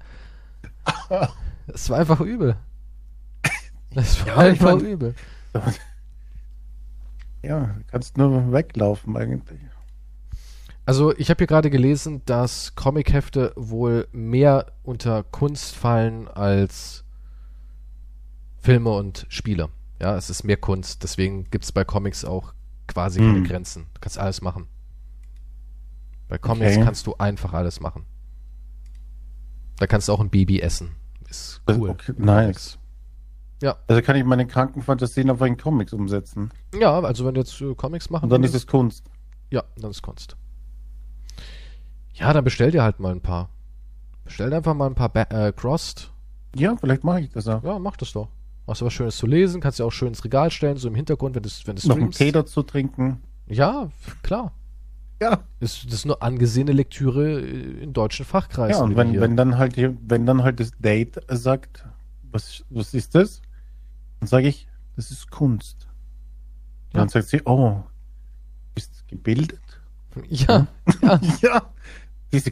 Das 1.67 1.89
war 1.91 1.99
einfach 1.99 2.19
übel. 2.21 2.55
Das 3.93 4.19
war 4.21 4.27
Ja, 4.27 4.37
einfach 4.37 4.73
mein- 4.75 4.85
übel. 4.85 5.15
Ja, 7.43 7.75
kannst 7.87 8.17
nur 8.17 8.51
weglaufen 8.51 9.15
eigentlich. 9.15 9.59
Also 10.85 11.15
ich 11.17 11.29
habe 11.29 11.39
hier 11.39 11.47
gerade 11.47 11.69
gelesen, 11.69 12.21
dass 12.25 12.75
Comichefte 12.75 13.51
wohl 13.55 14.07
mehr 14.11 14.67
unter 14.83 15.23
Kunst 15.23 15.75
fallen 15.75 16.27
als 16.29 17.03
Filme 18.59 18.91
und 18.91 19.25
Spiele. 19.29 19.69
Ja, 20.01 20.15
es 20.15 20.29
ist 20.29 20.43
mehr 20.43 20.57
Kunst, 20.57 21.03
deswegen 21.03 21.49
gibt 21.51 21.65
es 21.65 21.71
bei 21.71 21.83
Comics 21.83 22.23
auch 22.23 22.53
quasi 22.87 23.19
keine 23.19 23.39
Hm. 23.39 23.43
Grenzen. 23.43 23.87
Du 23.93 23.99
kannst 23.99 24.17
alles 24.17 24.41
machen. 24.41 24.67
Bei 26.29 26.37
Comics 26.37 26.73
Okay. 26.75 26.83
kannst 26.83 27.07
du 27.07 27.15
einfach 27.15 27.53
alles 27.53 27.79
machen. 27.79 28.05
Da 29.77 29.87
kannst 29.87 30.07
du 30.07 30.13
auch 30.13 30.19
ein 30.19 30.29
Baby 30.29 30.59
essen. 30.61 30.95
Ist 31.29 31.61
cool. 31.69 31.89
okay, 31.89 32.13
nice. 32.17 32.77
Ja. 33.61 33.77
Also 33.87 34.01
kann 34.01 34.15
ich 34.15 34.23
meine 34.23 34.45
kranken 34.45 34.81
Fantasien 34.83 35.29
auf 35.29 35.41
einen 35.41 35.57
Comics 35.57 35.93
umsetzen. 35.93 36.51
Ja, 36.79 36.99
also 36.99 37.25
wenn 37.25 37.33
du 37.33 37.41
jetzt 37.41 37.59
äh, 37.61 37.73
Comics 37.75 38.09
machen 38.09 38.25
Und 38.25 38.29
dann 38.29 38.43
ist 38.43 38.53
willst- 38.53 38.65
es 38.67 38.71
Kunst. 38.71 39.05
Ja, 39.49 39.63
dann 39.77 39.91
ist 39.91 40.01
Kunst. 40.01 40.35
Ja, 42.13 42.33
dann 42.33 42.43
bestell 42.43 42.71
dir 42.71 42.83
halt 42.83 42.99
mal 42.99 43.11
ein 43.11 43.21
paar. 43.21 43.49
Bestell 44.25 44.53
einfach 44.53 44.73
mal 44.73 44.87
ein 44.87 44.95
paar 44.95 45.09
ba 45.09 45.21
äh, 45.29 45.53
Crossed. 45.53 46.11
Ja, 46.55 46.75
vielleicht 46.75 47.03
mache 47.03 47.21
ich 47.21 47.29
das 47.31 47.47
auch. 47.47 47.63
Ja, 47.63 47.79
mach 47.79 47.97
das 47.97 48.11
doch. 48.13 48.29
Hast 48.67 48.81
du 48.81 48.85
was 48.85 48.93
Schönes 48.93 49.15
zu 49.15 49.27
lesen, 49.27 49.61
kannst 49.61 49.79
du 49.79 49.85
auch 49.85 49.91
schön 49.91 50.09
ins 50.09 50.23
Regal 50.25 50.51
stellen, 50.51 50.77
so 50.77 50.87
im 50.89 50.95
Hintergrund, 50.95 51.35
wenn 51.35 51.43
du 51.43 51.49
wenn 51.65 51.75
du 51.77 51.87
Noch 51.87 51.95
einen. 51.95 52.11
Tee 52.11 52.31
dazu 52.31 52.63
trinken. 52.63 53.21
Ja, 53.47 53.89
klar. 54.23 54.51
Ja. 55.21 55.39
Ist, 55.59 55.85
das 55.85 55.93
ist 55.93 56.05
nur 56.05 56.21
angesehene 56.21 56.73
Lektüre 56.73 57.39
äh, 57.39 57.83
in 57.83 57.93
deutschen 57.93 58.25
Fachkreisen. 58.25 58.77
Ja, 58.77 58.83
und 58.83 58.95
wenn, 58.97 59.19
wenn 59.19 59.37
dann 59.37 59.57
halt 59.57 59.77
wenn 59.77 60.25
dann 60.25 60.43
halt 60.43 60.59
das 60.59 60.71
Date 60.79 61.19
sagt, 61.29 61.85
was, 62.31 62.65
was 62.69 62.93
ist 62.93 63.15
das? 63.15 63.41
Dann 64.19 64.27
sage 64.27 64.47
ich, 64.47 64.67
das 64.95 65.11
ist 65.11 65.29
Kunst. 65.31 65.87
Ja. 66.93 66.99
dann 67.01 67.09
sagt 67.09 67.27
sie, 67.27 67.41
oh, 67.45 67.83
bist 68.75 69.07
gebildet? 69.07 69.61
ja, 70.27 70.67
ja, 71.01 71.19
ja, 71.41 71.61
diese, 72.31 72.51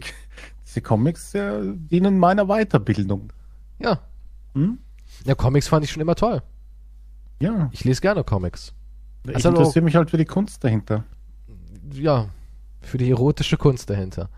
diese 0.66 0.82
Comics 0.82 1.34
äh, 1.34 1.62
dienen 1.74 2.20
meiner 2.20 2.46
Weiterbildung. 2.48 3.32
ja. 3.80 4.00
Hm? 4.54 4.80
Ja, 5.26 5.36
Comics 5.36 5.68
fand 5.68 5.84
ich 5.86 5.92
schon 5.92 6.02
immer 6.02 6.16
toll. 6.16 6.42
Ja, 7.42 7.70
Ich 7.74 7.84
lese 7.84 8.02
gerne 8.02 8.24
Comics. 8.24 8.74
ich 9.28 9.36
Also 9.36 9.50
interessiere 9.50 9.84
mich 9.84 9.96
halt 9.96 10.10
für 10.10 10.18
die 10.18 10.26
Kunst 10.26 10.64
dahinter. 10.64 11.04
Ja, 11.92 12.30
für 12.82 12.98
die 12.98 13.10
erotische 13.10 13.58
Kunst 13.58 13.90
dahinter. 13.90 14.30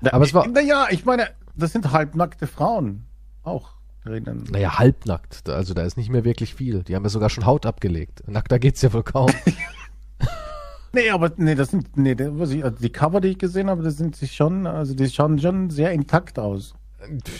Na, 0.00 0.12
Aber 0.12 0.24
es 0.24 0.32
war- 0.34 0.46
Naja, 0.48 0.86
ich 0.90 1.04
meine, 1.04 1.28
das 1.54 1.72
sind 1.72 1.92
halbnackte 1.92 2.46
Frauen 2.46 3.04
auch 3.42 3.74
drinnen. 4.04 4.44
Naja, 4.50 4.78
halbnackt. 4.78 5.48
Also 5.48 5.74
da 5.74 5.82
ist 5.82 5.96
nicht 5.96 6.10
mehr 6.10 6.24
wirklich 6.24 6.54
viel. 6.54 6.82
Die 6.82 6.94
haben 6.94 7.02
ja 7.04 7.08
sogar 7.08 7.30
schon 7.30 7.46
Haut 7.46 7.66
abgelegt. 7.66 8.22
Nackter 8.28 8.58
geht's 8.58 8.82
ja 8.82 8.92
wohl 8.92 9.02
kaum. 9.02 9.30
Nee, 10.94 11.08
aber 11.08 11.32
nee, 11.38 11.54
das 11.54 11.70
sind, 11.70 11.96
nee, 11.96 12.14
also 12.20 12.70
die 12.70 12.90
Cover, 12.90 13.22
die 13.22 13.28
ich 13.28 13.38
gesehen 13.38 13.70
habe, 13.70 13.82
das 13.82 13.96
sind 13.96 14.14
sich 14.14 14.32
schon, 14.32 14.66
also 14.66 14.94
die 14.94 15.08
schauen 15.08 15.38
schon 15.38 15.70
sehr 15.70 15.90
intakt 15.90 16.38
aus. 16.38 16.74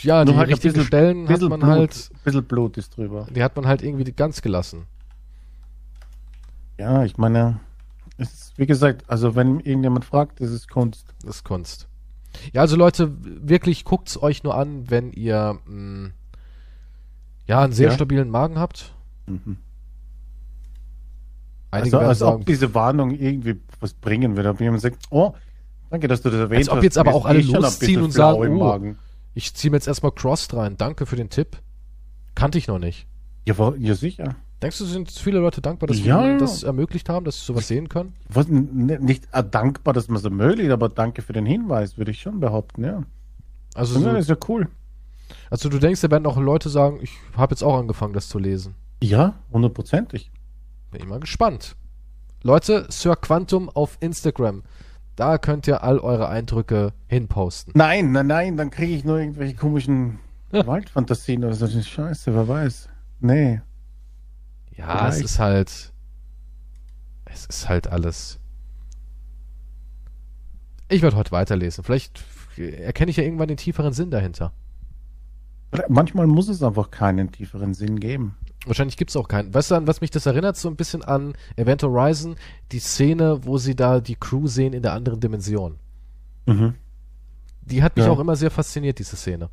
ja, 0.01 0.25
die 0.25 0.31
Nur 0.31 0.39
halt 0.39 0.49
ein 0.49 0.53
richtigen 0.53 0.73
bisschen- 0.73 0.87
Stellen 0.87 1.21
hat 1.21 1.27
Bisschen 1.35 1.49
man 1.49 1.59
Blut, 1.59 1.69
halt, 1.71 2.09
bisschen 2.23 2.43
Blut 2.45 2.77
ist 2.79 2.97
drüber. 2.97 3.27
die 3.29 3.43
hat 3.43 3.55
man 3.55 3.67
halt 3.67 3.83
irgendwie 3.83 4.11
ganz 4.11 4.41
gelassen. 4.41 4.87
Ja, 6.79 7.03
ich 7.05 7.17
meine, 7.17 7.59
es 8.17 8.33
ist, 8.33 8.53
wie 8.57 8.65
gesagt, 8.65 9.03
also 9.07 9.35
wenn 9.35 9.59
irgendjemand 9.59 10.05
fragt, 10.05 10.41
das 10.41 10.49
ist 10.49 10.67
Kunst. 10.67 11.13
Das 11.23 11.35
ist 11.37 11.43
Kunst. 11.43 11.87
Ja, 12.53 12.61
also 12.61 12.75
Leute, 12.75 13.11
wirklich 13.21 13.85
guckt's 13.85 14.19
euch 14.21 14.43
nur 14.43 14.55
an, 14.55 14.89
wenn 14.89 15.11
ihr 15.11 15.59
mh, 15.67 16.09
ja 17.53 17.63
einen 17.63 17.73
sehr 17.73 17.89
Ja. 17.89 17.93
stabilen 17.95 18.29
Magen 18.29 18.57
habt. 18.59 18.93
Mhm. 19.27 19.57
Einige 21.71 21.97
Also, 21.97 22.09
als 22.09 22.19
sagen, 22.19 22.35
ob 22.41 22.45
diese 22.45 22.73
Warnung 22.75 23.11
irgendwie 23.11 23.59
was 23.79 23.93
bringen 23.93 24.35
würde. 24.35 24.49
Ob 24.49 24.59
jemand 24.61 24.81
sagt, 24.81 24.97
oh, 25.09 25.33
danke, 25.89 26.07
dass 26.07 26.21
du 26.21 26.29
das 26.29 26.39
erwähnt 26.39 26.59
Als 26.59 26.69
ob 26.69 26.77
hast. 26.77 26.83
jetzt 26.83 26.97
aber 26.97 27.11
Mir 27.11 27.17
auch 27.17 27.25
alle 27.25 27.39
eh 27.39 27.43
losziehen 27.43 28.01
und 28.01 28.11
sagen, 28.11 28.37
oh. 28.39 28.63
Magen. 28.63 28.97
ich 29.33 29.53
ziehe 29.55 29.71
mir 29.71 29.77
jetzt 29.77 29.87
erstmal 29.87 30.11
Crossed 30.11 30.53
rein. 30.53 30.77
Danke 30.77 31.05
für 31.05 31.15
den 31.15 31.29
Tipp. 31.29 31.57
Kannte 32.35 32.57
ich 32.57 32.67
noch 32.67 32.79
nicht. 32.79 33.07
Ja, 33.47 33.73
ja, 33.77 33.95
sicher. 33.95 34.35
Denkst 34.61 34.77
du, 34.77 34.85
sind 34.85 35.11
viele 35.11 35.39
Leute 35.39 35.61
dankbar, 35.61 35.87
dass 35.87 35.99
Ja. 36.03 36.23
wir 36.23 36.37
das 36.37 36.63
ermöglicht 36.63 37.09
haben, 37.09 37.25
dass 37.25 37.39
sie 37.39 37.45
sowas 37.45 37.67
sehen 37.67 37.89
können? 37.89 38.13
Was, 38.29 38.47
nicht 38.47 39.27
äh, 39.33 39.43
dankbar, 39.43 39.93
dass 39.93 40.07
man 40.07 40.17
es 40.17 40.23
ermöglicht, 40.23 40.71
aber 40.71 40.87
danke 40.89 41.21
für 41.21 41.33
den 41.33 41.45
Hinweis, 41.45 41.97
würde 41.97 42.11
ich 42.11 42.21
schon 42.21 42.39
behaupten, 42.39 42.83
ja. 42.85 43.03
Also, 43.75 43.99
so, 43.99 44.09
ist 44.11 44.29
ja 44.29 44.37
cool. 44.47 44.67
Also 45.49 45.69
du 45.69 45.79
denkst, 45.79 46.01
da 46.01 46.11
werden 46.11 46.25
auch 46.25 46.37
Leute 46.37 46.69
sagen, 46.69 46.99
ich 47.01 47.11
habe 47.35 47.53
jetzt 47.53 47.63
auch 47.63 47.77
angefangen, 47.77 48.13
das 48.13 48.29
zu 48.29 48.39
lesen. 48.39 48.75
Ja, 49.01 49.35
hundertprozentig. 49.51 50.31
Bin 50.91 51.01
ich 51.01 51.07
mal 51.07 51.19
gespannt. 51.19 51.75
Leute, 52.43 52.85
Sir 52.89 53.15
Quantum 53.15 53.69
auf 53.69 53.97
Instagram. 53.99 54.63
Da 55.15 55.37
könnt 55.37 55.67
ihr 55.67 55.83
all 55.83 55.99
eure 55.99 56.27
Eindrücke 56.27 56.93
hinposten. 57.07 57.73
Nein, 57.75 58.11
nein, 58.11 58.27
nein, 58.27 58.57
dann 58.57 58.69
kriege 58.69 58.93
ich 58.93 59.03
nur 59.03 59.19
irgendwelche 59.19 59.55
komischen 59.55 60.19
Waldfantasien 60.51 61.43
oder 61.43 61.53
so. 61.53 61.67
Scheiße, 61.67 62.33
wer 62.33 62.47
weiß. 62.47 62.89
Nee. 63.19 63.61
Ja, 64.75 65.07
es 65.07 65.15
Vielleicht. 65.15 65.25
ist 65.25 65.39
halt. 65.39 65.93
Es 67.25 67.45
ist 67.45 67.69
halt 67.69 67.87
alles. 67.87 68.39
Ich 70.89 71.01
werde 71.01 71.15
heute 71.15 71.31
weiterlesen. 71.31 71.83
Vielleicht 71.83 72.23
erkenne 72.57 73.09
ich 73.09 73.17
ja 73.17 73.23
irgendwann 73.23 73.47
den 73.47 73.57
tieferen 73.57 73.93
Sinn 73.93 74.11
dahinter. 74.11 74.51
Manchmal 75.89 76.27
muss 76.27 76.47
es 76.49 76.61
einfach 76.63 76.91
keinen 76.91 77.31
tieferen 77.31 77.73
Sinn 77.73 77.99
geben. 77.99 78.35
Wahrscheinlich 78.65 78.95
gibt 78.97 79.09
es 79.11 79.17
auch 79.17 79.27
keinen. 79.27 79.53
Weißt 79.53 79.71
du, 79.71 79.75
an 79.75 79.87
was 79.87 80.01
mich 80.01 80.11
das 80.11 80.25
erinnert? 80.25 80.55
So 80.55 80.69
ein 80.69 80.75
bisschen 80.75 81.03
an 81.03 81.33
Event 81.57 81.83
Horizon, 81.83 82.35
die 82.71 82.79
Szene, 82.79 83.39
wo 83.45 83.57
sie 83.57 83.75
da 83.75 83.99
die 83.99 84.15
Crew 84.15 84.47
sehen 84.47 84.73
in 84.73 84.81
der 84.81 84.93
anderen 84.93 85.19
Dimension. 85.19 85.77
Mhm. 86.45 86.75
Die 87.61 87.83
hat 87.83 87.95
mich 87.95 88.05
Ja. 88.05 88.11
auch 88.11 88.19
immer 88.19 88.35
sehr 88.35 88.51
fasziniert, 88.51 88.99
diese 88.99 89.15
Szene. 89.15 89.49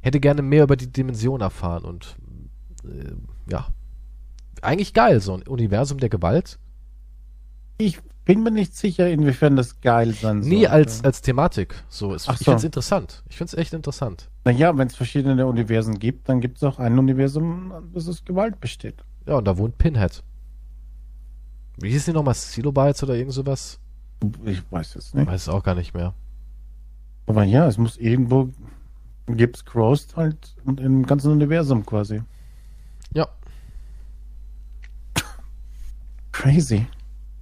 Hätte 0.00 0.18
gerne 0.20 0.42
mehr 0.42 0.64
über 0.64 0.76
die 0.76 0.90
Dimension 0.90 1.40
erfahren 1.40 1.84
und 1.84 2.16
äh, 2.84 3.12
ja. 3.50 3.68
Eigentlich 4.62 4.94
geil, 4.94 5.20
so 5.20 5.34
ein 5.34 5.42
Universum 5.42 5.98
der 5.98 6.08
Gewalt. 6.08 6.58
Ich 7.78 7.98
bin 8.26 8.42
mir 8.42 8.50
nicht 8.50 8.76
sicher, 8.76 9.08
inwiefern 9.08 9.56
das 9.56 9.80
geil 9.80 10.12
sein 10.12 10.42
soll. 10.42 10.50
Nie 10.52 10.66
als, 10.68 11.02
als 11.02 11.22
Thematik. 11.22 11.74
So, 11.88 12.12
ist, 12.12 12.28
Ach 12.28 12.34
ich 12.34 12.40
so. 12.40 12.44
finde 12.44 12.58
es 12.58 12.64
interessant. 12.64 13.22
Ich 13.30 13.36
finde 13.36 13.52
es 13.52 13.54
echt 13.58 13.72
interessant. 13.72 14.28
Naja, 14.44 14.76
wenn 14.76 14.88
es 14.88 14.96
verschiedene 14.96 15.46
Universen 15.46 15.98
gibt, 15.98 16.28
dann 16.28 16.40
gibt 16.42 16.58
es 16.58 16.64
auch 16.64 16.78
ein 16.78 16.98
Universum, 16.98 17.72
das 17.94 18.06
aus 18.08 18.24
Gewalt 18.24 18.60
besteht. 18.60 18.96
Ja, 19.26 19.36
und 19.36 19.46
da 19.46 19.56
wohnt 19.56 19.78
Pinhead. 19.78 20.22
Wie 21.78 21.90
hieß 21.90 22.04
die 22.06 22.12
nochmal? 22.12 22.34
Silobytes 22.34 23.02
oder 23.04 23.14
irgend 23.14 23.32
sowas? 23.32 23.78
Ich 24.44 24.60
weiß 24.70 24.96
es 24.96 25.08
Ich 25.08 25.14
nicht. 25.14 25.26
weiß 25.28 25.42
es 25.42 25.48
auch 25.48 25.62
gar 25.62 25.74
nicht 25.74 25.94
mehr. 25.94 26.12
Aber 27.26 27.44
ja, 27.44 27.66
es 27.66 27.78
muss 27.78 27.96
irgendwo 27.96 28.50
gibt's 29.28 29.64
Crossed 29.64 30.16
halt 30.16 30.54
und 30.64 30.78
im 30.80 31.06
ganzen 31.06 31.32
Universum 31.32 31.84
quasi. 31.86 32.22
Ja, 33.12 33.28
Crazy. 36.32 36.86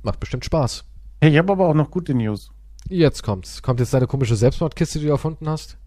Macht 0.05 0.21
bestimmt 0.21 0.45
Spaß. 0.45 0.85
Hey, 1.21 1.31
ich 1.31 1.39
habe 1.39 1.53
aber 1.53 1.67
auch 1.67 1.75
noch 1.75 1.91
gute 1.91 2.15
News. 2.15 2.51
Jetzt 2.89 3.23
kommt's. 3.23 3.63
Kommt 3.63 3.81
jetzt 3.81 3.95
deine 3.95 4.07
komische 4.07 4.37
Selbstmordkiste, 4.37 4.99
die 4.99 5.07
du 5.07 5.11
erfunden 5.11 5.49
hast? 5.49 5.79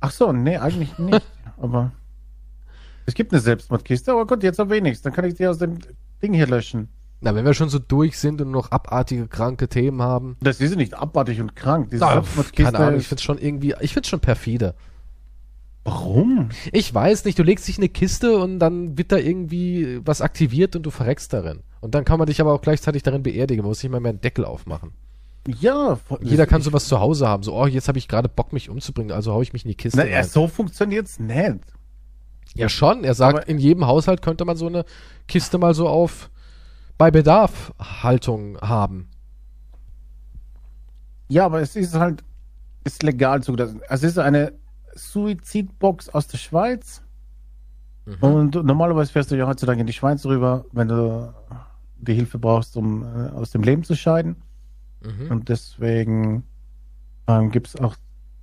Ach 0.00 0.10
so, 0.10 0.32
nee, 0.32 0.56
eigentlich 0.56 0.98
nicht. 0.98 1.22
aber 1.58 1.92
es 3.06 3.14
gibt 3.14 3.32
eine 3.32 3.40
Selbstmordkiste, 3.40 4.10
aber 4.12 4.26
gut, 4.26 4.42
jetzt 4.42 4.58
erwähne 4.58 4.90
ich's. 4.90 5.02
Dann 5.02 5.12
kann 5.12 5.24
ich 5.24 5.34
die 5.34 5.46
aus 5.46 5.58
dem 5.58 5.78
Ding 6.22 6.34
hier 6.34 6.46
löschen. 6.46 6.88
Na, 7.20 7.34
wenn 7.34 7.44
wir 7.44 7.54
schon 7.54 7.68
so 7.68 7.78
durch 7.78 8.18
sind 8.18 8.40
und 8.40 8.50
noch 8.50 8.72
abartige, 8.72 9.26
kranke 9.26 9.68
Themen 9.68 10.02
haben. 10.02 10.36
Das 10.40 10.60
ist 10.60 10.76
nicht 10.76 10.94
abartig 10.94 11.40
und 11.40 11.56
krank. 11.56 11.90
Diese 11.90 12.04
Na, 12.04 12.12
Selbstmordkiste 12.14 12.72
keine 12.72 12.84
Ahnung, 12.84 13.00
ich 13.00 13.08
find's 13.08 13.22
schon 13.22 13.38
irgendwie, 13.38 13.74
ich 13.80 13.92
find's 13.94 14.08
schon 14.08 14.20
perfide. 14.20 14.74
Warum? 15.86 16.48
Ich 16.72 16.92
weiß 16.92 17.24
nicht, 17.24 17.38
du 17.38 17.42
legst 17.42 17.66
dich 17.68 17.78
in 17.78 17.82
eine 17.84 17.88
Kiste 17.88 18.36
und 18.38 18.58
dann 18.58 18.98
wird 18.98 19.12
da 19.12 19.16
irgendwie 19.16 20.00
was 20.04 20.20
aktiviert 20.20 20.74
und 20.76 20.82
du 20.82 20.90
verreckst 20.90 21.32
darin. 21.32 21.60
Und 21.80 21.94
dann 21.94 22.04
kann 22.04 22.18
man 22.18 22.26
dich 22.26 22.40
aber 22.40 22.52
auch 22.52 22.60
gleichzeitig 22.60 23.02
darin 23.04 23.22
beerdigen. 23.22 23.62
Man 23.62 23.68
muss 23.70 23.82
nicht 23.82 23.92
mal 23.92 24.00
mehr 24.00 24.10
einen 24.10 24.20
Deckel 24.20 24.44
aufmachen. 24.44 24.90
Ja, 25.60 25.98
Jeder 26.22 26.46
kann 26.46 26.60
sowas 26.60 26.86
zu 26.88 26.98
Hause 26.98 27.28
haben. 27.28 27.44
So, 27.44 27.54
oh, 27.54 27.66
jetzt 27.66 27.86
habe 27.86 27.98
ich 27.98 28.08
gerade 28.08 28.28
Bock, 28.28 28.52
mich 28.52 28.68
umzubringen, 28.68 29.12
also 29.12 29.32
hau 29.32 29.42
ich 29.42 29.52
mich 29.52 29.64
in 29.64 29.68
die 29.68 29.76
Kiste. 29.76 29.96
Na, 29.98 30.02
rein. 30.04 30.24
so 30.24 30.48
funktioniert's 30.48 31.20
nicht. 31.20 31.60
Ja, 32.54 32.68
schon. 32.68 33.04
Er 33.04 33.14
sagt, 33.14 33.38
Aber- 33.38 33.48
in 33.48 33.58
jedem 33.58 33.86
Haushalt 33.86 34.22
könnte 34.22 34.44
man 34.44 34.56
so 34.56 34.66
eine 34.66 34.84
Kiste 35.28 35.58
mal 35.58 35.72
so 35.74 35.88
auf 35.88 36.30
bei 36.98 37.10
Bedarf 37.12 37.72
Haltung 37.78 38.58
haben. 38.60 39.08
Ja, 41.28 41.44
aber 41.44 41.60
es 41.60 41.76
ist 41.76 41.94
halt, 41.94 42.22
ist 42.84 43.02
legal 43.02 43.42
zugelassen. 43.42 43.80
Es 43.88 44.02
ist 44.02 44.18
eine 44.18 44.52
Suizidbox 44.96 46.08
aus 46.08 46.26
der 46.26 46.38
Schweiz. 46.38 47.02
Mhm. 48.04 48.16
Und 48.20 48.54
normalerweise 48.54 49.12
fährst 49.12 49.30
du 49.30 49.36
ja 49.36 49.46
heutzutage 49.46 49.80
in 49.80 49.86
die 49.86 49.92
Schweiz 49.92 50.24
rüber, 50.24 50.64
wenn 50.72 50.88
du 50.88 51.32
die 51.98 52.14
Hilfe 52.14 52.38
brauchst, 52.38 52.76
um 52.76 53.02
äh, 53.02 53.30
aus 53.30 53.50
dem 53.50 53.62
Leben 53.62 53.84
zu 53.84 53.94
scheiden. 53.96 54.36
Mhm. 55.02 55.30
Und 55.30 55.48
deswegen 55.48 56.44
ähm, 57.26 57.50
gibt's 57.50 57.76
auch, 57.76 57.96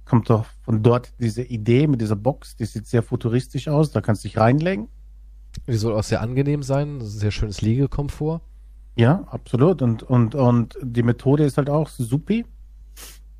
kommt 0.05 0.29
doch 0.29 0.45
von 0.61 0.83
dort 0.83 1.13
diese 1.19 1.43
Idee 1.43 1.87
mit 1.87 2.01
dieser 2.01 2.15
Box, 2.15 2.55
die 2.55 2.65
sieht 2.65 2.87
sehr 2.87 3.03
futuristisch 3.03 3.67
aus, 3.67 3.91
da 3.91 4.01
kannst 4.01 4.23
du 4.23 4.27
dich 4.27 4.37
reinlegen. 4.37 4.89
Die 5.67 5.73
soll 5.73 5.93
auch 5.93 6.03
sehr 6.03 6.21
angenehm 6.21 6.63
sein, 6.63 6.99
das 6.99 7.09
ist 7.09 7.15
ein 7.15 7.19
sehr 7.19 7.31
schönes 7.31 7.61
Liegekomfort. 7.61 8.41
Ja, 8.95 9.23
absolut. 9.29 9.81
Und, 9.81 10.03
und, 10.03 10.35
und 10.35 10.77
die 10.81 11.03
Methode 11.03 11.43
ist 11.43 11.57
halt 11.57 11.69
auch 11.69 11.89
supi. 11.89 12.45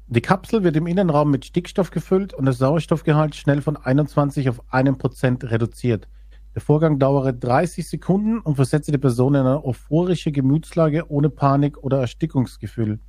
Die 0.07 0.21
Kapsel 0.21 0.63
wird 0.63 0.75
im 0.75 0.87
Innenraum 0.87 1.31
mit 1.31 1.45
Stickstoff 1.45 1.89
gefüllt 1.91 2.33
und 2.33 2.45
das 2.45 2.57
Sauerstoffgehalt 2.57 3.35
schnell 3.35 3.61
von 3.61 3.77
21 3.77 4.49
auf 4.49 4.61
1% 4.71 5.49
reduziert. 5.49 6.07
Der 6.55 6.61
Vorgang 6.61 6.99
dauere 6.99 7.33
30 7.33 7.87
Sekunden 7.87 8.39
und 8.39 8.55
versetze 8.55 8.91
die 8.91 8.97
Person 8.97 9.33
in 9.33 9.41
eine 9.41 9.63
euphorische 9.65 10.31
Gemütslage 10.31 11.09
ohne 11.09 11.29
Panik 11.29 11.77
oder 11.83 11.99
Erstickungsgefühl. 11.99 12.99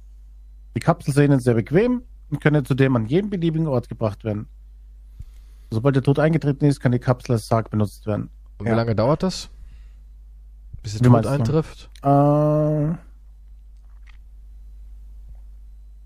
Die 0.74 0.80
Kapsel 0.80 1.22
ihnen 1.24 1.40
sehr 1.40 1.54
bequem 1.54 2.02
und 2.30 2.40
können 2.40 2.64
zudem 2.64 2.96
an 2.96 3.06
jeden 3.06 3.28
beliebigen 3.28 3.66
Ort 3.66 3.88
gebracht 3.88 4.24
werden. 4.24 4.48
Sobald 5.70 5.96
der 5.96 6.02
Tod 6.02 6.18
eingetreten 6.18 6.64
ist, 6.64 6.80
kann 6.80 6.92
die 6.92 6.98
Kapsel 6.98 7.32
als 7.32 7.48
Sarg 7.48 7.70
benutzt 7.70 8.06
werden. 8.06 8.30
Und 8.58 8.66
Ja. 8.66 8.72
wie 8.72 8.76
lange 8.76 8.94
dauert 8.94 9.22
das? 9.22 9.50
Bis 10.82 10.98
der 10.98 11.10
Tod 11.10 11.26
eintrifft? 11.26 11.90
Äh, 12.02 12.94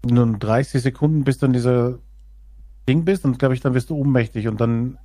nun 0.05 0.39
30 0.39 0.83
Sekunden, 0.83 1.25
bis 1.25 1.39
du 1.39 1.47
in 1.47 1.53
dieser 1.53 1.99
Ding 2.89 3.05
bist 3.05 3.25
und 3.25 3.39
glaube 3.39 3.55
ich, 3.55 3.61
dann 3.61 3.75
wirst 3.75 3.91
du 3.91 3.97
ohnmächtig 3.97 4.49
und 4.49 4.61
dann 4.61 4.99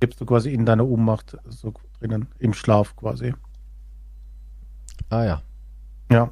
gibst 0.00 0.20
du 0.20 0.26
quasi 0.26 0.52
in 0.52 0.66
deiner 0.66 0.86
Ohnmacht 0.86 1.36
so 1.48 1.72
drinnen, 2.00 2.26
im 2.38 2.54
Schlaf 2.54 2.96
quasi. 2.96 3.34
Ah 5.10 5.24
ja. 5.24 5.42
Ja. 6.10 6.30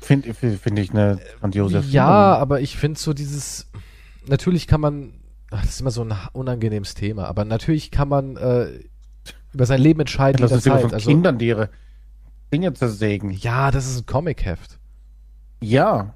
Finde 0.00 0.34
find 0.34 0.78
ich 0.78 0.90
eine 0.90 1.18
grandiose 1.40 1.80
Ja, 1.80 2.36
aber 2.36 2.60
ich 2.60 2.76
finde 2.76 3.00
so 3.00 3.14
dieses, 3.14 3.70
natürlich 4.26 4.66
kann 4.66 4.82
man, 4.82 5.14
ach, 5.50 5.62
das 5.62 5.70
ist 5.70 5.80
immer 5.80 5.90
so 5.90 6.04
ein 6.04 6.12
unangenehmes 6.34 6.94
Thema, 6.94 7.26
aber 7.26 7.46
natürlich 7.46 7.90
kann 7.90 8.08
man 8.10 8.36
äh, 8.36 8.80
über 9.54 9.64
sein 9.64 9.80
Leben 9.80 10.00
entscheiden 10.00 10.42
Das 10.42 10.52
ist 10.52 10.66
immer 10.66 10.80
von 10.80 10.92
Also, 10.92 11.08
Kindern, 11.08 11.38
die 11.38 11.46
ihre 11.46 11.70
Dinge 12.52 12.74
zersägen. 12.74 13.30
ja, 13.30 13.70
das 13.70 13.86
ist 13.86 14.00
ein 14.00 14.06
Comicheft. 14.06 14.78
Ja. 15.64 16.14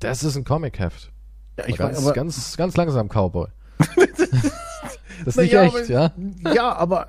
Das 0.00 0.22
ist 0.22 0.36
ein 0.36 0.44
Comicheft. 0.44 1.12
ja 1.58 1.64
ich 1.66 1.76
ganz, 1.76 1.96
weiß, 1.96 2.04
aber, 2.04 2.14
ganz, 2.14 2.56
ganz 2.56 2.76
langsam, 2.76 3.08
Cowboy. 3.08 3.48
das 3.78 5.26
ist 5.26 5.36
nicht 5.38 5.52
ja, 5.52 5.62
echt, 5.64 5.88
ja? 5.88 6.12
aber, 6.42 6.54
ja, 6.54 6.72
aber 6.74 7.06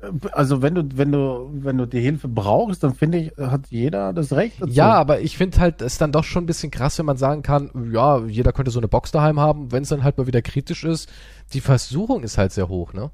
äh, 0.00 0.10
also 0.32 0.62
wenn 0.62 0.74
du, 0.74 0.88
wenn 0.94 1.12
du, 1.12 1.50
wenn 1.52 1.78
du 1.78 1.86
die 1.86 2.00
Hilfe 2.00 2.28
brauchst, 2.28 2.82
dann 2.82 2.94
finde 2.94 3.18
ich, 3.18 3.32
hat 3.38 3.68
jeder 3.68 4.12
das 4.12 4.32
Recht 4.32 4.60
dazu. 4.60 4.72
Ja, 4.72 4.94
aber 4.94 5.20
ich 5.20 5.36
finde 5.36 5.58
halt, 5.58 5.82
es 5.82 5.94
ist 5.94 6.00
dann 6.00 6.12
doch 6.12 6.24
schon 6.24 6.44
ein 6.44 6.46
bisschen 6.46 6.70
krass, 6.70 6.98
wenn 6.98 7.06
man 7.06 7.16
sagen 7.16 7.42
kann, 7.42 7.70
ja, 7.92 8.24
jeder 8.24 8.52
könnte 8.52 8.70
so 8.70 8.80
eine 8.80 8.88
Box 8.88 9.10
daheim 9.10 9.40
haben, 9.40 9.72
wenn 9.72 9.82
es 9.82 9.90
dann 9.90 10.04
halt 10.04 10.18
mal 10.18 10.26
wieder 10.26 10.42
kritisch 10.42 10.84
ist. 10.84 11.10
Die 11.52 11.60
Versuchung 11.60 12.22
ist 12.22 12.38
halt 12.38 12.52
sehr 12.52 12.68
hoch, 12.68 12.92
ne? 12.92 13.10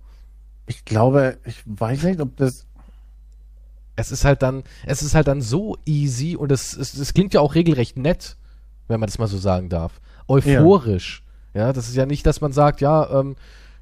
Ich 0.66 0.84
glaube, 0.84 1.38
ich 1.44 1.62
weiß 1.66 2.04
nicht, 2.04 2.20
ob 2.20 2.36
das. 2.36 2.66
Es 3.96 4.10
ist 4.10 4.24
halt 4.24 4.42
dann, 4.42 4.62
es 4.86 5.02
ist 5.02 5.14
halt 5.14 5.28
dann 5.28 5.42
so 5.42 5.76
easy 5.84 6.36
und 6.36 6.50
es, 6.50 6.76
es, 6.76 6.94
es 6.94 7.12
klingt 7.14 7.34
ja 7.34 7.40
auch 7.40 7.54
regelrecht 7.54 7.96
nett, 7.98 8.36
wenn 8.88 9.00
man 9.00 9.06
das 9.06 9.18
mal 9.18 9.28
so 9.28 9.38
sagen 9.38 9.68
darf. 9.68 10.00
Euphorisch. 10.28 11.22
Ja, 11.54 11.72
das 11.72 11.88
ist 11.88 11.96
ja 11.96 12.06
nicht, 12.06 12.24
dass 12.26 12.40
man 12.40 12.52
sagt, 12.52 12.80
ja, 12.80 13.20
ähm, 13.20 13.36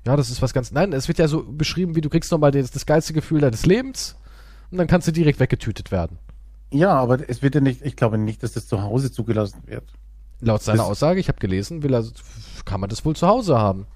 ja, 0.06 0.16
das 0.16 0.30
ist 0.30 0.42
was 0.42 0.52
ganz, 0.52 0.72
nein, 0.72 0.92
es 0.92 1.06
wird 1.08 1.18
ja 1.18 1.28
so 1.28 1.44
beschrieben, 1.44 1.94
wie 1.94 2.00
du 2.00 2.08
kriegst 2.08 2.32
nochmal 2.32 2.50
das, 2.50 2.70
das 2.70 2.86
geilste 2.86 3.12
Gefühl 3.12 3.40
deines 3.40 3.66
Lebens 3.66 4.16
und 4.70 4.78
dann 4.78 4.86
kannst 4.88 5.06
du 5.06 5.12
direkt 5.12 5.38
weggetütet 5.40 5.92
werden. 5.92 6.18
Ja, 6.72 6.94
aber 6.94 7.28
es 7.28 7.42
wird 7.42 7.54
ja 7.54 7.61
nicht, 7.61 7.82
ich 7.82 7.96
glaube 7.96 8.18
nicht, 8.18 8.42
dass 8.42 8.52
das 8.52 8.66
zu 8.66 8.82
Hause 8.82 9.12
zugelassen 9.12 9.62
wird. 9.66 9.84
Laut 10.40 10.62
seiner 10.62 10.78
Das- 10.78 10.86
Aussage, 10.86 11.20
ich 11.20 11.28
habe 11.28 11.38
gelesen, 11.38 11.82
will 11.82 11.94
er, 11.94 12.04
kann 12.64 12.80
man 12.80 12.88
das 12.90 13.04
wohl 13.04 13.14
zu 13.14 13.26
Hause 13.28 13.58
haben. 13.58 13.86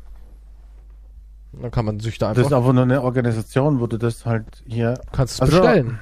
Dann 1.60 1.70
kann 1.70 1.84
man 1.84 2.00
sich 2.00 2.18
da 2.18 2.28
Das 2.28 2.38
einfach, 2.38 2.50
ist 2.50 2.56
einfach 2.56 2.72
nur 2.72 2.82
eine 2.82 3.02
Organisation, 3.02 3.80
wo 3.80 3.86
du 3.86 3.96
das 3.98 4.26
halt 4.26 4.62
hier. 4.66 5.00
kannst 5.12 5.34
es 5.34 5.40
Also- 5.40 5.58
bestellen. 5.60 5.98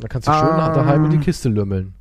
Dann 0.00 0.08
kannst 0.08 0.28
du 0.28 0.32
schön 0.32 0.48
Ähm, 0.48 0.56
daheim 0.74 1.04
in 1.06 1.10
die 1.10 1.18
Kiste 1.18 1.48
lümmeln. 1.48 1.94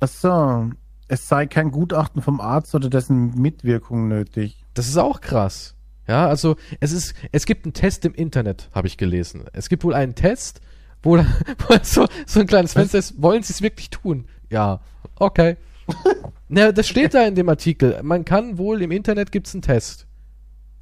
Achso, 0.00 0.70
es 1.08 1.28
sei 1.28 1.46
kein 1.46 1.70
Gutachten 1.70 2.22
vom 2.22 2.40
Arzt 2.40 2.74
oder 2.74 2.88
dessen 2.88 3.34
Mitwirkung 3.40 4.08
nötig. 4.08 4.64
Das 4.74 4.88
ist 4.88 4.96
auch 4.96 5.20
krass. 5.20 5.74
Ja, 6.08 6.26
also 6.26 6.56
es 6.80 6.92
ist, 6.92 7.14
es 7.30 7.46
gibt 7.46 7.64
einen 7.64 7.72
Test 7.74 8.04
im 8.04 8.14
Internet, 8.14 8.68
habe 8.74 8.86
ich 8.88 8.96
gelesen. 8.96 9.44
Es 9.52 9.68
gibt 9.68 9.84
wohl 9.84 9.94
einen 9.94 10.14
Test, 10.14 10.60
wo, 11.02 11.16
wo 11.68 11.76
so, 11.82 12.06
so 12.26 12.40
ein 12.40 12.46
kleines 12.46 12.72
Fenster 12.72 12.98
ist, 12.98 13.20
wollen 13.22 13.42
sie 13.42 13.52
es 13.52 13.62
wirklich 13.62 13.90
tun? 13.90 14.26
Ja, 14.50 14.80
okay. 15.16 15.56
Na, 16.48 16.72
das 16.72 16.86
steht 16.88 17.14
da 17.14 17.24
in 17.26 17.34
dem 17.34 17.48
Artikel. 17.48 18.00
Man 18.02 18.24
kann 18.24 18.58
wohl, 18.58 18.82
im 18.82 18.90
Internet 18.90 19.32
gibt's 19.32 19.54
einen 19.54 19.62
Test. 19.62 20.06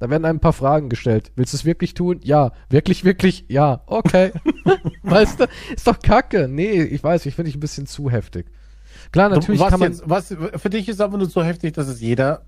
Da 0.01 0.09
werden 0.09 0.25
einem 0.25 0.37
ein 0.37 0.41
paar 0.41 0.51
Fragen 0.51 0.89
gestellt. 0.89 1.31
Willst 1.35 1.53
du 1.53 1.57
es 1.57 1.63
wirklich 1.63 1.93
tun? 1.93 2.21
Ja. 2.23 2.53
Wirklich, 2.69 3.05
wirklich? 3.05 3.45
Ja. 3.49 3.83
Okay. 3.85 4.31
weißt 5.03 5.41
du, 5.41 5.45
ist 5.75 5.85
doch 5.85 5.99
kacke. 5.99 6.47
Nee, 6.47 6.81
ich 6.81 7.03
weiß, 7.03 7.27
ich 7.27 7.35
finde 7.35 7.49
ich 7.49 7.55
ein 7.55 7.59
bisschen 7.59 7.85
zu 7.85 8.09
heftig. 8.09 8.47
Klar, 9.11 9.29
natürlich 9.29 9.61
was 9.61 9.69
kann 9.69 9.79
man. 9.79 9.91
jetzt, 9.91 10.01
was, 10.09 10.35
für 10.55 10.69
dich 10.71 10.89
ist 10.89 11.01
aber 11.01 11.19
nur 11.19 11.29
so 11.29 11.43
heftig, 11.43 11.75
dass 11.75 11.87
es 11.87 12.01
jeder. 12.01 12.45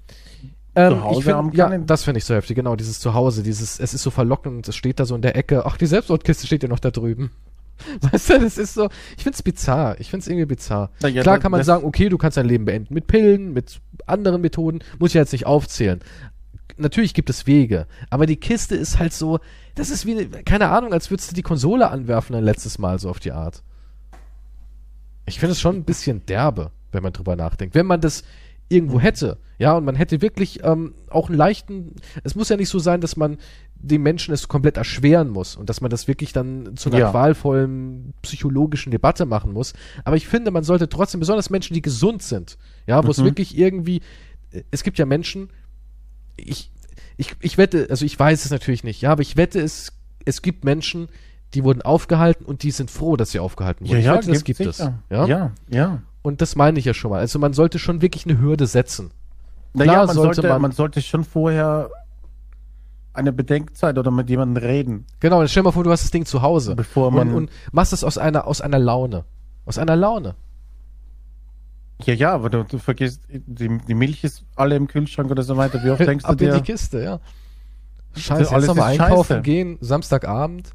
Ähm, 0.74 0.94
zu 0.94 1.04
Hause 1.04 1.22
find, 1.22 1.36
haben 1.36 1.52
ja, 1.54 1.70
kann? 1.70 1.86
das 1.86 2.04
finde 2.04 2.18
ich 2.18 2.26
so 2.26 2.34
heftig, 2.34 2.56
genau, 2.56 2.76
dieses 2.76 3.00
Zuhause, 3.00 3.44
dieses, 3.44 3.80
es 3.80 3.94
ist 3.94 4.02
so 4.02 4.10
verlockend, 4.10 4.68
es 4.68 4.76
steht 4.76 5.00
da 5.00 5.06
so 5.06 5.14
in 5.14 5.22
der 5.22 5.36
Ecke, 5.36 5.68
ach, 5.68 5.78
die 5.78 5.86
Selbstmordkiste 5.86 6.48
steht 6.48 6.64
ja 6.64 6.70
noch 6.70 6.80
da 6.80 6.90
drüben. 6.90 7.30
Weißt 8.12 8.32
du, 8.32 8.40
das 8.40 8.58
ist 8.58 8.74
so, 8.74 8.90
ich 9.16 9.24
find's 9.24 9.44
bizarr, 9.44 10.00
ich 10.00 10.10
find's 10.10 10.28
irgendwie 10.28 10.46
bizarr. 10.48 10.90
Ja, 11.04 11.22
Klar 11.22 11.38
kann 11.38 11.52
man 11.52 11.64
sagen, 11.64 11.86
okay, 11.86 12.10
du 12.10 12.18
kannst 12.18 12.38
dein 12.38 12.48
Leben 12.48 12.66
beenden 12.66 12.94
mit 12.94 13.06
Pillen, 13.06 13.54
mit 13.54 13.82
anderen 14.06 14.42
Methoden, 14.42 14.80
muss 14.98 15.12
ich 15.12 15.16
jetzt 15.16 15.34
nicht 15.34 15.46
aufzählen. 15.46 16.00
Natürlich 16.78 17.14
gibt 17.14 17.30
es 17.30 17.46
Wege, 17.48 17.88
aber 18.10 18.26
die 18.26 18.36
Kiste 18.38 18.76
ist 18.76 19.00
halt 19.00 19.14
so, 19.14 19.40
das 19.76 19.90
ist 19.90 20.06
wie, 20.06 20.12
eine- 20.18 20.44
keine 20.44 20.70
Ahnung, 20.70 20.94
als 20.94 21.10
würdest 21.12 21.32
du 21.32 21.36
die 21.36 21.42
Konsole 21.42 21.90
anwerfen 21.90 22.36
ein 22.36 22.44
letztes 22.44 22.78
Mal 22.80 23.00
so 23.00 23.10
auf 23.10 23.20
die 23.20 23.32
Art. 23.32 23.64
Ich 25.26 25.40
finde 25.40 25.54
es 25.54 25.62
schon 25.62 25.76
ein 25.78 25.84
bisschen 25.86 26.26
derbe, 26.26 26.72
wenn 26.92 27.04
man 27.04 27.14
drüber 27.14 27.36
nachdenkt. 27.36 27.76
Wenn 27.76 27.86
man 27.86 28.02
das 28.02 28.24
irgendwo 28.70 29.00
hätte, 29.00 29.38
ja, 29.58 29.74
und 29.78 29.86
man 29.86 29.96
hätte 29.96 30.22
wirklich 30.22 30.64
ähm, 30.64 30.96
auch 31.10 31.30
einen 31.30 31.38
leichten, 31.38 31.96
es 32.24 32.36
muss 32.36 32.50
ja 32.50 32.58
nicht 32.58 32.70
so 32.70 32.80
sein, 32.80 33.02
dass 33.02 33.16
man 33.16 33.38
dem 33.76 34.02
Menschen 34.02 34.34
es 34.34 34.48
komplett 34.48 34.78
erschweren 34.78 35.30
muss 35.30 35.56
und 35.56 35.70
dass 35.70 35.82
man 35.82 35.92
das 35.92 36.08
wirklich 36.08 36.34
dann 36.34 36.76
zu 36.78 36.90
einer 36.90 37.00
Ja. 37.00 37.12
qualvollen 37.12 38.14
psychologischen 38.22 38.92
Debatte 38.92 39.26
machen 39.26 39.52
muss. 39.54 39.74
Aber 40.06 40.16
ich 40.16 40.28
finde, 40.28 40.52
man 40.52 40.64
sollte 40.64 40.90
trotzdem, 40.90 41.20
besonders 41.20 41.50
Menschen, 41.50 41.74
die 41.74 41.82
gesund 41.82 42.24
sind, 42.24 42.58
ja, 42.88 43.06
wo 43.06 43.12
es 43.12 43.18
Mhm. 43.20 43.26
wirklich 43.26 43.58
irgendwie, 43.58 44.02
es 44.72 44.84
gibt 44.84 44.98
ja 44.98 45.06
Menschen, 45.06 45.50
ich, 46.38 46.72
ich, 47.18 47.36
ich 47.42 47.58
wette, 47.58 47.88
also 47.90 48.06
ich 48.06 48.18
weiß 48.18 48.46
es 48.46 48.52
natürlich 48.52 48.84
nicht, 48.84 49.02
ja, 49.02 49.12
aber 49.12 49.22
ich 49.22 49.38
wette, 49.38 49.60
es, 49.62 49.94
es 50.26 50.42
gibt 50.42 50.64
Menschen, 50.66 51.10
die 51.54 51.64
wurden 51.64 51.82
aufgehalten 51.82 52.46
und 52.46 52.64
die 52.64 52.72
sind 52.72 52.90
froh, 52.90 53.16
dass 53.16 53.32
sie 53.32 53.40
aufgehalten 53.40 53.88
wurden. 53.88 54.00
ich 54.00 54.06
wette, 54.08 54.32
das 54.32 54.44
gibt 54.44 54.60
es. 54.60 54.80
Ja? 54.80 54.94
ja, 55.10 55.52
ja. 55.70 56.02
Und 56.22 56.42
das 56.42 56.56
meine 56.56 56.80
ich 56.80 56.86
ja 56.86 56.94
schon 56.94 57.12
mal. 57.12 57.20
Also 57.20 57.38
man 57.38 57.54
sollte 57.54 57.80
schon 57.80 58.02
wirklich 58.02 58.26
eine 58.26 58.40
Hürde 58.40 58.66
setzen. 58.66 59.12
Naja, 59.74 59.92
Klar 59.94 60.06
man 60.08 60.16
sollte 60.16 60.36
sollte, 60.36 60.50
man- 60.50 60.62
man, 60.62 60.72
sollte 60.72 61.02
schon 61.02 61.24
vorher 61.24 61.90
eine 63.14 63.32
Bedenkzeit 63.32 63.98
oder 63.98 64.10
mit 64.10 64.30
jemandem 64.30 64.64
reden, 64.64 65.06
Genau, 65.20 65.40
dann 65.40 65.48
stell 65.48 65.62
mal 65.64 65.72
vor, 65.72 65.84
du 65.84 65.92
hast 65.92 66.04
das 66.04 66.12
Ding 66.12 66.26
zu 66.26 66.42
Hause. 66.42 66.76
bevor 66.76 67.08
Und, 67.10 67.14
man. 67.16 67.34
und 67.34 67.52
machst 67.72 67.94
das 67.94 68.04
aus 68.04 68.18
einer, 68.18 68.48
aus 68.48 68.62
einer 68.62 68.80
Laune. 68.80 69.26
Aus 69.66 69.78
einer 69.78 69.96
Laune. 69.96 70.36
Ja, 72.06 72.14
ja, 72.14 72.34
aber 72.34 72.50
du, 72.50 72.64
du 72.64 72.78
vergisst, 72.78 73.22
die, 73.30 73.78
die 73.78 73.94
Milch 73.94 74.24
ist 74.24 74.44
alle 74.56 74.76
im 74.76 74.88
Kühlschrank 74.88 75.30
oder 75.32 75.44
so 75.44 75.58
weiter. 75.58 75.84
Wie 75.84 75.90
oft 75.90 76.02
denkst 76.02 76.24
du 76.24 76.30
Ab 76.30 76.42
in 76.42 76.54
die 76.54 76.62
Kiste, 76.62 77.04
ja. 77.04 77.20
Scheiße, 78.16 78.52
alles 78.52 78.68
jetzt 78.68 78.68
nochmal 78.68 78.92
einkaufen 78.92 79.28
scheiße. 79.28 79.42
gehen, 79.42 79.78
Samstagabend. 79.82 80.72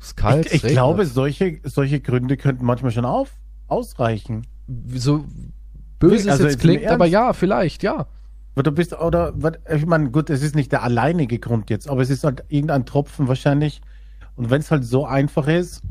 Ist 0.00 0.16
kalt. 0.16 0.46
Ich, 0.46 0.64
ich 0.64 0.72
glaube, 0.72 1.06
solche, 1.06 1.60
solche 1.64 2.00
Gründe 2.00 2.36
könnten 2.36 2.64
manchmal 2.64 2.90
schon 2.90 3.04
auf, 3.04 3.30
ausreichen. 3.68 4.46
so 4.94 5.24
böse 5.98 6.30
Also 6.30 6.44
es 6.44 6.52
jetzt 6.52 6.60
klingt, 6.60 6.86
aber 6.86 7.06
ja, 7.06 7.32
vielleicht, 7.32 7.82
ja. 7.82 8.06
Du 8.54 8.70
bist, 8.70 8.92
oder, 8.92 9.34
ich 9.68 9.84
meine, 9.84 10.10
gut, 10.10 10.30
es 10.30 10.42
ist 10.42 10.54
nicht 10.54 10.70
der 10.70 10.84
alleinige 10.84 11.38
Grund 11.38 11.70
jetzt, 11.70 11.88
aber 11.88 12.02
es 12.02 12.10
ist 12.10 12.22
halt 12.22 12.44
irgendein 12.48 12.86
Tropfen 12.86 13.26
wahrscheinlich. 13.26 13.80
Und 14.36 14.50
wenn 14.50 14.60
es 14.60 14.70
halt 14.70 14.84
so 14.84 15.06
einfach 15.06 15.48
ist, 15.48 15.82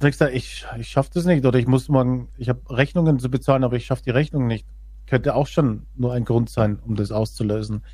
Sagst 0.00 0.22
du, 0.22 0.30
ich, 0.30 0.64
ich 0.78 0.88
schaffe 0.88 1.10
das 1.12 1.26
nicht 1.26 1.44
oder 1.44 1.58
ich 1.58 1.66
muss 1.66 1.90
morgen, 1.90 2.28
ich 2.38 2.48
habe 2.48 2.62
Rechnungen 2.70 3.18
zu 3.18 3.30
bezahlen, 3.30 3.64
aber 3.64 3.76
ich 3.76 3.84
schaffe 3.84 4.02
die 4.02 4.10
Rechnung 4.10 4.46
nicht. 4.46 4.66
Könnte 5.06 5.34
auch 5.34 5.46
schon 5.46 5.86
nur 5.94 6.14
ein 6.14 6.24
Grund 6.24 6.48
sein, 6.48 6.78
um 6.78 6.96
das 6.96 7.12
auszulösen. 7.12 7.84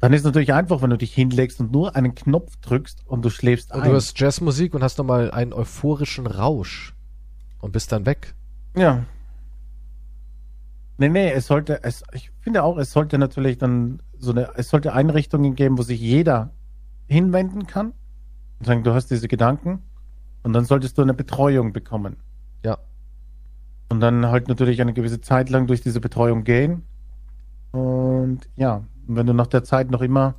Dann 0.00 0.12
ist 0.12 0.20
es 0.20 0.26
natürlich 0.26 0.52
einfach, 0.52 0.82
wenn 0.82 0.90
du 0.90 0.98
dich 0.98 1.14
hinlegst 1.14 1.60
und 1.60 1.72
nur 1.72 1.96
einen 1.96 2.14
Knopf 2.14 2.56
drückst 2.56 3.06
und 3.06 3.24
du 3.24 3.30
schläfst 3.30 3.72
Und 3.72 3.80
ein. 3.80 3.86
du 3.86 3.92
hörst 3.92 4.20
Jazzmusik 4.20 4.74
und 4.74 4.82
hast 4.82 4.98
nochmal 4.98 5.30
einen 5.30 5.54
euphorischen 5.54 6.26
Rausch 6.26 6.94
und 7.60 7.72
bist 7.72 7.90
dann 7.92 8.04
weg. 8.04 8.34
Ja. 8.76 9.04
Nee, 10.98 11.08
nee, 11.08 11.30
es 11.30 11.46
sollte, 11.46 11.82
es, 11.84 12.04
ich 12.12 12.30
finde 12.40 12.62
auch, 12.62 12.76
es 12.76 12.92
sollte 12.92 13.16
natürlich 13.16 13.56
dann 13.56 14.02
so 14.18 14.32
eine, 14.32 14.50
es 14.56 14.68
sollte 14.68 14.92
Einrichtungen 14.92 15.54
geben, 15.54 15.78
wo 15.78 15.82
sich 15.82 16.00
jeder 16.00 16.50
hinwenden 17.06 17.66
kann 17.66 17.94
und 18.58 18.66
sagen, 18.66 18.84
du 18.84 18.92
hast 18.92 19.10
diese 19.10 19.26
Gedanken 19.26 19.82
und 20.42 20.52
dann 20.52 20.64
solltest 20.64 20.98
du 20.98 21.02
eine 21.02 21.14
Betreuung 21.14 21.72
bekommen. 21.72 22.16
Ja. 22.64 22.78
Und 23.88 24.00
dann 24.00 24.26
halt 24.26 24.48
natürlich 24.48 24.80
eine 24.80 24.92
gewisse 24.92 25.20
Zeit 25.20 25.50
lang 25.50 25.66
durch 25.66 25.80
diese 25.80 26.00
Betreuung 26.00 26.44
gehen. 26.44 26.82
Und 27.72 28.40
ja, 28.56 28.84
wenn 29.06 29.26
du 29.26 29.34
nach 29.34 29.46
der 29.46 29.64
Zeit 29.64 29.90
noch 29.90 30.02
immer 30.02 30.34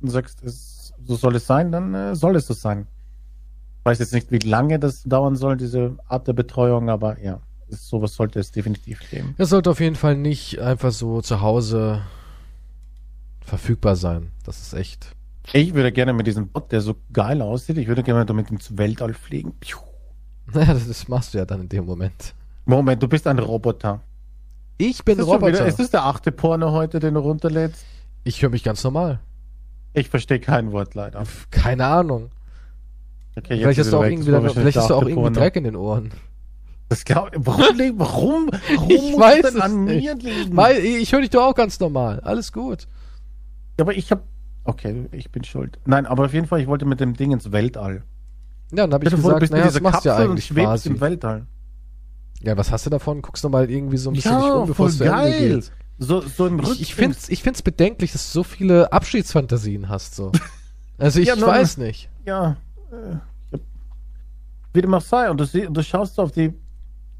sagst, 0.00 0.42
es, 0.42 0.94
so 1.04 1.16
soll 1.16 1.36
es 1.36 1.46
sein, 1.46 1.72
dann 1.72 1.94
äh, 1.94 2.14
soll 2.14 2.36
es 2.36 2.46
so 2.46 2.54
sein. 2.54 2.86
Ich 3.80 3.86
weiß 3.86 3.98
jetzt 3.98 4.12
nicht, 4.12 4.30
wie 4.30 4.38
lange 4.38 4.78
das 4.78 5.02
dauern 5.02 5.36
soll, 5.36 5.56
diese 5.56 5.96
Art 6.06 6.28
der 6.28 6.32
Betreuung, 6.32 6.88
aber 6.88 7.20
ja, 7.20 7.40
ist, 7.68 7.88
sowas 7.88 8.14
sollte 8.14 8.38
es 8.38 8.52
definitiv 8.52 9.00
geben. 9.10 9.34
Das 9.38 9.50
sollte 9.50 9.70
auf 9.70 9.80
jeden 9.80 9.96
Fall 9.96 10.16
nicht 10.16 10.60
einfach 10.60 10.92
so 10.92 11.20
zu 11.20 11.40
Hause 11.40 12.02
verfügbar 13.40 13.96
sein. 13.96 14.30
Das 14.44 14.60
ist 14.60 14.74
echt. 14.74 15.16
Ich 15.52 15.74
würde 15.74 15.92
gerne 15.92 16.12
mit 16.12 16.26
diesem 16.26 16.48
Bot, 16.48 16.70
der 16.72 16.80
so 16.80 16.94
geil 17.12 17.42
aussieht, 17.42 17.76
ich 17.78 17.88
würde 17.88 18.02
gerne 18.02 18.24
damit 18.24 18.50
ins 18.50 18.76
Weltall 18.78 19.14
fliegen. 19.14 19.52
Piu. 19.60 19.78
Naja, 20.54 20.74
das, 20.74 20.88
das 20.88 21.06
machst 21.08 21.32
du 21.34 21.38
ja 21.38 21.44
dann 21.46 21.62
in 21.62 21.68
dem 21.68 21.84
Moment. 21.86 22.34
Moment, 22.64 23.02
du 23.02 23.08
bist 23.08 23.26
ein 23.26 23.38
Roboter. 23.38 24.00
Ich 24.76 25.04
bin 25.04 25.18
Ist 25.18 25.26
Roboter. 25.26 25.46
wieder, 25.48 25.66
ist 25.66 25.78
das 25.78 25.90
der 25.90 26.04
achte 26.04 26.32
Porno 26.32 26.72
heute, 26.72 26.98
den 26.98 27.14
du 27.14 27.20
runterlädst? 27.20 27.84
ich 28.24 28.42
höre 28.42 28.50
mich 28.50 28.62
ganz 28.64 28.82
normal. 28.84 29.20
Ich 29.94 30.08
verstehe 30.08 30.40
kein 30.40 30.72
Wort 30.72 30.94
leider. 30.94 31.22
Keine 31.50 31.86
Ahnung. 31.86 32.30
Okay, 33.36 33.56
Vielleicht 33.58 33.78
ist 33.78 33.86
hast 33.86 33.92
du 33.92 33.96
auch 33.98 34.02
wieder 34.02 34.10
irgendwie, 34.12 34.32
wahrscheinlich 34.32 34.54
vielleicht 34.54 34.76
hast 34.78 34.90
du 34.90 34.94
auch 34.94 35.06
irgendwie. 35.06 35.32
Dreck 35.32 35.56
in 35.56 35.64
den 35.64 35.76
Ohren. 35.76 36.10
Das 36.88 37.04
glaub, 37.04 37.30
warum, 37.36 37.76
leg- 37.76 37.94
warum, 37.96 38.50
warum 38.74 38.90
Ich 38.90 39.16
weiß 39.18 39.44
es 39.44 39.56
an 39.56 39.84
nicht. 39.84 40.02
mir 40.04 40.14
liegen? 40.16 40.56
Weil 40.56 40.76
ich 40.84 41.12
höre 41.12 41.20
dich 41.22 41.30
doch 41.30 41.50
auch 41.50 41.54
ganz 41.54 41.78
normal. 41.80 42.20
Alles 42.20 42.52
gut. 42.52 42.86
aber 43.80 43.94
ich 43.96 44.10
habe, 44.10 44.22
okay, 44.64 45.06
ich 45.12 45.30
bin 45.30 45.44
schuld. 45.44 45.78
Nein, 45.86 46.06
aber 46.06 46.24
auf 46.26 46.32
jeden 46.34 46.46
Fall, 46.46 46.60
ich 46.60 46.66
wollte 46.66 46.84
mit 46.84 47.00
dem 47.00 47.14
Ding 47.14 47.32
ins 47.32 47.50
Weltall. 47.52 48.02
Ja, 48.70 48.86
dann 48.86 48.94
habe 48.94 49.04
ich 49.04 49.10
gesagt, 49.14 49.40
bist 49.40 49.52
naja, 49.52 49.64
das 49.66 49.80
machst 49.80 50.04
du 50.04 50.08
ja 50.08 50.16
und 50.16 50.22
eigentlich 50.30 50.46
schwebst 50.46 50.64
quasi. 50.66 50.88
im 50.88 51.00
Weltall. 51.00 51.46
Ja, 52.40 52.56
was 52.56 52.72
hast 52.72 52.86
du 52.86 52.90
davon? 52.90 53.22
Guckst 53.22 53.44
du 53.44 53.48
mal 53.48 53.70
irgendwie 53.70 53.96
so 53.98 54.10
ein 54.10 54.14
bisschen 54.14 54.32
Ja, 54.32 54.40
dich 54.40 54.50
um, 54.52 54.66
bevor 54.68 54.86
es 54.88 54.96
zu 54.98 55.04
Ende 55.04 55.14
geil. 55.16 55.54
geht. 55.56 55.72
So, 55.98 56.20
so 56.22 56.46
im. 56.46 56.58
Ich, 56.60 56.80
ich 56.80 56.94
finde 56.94 57.16
es 57.16 57.28
ich 57.28 57.42
find's 57.42 57.62
bedenklich, 57.62 58.12
dass 58.12 58.26
du 58.32 58.38
so 58.40 58.44
viele 58.44 58.92
Abschiedsfantasien 58.92 59.88
hast. 59.88 60.14
So. 60.16 60.32
Also 60.98 61.18
ich 61.20 61.26
Ja, 61.28 61.34
nur- 61.36 61.48
weiß 61.48 61.78
nicht. 61.78 62.08
Ja, 62.26 62.56
äh, 62.92 63.56
wie 64.72 64.80
dem 64.82 64.94
auch 64.94 65.00
sei. 65.00 65.30
Und 65.30 65.38
du, 65.40 65.66
und 65.66 65.74
du 65.74 65.82
schaust 65.82 66.18
auf 66.20 66.32
die 66.32 66.52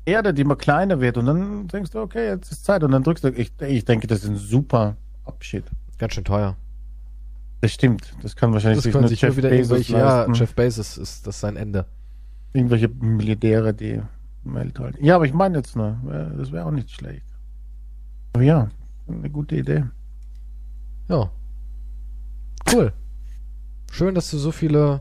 Erde, 0.05 0.32
die 0.32 0.43
immer 0.43 0.56
kleiner 0.56 1.01
wird. 1.01 1.16
Und 1.19 1.27
dann 1.27 1.66
denkst 1.69 1.90
du, 1.90 2.01
okay, 2.01 2.28
jetzt 2.28 2.52
ist 2.52 2.64
Zeit. 2.64 2.82
Und 2.85 2.93
dann 2.93 3.02
drückst 3.02 3.24
du, 3.24 3.28
ich, 3.31 3.51
ich 3.60 3.85
denke, 3.85 4.06
das 4.06 4.23
ist 4.24 4.28
ein 4.31 4.36
super 4.36 4.97
Abschied. 5.24 5.64
Ganz 5.98 6.14
schön 6.14 6.24
teuer. 6.24 6.56
Das 7.62 7.72
stimmt. 7.72 8.12
Das 8.22 8.34
kann 8.34 8.52
wahrscheinlich 8.52 8.78
Das 8.78 8.84
sich 8.84 8.93
können 8.93 9.06
sich 9.06 9.20
Jeff 9.20 9.30
nur 9.30 9.36
wieder 9.36 9.51
Bezos 9.51 9.89
irgendwelche, 9.89 9.97
ja. 9.97 10.32
Jeff 10.32 10.55
Bezos 10.55 10.98
ist 10.98 11.26
das 11.28 11.39
sein 11.39 11.56
Ende. 11.56 11.86
Irgendwelche 12.52 12.89
Milliardäre, 12.89 13.72
die 13.72 14.02
im 14.44 14.55
Weltall. 14.55 14.94
Ja, 15.01 15.14
aber 15.14 15.26
ich 15.26 15.32
meine 15.32 15.59
jetzt 15.59 15.76
nur, 15.76 15.97
das 16.36 16.51
wäre 16.51 16.66
auch 16.66 16.72
nicht 16.72 16.90
schlecht. 16.90 17.24
Aber 18.32 18.43
ja, 18.43 18.68
eine 19.06 19.30
gute 19.30 19.55
Idee. 19.55 19.84
Ja. 21.09 21.30
Cool. 22.72 22.93
Schön, 23.93 24.16
dass 24.16 24.28
du 24.32 24.39
so 24.39 24.51
viele 24.51 25.01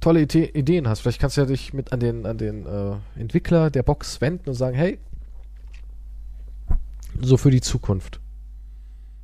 tolle 0.00 0.20
Ide 0.20 0.44
Ideen 0.44 0.86
hast. 0.86 1.00
Vielleicht 1.00 1.22
kannst 1.22 1.38
du 1.38 1.40
ja 1.40 1.46
dich 1.46 1.72
mit 1.72 1.90
an 1.90 2.00
den, 2.00 2.26
an 2.26 2.36
den 2.36 2.66
äh, 2.66 2.96
Entwickler 3.18 3.70
der 3.70 3.82
Box 3.82 4.20
wenden 4.20 4.50
und 4.50 4.56
sagen, 4.56 4.76
hey, 4.76 4.98
so 7.18 7.38
für 7.38 7.50
die 7.50 7.62
Zukunft. 7.62 8.20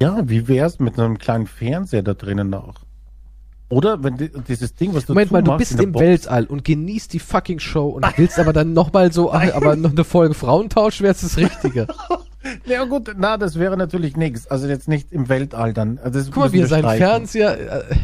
Ja, 0.03 0.29
wie 0.29 0.49
wär's 0.49 0.81
mit 0.81 0.99
einem 0.99 1.17
kleinen 1.19 1.47
Fernseher 1.47 2.03
da 2.03 2.15
drinnen 2.15 2.53
auch? 2.55 2.75
Oder 3.69 4.03
wenn 4.03 4.17
di 4.17 4.31
dieses 4.49 4.75
Ding, 4.75 4.95
was 4.95 5.07
du 5.07 5.13
Moment 5.13 5.31
mal, 5.31 5.43
du 5.45 5.57
bist 5.57 5.81
im 5.81 5.93
Box- 5.93 6.05
Weltall 6.05 6.47
und 6.47 6.65
genießt 6.65 7.13
die 7.13 7.21
fucking 7.21 7.61
Show 7.61 7.89
und 7.89 8.19
willst 8.19 8.39
aber 8.41 8.53
dann 8.53 8.73
nochmal 8.73 9.13
so, 9.13 9.33
aber 9.33 9.77
noch 9.77 9.93
eine 9.93 10.03
Folge 10.03 10.35
Frauentausch 10.35 11.01
wäre 11.03 11.15
das 11.15 11.37
Richtige. 11.37 11.87
Ja 12.67 12.85
gut, 12.87 13.15
na, 13.17 13.37
das 13.37 13.57
wäre 13.57 13.77
natürlich 13.77 14.17
nichts. 14.17 14.49
Also 14.49 14.67
jetzt 14.67 14.89
nicht 14.89 15.13
im 15.13 15.29
Weltall 15.29 15.73
dann. 15.73 15.99
Also 15.99 16.19
das 16.19 16.27
Guck 16.33 16.39
mal, 16.43 16.53
wie 16.53 16.67
streichen. 16.67 16.99
Fernseher, 16.99 17.91
äh, 17.91 17.97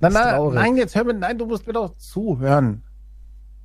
Nein, 0.00 0.12
nein, 0.14 0.52
nein, 0.52 0.76
jetzt 0.76 0.96
hör 0.96 1.04
mir, 1.04 1.14
nein, 1.14 1.38
du 1.38 1.46
musst 1.46 1.64
mir 1.64 1.74
doch 1.74 1.96
zuhören. 1.96 2.82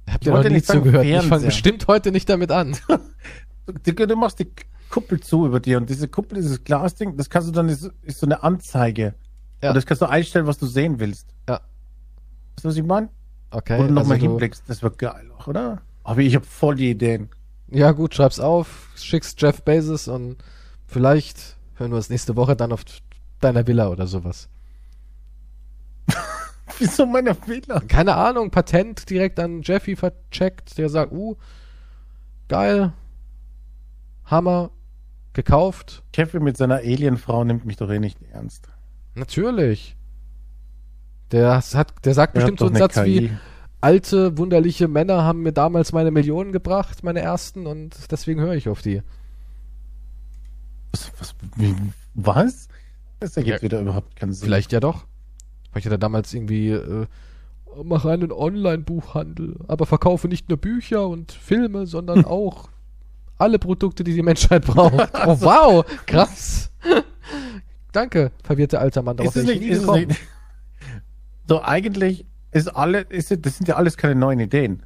habt 0.07 0.21
Ich 0.21 0.27
ihr 0.27 0.31
noch 0.33 0.37
wollte 0.37 0.53
nie 0.53 0.61
zugehört. 0.61 1.03
Ich 1.05 1.21
fange 1.23 1.45
bestimmt 1.45 1.87
heute 1.87 2.11
nicht 2.11 2.29
damit 2.29 2.51
an. 2.51 2.77
Du, 3.83 3.93
du 3.93 4.15
machst 4.17 4.39
die 4.39 4.51
Kuppel 4.93 5.19
zu 5.21 5.47
über 5.47 5.59
dir 5.59 5.77
und 5.77 5.89
diese 5.89 6.07
Kuppel, 6.07 6.35
dieses 6.35 6.63
Glasding, 6.63 7.17
das 7.17 7.31
kannst 7.31 7.47
du 7.47 7.51
dann, 7.51 7.67
ist, 7.67 7.89
ist 8.03 8.19
so 8.19 8.27
eine 8.27 8.43
Anzeige. 8.43 9.15
Ja. 9.63 9.69
Und 9.69 9.75
das 9.75 9.87
kannst 9.87 10.03
du 10.03 10.05
einstellen, 10.05 10.45
was 10.45 10.59
du 10.59 10.67
sehen 10.67 10.99
willst. 10.99 11.33
Ja. 11.49 11.55
Weißt 11.55 12.63
du, 12.63 12.67
was 12.69 12.75
ich 12.75 12.83
meine? 12.83 13.09
Okay. 13.49 13.79
Du 13.79 13.85
nochmal 13.85 14.17
also 14.17 14.27
hinblickst, 14.27 14.65
das 14.67 14.83
wird 14.83 14.99
geil 14.99 15.31
oder? 15.47 15.81
Aber 16.03 16.19
ich 16.19 16.35
habe 16.35 16.45
voll 16.45 16.75
die 16.75 16.91
Ideen. 16.91 17.29
Ja, 17.69 17.91
gut, 17.91 18.13
schreib's 18.13 18.39
auf, 18.39 18.89
schickst 18.95 19.41
Jeff 19.41 19.63
Bezos 19.63 20.07
und 20.07 20.37
vielleicht 20.85 21.57
hören 21.73 21.89
wir 21.89 21.97
uns 21.97 22.11
nächste 22.11 22.35
Woche 22.35 22.55
dann 22.55 22.71
auf 22.71 22.83
deiner 23.39 23.65
Villa 23.65 23.87
oder 23.87 24.05
sowas. 24.05 24.47
Wieso 26.77 27.07
meine 27.07 27.33
Fehler? 27.33 27.81
Keine 27.87 28.13
Ahnung, 28.13 28.51
Patent 28.51 29.09
direkt 29.09 29.39
an 29.39 29.63
Jeffy 29.63 29.95
vercheckt, 29.95 30.77
der 30.77 30.89
sagt, 30.89 31.13
uh, 31.13 31.35
geil, 32.47 32.93
Hammer, 34.25 34.69
gekauft. 35.33 36.03
Jeffrey 36.15 36.39
mit 36.39 36.57
seiner 36.57 36.75
Alienfrau 36.75 37.43
nimmt 37.43 37.65
mich 37.65 37.77
doch 37.77 37.89
eh 37.89 37.99
nicht 37.99 38.17
ernst. 38.31 38.67
Natürlich. 39.15 39.95
Der 41.31 41.55
hat, 41.73 41.93
der 42.05 42.13
sagt 42.13 42.35
Er 42.35 42.41
hat 42.43 42.45
bestimmt 42.51 42.59
so 42.59 42.65
einen 42.67 42.75
eine 42.75 42.83
Satz 42.83 43.05
wie, 43.05 43.27
KI. 43.29 43.37
alte, 43.81 44.37
wunderliche 44.37 44.87
Männer 44.87 45.23
haben 45.23 45.41
mir 45.41 45.51
damals 45.53 45.91
meine 45.91 46.11
Millionen 46.11 46.51
gebracht, 46.51 47.03
meine 47.03 47.21
ersten, 47.21 47.65
und 47.65 48.11
deswegen 48.11 48.39
höre 48.41 48.53
ich 48.53 48.69
auf 48.69 48.81
die. 48.81 49.01
Was? 50.91 51.11
Was? 51.19 51.35
Wie, 51.55 51.75
was? 52.13 52.67
Das 53.19 53.37
ergibt 53.37 53.57
Ja. 53.57 53.61
wieder 53.63 53.81
überhaupt 53.81 54.15
keinen 54.15 54.33
Sinn. 54.33 54.45
Vielleicht 54.45 54.71
ja 54.71 54.79
doch. 54.79 55.05
Vielleicht 55.71 55.85
hat 55.87 55.93
er 55.93 55.97
damals 55.97 56.33
irgendwie, 56.33 56.69
äh, 56.69 57.07
mache 57.83 58.11
einen 58.11 58.31
Online-Buchhandel, 58.31 59.55
aber 59.67 59.87
verkaufe 59.87 60.27
nicht 60.27 60.49
nur 60.49 60.57
Bücher 60.59 61.07
und 61.07 61.31
Filme, 61.31 61.87
sondern 61.87 62.25
auch 62.25 62.69
alle 63.43 63.59
Produkte, 63.59 64.03
die 64.03 64.13
die 64.13 64.23
Menschheit 64.23 64.65
braucht. 64.65 65.09
Oh, 65.25 65.37
wow, 65.41 65.85
krass. 66.05 66.71
Danke, 67.91 68.31
verwirrter 68.43 68.79
alter 68.79 69.01
Mann. 69.03 69.17
Darauf 69.17 69.35
ist 69.35 69.43
es 69.43 69.47
nicht, 69.47 69.61
ist 69.61 69.83
es 69.83 69.89
nicht. 69.91 70.19
So, 71.47 71.61
eigentlich 71.61 72.25
ist 72.51 72.69
alle, 72.69 73.01
ist, 73.01 73.31
das 73.45 73.57
sind 73.57 73.67
ja 73.67 73.75
alles 73.75 73.97
keine 73.97 74.15
neuen 74.15 74.39
Ideen. 74.39 74.83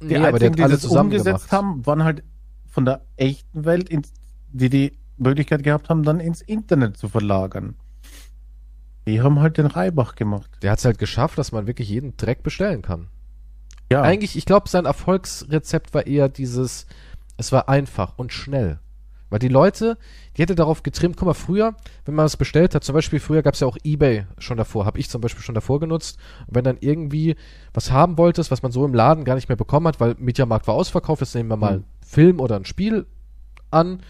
Die 0.00 0.06
Nee, 0.06 0.16
aber 0.18 0.38
hat 0.38 0.58
die 0.58 0.78
zusammen 0.78 1.10
umgesetzt 1.10 1.48
gemacht. 1.48 1.52
haben, 1.52 1.86
waren 1.86 2.04
halt 2.04 2.22
von 2.68 2.84
der 2.84 3.04
echten 3.16 3.64
Welt, 3.64 3.88
ins, 3.88 4.12
die 4.52 4.70
die 4.70 4.98
Möglichkeit 5.16 5.62
gehabt 5.62 5.88
haben, 5.88 6.02
dann 6.02 6.20
ins 6.20 6.40
Internet 6.40 6.96
zu 6.96 7.08
verlagern. 7.08 7.74
Die 9.06 9.20
haben 9.22 9.40
halt 9.40 9.58
den 9.58 9.66
Reibach 9.66 10.14
gemacht. 10.14 10.50
Der 10.62 10.70
hat 10.72 10.78
es 10.78 10.84
halt 10.84 10.98
geschafft, 10.98 11.38
dass 11.38 11.52
man 11.52 11.66
wirklich 11.66 11.88
jeden 11.88 12.16
Dreck 12.16 12.42
bestellen 12.42 12.82
kann. 12.82 13.08
Ja, 13.90 14.02
Eigentlich, 14.02 14.36
ich 14.36 14.44
glaube, 14.44 14.68
sein 14.68 14.86
Erfolgsrezept 14.86 15.94
war 15.94 16.06
eher 16.06 16.28
dieses, 16.28 16.86
es 17.40 17.52
war 17.52 17.68
einfach 17.68 18.12
und 18.16 18.32
schnell. 18.32 18.78
Weil 19.30 19.38
die 19.38 19.48
Leute, 19.48 19.96
die 20.36 20.42
hätte 20.42 20.56
darauf 20.56 20.82
getrimmt, 20.82 21.16
guck 21.16 21.26
mal, 21.26 21.34
früher, 21.34 21.76
wenn 22.04 22.14
man 22.16 22.24
was 22.24 22.36
bestellt 22.36 22.74
hat, 22.74 22.82
zum 22.82 22.94
Beispiel 22.94 23.20
früher 23.20 23.42
gab 23.42 23.54
es 23.54 23.60
ja 23.60 23.66
auch 23.68 23.76
Ebay 23.84 24.26
schon 24.38 24.56
davor, 24.56 24.86
habe 24.86 24.98
ich 24.98 25.08
zum 25.08 25.20
Beispiel 25.20 25.42
schon 25.44 25.54
davor 25.54 25.78
genutzt. 25.78 26.18
Und 26.48 26.56
wenn 26.56 26.64
dann 26.64 26.78
irgendwie 26.80 27.36
was 27.72 27.92
haben 27.92 28.18
wolltest, 28.18 28.50
was 28.50 28.62
man 28.62 28.72
so 28.72 28.84
im 28.84 28.92
Laden 28.92 29.24
gar 29.24 29.36
nicht 29.36 29.48
mehr 29.48 29.56
bekommen 29.56 29.86
hat, 29.86 30.00
weil 30.00 30.16
Mediamarkt 30.18 30.66
war 30.66 30.74
ausverkauft, 30.74 31.20
jetzt 31.20 31.34
nehmen 31.36 31.48
wir 31.48 31.56
mal 31.56 31.70
Mhm. 31.70 31.76
einen 31.76 31.84
Film 32.04 32.40
oder 32.40 32.56
ein 32.56 32.64
Spiel 32.64 33.06
an 33.70 34.00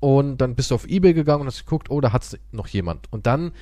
und 0.00 0.36
dann 0.38 0.54
bist 0.54 0.70
du 0.70 0.74
auf 0.74 0.86
Ebay 0.86 1.14
gegangen 1.14 1.40
und 1.42 1.46
hast 1.46 1.64
geguckt, 1.64 1.90
oh, 1.90 2.00
da 2.02 2.12
hat's 2.12 2.36
noch 2.50 2.66
jemand. 2.66 3.10
Und 3.10 3.26
dann 3.26 3.52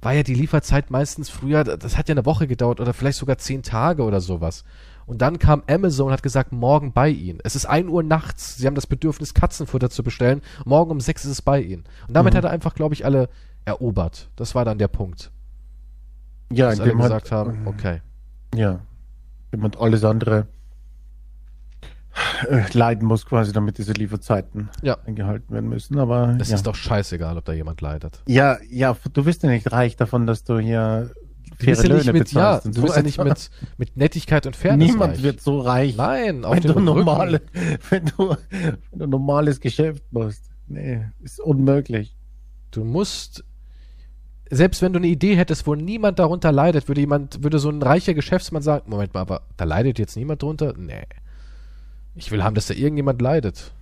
war 0.00 0.12
ja 0.14 0.22
die 0.22 0.34
Lieferzeit 0.34 0.90
meistens 0.90 1.28
früher, 1.28 1.64
das 1.64 1.98
hat 1.98 2.08
ja 2.08 2.14
eine 2.14 2.24
Woche 2.24 2.46
gedauert 2.46 2.80
oder 2.80 2.94
vielleicht 2.94 3.18
sogar 3.18 3.36
zehn 3.36 3.62
Tage 3.62 4.02
oder 4.02 4.20
sowas. 4.20 4.64
Und 5.08 5.22
dann 5.22 5.38
kam 5.38 5.62
Amazon 5.68 6.06
und 6.08 6.12
hat 6.12 6.22
gesagt, 6.22 6.52
morgen 6.52 6.92
bei 6.92 7.08
Ihnen. 7.08 7.40
Es 7.42 7.56
ist 7.56 7.64
1 7.66 7.88
Uhr 7.88 8.02
nachts. 8.02 8.56
Sie 8.58 8.66
haben 8.66 8.74
das 8.74 8.86
Bedürfnis, 8.86 9.32
Katzenfutter 9.34 9.88
zu 9.90 10.02
bestellen. 10.02 10.42
Morgen 10.66 10.90
um 10.90 11.00
6 11.00 11.24
ist 11.24 11.30
es 11.30 11.42
bei 11.42 11.60
Ihnen. 11.62 11.84
Und 12.06 12.14
damit 12.14 12.34
Mhm. 12.34 12.36
hat 12.38 12.44
er 12.44 12.50
einfach, 12.50 12.74
glaube 12.74 12.94
ich, 12.94 13.04
alle 13.06 13.28
erobert. 13.64 14.28
Das 14.36 14.54
war 14.54 14.64
dann 14.64 14.78
der 14.78 14.88
Punkt. 14.88 15.30
ja, 16.52 16.70
Dass 16.70 16.80
alle 16.80 16.94
gesagt 16.94 17.32
halt, 17.32 17.48
haben, 17.48 17.66
okay. 17.66 18.00
Ja. 18.54 18.80
Jemand 19.52 19.78
alles 19.80 20.04
andere 20.04 20.46
äh, 22.48 22.64
leiden 22.72 23.06
muss, 23.06 23.26
quasi, 23.26 23.52
damit 23.52 23.78
diese 23.78 23.92
Lieferzeiten 23.92 24.68
Ja. 24.82 24.96
eingehalten 25.06 25.52
werden 25.54 25.68
müssen. 25.68 25.98
Aber 25.98 26.36
Es 26.40 26.48
ja. 26.48 26.56
ist 26.56 26.66
doch 26.66 26.74
scheißegal, 26.74 27.36
ob 27.38 27.44
da 27.44 27.52
jemand 27.52 27.80
leidet. 27.80 28.22
ja, 28.26 28.58
ja, 28.70 28.96
du 29.12 29.24
bist 29.24 29.42
ja 29.42 29.48
nicht 29.50 29.70
reich 29.72 29.96
davon, 29.96 30.26
dass 30.26 30.44
du 30.44 30.58
hier 30.58 31.12
Ja 31.60 31.74
faire 31.74 31.94
nicht 31.94 32.06
Löhne 32.06 32.18
mit, 32.18 32.32
ja, 32.32 32.52
bezahlst. 32.52 32.66
und 32.66 32.76
du 32.76 32.82
bist 32.82 32.96
ja 32.96 33.02
nicht 33.02 33.22
mit, 33.22 33.50
mit 33.78 33.96
Nettigkeit 33.96 34.46
und 34.46 34.54
Fairness 34.56 34.90
Niemand 34.90 35.14
reich. 35.14 35.22
wird 35.22 35.40
so 35.40 35.60
reich, 35.60 35.96
Nein, 35.96 36.44
auf 36.44 36.54
wenn 36.54 36.62
du, 36.62 36.80
normale, 36.80 37.42
wenn, 37.90 38.06
du, 38.06 38.36
wenn 38.90 38.98
du 38.98 39.06
normales 39.06 39.60
Geschäft 39.60 40.04
machst. 40.12 40.44
Nee, 40.68 41.06
ist 41.22 41.40
unmöglich. 41.40 42.14
Du 42.70 42.84
musst, 42.84 43.44
selbst 44.50 44.82
wenn 44.82 44.92
du 44.92 44.98
eine 44.98 45.08
Idee 45.08 45.36
hättest, 45.36 45.66
wo 45.66 45.74
niemand 45.74 46.18
darunter 46.18 46.52
leidet, 46.52 46.88
würde 46.88 47.00
jemand, 47.00 47.42
würde 47.42 47.58
so 47.58 47.70
ein 47.70 47.82
reicher 47.82 48.14
Geschäftsmann 48.14 48.62
sagen, 48.62 48.90
Moment 48.90 49.14
mal, 49.14 49.20
aber 49.20 49.42
da 49.56 49.64
leidet 49.64 49.98
jetzt 49.98 50.16
niemand 50.16 50.42
drunter? 50.42 50.74
Nee. 50.76 51.06
Ich 52.14 52.30
will 52.30 52.42
haben, 52.42 52.54
dass 52.54 52.66
da 52.66 52.74
irgendjemand 52.74 53.22
leidet. 53.22 53.72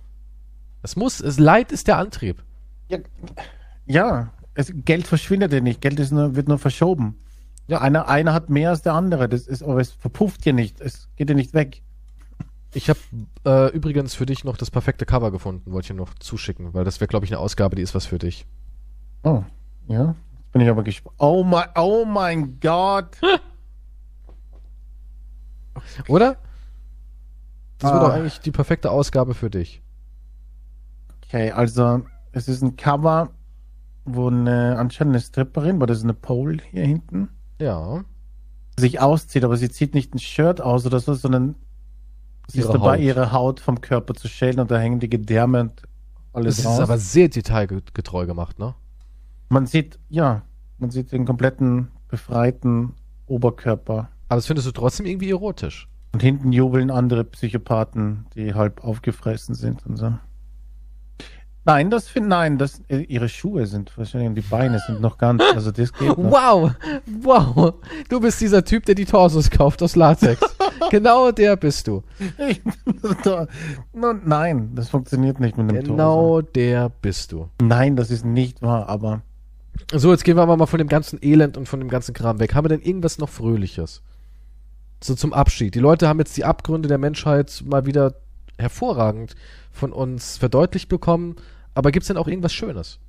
Es 0.83 0.95
muss, 0.95 1.19
es 1.19 1.39
Leid 1.39 1.71
ist 1.71 1.87
der 1.87 1.97
Antrieb. 1.97 2.43
Ja, 2.87 2.99
ja 3.85 4.33
es, 4.53 4.71
Geld 4.85 5.07
verschwindet 5.07 5.53
ja 5.53 5.59
nicht. 5.59 5.81
Geld 5.81 6.11
nur, 6.11 6.35
wird 6.35 6.47
nur 6.47 6.59
verschoben. 6.59 7.15
Ja, 7.67 7.81
einer, 7.81 8.07
einer 8.07 8.33
hat 8.33 8.49
mehr 8.49 8.69
als 8.69 8.81
der 8.81 8.93
andere. 8.93 9.27
Das 9.27 9.47
ist, 9.47 9.63
aber 9.63 9.81
es 9.81 9.91
verpufft 9.91 10.45
ja 10.45 10.53
nicht. 10.53 10.79
Es 10.79 11.09
geht 11.15 11.29
ja 11.29 11.35
nicht 11.35 11.53
weg. 11.53 11.81
Ich 12.73 12.89
habe 12.89 12.99
äh, 13.45 13.71
übrigens 13.75 14.13
für 14.13 14.25
dich 14.25 14.43
noch 14.43 14.57
das 14.57 14.71
perfekte 14.71 15.05
Cover 15.05 15.31
gefunden, 15.31 15.71
wollte 15.71 15.85
ich 15.85 15.87
dir 15.89 15.93
noch 15.95 16.13
zuschicken, 16.15 16.73
weil 16.73 16.83
das 16.83 16.99
wäre, 17.01 17.07
glaube 17.07 17.25
ich, 17.25 17.31
eine 17.31 17.39
Ausgabe, 17.39 17.75
die 17.75 17.81
ist 17.81 17.95
was 17.95 18.05
für 18.05 18.19
dich. 18.19 18.45
Oh, 19.23 19.43
ja. 19.87 20.15
Jetzt 20.37 20.51
bin 20.51 20.61
ich 20.61 20.69
aber 20.69 20.83
gespannt. 20.83 21.15
Oh 21.19 21.43
mein, 21.43 21.67
oh 21.75 22.05
mein 22.05 22.59
Gott. 22.59 23.17
Oder? 26.07 26.37
Das 27.79 27.91
wäre 27.91 28.01
Ah. 28.01 28.07
doch 28.07 28.13
eigentlich 28.15 28.39
die 28.39 28.51
perfekte 28.51 28.91
Ausgabe 28.91 29.33
für 29.33 29.49
dich. 29.49 29.81
Okay, 31.25 31.51
also 31.51 32.01
es 32.31 32.47
ist 32.47 32.61
ein 32.61 32.75
Cover, 32.75 33.29
wo 34.05 34.27
eine 34.27 34.77
anscheinend 34.77 35.13
eine 35.15 35.21
Stripperin, 35.21 35.79
weil 35.79 35.87
das 35.87 35.99
ist 35.99 36.03
eine 36.05 36.13
Pole 36.13 36.57
hier 36.71 36.85
hinten, 36.85 37.29
Ja. 37.59 38.03
sich 38.79 38.99
auszieht, 38.99 39.43
aber 39.43 39.57
sie 39.57 39.69
zieht 39.69 39.93
nicht 39.95 40.13
ein 40.13 40.19
Shirt 40.19 40.61
aus 40.61 40.85
oder 40.85 40.99
so, 40.99 41.13
sondern 41.13 41.55
sie 42.47 42.59
ist 42.59 42.69
dabei, 42.69 42.97
Haut. 42.97 42.99
ihre 42.99 43.31
Haut 43.31 43.59
vom 43.59 43.81
Körper 43.81 44.13
zu 44.13 44.27
schälen 44.27 44.59
und 44.59 44.69
da 44.71 44.77
hängen 44.77 44.99
die 44.99 45.09
Gedärme 45.09 45.61
und 45.61 45.81
alles 46.33 46.57
Das 46.57 46.65
ist 46.65 46.71
raus. 46.71 46.79
aber 46.81 46.97
sehr 46.97 47.29
detailgetreu 47.29 48.25
gemacht, 48.27 48.59
ne? 48.59 48.75
man 49.49 49.65
sieht, 49.65 49.97
ja, 50.09 50.43
man 50.77 50.91
sieht 50.91 51.11
den 51.11 51.25
kompletten 51.25 51.87
befreiten 52.09 52.93
Oberkörper. 53.25 54.09
Aber 54.29 54.35
das 54.37 54.45
findest 54.47 54.67
du 54.67 54.71
trotzdem 54.71 55.05
irgendwie 55.05 55.31
erotisch. 55.31 55.87
Und 56.13 56.21
hinten 56.21 56.51
jubeln 56.51 56.91
andere 56.91 57.23
Psychopathen, 57.23 58.25
die 58.35 58.53
halb 58.53 58.83
aufgefressen 58.83 59.55
sind 59.55 59.85
und 59.85 59.97
so. 59.97 60.13
Nein, 61.67 61.89
das 61.89 62.07
finde 62.07 62.29
nein, 62.29 62.57
das 62.57 62.81
äh, 62.87 62.99
ihre 62.99 63.27
Schuhe 63.27 63.67
sind 63.67 63.91
wahrscheinlich 63.97 64.29
und 64.29 64.35
die 64.35 64.41
Beine 64.41 64.79
sind 64.87 65.01
noch 65.01 65.17
ganz, 65.17 65.43
also 65.53 65.69
das 65.69 65.91
geht 65.91 66.17
noch. 66.17 66.17
Wow, 66.17 66.71
wow. 67.21 67.73
Du 68.07 68.21
bist 68.21 68.39
dieser 68.39 68.63
Typ, 68.63 68.85
der 68.85 68.95
die 68.95 69.03
Torsos 69.03 69.49
kauft 69.49 69.83
aus 69.83 69.97
Latex. 69.97 70.39
genau 70.91 71.29
der 71.33 71.57
bist 71.57 71.87
du. 71.87 72.03
No, 73.93 74.13
nein, 74.23 74.71
das 74.75 74.87
funktioniert 74.87 75.41
nicht 75.41 75.57
mit 75.57 75.69
dem 75.69 75.75
Torso. 75.75 75.91
Genau 75.91 76.41
der 76.41 76.89
bist 77.01 77.33
du. 77.33 77.49
Nein, 77.61 77.97
das 77.97 78.11
ist 78.11 78.23
nicht 78.23 78.61
wahr, 78.61 78.87
aber 78.87 79.21
So, 79.91 80.11
jetzt 80.11 80.23
gehen 80.23 80.37
wir 80.37 80.43
aber 80.43 80.55
mal 80.55 80.67
von 80.67 80.79
dem 80.79 80.87
ganzen 80.87 81.19
Elend 81.21 81.57
und 81.57 81.67
von 81.67 81.81
dem 81.81 81.89
ganzen 81.89 82.13
Kram 82.13 82.39
weg. 82.39 82.55
Haben 82.55 82.63
wir 82.63 82.69
denn 82.69 82.81
irgendwas 82.81 83.17
noch 83.17 83.27
Fröhliches? 83.27 84.03
So 85.03 85.15
zum 85.15 85.33
Abschied. 85.33 85.75
Die 85.75 85.79
Leute 85.79 86.07
haben 86.07 86.19
jetzt 86.19 86.37
die 86.37 86.45
Abgründe 86.45 86.87
der 86.87 86.97
Menschheit 86.97 87.61
mal 87.65 87.85
wieder 87.85 88.15
hervorragend 88.57 89.35
von 89.69 89.91
uns 89.91 90.37
verdeutlicht 90.37 90.87
bekommen. 90.87 91.35
Aber 91.77 91.91
gibt's 91.91 92.07
denn 92.07 92.17
auch 92.17 92.27
irgendwas 92.27 92.53
Schönes? 92.53 92.99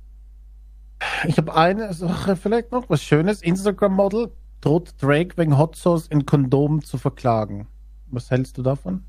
ich 1.27 1.37
habe 1.37 1.55
eine 1.55 1.91
Sache 1.91 2.35
vielleicht 2.35 2.71
noch, 2.71 2.87
was 2.87 3.01
Schönes. 3.01 3.41
Instagram-Model 3.41 4.31
droht 4.61 4.93
Drake 5.01 5.35
wegen 5.37 5.57
Hot 5.57 5.75
Sauce 5.75 6.05
in 6.05 6.27
Kondom 6.27 6.83
zu 6.83 6.99
verklagen. 6.99 7.65
Was 8.11 8.29
hältst 8.29 8.59
du 8.59 8.61
davon? 8.61 9.03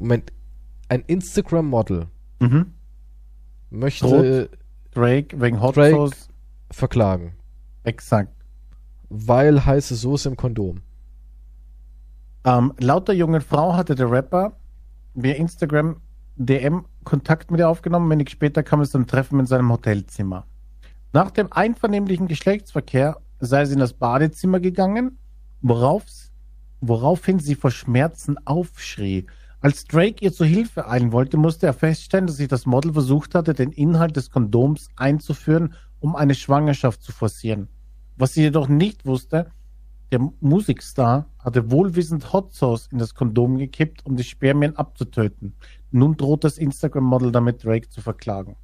Moment, 0.00 0.32
ein 0.88 1.02
Instagram-Model 1.06 2.08
Mhm. 2.40 2.72
möchte 3.70 4.48
Droht? 4.48 4.58
Drake 4.90 5.40
wegen 5.40 5.60
Hot 5.60 5.76
Drake. 5.76 5.94
Sauce. 5.94 6.28
verklagen, 6.72 7.34
Exakt. 7.84 8.34
weil 9.10 9.64
heiße 9.64 9.94
Soße 9.94 10.28
im 10.28 10.36
Kondom. 10.36 10.80
Ähm, 12.44 12.72
laut 12.80 13.06
der 13.06 13.14
jungen 13.14 13.42
Frau 13.42 13.74
hatte 13.76 13.94
der 13.94 14.10
Rapper 14.10 14.56
via 15.14 15.34
Instagram 15.34 16.00
DM 16.36 16.84
Kontakt 17.04 17.50
mit 17.50 17.60
ihr 17.60 17.68
aufgenommen. 17.68 18.10
Wenig 18.10 18.30
später 18.30 18.62
kam 18.62 18.80
es 18.80 18.90
zum 18.90 19.06
Treffen 19.06 19.40
in 19.40 19.46
seinem 19.46 19.70
Hotelzimmer. 19.70 20.46
Nach 21.12 21.30
dem 21.30 21.52
einvernehmlichen 21.52 22.28
Geschlechtsverkehr 22.28 23.18
sei 23.40 23.64
sie 23.64 23.74
in 23.74 23.80
das 23.80 23.92
Badezimmer 23.92 24.60
gegangen, 24.60 25.18
worauf, 25.60 26.04
woraufhin 26.80 27.38
sie 27.38 27.54
vor 27.54 27.70
Schmerzen 27.70 28.38
aufschrie. 28.46 29.26
Als 29.60 29.84
Drake 29.84 30.24
ihr 30.24 30.32
zu 30.32 30.44
Hilfe 30.44 30.88
eilen 30.88 31.12
wollte, 31.12 31.36
musste 31.36 31.66
er 31.66 31.74
feststellen, 31.74 32.26
dass 32.26 32.36
sich 32.36 32.48
das 32.48 32.66
Model 32.66 32.92
versucht 32.92 33.34
hatte, 33.34 33.54
den 33.54 33.70
Inhalt 33.70 34.16
des 34.16 34.30
Kondoms 34.30 34.88
einzuführen, 34.96 35.74
um 36.00 36.16
eine 36.16 36.34
Schwangerschaft 36.34 37.02
zu 37.02 37.12
forcieren. 37.12 37.68
Was 38.16 38.34
sie 38.34 38.42
jedoch 38.42 38.68
nicht 38.68 39.06
wusste, 39.06 39.50
der 40.10 40.20
Musikstar 40.40 41.26
hatte 41.38 41.70
wohlwissend 41.70 42.32
Hot 42.32 42.52
Sauce 42.52 42.88
in 42.92 42.98
das 42.98 43.14
Kondom 43.14 43.56
gekippt, 43.56 44.04
um 44.04 44.16
die 44.16 44.24
Spermien 44.24 44.76
abzutöten. 44.76 45.54
Nun 45.92 46.16
droht 46.16 46.44
das 46.44 46.58
Instagram-Model 46.58 47.32
damit, 47.32 47.64
Drake 47.64 47.88
zu 47.88 48.00
verklagen. 48.00 48.56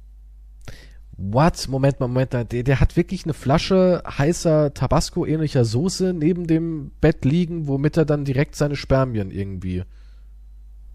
What? 1.15 1.67
Moment 1.69 1.99
mal, 1.99 2.07
Moment 2.07 2.33
mal. 2.33 2.45
Der, 2.45 2.63
der 2.63 2.79
hat 2.79 2.95
wirklich 2.95 3.25
eine 3.25 3.33
Flasche 3.33 4.01
heißer 4.05 4.73
Tabasco-ähnlicher 4.73 5.65
Soße 5.65 6.13
neben 6.13 6.47
dem 6.47 6.91
Bett 7.01 7.25
liegen, 7.25 7.67
womit 7.67 7.97
er 7.97 8.05
dann 8.05 8.25
direkt 8.25 8.55
seine 8.55 8.75
Spermien 8.75 9.29
irgendwie 9.29 9.83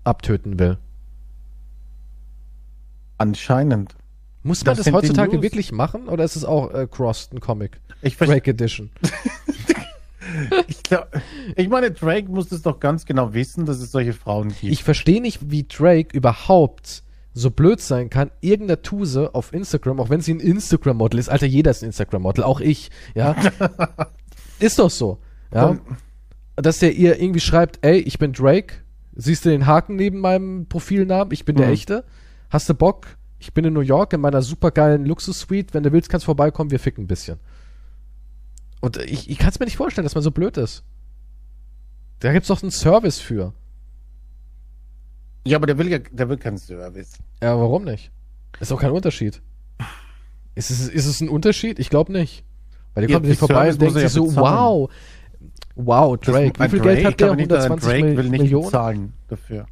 abtöten 0.02 0.59
will. 0.59 0.78
Anscheinend. 3.19 3.97
Muss 4.43 4.65
man 4.65 4.77
Das 4.77 4.85
das, 4.85 4.93
heutzutage 4.93 5.40
wirklich 5.40 5.73
machen 5.73 6.09
oder 6.09 6.24
ist 6.24 6.36
es 6.36 6.44
auch 6.44 6.73
äh, 6.73 6.86
Crossed, 6.90 7.32
ein 7.32 7.40
Comic? 7.40 7.81
Ich. 8.02 8.16
Drake 8.16 8.51
Edition. 8.51 8.90
ich, 10.68 10.82
glaub, 10.82 11.09
ich 11.56 11.68
meine, 11.68 11.90
Drake 11.90 12.30
muss 12.30 12.52
es 12.52 12.62
doch 12.62 12.80
ganz 12.80 13.05
genau 13.05 13.34
wissen, 13.34 13.66
dass 13.66 13.80
es 13.80 13.90
solche 13.90 14.12
Frauen 14.12 14.48
gibt. 14.48 14.72
Ich 14.72 14.84
verstehe 14.84 15.20
nicht, 15.20 15.51
wie 15.51 15.64
Drake 15.64 16.16
überhaupt 16.16 17.02
so 17.34 17.51
blöd 17.51 17.80
sein 17.80 18.10
kann, 18.10 18.30
irgendeiner 18.40 18.82
Tuse 18.82 19.34
auf 19.34 19.52
Instagram, 19.52 19.98
auch 19.98 20.09
wenn 20.09 20.20
sie 20.20 20.32
ein 20.34 20.40
Instagram-Model 20.40 21.18
ist, 21.18 21.28
Alter, 21.28 21.46
jeder 21.46 21.72
ist 21.72 21.82
ein 21.82 21.86
Instagram-Model, 21.86 22.44
auch 22.44 22.60
ich, 22.60 22.90
ja. 23.14 23.34
ist 24.60 24.78
doch 24.78 24.90
so, 24.90 25.18
ja. 25.52 25.66
Komm. 25.66 25.80
Dass 26.56 26.78
der 26.78 26.92
ihr 26.92 27.20
irgendwie 27.20 27.40
schreibt, 27.40 27.84
ey, 27.84 27.98
ich 27.98 28.20
bin 28.20 28.32
Drake, 28.32 28.74
siehst 29.16 29.44
du 29.44 29.48
den 29.48 29.66
Haken 29.66 29.96
neben 29.96 30.20
meinem 30.20 30.66
Profilnamen, 30.68 31.32
ich 31.32 31.44
bin 31.44 31.56
der 31.56 31.66
Mhm. 31.66 31.72
Echte, 31.72 32.05
hast 32.51 32.68
du 32.68 32.74
Bock? 32.74 33.16
Ich 33.40 33.52
bin 33.52 33.64
in 33.64 33.72
New 33.74 33.80
York 33.80 34.12
in 34.12 34.20
meiner 34.20 34.40
supergeilen 34.40 35.05
Luxus-Suite, 35.05 35.74
wenn 35.74 35.82
du 35.82 35.92
willst, 35.92 36.09
kannst 36.09 36.24
vorbeikommen, 36.24 36.70
wir 36.70 36.78
ficken 36.78 37.05
ein 37.05 37.09
bisschen. 37.09 37.38
Und 38.85 38.98
ich, 38.98 39.31
ich 39.31 39.39
kann 39.39 39.48
es 39.48 39.59
mir 39.59 39.65
nicht 39.66 39.77
vorstellen, 39.77 40.05
dass 40.05 40.15
man 40.15 40.23
so 40.23 40.31
blöd 40.31 40.56
ist. 40.56 40.85
Da 42.20 42.32
gibt's 42.32 42.48
doch 42.48 42.62
einen 42.62 42.70
Service 42.70 43.19
für. 43.19 43.52
ja, 45.47 45.56
aber 45.56 45.66
der 45.66 45.78
will 45.78 45.89
ja, 45.89 45.98
der 45.98 46.28
will 46.28 46.36
keinen 46.36 46.59
Service. 46.59 47.12
Ja, 47.43 47.59
warum 47.59 47.85
nicht? 47.85 48.11
Ist 48.61 48.73
auch 48.73 48.81
kein 48.81 48.90
Unterschied. 48.93 49.43
Ist 50.55 50.70
es, 50.70 50.89
ist 50.89 51.06
es 51.06 51.20
ein 51.20 51.28
Unterschied? 51.28 51.78
Ich 51.78 51.90
glaube 51.90 52.12
nicht. 52.12 52.44
Weil 52.94 53.06
kommen 53.09 53.24
sich 53.24 53.35
die 53.35 53.39
vorbei 53.39 53.73
Service 53.73 53.78
und 53.78 53.85
er 53.86 53.93
sich 53.93 54.02
ja 54.02 54.09
so, 54.09 54.27
bezahlen. 54.27 54.44
wow. 54.47 54.90
Wow, 55.77 56.16
Drake. 56.20 56.52
Das- 56.52 56.66
Wie 56.66 56.70
viel 56.70 56.81
ein 56.81 56.85
Geld 56.85 56.97
Drake 56.98 57.09
hat 57.09 57.20
der? 57.20 57.28
kann 57.28 57.36
nicht, 57.36 57.52
ein 57.52 57.62
120 57.62 57.89
Drake 57.89 58.16
will 58.16 58.28
nicht 58.31 58.40
Millionen? 58.43 58.65
bezahlen 58.66 59.12
dafür. 59.28 59.66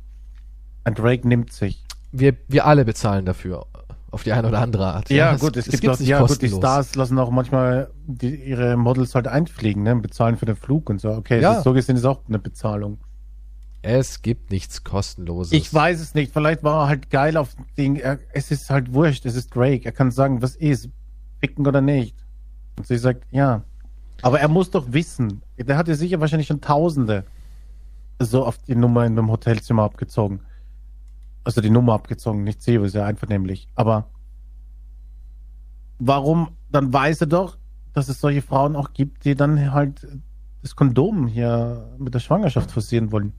Ein 0.84 0.94
Drake 0.94 1.28
nimmt 1.28 1.52
sich. 1.52 1.84
Wir, 2.10 2.36
wir 2.48 2.66
alle 2.66 2.84
bezahlen 2.84 3.24
dafür. 3.24 3.66
Auf 4.12 4.22
die 4.24 4.32
eine 4.32 4.46
oder 4.48 4.60
andere 4.60 4.92
Art. 4.92 5.08
Ja, 5.10 5.34
gut, 5.36 5.56
es, 5.56 5.64
gibt 5.64 5.80
gibt's 5.80 5.96
doch, 5.96 6.00
nicht 6.00 6.08
ja 6.10 6.20
gut, 6.20 6.28
die 6.28 6.34
kostenlos. 6.34 6.58
Stars 6.58 6.94
lassen 6.96 7.18
auch 7.18 7.30
manchmal 7.30 7.90
die, 8.06 8.34
ihre 8.36 8.76
Models 8.76 9.14
halt 9.14 9.26
einfliegen, 9.26 9.82
ne? 9.82 9.96
Bezahlen 9.96 10.36
für 10.36 10.44
den 10.46 10.54
Flug 10.54 10.90
und 10.90 11.00
so. 11.00 11.10
Okay, 11.12 11.40
Ja. 11.40 11.52
es 11.52 11.58
ist, 11.58 11.64
so 11.64 11.72
gesehen 11.72 11.96
ist 11.96 12.04
auch 12.04 12.20
eine 12.28 12.38
Bezahlung. 12.38 12.98
Es 13.80 14.22
gibt 14.22 14.50
nichts 14.52 14.84
kostenloses. 14.84 15.52
Ich 15.52 15.72
weiß 15.72 15.98
es 16.00 16.14
nicht. 16.14 16.32
Vielleicht 16.32 16.62
war 16.62 16.84
er 16.84 16.88
halt 16.88 17.10
geil 17.10 17.36
auf 17.36 17.54
dem 17.56 17.64
Ding. 17.76 17.96
Es 18.32 18.50
ist 18.52 18.70
halt 18.70 18.92
wurscht. 18.94 19.26
Es 19.26 19.34
ist 19.34 19.56
Drake. 19.56 19.84
Er 19.86 19.92
kann 19.92 20.10
sagen, 20.12 20.40
was 20.40 20.54
ist. 20.54 20.88
Ficken 21.40 21.66
oder 21.66 21.80
nicht. 21.80 22.14
Und 22.78 22.86
sie 22.86 22.98
sagt, 22.98 23.24
ja. 23.32 23.64
Aber 24.20 24.38
er 24.38 24.46
muss 24.48 24.70
doch 24.70 24.92
wissen. 24.92 25.42
Der 25.58 25.76
hat 25.76 25.88
ja 25.88 25.94
sicher 25.94 26.20
wahrscheinlich 26.20 26.46
schon 26.46 26.60
Tausende 26.60 27.24
so 28.20 28.44
auf 28.46 28.58
die 28.58 28.76
Nummer 28.76 29.04
in 29.04 29.16
dem 29.16 29.30
Hotelzimmer 29.30 29.82
abgezogen. 29.82 30.40
Also 31.44 31.60
die 31.60 31.70
Nummer 31.70 31.94
abgezogen, 31.94 32.44
nicht 32.44 32.62
sie, 32.62 32.74
ist 32.76 32.94
ja 32.94 33.04
einvernehmlich. 33.04 33.68
Aber 33.74 34.10
warum, 35.98 36.50
dann 36.70 36.92
weiß 36.92 37.22
er 37.22 37.26
doch, 37.26 37.58
dass 37.92 38.08
es 38.08 38.20
solche 38.20 38.42
Frauen 38.42 38.76
auch 38.76 38.92
gibt, 38.92 39.24
die 39.24 39.34
dann 39.34 39.72
halt 39.72 40.06
das 40.62 40.76
Kondom 40.76 41.26
hier 41.26 41.94
mit 41.98 42.14
der 42.14 42.20
Schwangerschaft 42.20 42.70
forcieren 42.70 43.12
wollen. 43.12 43.32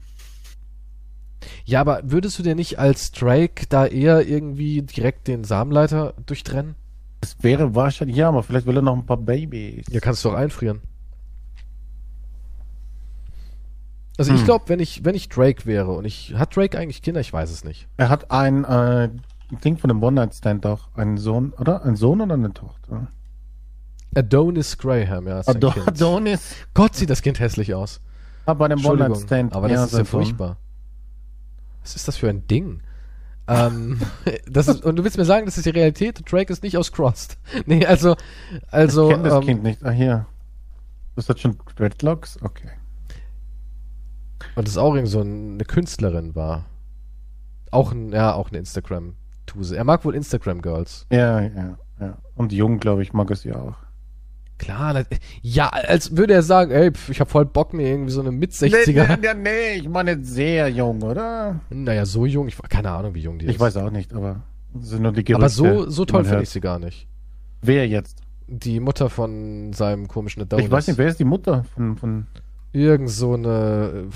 Ja, 1.66 1.82
aber 1.82 2.02
würdest 2.04 2.38
du 2.40 2.44
dir 2.44 2.56
nicht 2.56 2.80
als 2.80 3.12
Drake 3.12 3.66
da 3.68 3.86
eher 3.86 4.28
irgendwie 4.28 4.82
direkt 4.82 5.28
den 5.28 5.44
Samenleiter 5.44 6.14
durchtrennen? 6.26 6.76
Es 7.22 7.38
wäre 7.42 7.74
wahrscheinlich, 7.74 8.18
ja, 8.18 8.28
aber 8.28 8.44
vielleicht 8.44 8.66
will 8.66 8.76
er 8.76 8.82
noch 8.82 8.96
ein 8.96 9.06
paar 9.06 9.18
Babys. 9.18 9.86
Ja, 9.90 10.02
kannst 10.02 10.26
du 10.26 10.30
auch 10.30 10.36
einfrieren. 10.36 10.82
Also 14.18 14.32
ich 14.34 14.40
Hm. 14.40 14.46
glaube, 14.46 14.66
wenn 14.68 14.80
ich, 14.80 15.04
wenn 15.06 15.16
ich 15.16 15.30
Drake 15.30 15.66
wäre 15.66 15.92
und 15.92 16.06
ich. 16.06 16.34
Hat 16.36 16.56
Drake 16.56 16.78
eigentlich 16.78 17.02
Kinder? 17.02 17.20
Ich 17.22 17.34
weiß 17.34 17.50
es 17.52 17.64
nicht. 17.64 17.88
Er 17.98 18.10
hat 18.10 18.30
ein 18.32 18.64
äh, 18.64 19.10
Ding 19.64 19.78
von 19.78 19.88
dem 19.88 20.02
One-Night-Stand 20.04 20.66
auch. 20.66 20.90
Einen 20.96 21.18
Sohn, 21.18 21.52
oder? 21.54 21.84
Ein 21.84 21.96
Sohn 21.96 22.22
oder 22.22 22.36
eine 22.36 22.54
Tochter? 22.54 23.08
Adonis 24.16 24.78
Graham, 24.78 25.28
ja. 25.28 25.40
Ist 25.40 25.50
Ado 25.50 25.72
kind. 25.72 25.88
Adonis. 25.88 26.56
Gott, 26.76 26.96
sieht 26.96 27.10
das 27.10 27.22
Kind 27.24 27.40
hässlich 27.40 27.74
aus. 27.74 28.02
Ah, 28.46 28.54
bei 28.54 28.68
dem 28.68 28.86
One-Night-Stand. 28.86 29.56
aber 29.56 29.68
das 29.68 29.86
ist 29.86 29.92
ja 29.94 29.98
sein 29.98 30.06
Sohn. 30.06 30.22
furchtbar. 30.22 30.58
Was 31.82 31.96
ist 31.96 32.08
das 32.08 32.18
für 32.18 32.30
ein 32.30 32.46
Ding? 32.48 32.82
ähm, 33.48 34.00
das 34.48 34.68
ist, 34.68 34.86
und 34.86 34.96
du 34.96 35.04
willst 35.04 35.18
mir 35.18 35.26
sagen, 35.26 35.46
das 35.48 35.58
ist 35.58 35.66
die 35.66 35.72
Realität? 35.72 36.22
Drake 36.32 36.54
ist 36.54 36.62
nicht 36.64 36.78
aus 36.78 36.92
Crossed. 36.92 37.38
Nee, 37.66 37.86
also, 37.86 38.16
also, 38.70 39.10
ich 39.10 39.16
kenne 39.16 39.30
das 39.30 39.34
ähm, 39.40 39.42
Kind 39.46 39.64
nicht. 39.64 39.84
Ah, 39.84 39.90
hier. 39.92 40.28
Das 41.16 41.28
hat 41.30 41.40
schon 41.40 41.58
Dreadlocks? 41.76 42.38
Okay. 42.42 42.70
Und 44.56 44.68
das 44.68 44.78
auch 44.78 44.96
irgend 44.96 45.10
so 45.10 45.22
eine 45.22 45.64
Künstlerin 45.66 46.36
war. 46.36 46.66
Auch 47.72 47.92
ein, 47.92 48.12
ja, 48.12 48.34
auch 48.34 48.50
eine 48.50 48.60
Instagram-Tuse. 48.60 49.76
Er 49.76 49.84
mag 49.84 50.06
wohl 50.06 50.16
Instagram-Girls. 50.16 51.08
Ja, 51.12 51.42
ja, 51.42 51.78
ja. 52.00 52.18
Und 52.36 52.54
jung, 52.54 52.80
glaube 52.80 53.02
ich, 53.02 53.14
mag 53.14 53.32
es 53.32 53.44
ja 53.44 53.56
auch. 53.56 53.76
Klar, 54.60 55.04
ja, 55.42 55.68
als 55.70 56.16
würde 56.16 56.34
er 56.34 56.44
sagen, 56.44 56.72
ey, 56.72 56.92
pf, 56.92 57.10
ich 57.10 57.20
hab 57.20 57.30
voll 57.30 57.46
Bock, 57.46 57.74
mir 57.74 57.88
irgendwie 57.88 58.12
so 58.12 58.22
eine 58.22 58.32
Mit-60er. 58.32 59.18
Nee, 59.18 59.34
nee, 59.34 59.42
nee, 59.42 59.74
ich 59.80 59.90
meine 59.90 60.24
sehr 60.24 60.70
jung, 60.70 61.02
oder? 61.02 61.60
Naja, 61.70 62.06
so 62.06 62.26
jung, 62.26 62.48
ich 62.48 62.58
keine 62.70 62.92
Ahnung, 62.92 63.16
wie 63.16 63.22
jung 63.22 63.40
die 63.40 63.46
ist. 63.46 63.52
Ich 63.56 63.60
weiß 63.60 63.78
auch 63.78 63.90
nicht, 63.90 64.14
aber 64.14 64.44
sind 64.80 65.02
nur 65.02 65.12
die 65.12 65.24
Gerüchte. 65.24 65.36
Aber 65.36 65.50
so, 65.50 65.90
so 65.90 66.06
toll 66.06 66.24
finde 66.24 66.44
ich 66.44 66.50
sie 66.50 66.62
gar 66.62 66.80
nicht. 66.80 67.08
Wer 67.62 67.88
jetzt? 67.88 68.22
Die 68.48 68.80
Mutter 68.80 69.10
von 69.10 69.74
seinem 69.74 70.08
komischen 70.08 70.44
Adonis. 70.44 70.66
Ich 70.66 70.72
weiß 70.72 70.88
nicht, 70.88 70.98
wer 70.98 71.08
ist 71.08 71.20
die 71.20 71.26
Mutter 71.26 71.64
von, 71.76 71.98
von 71.98 72.28
Irgend 72.74 73.10
so 73.10 73.34
eine 73.34 74.08
äh, 74.10 74.16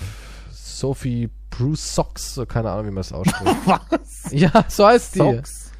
Sophie 0.51 1.29
Bruce 1.49 1.95
Socks, 1.95 2.35
so 2.35 2.45
keine 2.45 2.69
Ahnung, 2.69 2.87
wie 2.87 2.91
man 2.91 2.97
das 2.97 3.13
ausspricht. 3.13 3.55
was? 3.65 4.31
ja, 4.31 4.65
so 4.67 4.85
heißt 4.85 5.15
die. 5.15 5.19
Socks? 5.19 5.71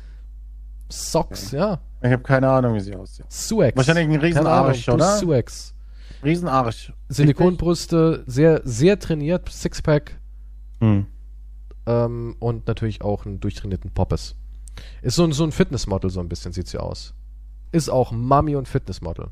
Socks, 0.90 1.52
ja. 1.52 1.80
Ich 2.02 2.12
habe 2.12 2.24
keine 2.24 2.49
Ahnung, 2.49 2.76
wie 2.76 2.80
sie 2.80 2.95
aussieht. 2.95 3.26
Suex. 3.30 3.76
Wahrscheinlich 3.76 4.06
ein 4.06 4.22
riesen 4.22 4.38
Keine 4.38 4.49
Ahnung, 4.49 4.68
Arsch, 4.68 4.86
Bruce 4.86 4.95
oder? 4.95 5.18
Suex. 5.18 5.74
Riesenarsch. 6.24 6.94
Silikonbrüste, 7.10 8.24
sehr, 8.28 8.62
sehr 8.64 8.99
trainiert, 8.99 9.49
Sixpack 9.49 10.20
Hm. 10.80 11.08
ähm, 11.88 12.36
und 12.40 12.68
natürlich 12.68 13.02
auch 13.02 13.26
einen 13.26 13.40
durchtrainierten 13.40 13.91
Poppes. 13.91 14.36
Ist 15.02 15.16
so 15.16 15.24
ein, 15.24 15.32
so 15.32 15.44
ein 15.44 15.52
Fitnessmodel, 15.52 16.10
so 16.10 16.20
ein 16.20 16.30
bisschen 16.30 16.54
sieht 16.54 16.68
sie 16.68 16.80
aus. 16.80 17.14
Ist 17.72 17.90
auch 17.90 18.12
Mami 18.12 18.56
und 18.56 18.68
Fitnessmodel. 18.68 19.30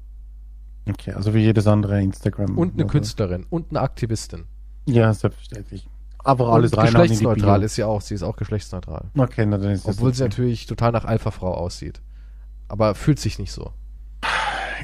Okay, 0.88 1.14
also 1.14 1.34
wie 1.34 1.40
jedes 1.40 1.68
andere 1.68 2.02
Instagram. 2.02 2.58
Und 2.58 2.74
eine 2.74 2.84
oder? 2.84 2.92
Künstlerin 2.92 3.46
und 3.50 3.72
eine 3.72 3.82
Aktivistin. 3.82 4.46
Ja, 4.86 5.14
selbstverständlich. 5.14 5.88
Aber 6.20 6.50
alles 6.50 6.72
und 6.74 6.80
rein 6.80 6.88
geschlechtsneutral 6.88 7.64
ist 7.64 7.76
sie 7.76 7.84
auch. 7.84 8.02
Sie 8.02 8.16
ist 8.16 8.24
auch 8.24 8.36
geschlechtsneutral. 8.36 9.06
Okay, 9.18 9.46
na, 9.46 9.58
dann 9.58 9.72
ist 9.72 9.88
das 9.88 9.98
Obwohl 9.98 10.14
sie 10.14 10.24
okay. 10.24 10.30
natürlich 10.30 10.66
total 10.66 10.92
nach 10.92 11.06
Alpha-Frau 11.06 11.54
aussieht. 11.54 12.02
Aber 12.68 12.96
fühlt 12.96 13.20
sich 13.20 13.38
nicht 13.38 13.52
so. 13.52 13.72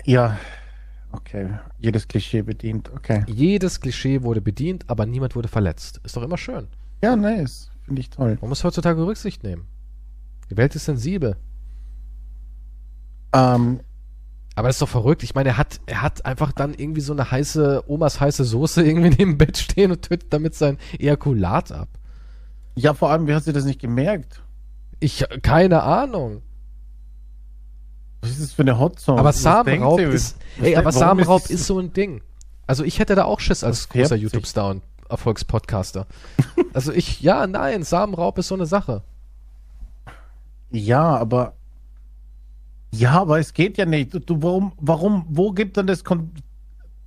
Ja, 0.05 0.37
okay. 1.11 1.49
Jedes 1.79 2.07
Klischee 2.07 2.43
bedient, 2.43 2.91
okay. 2.93 3.23
Jedes 3.27 3.79
Klischee 3.79 4.21
wurde 4.21 4.41
bedient, 4.41 4.85
aber 4.87 5.05
niemand 5.05 5.35
wurde 5.35 5.47
verletzt. 5.47 5.99
Ist 6.03 6.15
doch 6.15 6.23
immer 6.23 6.37
schön. 6.37 6.67
Ja, 7.03 7.15
nice. 7.15 7.71
Finde 7.85 8.01
ich 8.01 8.09
toll. 8.09 8.37
Man 8.39 8.49
muss 8.49 8.63
heutzutage 8.63 9.05
Rücksicht 9.05 9.43
nehmen. 9.43 9.67
Die 10.49 10.57
Welt 10.57 10.75
ist 10.75 10.85
sensibel. 10.85 11.37
Ähm, 13.33 13.79
Aber 14.61 14.67
das 14.69 14.75
ist 14.75 14.81
doch 14.83 14.89
verrückt. 14.89 15.23
Ich 15.23 15.33
meine, 15.33 15.49
er 15.49 15.57
hat, 15.57 15.79
er 15.88 16.03
hat 16.03 16.23
einfach 16.23 16.51
dann 16.51 16.75
irgendwie 16.75 17.01
so 17.01 17.13
eine 17.13 17.31
heiße, 17.31 17.85
Omas 17.88 18.19
heiße 18.19 18.43
Soße 18.43 18.83
irgendwie 18.85 19.09
neben 19.09 19.31
dem 19.31 19.38
Bett 19.39 19.57
stehen 19.57 19.89
und 19.91 20.03
tötet 20.03 20.31
damit 20.31 20.53
sein 20.53 20.77
Ejakulat 20.99 21.71
ab. 21.71 21.89
ja, 22.75 22.93
vor 22.93 23.09
allem, 23.09 23.25
wie 23.25 23.33
hast 23.33 23.47
du 23.47 23.53
das 23.53 23.65
nicht 23.65 23.81
gemerkt? 23.81 24.43
Ich, 24.99 25.25
keine 25.41 25.81
Ahnung. 25.81 26.43
Was 28.21 28.29
ist 28.29 28.41
das 28.43 28.53
für 28.53 28.61
eine 28.61 28.77
Hotzone? 28.77 29.17
Aber 29.19 29.29
Was 29.29 29.41
Samenraub 29.41 29.99
ist, 29.99 30.38
ey, 30.61 30.75
aber 30.75 30.91
Samenraub 30.91 31.41
das- 31.41 31.49
ist 31.49 31.65
so 31.65 31.79
ein 31.79 31.91
Ding. 31.91 32.21
Also 32.67 32.83
ich 32.83 32.99
hätte 32.99 33.15
da 33.15 33.23
auch 33.25 33.39
Schiss 33.39 33.63
als 33.63 33.89
großer. 33.89 34.15
YouTube-Star 34.15 34.69
und 34.69 34.83
Erfolgspodcaster. 35.09 36.05
also 36.71 36.91
ich, 36.91 37.19
ja, 37.21 37.47
nein, 37.47 37.81
Samenraub 37.81 38.38
ist 38.38 38.49
so 38.49 38.53
eine 38.53 38.67
Sache. 38.67 39.01
Ja, 40.69 41.17
aber. 41.17 41.53
Ja, 42.93 43.22
aber 43.22 43.39
es 43.39 43.53
geht 43.53 43.77
ja 43.77 43.85
nicht. 43.85 44.13
Du, 44.13 44.19
du 44.19 44.41
warum, 44.41 44.73
warum, 44.77 45.26
wo 45.30 45.51
gibt 45.51 45.77
dann 45.77 45.88
das 45.88 46.03
Kon 46.03 46.31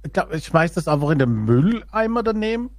Ich 0.05 0.13
glaub, 0.13 0.33
ich 0.33 0.45
schmeiß 0.47 0.73
das 0.75 0.89
einfach 0.89 1.11
in 1.11 1.19
den 1.19 1.45
Mülleimer 1.45 2.23
daneben? 2.23 2.71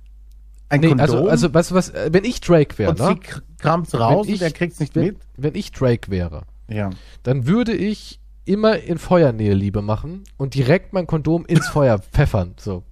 Ein 0.70 0.80
Nee, 0.82 0.88
Kondom? 0.90 1.02
also, 1.04 1.28
also, 1.30 1.54
weißt 1.54 1.72
du 1.72 1.76
was, 1.76 1.90
äh, 1.90 2.10
wenn 2.12 2.24
ich 2.24 2.42
Drake 2.42 2.78
wäre, 2.80 2.90
und 2.92 3.00
ne? 3.00 3.18
sie 3.24 3.42
kramt's 3.60 3.94
raus 3.94 4.26
Wenn 4.26 4.34
und 4.34 4.42
er 4.42 4.48
ich- 4.48 4.54
kriegt's 4.56 4.80
nicht 4.80 4.96
Wenn, 4.96 5.06
mit? 5.06 5.18
wenn 5.38 5.54
ich 5.56 5.72
Drake 5.72 6.10
wäre, 6.10 6.42
Ja. 6.68 6.90
dann 7.22 7.46
würde 7.46 7.74
ich 7.74 8.20
immer 8.46 8.78
in 8.80 8.98
Feuernähe 8.98 9.54
Liebe 9.54 9.82
machen 9.84 10.24
und 10.38 10.56
direkt 10.56 10.94
mein 10.94 11.06
Kondom 11.06 11.46
ins 11.46 11.68
Feuer 11.68 12.00
pfeffern. 12.12 12.56
So. 12.58 12.84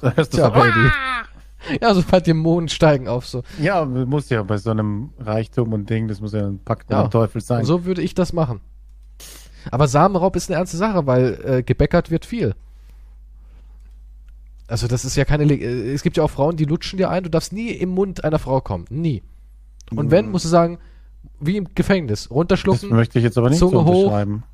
Hörst 0.00 0.18
du's 0.32 0.40
Tja, 0.40 0.46
aber- 0.46 0.62
Baby. 0.62 0.90
Ja, 1.82 1.92
sobald 1.94 2.26
die 2.26 2.32
Mohn 2.32 2.68
steigen 2.68 3.06
auf 3.06 3.26
so. 3.26 3.42
Ja, 3.60 3.84
muss 3.84 4.30
ja 4.30 4.42
bei 4.42 4.56
so 4.56 4.70
einem 4.70 5.12
Reichtum 5.18 5.72
und 5.74 5.90
Ding, 5.90 6.08
das 6.08 6.20
muss 6.20 6.32
ja 6.32 6.46
ein 6.46 6.58
Pakt 6.64 6.90
Ja. 6.90 7.06
Teufel 7.08 7.40
sein. 7.42 7.60
Und 7.60 7.64
so 7.66 7.84
würde 7.84 8.00
ich 8.00 8.14
das 8.14 8.32
machen. 8.32 8.60
Aber 9.70 9.88
Samenraub 9.88 10.36
ist 10.36 10.50
eine 10.50 10.58
ernste 10.58 10.76
Sache, 10.76 11.06
weil 11.06 11.40
äh, 11.44 11.62
gebäckert 11.62 12.10
wird 12.10 12.24
viel. 12.24 12.54
Also 14.68 14.86
das 14.86 15.04
ist 15.04 15.16
ja 15.16 15.24
keine... 15.24 15.44
Le 15.44 15.54
äh, 15.54 15.92
es 15.92 16.02
gibt 16.02 16.16
ja 16.16 16.22
auch 16.22 16.30
Frauen, 16.30 16.56
die 16.56 16.64
lutschen 16.64 16.96
dir 16.96 17.10
ein. 17.10 17.24
Du 17.24 17.30
darfst 17.30 17.52
nie 17.52 17.70
im 17.70 17.90
Mund 17.90 18.24
einer 18.24 18.38
Frau 18.38 18.60
kommen. 18.60 18.86
Nie. 18.88 19.22
Und 19.94 20.10
wenn, 20.10 20.30
musst 20.30 20.44
du 20.44 20.48
sagen, 20.48 20.78
wie 21.40 21.56
im 21.56 21.68
Gefängnis, 21.74 22.24
das 22.24 22.30
runterschlucken, 22.30 22.90
möchte 22.90 23.18
ich 23.18 23.24
jetzt 23.24 23.36
aber 23.36 23.50
nicht 23.50 23.58
Zunge 23.58 23.72
so 23.72 23.84
hoch. 23.84 24.04
unterschreiben. 24.04 24.44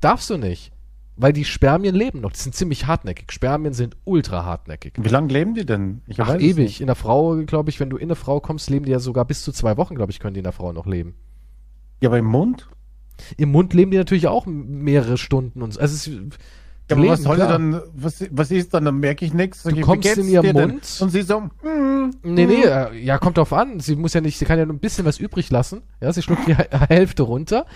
darfst 0.00 0.28
du 0.30 0.36
nicht. 0.36 0.72
Weil 1.18 1.32
die 1.32 1.46
Spermien 1.46 1.94
leben 1.94 2.20
noch. 2.20 2.32
Die 2.32 2.38
sind 2.38 2.54
ziemlich 2.54 2.86
hartneckig. 2.86 3.32
Spermien 3.32 3.72
sind 3.72 3.96
ultra 4.04 4.44
hartnäckig. 4.44 4.92
Wie 4.98 5.08
lange 5.08 5.32
leben 5.32 5.54
die 5.54 5.64
denn? 5.64 6.02
Ich 6.06 6.20
Ach, 6.20 6.38
ewig. 6.38 6.82
In 6.82 6.88
der 6.88 6.96
Frau, 6.96 7.36
glaube 7.46 7.70
ich, 7.70 7.80
wenn 7.80 7.88
du 7.88 7.96
in 7.96 8.08
eine 8.08 8.16
Frau 8.16 8.38
kommst, 8.40 8.68
leben 8.68 8.84
die 8.84 8.92
ja 8.92 8.98
sogar 8.98 9.24
bis 9.24 9.42
zu 9.42 9.50
zwei 9.52 9.78
Wochen, 9.78 9.94
glaube 9.94 10.12
ich, 10.12 10.20
können 10.20 10.34
die 10.34 10.40
in 10.40 10.44
der 10.44 10.52
Frau 10.52 10.74
noch 10.74 10.84
leben. 10.84 11.14
Ja, 12.00 12.10
aber 12.10 12.18
im 12.18 12.26
Mund? 12.26 12.68
Im 13.36 13.50
Mund 13.52 13.74
leben 13.74 13.90
die 13.90 13.96
natürlich 13.96 14.26
auch 14.26 14.46
mehrere 14.46 15.18
Stunden 15.18 15.62
und 15.62 15.72
so. 15.74 15.80
Also 15.80 15.94
es, 15.94 16.06
Ja, 16.88 16.96
aber 16.96 17.08
was 17.08 17.22
soll 17.22 17.36
klar. 17.36 17.48
dann, 17.48 17.80
was, 17.94 18.24
was 18.30 18.50
ist 18.50 18.74
dann, 18.74 18.84
dann 18.84 18.98
merke 18.98 19.24
ich 19.24 19.34
nichts. 19.34 19.62
Du 19.64 19.70
ich, 19.70 19.80
kommst 19.82 20.16
in 20.16 20.28
ihren? 20.28 20.52
Mund. 20.52 20.98
Und 21.00 21.10
sie 21.10 21.22
so, 21.22 21.42
hm, 21.62 22.10
Nee, 22.22 22.46
nee, 22.46 22.62
äh, 22.62 22.96
ja, 22.98 23.18
kommt 23.18 23.38
drauf 23.38 23.52
an. 23.52 23.80
Sie 23.80 23.96
muss 23.96 24.14
ja 24.14 24.20
nicht, 24.20 24.38
sie 24.38 24.44
kann 24.44 24.58
ja 24.58 24.66
nur 24.66 24.74
ein 24.74 24.80
bisschen 24.80 25.04
was 25.04 25.18
übrig 25.18 25.50
lassen. 25.50 25.82
Ja, 26.00 26.12
sie 26.12 26.22
schluckt 26.22 26.46
die 26.46 26.54
Hälfte 26.88 27.22
runter 27.24 27.66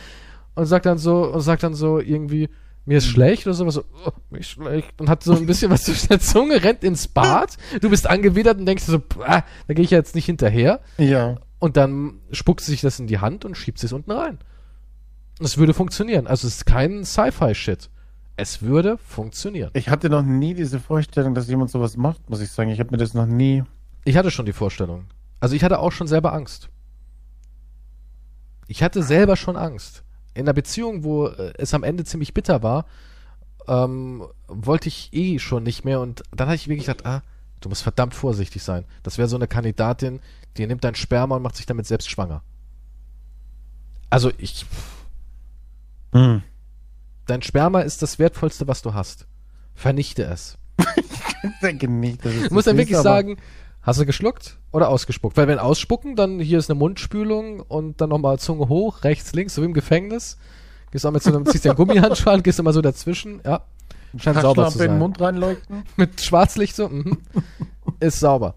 und 0.54 0.66
sagt 0.66 0.86
dann 0.86 0.98
so, 0.98 1.32
und 1.32 1.40
sagt 1.40 1.62
dann 1.62 1.74
so 1.74 1.98
irgendwie, 1.98 2.48
mir 2.86 2.98
ist 2.98 3.06
schlecht 3.06 3.46
oder 3.46 3.54
sowas, 3.54 3.74
so, 3.74 3.84
oh, 4.06 4.10
mir 4.30 4.38
ist 4.38 4.48
schlecht. 4.50 5.00
Und 5.00 5.08
hat 5.08 5.22
so 5.22 5.34
ein 5.34 5.46
bisschen 5.46 5.70
was 5.70 5.82
zwischen 5.84 6.08
der 6.08 6.20
Zunge, 6.20 6.62
rennt 6.62 6.84
ins 6.84 7.08
Bad. 7.08 7.56
Du 7.80 7.90
bist 7.90 8.08
angewidert 8.08 8.58
und 8.58 8.66
denkst 8.66 8.84
so, 8.84 9.02
ah, 9.26 9.42
da 9.66 9.74
gehe 9.74 9.84
ich 9.84 9.90
ja 9.90 9.98
jetzt 9.98 10.14
nicht 10.14 10.26
hinterher. 10.26 10.80
ja. 10.98 11.36
Und 11.62 11.76
dann 11.76 12.20
spuckt 12.32 12.62
sie 12.62 12.70
sich 12.70 12.80
das 12.80 12.98
in 13.00 13.06
die 13.06 13.18
Hand 13.18 13.44
und 13.44 13.54
schiebt 13.54 13.84
es 13.84 13.92
unten 13.92 14.12
rein. 14.12 14.38
Es 15.40 15.58
würde 15.58 15.74
funktionieren. 15.74 16.26
Also 16.26 16.46
es 16.46 16.56
ist 16.56 16.66
kein 16.66 17.04
Sci-Fi-Shit. 17.04 17.90
Es 18.36 18.62
würde 18.62 18.98
funktionieren. 18.98 19.70
Ich 19.74 19.88
hatte 19.88 20.08
noch 20.08 20.22
nie 20.22 20.54
diese 20.54 20.80
Vorstellung, 20.80 21.34
dass 21.34 21.48
jemand 21.48 21.70
sowas 21.70 21.96
macht, 21.96 22.28
muss 22.30 22.40
ich 22.40 22.50
sagen. 22.50 22.70
Ich 22.70 22.80
habe 22.80 22.90
mir 22.90 22.98
das 22.98 23.14
noch 23.14 23.26
nie. 23.26 23.64
Ich 24.04 24.16
hatte 24.16 24.30
schon 24.30 24.46
die 24.46 24.52
Vorstellung. 24.52 25.06
Also 25.40 25.54
ich 25.54 25.64
hatte 25.64 25.78
auch 25.78 25.92
schon 25.92 26.06
selber 26.06 26.32
Angst. 26.32 26.68
Ich 28.66 28.82
hatte 28.82 29.02
selber 29.02 29.36
schon 29.36 29.56
Angst. 29.56 30.04
In 30.34 30.42
einer 30.42 30.52
Beziehung, 30.52 31.02
wo 31.04 31.26
äh, 31.26 31.52
es 31.58 31.74
am 31.74 31.82
Ende 31.82 32.04
ziemlich 32.04 32.34
bitter 32.34 32.62
war, 32.62 32.86
ähm, 33.66 34.24
wollte 34.46 34.88
ich 34.88 35.12
eh 35.12 35.38
schon 35.38 35.64
nicht 35.64 35.84
mehr 35.84 36.00
und 36.00 36.22
dann 36.30 36.48
habe 36.48 36.54
ich 36.56 36.68
wirklich 36.68 36.86
gesagt, 36.86 37.04
ah, 37.04 37.22
du 37.60 37.68
musst 37.68 37.82
verdammt 37.82 38.14
vorsichtig 38.14 38.62
sein. 38.62 38.84
Das 39.02 39.18
wäre 39.18 39.28
so 39.28 39.36
eine 39.36 39.48
Kandidatin, 39.48 40.20
die 40.56 40.66
nimmt 40.66 40.84
dein 40.84 40.94
Sperma 40.94 41.36
und 41.36 41.42
macht 41.42 41.56
sich 41.56 41.66
damit 41.66 41.86
selbst 41.86 42.10
schwanger. 42.10 42.42
Also 44.08 44.30
ich, 44.38 44.66
Hm. 46.12 46.42
dein 47.26 47.42
Sperma 47.42 47.80
ist 47.80 48.02
das 48.02 48.18
Wertvollste, 48.18 48.66
was 48.66 48.82
du 48.82 48.94
hast. 48.94 49.26
Vernichte 49.74 50.24
es. 50.24 50.58
Ich 51.42 51.58
denke 51.62 51.88
nicht, 51.88 52.22
dass 52.22 52.34
es 52.34 52.48
Du 52.48 52.54
musst 52.54 52.66
dann 52.66 52.76
wirklich 52.76 52.98
ist, 52.98 53.02
sagen, 53.02 53.38
hast 53.80 53.98
du 53.98 54.04
geschluckt 54.04 54.58
oder 54.72 54.90
ausgespuckt? 54.90 55.38
Weil 55.38 55.48
wenn 55.48 55.58
ausspucken, 55.58 56.14
dann 56.14 56.38
hier 56.38 56.58
ist 56.58 56.70
eine 56.70 56.78
Mundspülung 56.78 57.60
und 57.60 58.00
dann 58.02 58.10
nochmal 58.10 58.38
Zunge 58.38 58.68
hoch, 58.68 59.04
rechts, 59.04 59.32
links, 59.32 59.54
so 59.54 59.62
wie 59.62 59.66
im 59.66 59.72
Gefängnis. 59.72 60.36
Gehst 60.90 61.06
auch 61.06 61.12
mit 61.12 61.22
so 61.22 61.30
einem, 61.34 61.46
ziehst 61.46 61.64
dir 61.64 61.70
einen 61.70 61.76
Gummihandschuh 61.76 62.28
an, 62.28 62.42
gehst 62.42 62.58
immer 62.58 62.72
so 62.72 62.82
dazwischen, 62.82 63.40
ja. 63.44 63.62
Scheint 64.18 64.40
sauber 64.40 64.64
Taschenlampe 64.64 64.72
zu 64.72 64.78
in 64.78 64.84
den 64.84 64.90
sein. 64.90 64.98
Mund 64.98 65.20
reinleuchten. 65.20 65.84
Mit 65.96 66.20
Schwarzlicht 66.20 66.76
so, 66.76 66.88
mhm. 66.88 67.18
Ist 68.00 68.20
sauber. 68.20 68.54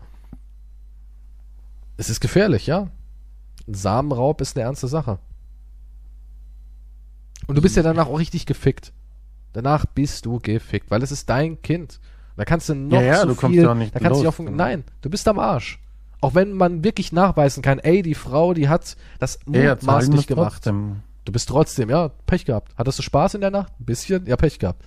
Es 1.96 2.10
ist 2.10 2.20
gefährlich, 2.20 2.66
ja. 2.66 2.90
Samenraub 3.68 4.42
ist 4.42 4.58
eine 4.58 4.66
ernste 4.66 4.88
Sache. 4.88 5.20
Und 7.48 7.56
du 7.56 7.62
bist 7.62 7.76
ja 7.76 7.84
danach 7.84 8.08
auch 8.08 8.20
richtig 8.20 8.46
gefickt. 8.46 8.94
Danach 9.54 9.86
bist 9.86 10.26
du 10.26 10.40
gefickt, 10.40 10.90
weil 10.90 11.04
es 11.04 11.12
ist 11.12 11.30
dein 11.30 11.62
Kind. 11.62 12.00
Da 12.36 12.46
kannst 12.46 12.70
du 12.70 12.74
noch 12.76 12.94
Ja, 13.00 13.02
ja, 13.02 13.20
so 13.22 13.28
du 13.28 13.34
viel, 13.34 13.40
kommst 13.42 13.58
ja 13.60 13.72
auch 13.72 13.76
nicht 13.76 13.94
da 13.96 14.00
kannst 14.00 14.22
los. 14.24 14.28
auch 14.28 14.34
von, 14.36 14.56
nein, 14.56 14.84
du 15.02 15.10
bist 15.10 15.28
am 15.28 15.38
Arsch. 15.40 15.80
Auch 16.22 16.34
wenn 16.36 16.54
man 16.54 16.84
wirklich 16.84 17.12
nachweisen 17.12 17.62
kann, 17.62 17.80
ey, 17.80 18.02
die 18.02 18.16
Frau, 18.16 18.54
die 18.54 18.70
hat 18.70 18.96
das 19.20 19.40
Ja, 19.52 19.72
mutmaßlich 19.76 20.16
muss 20.16 20.28
gemacht. 20.28 20.54
trotzdem. 20.54 21.02
Du 21.26 21.32
bist 21.32 21.50
trotzdem, 21.50 21.90
ja, 21.90 22.10
Pech 22.26 22.46
gehabt. 22.46 22.74
Hattest 22.78 23.00
du 23.00 23.04
Spaß 23.04 23.36
in 23.36 23.42
der 23.42 23.52
Nacht? 23.52 23.72
Ein 23.80 23.86
bisschen? 23.86 24.26
Ja, 24.26 24.36
Pech 24.36 24.58
gehabt. 24.60 24.84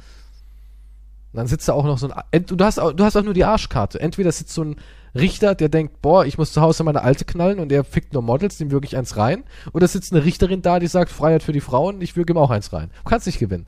Und 1.33 1.39
dann 1.39 1.47
sitzt 1.47 1.69
da 1.69 1.73
auch 1.75 1.85
noch 1.85 1.99
so 1.99 2.09
ein, 2.09 2.47
du 2.47 2.65
hast 2.65 2.79
auch, 2.79 2.93
du 2.93 3.05
hast 3.05 3.17
auch 3.17 3.23
nur 3.23 3.35
die 3.35 3.45
Arschkarte. 3.45 4.01
Entweder 4.01 4.33
sitzt 4.33 4.55
so 4.55 4.63
ein 4.63 4.77
Richter, 5.15 5.55
der 5.55 5.69
denkt, 5.69 6.03
boah, 6.03 6.25
ich 6.25 6.39
muss 6.39 6.53
zu 6.53 6.61
Hause 6.61 6.85
meine 6.85 7.03
Alte 7.03 7.25
knallen 7.25 7.59
und 7.59 7.69
der 7.71 7.85
fickt 7.85 8.13
nur 8.13 8.23
Models, 8.23 8.59
dem 8.59 8.71
wirklich 8.71 8.97
eins 8.97 9.17
rein. 9.17 9.45
Oder 9.73 9.89
sitzt 9.89 10.13
eine 10.13 10.25
Richterin 10.25 10.63
da, 10.63 10.79
die 10.79 10.87
sagt, 10.87 11.11
Freiheit 11.11 11.43
für 11.43 11.53
die 11.53 11.61
Frauen, 11.61 12.01
ich 12.01 12.17
würge 12.17 12.33
ihm 12.33 12.39
auch 12.39 12.51
eins 12.51 12.73
rein. 12.73 12.91
Du 13.05 13.11
kannst 13.11 13.27
nicht 13.27 13.39
gewinnen. 13.39 13.67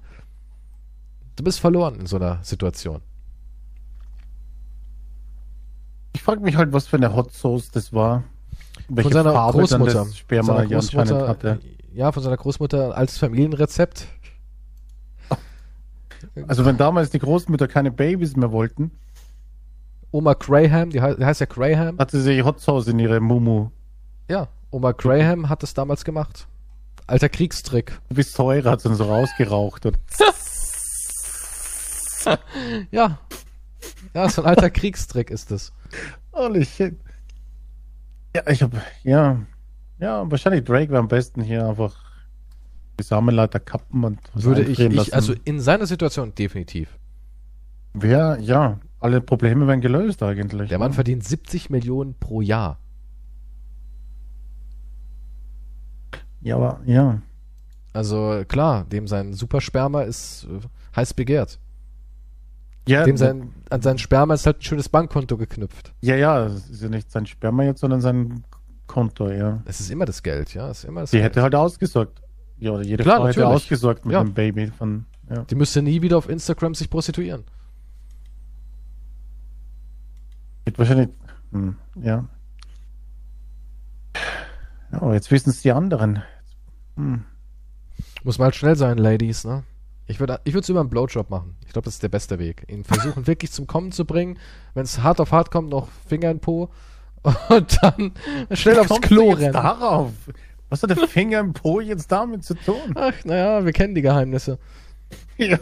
Du 1.36 1.44
bist 1.44 1.60
verloren 1.60 2.00
in 2.00 2.06
so 2.06 2.16
einer 2.16 2.40
Situation. 2.42 3.00
Ich 6.14 6.22
frage 6.22 6.40
mich 6.40 6.56
halt, 6.56 6.72
was 6.72 6.86
für 6.86 6.96
eine 6.96 7.14
Hot 7.14 7.32
Sauce 7.32 7.70
das 7.70 7.92
war. 7.92 8.24
Welche 8.88 9.10
von 9.10 9.12
seiner 9.12 9.32
Farbe 9.32 9.58
Großmutter. 9.58 9.92
dann 9.92 10.06
das 10.06 10.16
Sperma 10.16 10.56
seiner 10.56 10.66
Großmutter 10.66 11.28
hatte. 11.28 11.60
ja, 11.94 12.12
von 12.12 12.22
seiner 12.22 12.36
Großmutter 12.36 12.96
als 12.96 13.18
Familienrezept. 13.18 14.06
Also 16.46 16.64
wenn 16.64 16.76
damals 16.76 17.10
die 17.10 17.18
Großmütter 17.18 17.68
keine 17.68 17.90
Babys 17.90 18.36
mehr 18.36 18.50
wollten, 18.52 18.90
Oma 20.10 20.34
Graham, 20.34 20.90
die, 20.90 21.00
hei- 21.02 21.14
die 21.14 21.24
heißt 21.24 21.40
ja 21.40 21.46
Graham. 21.46 21.98
hat 21.98 22.10
sie 22.10 22.42
Hot 22.42 22.60
Sauce 22.60 22.86
in 22.88 22.98
ihre 22.98 23.20
Mumu. 23.20 23.70
Ja, 24.28 24.48
Oma 24.70 24.92
Graham 24.92 25.48
hat 25.48 25.62
es 25.62 25.74
damals 25.74 26.04
gemacht. 26.04 26.46
Alter 27.06 27.28
Kriegstrick. 27.28 27.98
Bis 28.10 28.32
Säure 28.32 28.70
hat 28.70 28.80
sie 28.80 28.88
dann 28.88 28.96
so 28.96 29.04
rausgeraucht. 29.04 29.86
Und 29.86 29.98
Ja. 32.90 33.18
Ja, 34.14 34.28
so 34.28 34.42
ein 34.42 34.48
alter 34.48 34.70
Kriegstrick 34.70 35.30
ist 35.30 35.50
es. 35.50 35.72
Holy 36.32 36.64
shit. 36.64 36.96
Ja, 38.34 38.42
ich 38.48 38.62
hab, 38.62 38.72
ja, 39.04 39.38
ja, 39.98 40.30
wahrscheinlich 40.30 40.64
Drake 40.64 40.90
wäre 40.90 40.98
am 41.00 41.08
besten 41.08 41.42
hier 41.42 41.66
einfach 41.66 41.96
die 42.98 43.04
Samenleiter 43.04 43.60
kappen 43.60 44.04
und 44.04 44.18
Würde 44.34 44.62
ich, 44.62 44.78
ich, 44.78 45.14
also 45.14 45.34
in 45.44 45.60
seiner 45.60 45.86
Situation 45.86 46.34
definitiv. 46.34 46.98
Wär, 47.94 48.38
ja, 48.40 48.78
alle 49.00 49.20
Probleme 49.20 49.66
wären 49.66 49.80
gelöst 49.80 50.22
eigentlich. 50.22 50.68
Der 50.68 50.78
Mann 50.78 50.90
ne? 50.90 50.94
verdient 50.94 51.24
70 51.24 51.70
Millionen 51.70 52.14
pro 52.14 52.40
Jahr. 52.40 52.78
Ja, 56.40 56.56
aber, 56.56 56.80
ja. 56.86 57.20
Also 57.92 58.44
klar, 58.46 58.84
dem 58.84 59.08
sein 59.08 59.32
Supersperma 59.32 60.02
ist 60.02 60.44
äh, 60.44 60.60
heiß 60.96 61.14
begehrt. 61.14 61.58
Ja, 62.86 63.04
Dem 63.04 63.18
sein, 63.18 63.52
an 63.68 63.82
sein 63.82 63.98
Sperma 63.98 64.32
ist 64.32 64.46
halt 64.46 64.60
ein 64.60 64.62
schönes 64.62 64.88
Bankkonto 64.88 65.36
geknüpft. 65.36 65.92
ja, 66.00 66.16
ja, 66.16 66.46
es 66.46 66.70
ist 66.70 66.82
ja 66.82 66.88
nicht 66.88 67.10
sein 67.10 67.26
Sperma 67.26 67.64
jetzt, 67.64 67.80
sondern 67.80 68.00
sein 68.00 68.44
Konto, 68.86 69.28
ja. 69.28 69.62
Es 69.66 69.78
ist 69.80 69.90
immer 69.90 70.06
das 70.06 70.22
Geld, 70.22 70.54
ja. 70.54 70.70
Es 70.70 70.78
ist 70.78 70.84
immer 70.84 71.02
das 71.02 71.10
Sie 71.10 71.18
Geld. 71.18 71.26
hätte 71.32 71.42
halt 71.42 71.54
ausgesorgt. 71.54 72.22
Ja, 72.60 72.72
oder 72.72 72.82
jede 72.84 73.02
Klar, 73.04 73.18
Frau 73.18 73.28
hätte 73.28 73.40
natürlich. 73.40 73.56
ausgesorgt 73.62 74.04
mit 74.04 74.14
Ja. 74.14 74.22
dem 74.22 74.34
Baby 74.34 74.66
von, 74.68 75.06
ja. 75.30 75.42
Die 75.44 75.54
müsste 75.54 75.82
nie 75.82 76.02
wieder 76.02 76.18
auf 76.18 76.28
Instagram 76.28 76.74
sich 76.74 76.90
prostituieren. 76.90 77.44
Wird 80.64 80.78
wahrscheinlich, 80.78 81.08
hm, 81.52 81.76
ja. 82.02 82.24
Ja, 84.92 85.02
aber 85.02 85.14
jetzt 85.14 85.30
wissen 85.30 85.50
es 85.50 85.62
die 85.62 85.72
anderen. 85.72 86.22
Hm. 86.96 87.24
Muss 88.24 88.38
mal 88.38 88.46
halt 88.46 88.56
schnell 88.56 88.76
sein, 88.76 88.98
Ladies, 88.98 89.44
ne? 89.44 89.64
Ich 90.06 90.20
würde 90.20 90.40
ich 90.44 90.54
es 90.54 90.68
über 90.70 90.80
einen 90.80 90.88
Blowjob 90.88 91.28
machen. 91.28 91.54
Ich 91.66 91.72
glaube, 91.72 91.84
das 91.84 91.94
ist 91.94 92.02
der 92.02 92.08
beste 92.08 92.38
Weg. 92.38 92.64
Ihn 92.68 92.84
versuchen 92.84 93.26
wirklich 93.26 93.52
zum 93.52 93.66
Kommen 93.66 93.92
zu 93.92 94.06
bringen. 94.06 94.38
Wenn 94.74 94.84
es 94.84 95.02
hart 95.02 95.20
auf 95.20 95.32
hart 95.32 95.50
kommt, 95.50 95.68
noch 95.68 95.88
Finger 96.06 96.30
in 96.30 96.40
Po. 96.40 96.70
Und 97.50 97.78
dann 97.82 98.12
schnell 98.52 98.78
aufs 98.78 98.88
Kommst 98.88 99.02
Klo 99.02 99.32
rennen. 99.32 99.52
darauf? 99.52 100.12
Was 100.70 100.82
hat 100.82 100.90
der 100.90 101.08
Finger 101.08 101.40
im 101.40 101.52
Po 101.52 101.80
jetzt 101.80 102.12
damit 102.12 102.44
zu 102.44 102.54
tun? 102.54 102.92
Ach, 102.94 103.12
naja, 103.24 103.64
wir 103.64 103.72
kennen 103.72 103.94
die 103.94 104.02
Geheimnisse. 104.02 104.58
Ja. 105.36 105.58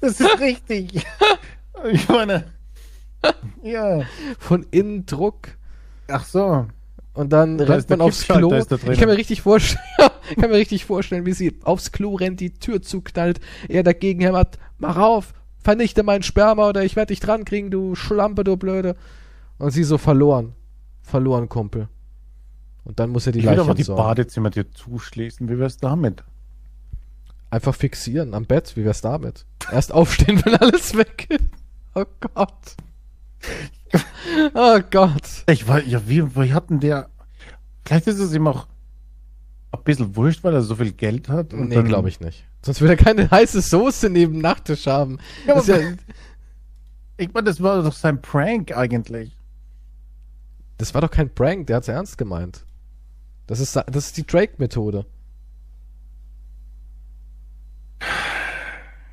Das 0.00 0.20
ist 0.20 0.40
richtig. 0.40 1.04
Ich 1.92 2.08
meine, 2.08 2.44
ja. 3.62 4.02
Von 4.38 4.66
innen 4.70 5.06
Druck. 5.06 5.48
Ach 6.08 6.24
so. 6.24 6.66
Und 7.14 7.32
dann 7.32 7.58
Da 7.58 7.64
rennt 7.64 7.88
man 7.90 8.00
aufs 8.00 8.26
Klo. 8.26 8.52
Ich 8.52 8.98
kann 8.98 9.08
mir 9.08 9.16
richtig 9.16 9.40
vorstellen, 9.40 9.82
kann 10.40 10.50
mir 10.50 10.56
richtig 10.56 10.84
vorstellen, 10.84 11.26
wie 11.26 11.32
sie 11.32 11.58
aufs 11.62 11.92
Klo 11.92 12.16
rennt, 12.16 12.40
die 12.40 12.54
Tür 12.54 12.82
zuknallt, 12.82 13.40
er 13.68 13.84
dagegen 13.84 14.20
hämmert, 14.20 14.58
mach 14.78 14.96
auf, 14.96 15.32
vernichte 15.58 16.02
mein 16.02 16.22
Sperma 16.22 16.68
oder 16.68 16.84
ich 16.84 16.96
werde 16.96 17.12
dich 17.12 17.20
dran 17.20 17.44
kriegen, 17.44 17.70
du 17.70 17.94
Schlampe, 17.94 18.42
du 18.42 18.56
Blöde. 18.56 18.96
Und 19.58 19.70
sie 19.70 19.84
so 19.84 19.96
verloren. 19.96 20.54
Verloren, 21.02 21.48
Kumpel. 21.48 21.88
Und 22.84 23.00
dann 23.00 23.10
muss 23.10 23.26
er 23.26 23.32
die 23.32 23.38
Ich 23.40 23.44
Leiche 23.44 23.62
aber 23.62 23.74
die 23.74 23.80
entsorgen. 23.82 24.04
Badezimmertür 24.04 24.70
zuschließen. 24.72 25.48
Wie 25.48 25.58
wär's 25.58 25.78
damit? 25.78 26.22
Einfach 27.50 27.74
fixieren 27.74 28.34
am 28.34 28.46
Bett, 28.46 28.76
wie 28.76 28.84
wär's 28.84 29.00
damit? 29.00 29.46
Erst 29.72 29.92
aufstehen, 29.92 30.40
wenn 30.44 30.54
alles 30.56 30.94
weg 30.96 31.26
ist. 31.30 31.44
Oh 31.94 32.04
Gott. 32.20 32.76
Oh 34.54 34.80
Gott. 34.90 35.44
Ich 35.48 35.68
war, 35.68 35.82
ja, 35.82 36.00
wie, 36.08 36.34
wie 36.36 36.52
hat 36.52 36.68
denn 36.70 36.80
der. 36.80 37.08
Vielleicht 37.84 38.06
ist 38.06 38.18
es 38.18 38.34
ihm 38.34 38.46
auch 38.48 38.66
ein 39.72 39.82
bisschen 39.84 40.16
wurscht, 40.16 40.42
weil 40.42 40.54
er 40.54 40.62
so 40.62 40.74
viel 40.76 40.92
Geld 40.92 41.28
hat. 41.28 41.52
und 41.54 41.68
Nee, 41.68 41.82
glaube 41.82 42.08
ich 42.08 42.20
nicht. 42.20 42.44
Sonst 42.62 42.80
würde 42.80 42.94
er 42.94 42.96
keine 43.04 43.30
heiße 43.30 43.60
Soße 43.60 44.10
neben 44.10 44.34
dem 44.34 44.42
Nachttisch 44.42 44.86
haben. 44.86 45.18
Ja, 45.46 45.60
ja, 45.60 45.78
Ich 47.16 47.32
meine, 47.32 47.44
das 47.44 47.62
war 47.62 47.82
doch 47.82 47.92
sein 47.92 48.20
Prank 48.20 48.76
eigentlich. 48.76 49.36
das 50.78 50.92
war 50.94 51.00
doch 51.02 51.10
kein 51.10 51.32
Prank, 51.32 51.66
der 51.68 51.76
hat's 51.76 51.88
ernst 51.88 52.18
gemeint. 52.18 52.64
Das 53.46 53.60
ist, 53.60 53.76
das 53.76 54.06
ist 54.06 54.16
die 54.16 54.26
Drake-Methode. 54.26 55.04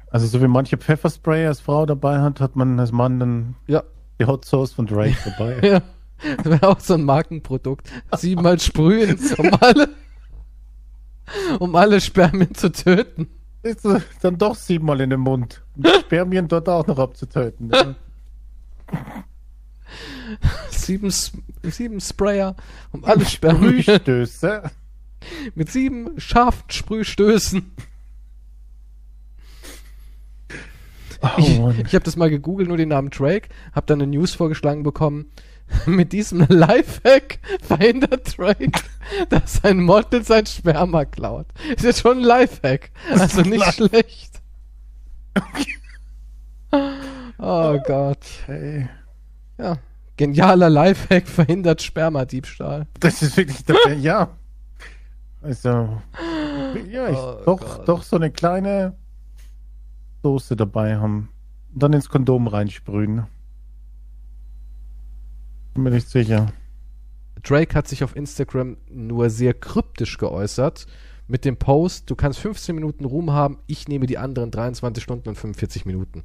Also, 0.09 0.27
so 0.27 0.41
wie 0.41 0.47
manche 0.47 0.77
Pfefferspray 0.77 1.45
als 1.47 1.61
Frau 1.61 1.85
dabei 1.85 2.19
hat, 2.19 2.41
hat 2.41 2.55
man 2.55 2.79
als 2.79 2.91
Mann 2.91 3.19
dann 3.19 3.55
Ja, 3.67 3.83
die 4.19 4.25
Hot 4.25 4.43
Sauce 4.45 4.73
von 4.73 4.85
Drake 4.85 5.15
dabei. 5.37 5.59
ja. 5.67 5.81
Das 6.37 6.45
wäre 6.45 6.67
auch 6.67 6.79
so 6.79 6.93
ein 6.93 7.03
Markenprodukt. 7.03 7.89
Siebenmal 8.15 8.59
sprühen, 8.59 9.17
um 9.37 9.51
alle, 9.59 9.89
um 11.59 11.75
alle 11.75 11.99
Spermien 11.99 12.53
zu 12.53 12.71
töten. 12.71 13.27
Ist 13.63 13.81
so, 13.81 13.99
dann 14.21 14.37
doch 14.37 14.55
siebenmal 14.55 15.01
in 15.01 15.09
den 15.09 15.19
Mund. 15.21 15.63
Um 15.75 15.83
die 15.83 15.89
Spermien 16.01 16.47
dort 16.47 16.67
auch 16.69 16.85
noch 16.85 16.99
abzutöten. 16.99 17.71
Ja. 17.73 17.95
Sieben, 20.85 21.13
sieben 21.63 22.01
Sprayer, 22.01 22.55
um 22.91 23.03
alle 23.05 23.25
Spermien 23.25 23.83
Frühstöße. 23.83 24.63
mit 25.55 25.71
sieben 25.71 26.19
scharfen 26.19 26.69
Sprühstößen. 26.69 27.71
Oh, 31.21 31.29
Ich, 31.37 31.85
ich 31.85 31.93
habe 31.93 32.03
das 32.03 32.15
mal 32.15 32.29
gegoogelt, 32.29 32.67
nur 32.67 32.77
den 32.77 32.89
Namen 32.89 33.11
Drake, 33.11 33.49
habe 33.73 33.85
dann 33.85 34.01
eine 34.01 34.11
News 34.11 34.33
vorgeschlagen 34.33 34.83
bekommen. 34.83 35.27
Mit 35.85 36.11
diesem 36.11 36.45
Lifehack 36.49 37.39
verhindert 37.61 38.37
Drake, 38.37 38.81
dass 39.29 39.63
ein 39.63 39.81
Model 39.81 40.23
sein 40.23 40.45
Sperma 40.45 41.05
klaut. 41.05 41.45
Ist 41.75 41.83
jetzt 41.85 42.01
schon 42.01 42.17
ein 42.19 42.23
Lifehack. 42.23 42.91
Also 43.11 43.41
nicht 43.41 43.73
schlecht. 43.73 44.41
Oh 47.37 47.79
Gott. 47.85 48.25
Hey. 48.47 48.89
Ja. 49.57 49.77
Genialer 50.17 50.69
Lifehack 50.69 51.27
verhindert 51.27 51.81
Spermadiebstahl. 51.81 52.87
Das 52.99 53.21
ist 53.21 53.37
wirklich 53.37 53.63
der, 53.65 53.93
ja. 53.95 54.37
Also, 55.41 55.69
ja, 56.89 57.09
ich 57.09 57.17
Oh 57.17 57.41
doch, 57.45 57.59
Gott. 57.77 57.87
doch 57.87 58.03
so 58.03 58.15
eine 58.17 58.29
kleine 58.31 58.95
Soße 60.23 60.55
dabei 60.55 60.97
haben. 60.97 61.29
Und 61.73 61.83
dann 61.83 61.93
ins 61.93 62.09
Kondom 62.09 62.47
reinsprühen. 62.47 63.25
Bin 65.73 65.83
mir 65.83 65.91
nicht 65.91 66.09
sicher. 66.09 66.51
Drake 67.43 67.73
hat 67.73 67.87
sich 67.87 68.03
auf 68.03 68.15
Instagram 68.15 68.77
nur 68.89 69.29
sehr 69.29 69.53
kryptisch 69.53 70.17
geäußert. 70.17 70.85
Mit 71.27 71.45
dem 71.45 71.57
Post, 71.57 72.09
du 72.09 72.15
kannst 72.15 72.39
15 72.39 72.75
Minuten 72.75 73.05
Ruhm 73.05 73.31
haben, 73.31 73.59
ich 73.65 73.87
nehme 73.87 74.05
die 74.05 74.17
anderen 74.17 74.51
23 74.51 75.01
Stunden 75.01 75.29
und 75.29 75.35
45 75.35 75.85
Minuten. 75.85 76.23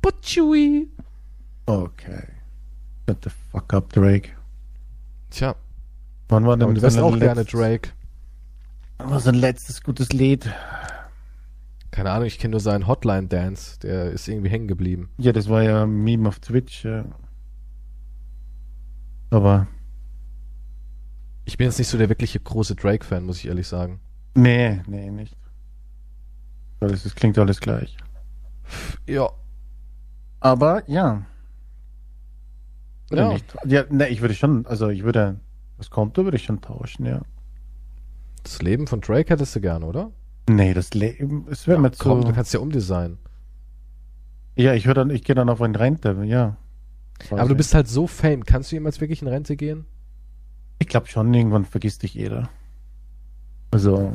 Butchui. 0.00 0.88
Okay. 1.66 2.24
Shut 3.08 3.24
the 3.24 3.30
fuck 3.52 3.72
up, 3.72 3.92
Drake. 3.92 4.30
Tja, 5.30 5.54
Wann 6.28 6.44
war 6.44 6.56
denn 6.56 6.74
du 6.74 6.82
wärst 6.82 6.98
auch 6.98 7.16
gerne 7.18 7.44
Drake. 7.44 7.90
Wann 8.98 9.10
war 9.10 9.20
sein 9.20 9.34
letztes 9.36 9.82
gutes 9.82 10.12
Lied? 10.12 10.50
Keine 11.92 12.10
Ahnung, 12.10 12.26
ich 12.26 12.38
kenne 12.38 12.52
nur 12.52 12.60
seinen 12.60 12.86
Hotline-Dance. 12.86 13.78
Der 13.80 14.10
ist 14.10 14.26
irgendwie 14.28 14.50
hängen 14.50 14.66
geblieben. 14.68 15.08
Ja, 15.18 15.32
das 15.32 15.48
war 15.48 15.62
ja 15.62 15.84
ein 15.84 16.02
Meme 16.02 16.28
auf 16.28 16.40
Twitch. 16.40 16.84
äh. 16.84 17.04
Aber 19.30 19.66
Ich 21.44 21.56
bin 21.56 21.66
jetzt 21.66 21.78
nicht 21.78 21.88
so 21.88 21.96
der 21.98 22.08
wirkliche 22.08 22.40
große 22.40 22.74
Drake-Fan, 22.74 23.24
muss 23.24 23.38
ich 23.38 23.46
ehrlich 23.46 23.68
sagen. 23.68 24.00
nee, 24.34 24.82
nee, 24.86 25.10
nicht. 25.10 25.36
Weil 26.80 26.92
es 26.92 27.14
klingt 27.14 27.38
alles 27.38 27.60
gleich. 27.60 27.96
Ja. 29.06 29.30
Aber 30.40 30.82
ja. 30.90 31.24
Oder 33.10 33.22
Ja. 33.22 33.28
nicht? 33.32 33.56
Ja, 33.66 33.84
ne, 33.90 34.08
ich 34.08 34.20
würde 34.20 34.34
schon, 34.34 34.66
also 34.66 34.88
ich 34.88 35.02
würde, 35.04 35.40
das 35.78 35.90
Konto 35.90 36.24
würde 36.24 36.36
ich 36.36 36.44
schon 36.44 36.60
tauschen, 36.60 37.06
ja. 37.06 37.22
Das 38.42 38.62
Leben 38.62 38.86
von 38.86 39.00
Drake 39.00 39.30
hättest 39.30 39.54
du 39.56 39.60
gern, 39.60 39.82
oder? 39.82 40.10
Nee, 40.48 40.74
das 40.74 40.94
Leben, 40.94 41.46
es 41.50 41.66
wäre 41.66 41.80
mir 41.80 41.90
zu. 41.90 42.02
Komm, 42.04 42.24
du 42.24 42.32
kannst 42.32 42.54
ja 42.54 42.60
umdesignen. 42.60 43.18
ja, 44.56 44.74
ich 44.74 44.86
höre 44.86 44.94
dann, 44.94 45.10
ich 45.10 45.24
gehe 45.24 45.34
dann 45.34 45.48
auf 45.48 45.60
eine 45.60 45.78
Rente, 45.78 46.16
ja. 46.24 46.56
Aber 47.30 47.48
du 47.48 47.54
bist 47.54 47.74
halt 47.74 47.88
so 47.88 48.06
fame. 48.06 48.44
Kannst 48.44 48.70
du 48.70 48.76
jemals 48.76 49.00
wirklich 49.00 49.22
in 49.22 49.28
Rente 49.28 49.56
gehen? 49.56 49.86
Ich 50.78 50.86
glaube 50.86 51.06
schon, 51.06 51.32
irgendwann 51.32 51.64
vergisst 51.64 52.02
dich 52.02 52.14
jeder. 52.14 52.48
Also, 53.70 54.12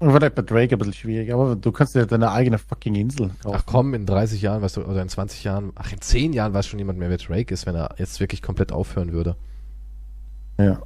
vielleicht 0.00 0.34
bei 0.34 0.42
Drake 0.42 0.74
ein 0.74 0.78
bisschen 0.78 0.92
schwierig, 0.92 1.32
aber 1.32 1.56
du 1.56 1.72
kannst 1.72 1.94
dir 1.94 2.06
deine 2.06 2.30
eigene 2.30 2.58
fucking 2.58 2.94
Insel 2.94 3.30
kaufen. 3.42 3.56
Ach 3.58 3.64
komm, 3.66 3.94
in 3.94 4.06
30 4.06 4.42
Jahren, 4.42 4.62
weißt 4.62 4.76
du, 4.76 4.84
oder 4.84 5.00
in 5.02 5.08
20 5.08 5.44
Jahren, 5.44 5.72
ach, 5.74 5.92
in 5.92 6.00
10 6.00 6.32
Jahren 6.32 6.52
weiß 6.52 6.66
schon 6.66 6.76
niemand 6.76 6.98
mehr, 6.98 7.08
wer 7.08 7.16
Drake 7.16 7.52
ist, 7.52 7.66
wenn 7.66 7.74
er 7.74 7.94
jetzt 7.98 8.20
wirklich 8.20 8.42
komplett 8.42 8.72
aufhören 8.72 9.12
würde. 9.12 9.36
Ja. 10.58 10.82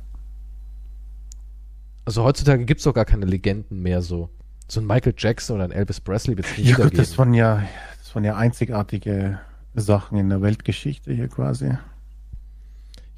Also 2.05 2.24
heutzutage 2.24 2.65
gibt's 2.65 2.85
doch 2.85 2.95
gar 2.95 3.05
keine 3.05 3.27
Legenden 3.27 3.82
mehr 3.82 4.03
so. 4.03 4.31
So 4.69 4.81
ein 4.81 4.87
Michael 4.87 5.15
Jackson 5.16 5.57
oder 5.57 5.65
ein 5.65 5.73
Elvis 5.73 6.01
Presley 6.01 6.37
wird's 6.37 6.57
nie 6.57 6.65
Ja 6.65 6.77
gut, 6.77 6.97
das 6.97 7.19
waren 7.19 7.35
ja, 7.35 7.62
das 7.99 8.15
waren 8.15 8.24
ja 8.24 8.37
einzigartige 8.37 9.41
Sachen 9.74 10.19
in 10.19 10.28
der 10.28 10.43
Weltgeschichte 10.43 11.12
hier 11.12 11.28
quasi. 11.28 11.73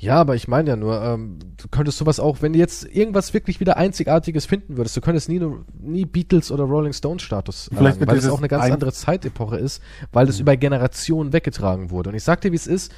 Ja, 0.02 0.16
aber 0.16 0.34
ich 0.34 0.48
meine 0.48 0.70
ja 0.70 0.74
nur, 0.74 1.00
ähm, 1.00 1.38
du 1.56 1.68
könntest 1.68 1.96
sowas 1.96 2.18
auch, 2.18 2.42
wenn 2.42 2.54
du 2.54 2.58
jetzt 2.58 2.84
irgendwas 2.84 3.32
wirklich 3.34 3.60
wieder 3.60 3.76
Einzigartiges 3.76 4.46
finden 4.46 4.76
würdest, 4.76 4.96
du 4.96 5.00
könntest 5.00 5.28
nie, 5.28 5.40
nie 5.80 6.04
Beatles 6.06 6.50
oder 6.50 6.64
Rolling 6.64 6.92
Stones 6.92 7.22
Status 7.22 7.68
Vielleicht 7.72 8.00
erlangen, 8.00 8.08
weil 8.08 8.18
es 8.18 8.28
auch 8.28 8.38
eine 8.38 8.48
ganz 8.48 8.64
ein- 8.64 8.70
Mhm. 8.70 8.74
andere 8.74 8.92
Zeitepoche 8.92 9.58
ist, 9.58 9.80
weil 10.10 10.28
es 10.28 10.40
über 10.40 10.56
Generationen 10.56 11.32
weggetragen 11.32 11.90
wurde. 11.90 12.10
Und 12.10 12.16
ich 12.16 12.24
sag 12.24 12.40
dir, 12.40 12.50
wie 12.50 12.56
es 12.56 12.66
ist, 12.66 12.92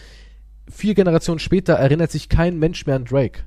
vier 0.66 0.94
Generationen 0.94 1.40
später 1.40 1.74
erinnert 1.74 2.10
sich 2.10 2.30
kein 2.30 2.58
Mensch 2.58 2.86
mehr 2.86 2.96
an 2.96 3.04
Drake. 3.04 3.40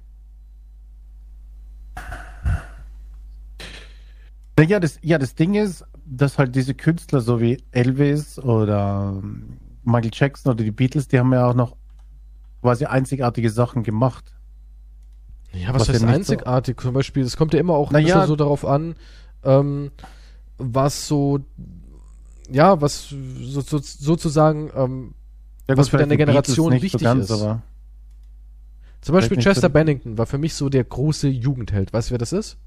Ja, 4.59 4.79
das, 4.79 4.99
ja, 5.01 5.17
das 5.17 5.33
Ding 5.33 5.55
ist, 5.55 5.83
dass 6.05 6.37
halt 6.37 6.55
diese 6.55 6.75
Künstler, 6.75 7.21
so 7.21 7.41
wie 7.41 7.57
Elvis 7.71 8.37
oder 8.37 9.15
ähm, 9.23 9.57
Michael 9.83 10.11
Jackson 10.13 10.51
oder 10.51 10.63
die 10.63 10.69
Beatles, 10.69 11.07
die 11.07 11.17
haben 11.17 11.33
ja 11.33 11.47
auch 11.49 11.55
noch 11.55 11.75
quasi 12.67 12.85
einzigartige 12.85 13.49
Sachen 13.49 13.83
gemacht. 13.83 14.33
Ja, 15.53 15.69
was, 15.73 15.81
Was 15.83 15.89
heißt 15.89 16.01
nicht 16.01 16.09
so- 16.09 16.15
einzigartig? 16.15 16.81
Zum 16.81 16.93
Beispiel, 16.93 17.23
es 17.23 17.37
kommt 17.37 17.53
ja 17.53 17.59
immer 17.59 17.73
auch 17.75 17.91
Na 17.91 17.99
ein 17.99 18.03
bisschen 18.03 18.19
ja. 18.19 18.27
so 18.27 18.35
darauf 18.35 18.65
an, 18.65 18.95
ähm, 19.43 19.91
was 20.57 21.07
so, 21.07 21.39
ja, 22.51 22.81
was 22.81 23.07
so, 23.09 23.61
so, 23.61 23.79
sozusagen, 23.81 24.69
ähm, 24.75 25.13
Ja, 25.69 25.75
Was 25.77 25.89
für 25.89 25.97
deine 25.97 26.15
Generation 26.17 26.71
wichtig 26.73 26.91
so 26.93 26.97
ganz, 26.99 27.29
ist. 27.29 27.39
Zum 29.01 29.13
Beispiel 29.13 29.37
Chester 29.37 29.69
Bennington 29.69 30.17
war 30.17 30.25
für 30.25 30.37
mich 30.37 30.53
so 30.53 30.69
der 30.69 30.83
große 30.83 31.27
Jugendheld. 31.27 31.91
Weißt 31.93 32.09
du, 32.09 32.11
wer 32.13 32.17
das 32.19 32.33
ist? 32.33 32.57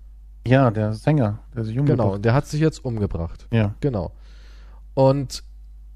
ja, 0.47 0.70
der 0.70 0.94
Sänger, 0.94 1.39
der 1.55 1.64
jung 1.64 1.85
Genau, 1.85 2.05
gebracht. 2.05 2.16
und 2.16 2.24
der 2.24 2.32
hat 2.35 2.47
sich 2.47 2.60
jetzt 2.62 2.82
umgebracht. 2.85 3.47
Ja. 3.52 3.74
Genau. 3.81 4.12
Und 4.94 5.43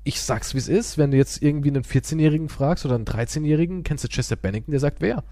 ich 0.04 0.20
sag's, 0.20 0.54
wie 0.54 0.58
es 0.58 0.68
ist, 0.68 0.98
wenn 0.98 1.10
du 1.10 1.16
jetzt 1.16 1.42
irgendwie 1.42 1.70
einen 1.70 1.82
14-Jährigen 1.82 2.48
fragst 2.48 2.84
oder 2.84 2.94
einen 2.94 3.06
13-Jährigen, 3.06 3.82
kennst 3.82 4.04
du 4.04 4.08
Chester 4.08 4.36
Bennington, 4.36 4.70
der 4.70 4.80
sagt, 4.80 5.00
wer? 5.00 5.24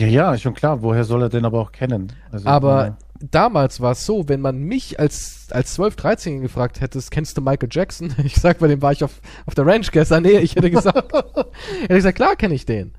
ja, 0.00 0.08
ja, 0.08 0.38
schon 0.38 0.54
klar. 0.54 0.82
Woher 0.82 1.04
soll 1.04 1.22
er 1.22 1.28
den 1.28 1.44
aber 1.44 1.60
auch 1.60 1.72
kennen? 1.72 2.12
Also, 2.30 2.48
Aber 2.48 2.86
äh, 2.86 2.92
damals 3.30 3.80
war 3.80 3.92
es 3.92 4.04
so, 4.04 4.28
wenn 4.28 4.40
man 4.40 4.58
mich 4.58 4.98
als, 4.98 5.46
als 5.50 5.78
12-, 5.78 5.96
13-Jährigen 5.96 6.42
gefragt 6.42 6.80
hättest, 6.80 7.10
kennst 7.10 7.36
du 7.36 7.40
Michael 7.40 7.68
Jackson? 7.70 8.12
Ich 8.24 8.36
sag, 8.36 8.58
bei 8.58 8.68
dem 8.68 8.82
war 8.82 8.92
ich 8.92 9.04
auf, 9.04 9.20
auf 9.46 9.54
der 9.54 9.66
Ranch 9.66 9.90
gestern. 9.90 10.22
Nee, 10.22 10.38
ich 10.38 10.56
hätte 10.56 10.70
gesagt, 10.70 11.12
hätte 11.82 11.94
gesagt, 11.94 12.16
klar 12.16 12.36
kenne 12.36 12.54
ich 12.54 12.66
den. 12.66 12.92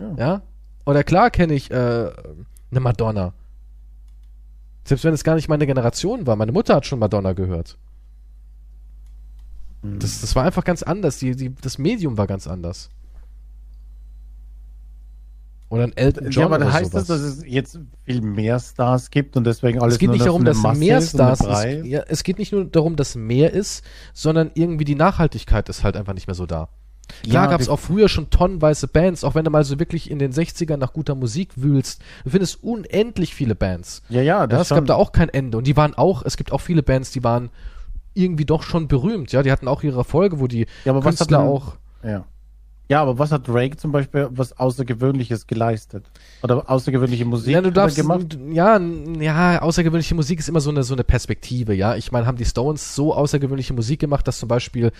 Ja. 0.00 0.14
Ja. 0.16 0.42
Oder 0.84 1.04
klar 1.04 1.30
kenne 1.30 1.54
ich 1.54 1.70
äh, 1.70 1.74
eine 2.70 2.80
Madonna. 2.80 3.34
Selbst 4.84 5.04
wenn 5.04 5.14
es 5.14 5.22
gar 5.22 5.34
nicht 5.34 5.48
meine 5.48 5.66
Generation 5.66 6.26
war. 6.26 6.36
Meine 6.36 6.52
Mutter 6.52 6.74
hat 6.76 6.86
schon 6.86 6.98
Madonna 6.98 7.34
gehört. 7.34 7.76
Hm. 9.82 9.98
Das, 9.98 10.20
das 10.20 10.34
war 10.36 10.44
einfach 10.44 10.64
ganz 10.64 10.82
anders. 10.82 11.18
Die, 11.18 11.36
die, 11.36 11.54
das 11.54 11.78
Medium 11.78 12.16
war 12.18 12.26
ganz 12.26 12.46
anders. 12.46 12.90
Oder 15.70 15.84
ein 15.84 15.96
Elton 15.96 16.30
John 16.30 16.40
ja, 16.40 16.46
aber 16.46 16.56
oder 16.56 16.72
heißt 16.72 16.92
sowas. 16.92 17.06
das, 17.08 17.20
dass 17.20 17.20
es 17.20 17.44
jetzt 17.46 17.78
viel 18.04 18.22
mehr 18.22 18.58
Stars 18.58 19.10
gibt 19.10 19.36
und 19.36 19.44
deswegen 19.44 19.82
alles 19.82 19.94
es 19.94 19.98
geht 19.98 20.06
nur 20.08 20.14
nicht 20.14 20.26
darum, 20.26 20.44
dass 20.44 20.56
Masse 20.58 20.78
mehr 20.80 21.02
Stars 21.02 21.40
ist. 21.40 21.84
Ja, 21.84 22.04
es 22.08 22.22
geht 22.24 22.38
nicht 22.38 22.52
nur 22.52 22.64
darum, 22.64 22.96
dass 22.96 23.16
mehr 23.16 23.52
ist, 23.52 23.84
sondern 24.14 24.50
irgendwie 24.54 24.86
die 24.86 24.94
Nachhaltigkeit 24.94 25.68
ist 25.68 25.84
halt 25.84 25.96
einfach 25.96 26.14
nicht 26.14 26.26
mehr 26.26 26.34
so 26.34 26.46
da. 26.46 26.70
Klar 27.22 27.44
Ja, 27.44 27.50
gab 27.50 27.60
es 27.60 27.68
auch 27.68 27.80
früher 27.80 28.08
schon 28.08 28.30
tonnenweise 28.30 28.88
Bands, 28.88 29.24
auch 29.24 29.34
wenn 29.34 29.44
du 29.44 29.50
mal 29.50 29.64
so 29.64 29.78
wirklich 29.78 30.10
in 30.10 30.18
den 30.18 30.32
60ern 30.32 30.76
nach 30.78 30.92
guter 30.94 31.14
Musik 31.14 31.50
wühlst. 31.56 32.00
Du 32.24 32.30
findest 32.30 32.62
unendlich 32.62 33.34
viele 33.34 33.54
Bands. 33.54 34.02
Ja, 34.08 34.22
ja, 34.22 34.40
Ja, 34.40 34.46
das 34.46 34.62
es 34.62 34.68
schon. 34.68 34.76
gab 34.78 34.86
da 34.86 34.94
auch 34.94 35.12
kein 35.12 35.28
Ende. 35.28 35.58
Und 35.58 35.66
die 35.66 35.76
waren 35.76 35.94
auch, 35.94 36.22
es 36.24 36.36
gibt 36.38 36.50
auch 36.52 36.60
viele 36.60 36.82
Bands, 36.82 37.10
die 37.10 37.24
waren 37.24 37.50
irgendwie 38.18 38.44
doch 38.44 38.62
schon 38.62 38.88
berühmt. 38.88 39.32
Ja, 39.32 39.42
die 39.42 39.52
hatten 39.52 39.68
auch 39.68 39.82
ihre 39.82 39.98
Erfolge, 39.98 40.40
wo 40.40 40.46
die 40.46 40.66
Ja, 40.84 40.92
aber 40.92 41.00
was 41.04 41.14
hat 41.20 41.28
Künstler 41.28 41.40
auch. 41.40 41.76
Ja. 42.04 42.24
Ja, 42.90 43.02
aber 43.02 43.18
was 43.18 43.32
hat 43.32 43.46
Drake 43.46 43.76
zum 43.76 43.92
Beispiel 43.92 44.28
was 44.30 44.58
Außergewöhnliches 44.58 45.46
geleistet? 45.46 46.10
Oder 46.42 46.70
außergewöhnliche 46.70 47.26
Musik 47.26 47.52
Ja, 47.52 47.60
du 47.60 47.70
darfst, 47.70 47.96
gemacht? 47.96 48.38
ja, 48.50 48.80
ja, 49.20 49.60
außergewöhnliche 49.60 50.14
Musik 50.14 50.38
ist 50.38 50.48
immer 50.48 50.60
so 50.60 50.70
eine, 50.70 50.82
so 50.82 50.94
eine 50.94 51.04
Perspektive, 51.04 51.74
ja. 51.74 51.96
Ich 51.96 52.12
meine, 52.12 52.26
haben 52.26 52.38
die 52.38 52.46
Stones 52.46 52.94
so 52.94 53.14
außergewöhnliche 53.14 53.74
Musik 53.74 54.00
gemacht, 54.00 54.26
dass 54.26 54.38
zum 54.38 54.48
Beispiel 54.48 54.90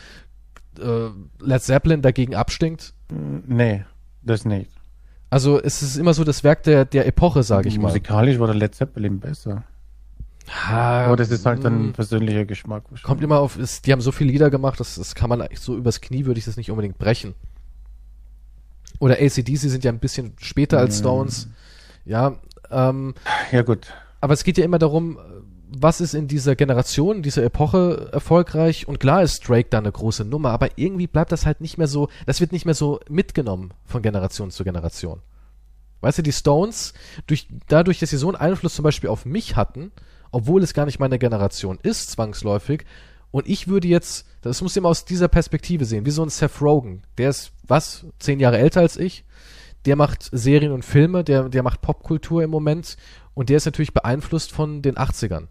äh, 0.79 1.09
Led 1.41 1.63
Zeppelin 1.63 2.03
dagegen 2.03 2.35
abstinkt? 2.35 2.93
Nee, 3.11 3.85
das 4.23 4.45
nicht. 4.45 4.71
Also 5.31 5.59
es 5.59 5.83
ist 5.83 5.97
immer 5.97 6.13
so 6.13 6.25
das 6.25 6.45
Werk 6.45 6.65
der, 6.65 6.85
der 6.85 7.07
Epoche, 7.07 7.43
sage 7.43 7.69
ich 7.69 7.79
mal. 7.79 7.89
Musikalisch 7.89 8.39
war 8.39 8.49
der 8.49 8.57
Led 8.57 8.75
Zeppelin 8.75 9.19
besser. 9.19 9.65
Ah, 10.51 11.05
Aber 11.07 11.17
das 11.17 11.31
ist 11.31 11.45
halt 11.47 11.65
ein 11.67 11.89
mh, 11.89 11.93
persönlicher 11.93 12.45
Geschmack. 12.45 12.85
Kommt 13.03 13.23
immer 13.23 13.39
auf, 13.41 13.59
ist, 13.59 13.87
die 13.87 13.93
haben 13.93 14.01
so 14.01 14.13
viele 14.13 14.31
Lieder 14.33 14.51
gemacht, 14.51 14.81
das, 14.81 14.95
das 14.97 15.15
kann 15.15 15.29
man 15.29 15.47
so 15.55 15.77
übers 15.77 16.01
Knie 16.01 16.25
würde 16.27 16.39
ich 16.39 16.45
das 16.47 16.57
nicht 16.57 16.71
unbedingt 16.71 16.99
brechen. 16.99 17.35
Oder 18.99 19.15
ACDC 19.21 19.57
sind 19.59 19.85
ja 19.85 19.93
ein 19.93 19.99
bisschen 20.01 20.33
später 20.41 20.79
als 20.79 20.97
Mm. 20.99 21.01
Stones. 21.01 21.49
Ja, 22.05 22.37
ähm, 22.71 23.15
Ja, 23.53 23.63
gut. 23.63 23.87
aber 24.21 24.35
es 24.35 24.45
geht 24.45 24.59
ja 24.59 24.65
immer 24.65 24.79
darum, 24.79 25.19
was 25.71 26.01
ist 26.01 26.15
in 26.15 26.27
dieser 26.29 26.57
Generation, 26.57 27.23
dieser 27.23 27.43
Epoche 27.45 28.09
erfolgreich 28.13 28.89
und 28.89 29.01
klar 29.01 29.23
ist 29.23 29.47
Drake 29.49 29.69
da 29.71 29.79
eine 29.79 29.93
große 29.93 30.25
Nummer, 30.25 30.51
aber 30.51 30.71
irgendwie 30.77 31.07
bleibt 31.07 31.31
das 31.31 31.45
halt 31.45 31.61
nicht 31.61 31.77
mehr 31.77 31.87
so, 31.89 32.09
das 32.27 32.41
wird 32.41 32.53
nicht 32.53 32.65
mehr 32.65 32.75
so 32.75 33.01
mitgenommen 33.11 33.73
von 33.85 34.01
Generation 34.03 34.51
zu 34.51 34.65
Generation. 34.65 35.21
Weißt 36.01 36.19
du, 36.19 36.23
die 36.23 36.33
Stones, 36.33 36.95
durch, 37.27 37.49
dadurch, 37.69 37.99
dass 37.99 38.11
sie 38.11 38.17
so 38.17 38.29
einen 38.29 38.37
Einfluss 38.37 38.75
zum 38.75 38.83
Beispiel 38.85 39.11
auf 39.11 39.27
mich 39.27 39.57
hatten, 39.57 39.93
obwohl 40.31 40.63
es 40.63 40.75
gar 40.75 40.87
nicht 40.87 40.99
meine 40.99 41.19
Generation 41.19 41.79
ist, 41.83 42.11
zwangsläufig, 42.11 42.85
und 43.31 43.47
ich 43.47 43.69
würde 43.69 43.89
jetzt, 43.89 44.27
das 44.41 44.63
muss 44.63 44.73
ich 44.73 44.79
immer 44.79 44.89
aus 44.89 45.05
dieser 45.05 45.29
Perspektive 45.29 45.85
sehen, 45.85 46.07
wie 46.07 46.11
so 46.11 46.23
ein 46.23 46.31
Seth 46.31 46.61
Rogen, 46.63 47.03
der 47.19 47.31
ist, 47.31 47.53
was, 47.67 48.07
zehn 48.19 48.41
Jahre 48.41 48.59
älter 48.59 48.81
als 48.81 48.97
ich, 48.97 49.25
der 49.85 49.97
macht 49.97 50.29
Serien 50.33 50.73
und 50.73 50.85
Filme, 50.85 51.25
der, 51.25 51.49
der 51.49 51.63
macht 51.63 51.83
Popkultur 51.83 52.43
im 52.43 52.51
Moment 52.51 52.97
und 53.35 53.49
der 53.49 53.59
ist 53.59 53.67
natürlich 53.67 53.93
beeinflusst 53.93 54.53
von 54.53 54.83
den 54.83 54.97
80ern. 54.97 55.49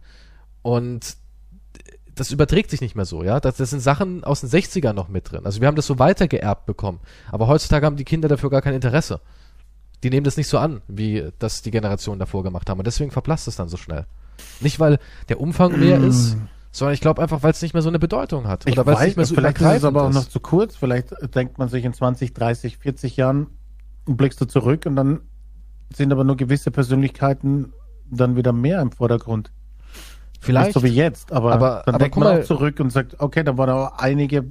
Und 0.64 1.18
das 2.14 2.32
überträgt 2.32 2.72
sich 2.72 2.82
nicht 2.82 2.96
mehr 2.96 3.06
so, 3.06 3.24
ja. 3.24 3.40
Das, 3.40 3.58
das 3.58 3.70
sind 3.70 3.80
Sachen 3.80 4.24
aus 4.24 4.42
den 4.42 4.50
60ern 4.50 4.94
noch 4.94 5.08
mit 5.08 5.32
drin. 5.32 5.46
Also 5.46 5.62
wir 5.62 5.68
haben 5.68 5.76
das 5.76 5.86
so 5.86 6.00
weitergeerbt 6.00 6.66
bekommen. 6.66 7.00
Aber 7.32 7.48
heutzutage 7.48 7.86
haben 7.86 7.96
die 7.96 8.04
Kinder 8.04 8.28
dafür 8.28 8.50
gar 8.50 8.62
kein 8.62 8.74
Interesse. 8.74 9.22
Die 10.04 10.10
nehmen 10.10 10.24
das 10.24 10.38
nicht 10.38 10.48
so 10.48 10.58
an, 10.58 10.82
wie 10.88 11.32
das 11.40 11.62
die 11.62 11.72
Generationen 11.72 12.20
davor 12.20 12.44
gemacht 12.44 12.70
haben. 12.70 12.80
Und 12.80 12.88
deswegen 12.88 13.12
verblasst 13.12 13.48
es 13.48 13.56
dann 13.56 13.70
so 13.70 13.78
schnell. 13.78 14.06
Nicht, 14.60 14.80
weil 14.80 15.00
der 15.30 15.40
Umfang 15.40 15.80
mehr 15.80 16.00
ist, 16.02 16.38
sondern 16.72 16.94
ich 16.94 17.02
glaube 17.02 17.22
einfach, 17.22 17.44
weil 17.44 17.52
es 17.52 17.62
nicht 17.62 17.74
mehr 17.74 17.82
so 17.82 17.90
eine 17.90 18.00
Bedeutung 18.00 18.48
hat. 18.48 18.66
Ich 18.68 18.74
Oder 18.74 18.86
weil 18.86 18.96
es 18.96 19.02
nicht 19.06 19.18
mehr 19.18 19.26
so 19.26 19.36
vielleicht 19.36 19.60
ist 19.62 19.68
es 19.68 19.84
aber 19.84 20.04
auch 20.04 20.12
noch 20.12 20.28
zu 20.28 20.40
kurz. 20.40 20.76
Vielleicht 20.76 21.14
denkt 21.36 21.58
man 21.58 21.70
sich 21.70 21.84
in 21.86 21.94
20, 21.94 22.34
30, 22.34 22.78
40 22.78 23.18
Jahren 23.18 23.48
und 24.06 24.18
blickst 24.18 24.40
du 24.42 24.46
zurück 24.46 24.86
und 24.86 24.96
dann 24.96 25.22
sind 25.94 26.12
aber 26.12 26.24
nur 26.24 26.38
gewisse 26.38 26.70
Persönlichkeiten 26.72 27.74
dann 28.10 28.36
wieder 28.36 28.54
mehr 28.54 28.82
im 28.82 28.92
Vordergrund. 28.92 29.52
Vielleicht. 30.40 30.68
Nicht 30.68 30.74
so 30.76 30.84
wie 30.84 30.88
jetzt, 30.94 31.32
aber, 31.32 31.54
Aber- 31.54 31.84
dann 31.86 31.96
aber 31.96 32.04
denkt 32.04 32.18
man 32.18 32.28
mal- 32.28 32.42
auch 32.42 32.46
zurück 32.46 32.80
und 32.80 32.92
sagt, 32.92 33.20
okay, 33.20 33.44
da 33.44 33.58
waren 33.58 33.70
auch 33.70 33.98
einige 33.98 34.46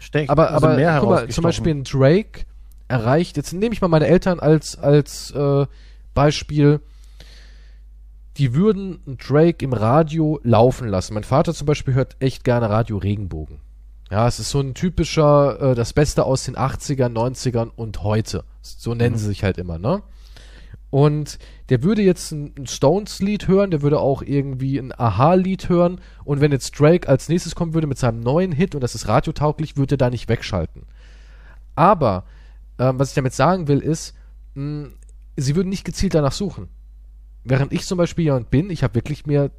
Stech, 0.00 0.28
Aber, 0.30 0.50
also 0.52 0.66
aber 0.66 0.76
mehr 0.76 0.98
guck 1.00 1.10
mal, 1.10 1.28
zum. 1.28 1.42
Beispiel 1.44 1.74
ein 1.74 1.84
Drake 1.84 2.46
erreicht, 2.88 3.36
jetzt 3.36 3.52
nehme 3.52 3.72
ich 3.74 3.80
mal 3.80 3.88
meine 3.88 4.06
Eltern 4.06 4.40
als, 4.40 4.78
als 4.78 5.30
äh, 5.32 5.66
Beispiel, 6.14 6.80
die 8.38 8.54
würden 8.54 9.00
Drake 9.18 9.64
im 9.64 9.72
Radio 9.72 10.40
laufen 10.42 10.88
lassen. 10.88 11.14
Mein 11.14 11.24
Vater 11.24 11.52
zum 11.54 11.66
Beispiel 11.66 11.94
hört 11.94 12.16
echt 12.20 12.44
gerne 12.44 12.70
Radio 12.70 12.96
Regenbogen. 12.98 13.58
Ja, 14.10 14.26
es 14.26 14.38
ist 14.38 14.50
so 14.50 14.60
ein 14.60 14.74
typischer, 14.74 15.60
äh, 15.60 15.74
das 15.74 15.92
Beste 15.92 16.24
aus 16.24 16.44
den 16.44 16.56
80ern, 16.56 17.12
90ern 17.12 17.70
und 17.74 18.02
heute. 18.02 18.44
So 18.62 18.94
nennen 18.94 19.16
Mhm. 19.16 19.18
sie 19.18 19.26
sich 19.26 19.44
halt 19.44 19.58
immer, 19.58 19.78
ne? 19.78 20.02
Und 20.90 21.38
der 21.68 21.82
würde 21.82 22.00
jetzt 22.00 22.32
ein, 22.32 22.54
ein 22.58 22.66
Stones-Lied 22.66 23.46
hören, 23.46 23.70
der 23.70 23.82
würde 23.82 24.00
auch 24.00 24.22
irgendwie 24.22 24.78
ein 24.78 24.98
Aha-Lied 24.98 25.68
hören 25.68 26.00
und 26.24 26.40
wenn 26.40 26.50
jetzt 26.52 26.78
Drake 26.80 27.06
als 27.06 27.28
nächstes 27.28 27.54
kommen 27.54 27.74
würde 27.74 27.86
mit 27.86 27.98
seinem 27.98 28.20
neuen 28.20 28.52
Hit 28.52 28.74
und 28.74 28.80
das 28.82 28.94
ist 28.94 29.06
radiotauglich, 29.08 29.76
würde 29.76 29.96
er 29.96 29.98
da 29.98 30.08
nicht 30.08 30.30
wegschalten. 30.30 30.84
Aber, 31.74 32.24
ähm, 32.78 32.98
was 32.98 33.10
ich 33.10 33.14
damit 33.14 33.34
sagen 33.34 33.68
will, 33.68 33.80
ist, 33.80 34.14
mh, 34.54 34.88
sie 35.36 35.56
würden 35.56 35.68
nicht 35.68 35.84
gezielt 35.84 36.14
danach 36.14 36.32
suchen. 36.32 36.68
Während 37.48 37.72
ich 37.72 37.86
zum 37.86 37.98
Beispiel 37.98 38.24
jemand 38.26 38.50
bin, 38.50 38.70
ich 38.70 38.82
habe 38.82 38.94
wirklich 38.94 39.26
mir 39.26 39.50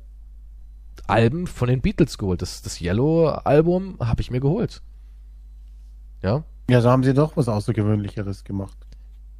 Alben 1.08 1.48
von 1.48 1.68
den 1.70 1.82
Beatles 1.82 2.18
geholt. 2.18 2.42
Das, 2.42 2.62
das 2.62 2.80
Yellow-Album 2.82 3.98
habe 4.00 4.22
ich 4.22 4.32
mir 4.32 4.40
geholt. 4.40 4.82
Ja, 6.22 6.44
Ja, 6.70 6.82
so 6.82 6.90
haben 6.90 7.04
sie 7.04 7.14
doch 7.14 7.36
was 7.38 7.48
Außergewöhnlicheres 7.48 8.44
gemacht. 8.44 8.78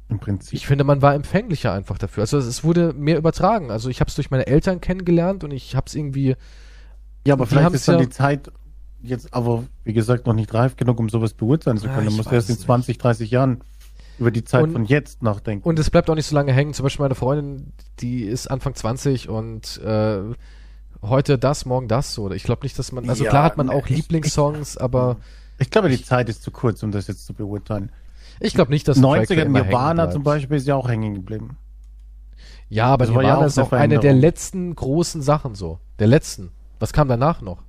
Im 0.08 0.18
Prinzip. 0.18 0.54
ich 0.54 0.66
finde, 0.66 0.82
man 0.82 1.02
war 1.02 1.14
empfänglicher 1.14 1.72
einfach 1.72 1.96
dafür. 1.96 2.22
Also 2.22 2.38
es, 2.38 2.64
wurde 2.64 2.92
mehr 2.94 3.16
übertragen. 3.16 3.70
Also 3.70 3.88
ich 3.90 4.00
habe 4.00 4.08
es 4.08 4.16
durch 4.16 4.30
meine 4.32 4.46
Eltern 4.48 4.80
kennengelernt 4.80 5.44
und 5.44 5.52
ich 5.52 5.76
habe 5.76 5.86
es 5.86 5.94
irgendwie. 5.94 6.34
ja, 7.24 7.34
aber 7.34 7.46
vielleicht 7.46 7.72
ist 7.74 7.86
dann 7.86 7.98
ja- 8.00 8.04
die 8.06 8.10
Zeit 8.10 8.50
jetzt 9.02 9.32
aber, 9.32 9.64
wie 9.84 9.92
gesagt, 9.92 10.26
noch 10.26 10.34
nicht 10.34 10.52
reif 10.52 10.74
genug, 10.76 10.98
um 10.98 11.08
sowas 11.08 11.32
beurteilen 11.34 11.76
zu 11.78 11.86
Ja, 11.86 11.94
können. 11.94 12.08
ich 12.08 12.14
du 12.14 12.16
musst 12.16 12.32
erst 12.32 12.48
in 12.50 12.56
nicht. 12.56 12.64
20, 12.64 12.98
30 12.98 13.30
Jahren 13.30 13.60
über 14.20 14.30
die 14.30 14.44
Zeit 14.44 14.64
Und- 14.64 14.72
von 14.72 14.84
jetzt 14.84 15.22
nachdenken. 15.22 15.66
Und 15.68 15.78
es 15.78 15.90
bleibt 15.90 16.08
auch 16.10 16.14
nicht 16.14 16.26
so 16.26 16.34
lange 16.36 16.52
hängen. 16.52 16.72
Zum 16.74 16.84
Beispiel 16.84 17.02
meine 17.04 17.14
Freundin, 17.14 17.72
die 18.00 18.22
ist 18.24 18.46
Anfang 18.50 18.74
20 18.74 19.28
und 19.28 19.78
äh, 19.78 20.20
heute 21.02 21.38
das, 21.38 21.64
morgen 21.64 21.88
das. 21.88 22.18
Oder 22.18 22.34
ich 22.36 22.44
glaube 22.44 22.62
nicht, 22.64 22.78
dass 22.78 22.92
man. 22.92 23.08
Also 23.08 23.24
Ja, 23.24 23.30
klar 23.30 23.44
hat 23.44 23.56
man 23.56 23.66
ne, 23.66 23.72
auch 23.72 23.86
ich- 23.86 23.96
Lieblingssongs, 23.96 24.76
aber 24.76 25.16
ich 25.58 25.70
glaube, 25.70 25.88
die 25.88 26.02
Zeit 26.02 26.28
ist 26.28 26.42
zu 26.42 26.50
kurz, 26.50 26.82
um 26.82 26.90
das 26.92 27.06
jetzt 27.06 27.26
zu 27.26 27.34
beurteilen. 27.34 27.90
ich 28.38 28.54
glaube 28.54 28.70
nicht, 28.70 28.86
dass 28.88 29.00
Drake 29.00 29.26
für 29.26 29.34
90er 29.34 29.42
immer 29.46 29.58
hängen 29.60 29.68
Nirvana 29.70 30.10
zum 30.10 30.22
Beispiel 30.22 30.56
ist 30.56 30.66
ja 30.66 30.74
auch 30.76 30.88
hängen 30.88 31.14
geblieben. 31.14 31.56
Ja, 32.68 32.86
aber 32.86 33.04
Das 33.06 33.14
war 33.14 33.22
ja 33.22 33.28
Nirvana 33.30 33.44
auch 33.44 33.48
ist 33.48 33.58
eine 33.58 33.66
auch 33.66 33.72
eine 33.72 33.98
der 33.98 34.14
letzten 34.14 34.74
großen 34.74 35.22
Sachen 35.22 35.54
so. 35.54 35.80
Der 35.98 36.06
letzten. 36.06 36.50
Was 36.78 36.92
kam 36.92 37.08
danach 37.08 37.40
noch? 37.42 37.62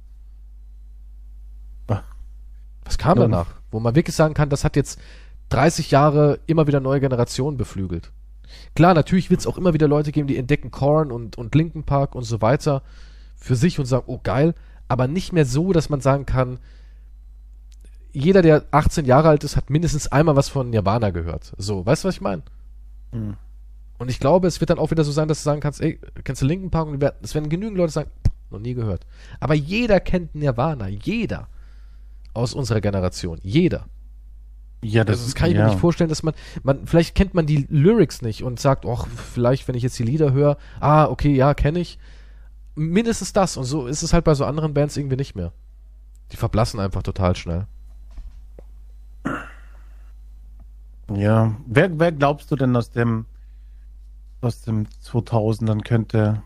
Was 2.84 2.98
kam 2.98 3.18
Ja. 3.18 3.24
danach? 3.24 3.48
Wo 3.72 3.80
man 3.80 3.96
wirklich 3.96 4.16
sagen 4.16 4.34
kann, 4.34 4.50
das 4.50 4.64
hat 4.64 4.76
jetzt 4.76 5.00
30 5.52 5.92
Jahre 5.92 6.40
immer 6.48 6.68
wieder 6.68 6.80
neue 6.80 7.00
Generationen 7.00 7.58
beflügelt. 7.58 8.12
Klar, 8.76 8.94
natürlich 8.94 9.30
wird 9.30 9.42
es 9.42 9.48
auch 9.48 9.58
immer 9.58 9.74
wieder 9.74 9.88
Leute 9.88 10.12
geben, 10.12 10.28
die 10.28 10.38
entdecken 10.38 10.72
Korn 10.72 11.12
und, 11.12 11.38
und 11.38 11.54
Linkin 11.56 11.84
Park 11.84 12.16
und 12.16 12.24
so 12.24 12.42
weiter 12.42 12.84
für 13.36 13.56
sich 13.56 13.80
und 13.80 13.86
sagen, 13.86 14.06
oh 14.08 14.20
geil, 14.22 14.56
aber 14.88 15.08
nicht 15.08 15.34
mehr 15.34 15.46
so, 15.46 15.74
dass 15.74 15.90
man 15.90 16.02
sagen 16.02 16.26
kann, 16.26 16.60
jeder, 18.14 18.42
der 18.42 18.66
18 18.72 19.06
Jahre 19.06 19.30
alt 19.30 19.44
ist, 19.44 19.56
hat 19.56 19.70
mindestens 19.70 20.08
einmal 20.08 20.36
was 20.36 20.50
von 20.50 20.70
Nirvana 20.70 21.12
gehört. 21.12 21.54
So, 21.58 21.86
weißt 21.86 22.04
du, 22.04 22.08
was 22.10 22.16
ich 22.16 22.22
meine? 22.22 22.44
Hm. 23.12 23.38
Und 23.98 24.10
ich 24.10 24.20
glaube, 24.20 24.48
es 24.48 24.60
wird 24.60 24.70
dann 24.70 24.80
auch 24.80 24.92
wieder 24.92 25.04
so 25.04 25.12
sein, 25.12 25.28
dass 25.28 25.40
du 25.40 25.44
sagen 25.44 25.62
kannst, 25.62 25.80
ey, 25.80 26.00
kennst 26.24 26.42
du 26.42 26.46
Linkin 26.46 26.72
Park? 26.72 26.88
Und 26.88 27.04
es 27.22 27.36
werden 27.36 27.50
genügend 27.50 27.78
Leute 27.78 27.94
sagen, 27.94 28.10
noch 28.50 28.60
nie 28.60 28.74
gehört. 28.74 29.06
Aber 29.40 29.54
jeder 29.54 30.00
kennt 30.00 30.36
Nirvana, 30.36 30.88
jeder 30.88 31.48
aus 32.34 32.54
unserer 32.54 32.82
Generation, 32.82 33.40
jeder. 33.44 33.86
Ja, 34.84 35.04
Das, 35.04 35.18
also 35.18 35.26
das 35.26 35.36
kann 35.36 35.50
ich 35.50 35.56
ja. 35.56 35.64
mir 35.66 35.70
nicht 35.72 35.80
vorstellen, 35.80 36.10
dass 36.10 36.24
man, 36.24 36.34
man, 36.64 36.86
vielleicht 36.88 37.14
kennt 37.16 37.34
man 37.34 37.46
die 37.46 37.68
Lyrics 37.70 38.22
nicht 38.22 38.44
und 38.44 38.60
sagt, 38.60 38.86
ach, 38.86 39.08
vielleicht, 39.08 39.68
wenn 39.68 39.76
ich 39.76 39.84
jetzt 39.84 39.98
die 40.00 40.04
Lieder 40.04 40.34
höre, 40.34 40.58
ah, 40.80 41.06
okay, 41.06 41.34
ja, 41.34 41.54
kenne 41.54 41.80
ich. 41.80 42.00
Mindestens 42.76 43.34
das. 43.34 43.58
Und 43.58 43.66
so 43.66 43.86
ist 43.86 44.02
es 44.02 44.14
halt 44.14 44.24
bei 44.26 44.34
so 44.34 44.46
anderen 44.46 44.74
Bands 44.74 44.98
irgendwie 44.98 45.18
nicht 45.18 45.36
mehr. 45.36 45.52
Die 46.32 46.38
verblassen 46.38 46.80
einfach 46.80 47.04
total 47.04 47.36
schnell. 47.36 47.68
Ja, 51.14 51.56
wer, 51.68 52.00
wer 52.00 52.12
glaubst 52.12 52.50
du 52.52 52.56
denn 52.56 52.76
aus 52.76 52.90
dem 52.92 53.26
aus 54.40 54.62
dem 54.62 54.88
2000ern 55.06 55.84
könnte 55.84 56.42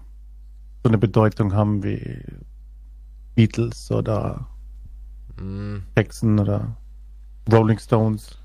so 0.83 0.89
eine 0.89 0.97
Bedeutung 0.97 1.53
haben 1.53 1.81
wie 1.83 2.21
Beatles 3.35 3.89
oder 3.91 4.47
Hm. 5.37 5.83
Jackson 5.97 6.39
oder 6.39 6.75
Rolling 7.51 7.79
Stones? 7.79 8.37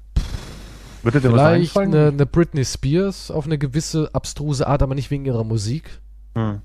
Würde 1.02 1.20
dir 1.20 1.32
was 1.32 1.40
Vielleicht 1.40 1.77
einfallen? 1.77 1.94
eine, 1.94 2.09
eine 2.09 2.27
Britney 2.27 2.64
Spears 2.64 3.31
auf 3.31 3.47
eine 3.47 3.56
gewisse 3.59 4.10
abstruse 4.14 4.66
Art, 4.66 4.82
aber 4.82 4.94
nicht 4.94 5.10
wegen 5.10 5.24
ihrer 5.24 5.44
Musik. 5.44 6.01
Hm. 6.35 6.60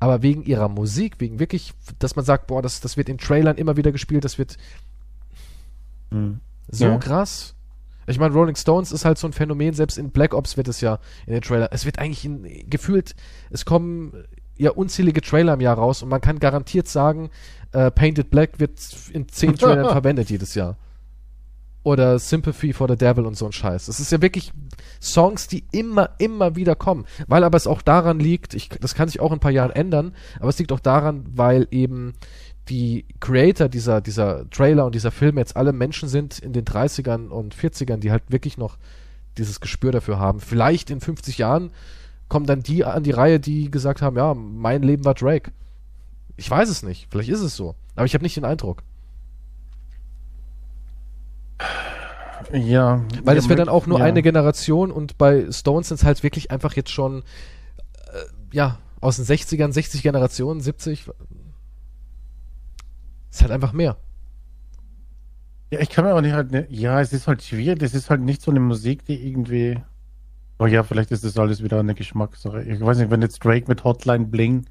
aber 0.00 0.22
wegen 0.22 0.42
ihrer 0.42 0.68
Musik, 0.68 1.16
wegen 1.20 1.38
wirklich, 1.38 1.72
dass 2.00 2.16
man 2.16 2.24
sagt, 2.24 2.46
boah, 2.48 2.62
das, 2.62 2.80
das 2.80 2.96
wird 2.96 3.08
in 3.08 3.18
Trailern 3.18 3.56
immer 3.58 3.76
wieder 3.76 3.92
gespielt, 3.92 4.24
das 4.24 4.38
wird 4.38 4.56
Hm. 6.10 6.40
so 6.68 6.84
Ja. 6.86 6.98
krass. 6.98 7.54
Ich 8.06 8.18
meine, 8.18 8.34
Rolling 8.34 8.56
Stones 8.56 8.90
ist 8.90 9.04
halt 9.04 9.18
so 9.18 9.28
ein 9.28 9.32
Phänomen, 9.32 9.72
selbst 9.74 9.98
in 9.98 10.10
Black 10.10 10.34
Ops 10.34 10.56
wird 10.56 10.66
es 10.66 10.80
ja 10.80 10.98
in 11.26 11.32
den 11.34 11.42
Trailer. 11.42 11.68
Es 11.70 11.84
wird 11.84 11.98
eigentlich 12.00 12.24
in, 12.24 12.68
gefühlt, 12.68 13.14
es 13.50 13.64
kommen 13.64 14.14
ja 14.56 14.70
unzählige 14.72 15.20
Trailer 15.20 15.54
im 15.54 15.60
Jahr 15.60 15.76
raus 15.76 16.02
und 16.02 16.08
man 16.08 16.20
kann 16.20 16.40
garantiert 16.40 16.88
sagen, 16.88 17.30
äh, 17.72 17.90
Painted 17.92 18.30
Black 18.30 18.58
wird 18.58 18.72
in 19.12 19.28
zehn 19.28 19.54
Trailern 19.56 19.90
verwendet 19.90 20.28
jedes 20.30 20.54
Jahr. 20.56 20.76
Oder 21.82 22.18
Sympathy 22.18 22.72
for 22.72 22.88
the 22.88 22.96
Devil 22.96 23.24
und 23.24 23.36
so 23.36 23.46
ein 23.46 23.52
Scheiß. 23.52 23.88
Es 23.88 24.00
ist 24.00 24.12
ja 24.12 24.20
wirklich 24.20 24.52
Songs, 25.00 25.48
die 25.48 25.64
immer, 25.72 26.10
immer 26.18 26.54
wieder 26.54 26.74
kommen. 26.74 27.06
Weil 27.26 27.42
aber 27.42 27.56
es 27.56 27.66
auch 27.66 27.80
daran 27.80 28.20
liegt, 28.20 28.52
ich, 28.54 28.68
das 28.68 28.94
kann 28.94 29.08
sich 29.08 29.20
auch 29.20 29.30
in 29.30 29.38
ein 29.38 29.40
paar 29.40 29.50
Jahren 29.50 29.70
ändern, 29.70 30.14
aber 30.38 30.50
es 30.50 30.58
liegt 30.58 30.72
auch 30.72 30.80
daran, 30.80 31.24
weil 31.32 31.66
eben 31.70 32.14
die 32.68 33.06
Creator 33.18 33.68
dieser, 33.68 34.00
dieser 34.00 34.48
Trailer 34.50 34.84
und 34.84 34.94
dieser 34.94 35.10
Filme 35.10 35.40
jetzt 35.40 35.56
alle 35.56 35.72
Menschen 35.72 36.08
sind 36.08 36.38
in 36.38 36.52
den 36.52 36.64
30ern 36.64 37.28
und 37.28 37.54
40ern, 37.54 37.96
die 37.96 38.10
halt 38.10 38.24
wirklich 38.28 38.58
noch 38.58 38.76
dieses 39.38 39.60
Gespür 39.60 39.92
dafür 39.92 40.18
haben. 40.18 40.40
Vielleicht 40.40 40.90
in 40.90 41.00
50 41.00 41.38
Jahren 41.38 41.70
kommen 42.28 42.46
dann 42.46 42.62
die 42.62 42.84
an 42.84 43.02
die 43.02 43.10
Reihe, 43.10 43.40
die 43.40 43.70
gesagt 43.70 44.02
haben, 44.02 44.16
ja, 44.16 44.34
mein 44.34 44.82
Leben 44.82 45.04
war 45.04 45.14
Drake. 45.14 45.50
Ich 46.36 46.50
weiß 46.50 46.68
es 46.68 46.82
nicht. 46.82 47.08
Vielleicht 47.10 47.28
ist 47.28 47.40
es 47.40 47.56
so. 47.56 47.74
Aber 47.96 48.06
ich 48.06 48.14
habe 48.14 48.22
nicht 48.22 48.36
den 48.36 48.44
Eindruck. 48.44 48.82
Ja. 52.52 53.04
Weil 53.24 53.36
ja, 53.36 53.42
es 53.42 53.48
wäre 53.48 53.58
dann 53.58 53.68
auch 53.68 53.86
nur 53.86 53.98
ja. 53.98 54.04
eine 54.04 54.22
Generation 54.22 54.90
und 54.90 55.18
bei 55.18 55.50
Stones 55.50 55.88
sind 55.88 55.98
es 55.98 56.04
halt 56.04 56.22
wirklich 56.22 56.50
einfach 56.50 56.74
jetzt 56.74 56.90
schon, 56.90 57.22
äh, 58.12 58.52
ja, 58.52 58.78
aus 59.00 59.16
den 59.16 59.24
60ern, 59.24 59.72
60 59.72 60.02
Generationen, 60.02 60.60
70. 60.60 61.10
Ist 63.30 63.42
halt 63.42 63.52
einfach 63.52 63.72
mehr. 63.72 63.96
Ja, 65.70 65.78
ich 65.80 65.88
kann 65.88 66.04
mir 66.04 66.14
auch 66.14 66.20
nicht 66.20 66.34
halt, 66.34 66.50
ne, 66.50 66.66
ja, 66.68 67.00
es 67.00 67.12
ist 67.12 67.28
halt 67.28 67.42
schwierig, 67.42 67.78
das 67.78 67.94
ist 67.94 68.10
halt 68.10 68.20
nicht 68.20 68.42
so 68.42 68.50
eine 68.50 68.60
Musik, 68.60 69.04
die 69.04 69.28
irgendwie, 69.28 69.80
oh 70.58 70.66
ja, 70.66 70.82
vielleicht 70.82 71.12
ist 71.12 71.22
das 71.24 71.38
alles 71.38 71.62
wieder 71.62 71.78
eine 71.78 71.94
Geschmackssache. 71.94 72.64
Ich 72.64 72.80
weiß 72.80 72.98
nicht, 72.98 73.10
wenn 73.10 73.22
jetzt 73.22 73.44
Drake 73.44 73.66
mit 73.68 73.84
Hotline 73.84 74.26
Bling 74.26 74.66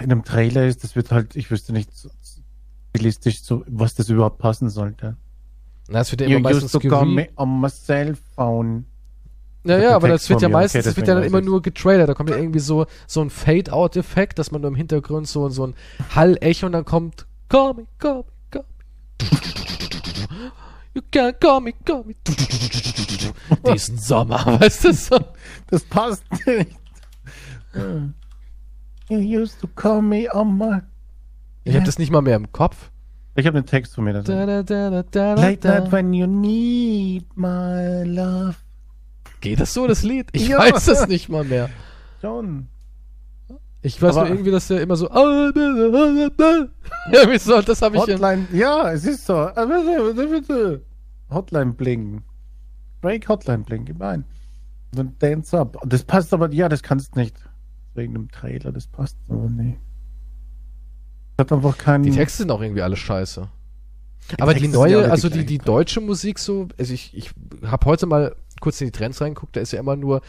in 0.00 0.10
einem 0.10 0.24
Trailer 0.24 0.66
ist, 0.66 0.82
das 0.82 0.96
wird 0.96 1.12
halt, 1.12 1.36
ich 1.36 1.50
wüsste 1.50 1.72
nicht 1.72 1.90
stilistisch, 2.90 3.42
so, 3.42 3.64
was 3.68 3.94
das 3.94 4.08
überhaupt 4.08 4.38
passen 4.38 4.68
sollte. 4.68 5.16
Na, 5.90 6.00
es 6.00 6.10
wird 6.12 6.20
ja 6.20 6.28
You 6.28 6.38
immer 6.38 6.50
meistens 6.50 6.74
used 6.74 6.82
to 6.82 6.88
call 6.88 7.04
me 7.04 7.28
on 7.36 7.60
my 7.60 7.68
cell 7.68 8.16
phone. 8.36 8.84
Ja, 9.64 9.78
ja, 9.78 9.94
aber 9.96 10.08
das 10.08 10.30
wird 10.30 10.40
ja 10.40 10.48
meistens, 10.48 10.80
okay, 10.80 10.88
das 10.88 10.96
wird 10.96 11.08
ja 11.08 11.14
dann 11.16 11.24
immer 11.24 11.40
nur 11.42 11.60
getrailert. 11.60 12.08
Da 12.08 12.14
kommt 12.14 12.30
ja 12.30 12.36
irgendwie 12.36 12.60
so, 12.60 12.86
so 13.06 13.20
ein 13.20 13.28
Fade-Out-Effekt, 13.28 14.38
dass 14.38 14.52
man 14.52 14.62
nur 14.62 14.70
im 14.70 14.76
Hintergrund 14.76 15.28
so, 15.28 15.48
so 15.50 15.66
ein 15.66 15.74
Hall-Echo 16.14 16.66
und 16.66 16.72
dann 16.72 16.84
kommt 16.84 17.26
Call 17.48 17.74
me, 17.74 17.86
call 17.98 18.18
me, 18.18 18.24
call 18.50 18.62
me. 18.62 19.28
You 20.94 21.02
can't 21.12 21.38
call 21.40 21.60
me, 21.60 21.72
call 21.84 22.04
me. 22.04 22.14
Diesen 23.72 23.98
Sommer, 23.98 24.46
weißt 24.60 24.84
du 24.84 24.92
so? 24.92 25.18
Das 25.68 25.82
passt 25.84 26.22
nicht. 26.46 26.76
You 29.08 29.18
used 29.18 29.60
to 29.60 29.66
call 29.66 30.00
me 30.00 30.28
on 30.32 30.56
my. 30.56 30.80
Ich 31.64 31.76
hab 31.76 31.84
das 31.84 31.98
nicht 31.98 32.12
mal 32.12 32.22
mehr 32.22 32.36
im 32.36 32.50
Kopf. 32.52 32.90
Ich 33.36 33.46
habe 33.46 33.58
einen 33.58 33.66
Text 33.66 33.94
von 33.94 34.04
mir. 34.04 34.12
Da 34.12 34.22
Da, 34.22 34.62
da, 34.62 35.02
da, 35.02 35.34
Late 35.34 35.66
night 35.68 35.92
when 35.92 36.12
you 36.12 36.26
need 36.26 37.24
my 37.36 38.02
love. 38.04 38.56
Geht 39.40 39.60
das 39.60 39.72
so, 39.72 39.86
das 39.86 40.02
Lied? 40.02 40.28
Ich 40.32 40.48
Ja. 40.48 40.58
weiß 40.58 40.88
es 40.88 41.06
nicht 41.06 41.28
mal 41.28 41.44
mehr. 41.44 41.70
Schon. 42.20 42.68
Ich 43.82 44.00
weiß 44.02 44.16
Aber- 44.16 44.26
nur 44.26 44.34
irgendwie, 44.36 44.50
dass 44.50 44.68
der 44.68 44.82
immer 44.82 44.96
so. 44.96 45.08
Ja, 47.12 47.30
wie 47.30 47.38
so, 47.38 47.62
das 47.62 47.80
habe 47.80 47.96
ich 47.96 48.02
in, 48.08 48.14
Hotline, 48.14 48.46
ja, 48.52 48.90
es 48.92 49.04
ist 49.06 49.24
so. 49.24 49.50
Hotline 51.30 51.72
bling. 51.72 52.22
Break 53.00 53.28
Hotline 53.28 53.64
bling, 53.64 53.84
gib 53.86 54.02
ein. 54.02 54.24
Und 54.92 54.98
dann 54.98 55.14
dance 55.18 55.58
up. 55.58 55.78
Das 55.86 56.02
passt 56.04 56.34
aber, 56.34 56.52
ja, 56.52 56.68
das 56.68 56.82
kannst 56.82 57.16
nicht. 57.16 57.34
Wegen 57.94 58.12
dem 58.12 58.28
Trailer, 58.30 58.72
das 58.72 58.86
passt 58.86 59.16
aber 59.28 59.48
nicht. 59.48 59.78
Hat 61.40 61.52
einfach 61.52 61.78
keinen. 61.78 62.04
Die 62.04 62.10
Texte 62.10 62.38
sind 62.38 62.50
auch 62.50 62.60
irgendwie 62.60 62.82
alle 62.82 62.96
scheiße. 62.96 63.48
Aber 64.38 64.54
die 64.54 64.60
Texte 64.60 64.78
sind 64.78 64.90
ja 64.90 65.00
neue, 65.00 65.10
also 65.10 65.28
die 65.28 65.40
die, 65.40 65.46
die 65.46 65.58
deutsche 65.58 66.00
Musik 66.00 66.38
so, 66.38 66.68
also 66.78 66.92
ich, 66.94 67.16
ich 67.16 67.30
habe 67.66 67.86
heute 67.86 68.06
mal 68.06 68.36
kurz 68.60 68.80
in 68.80 68.86
die 68.86 68.92
Trends 68.92 69.20
reingeguckt, 69.20 69.56
da 69.56 69.60
ist 69.60 69.72
ja 69.72 69.80
immer 69.80 69.96
nur 69.96 70.20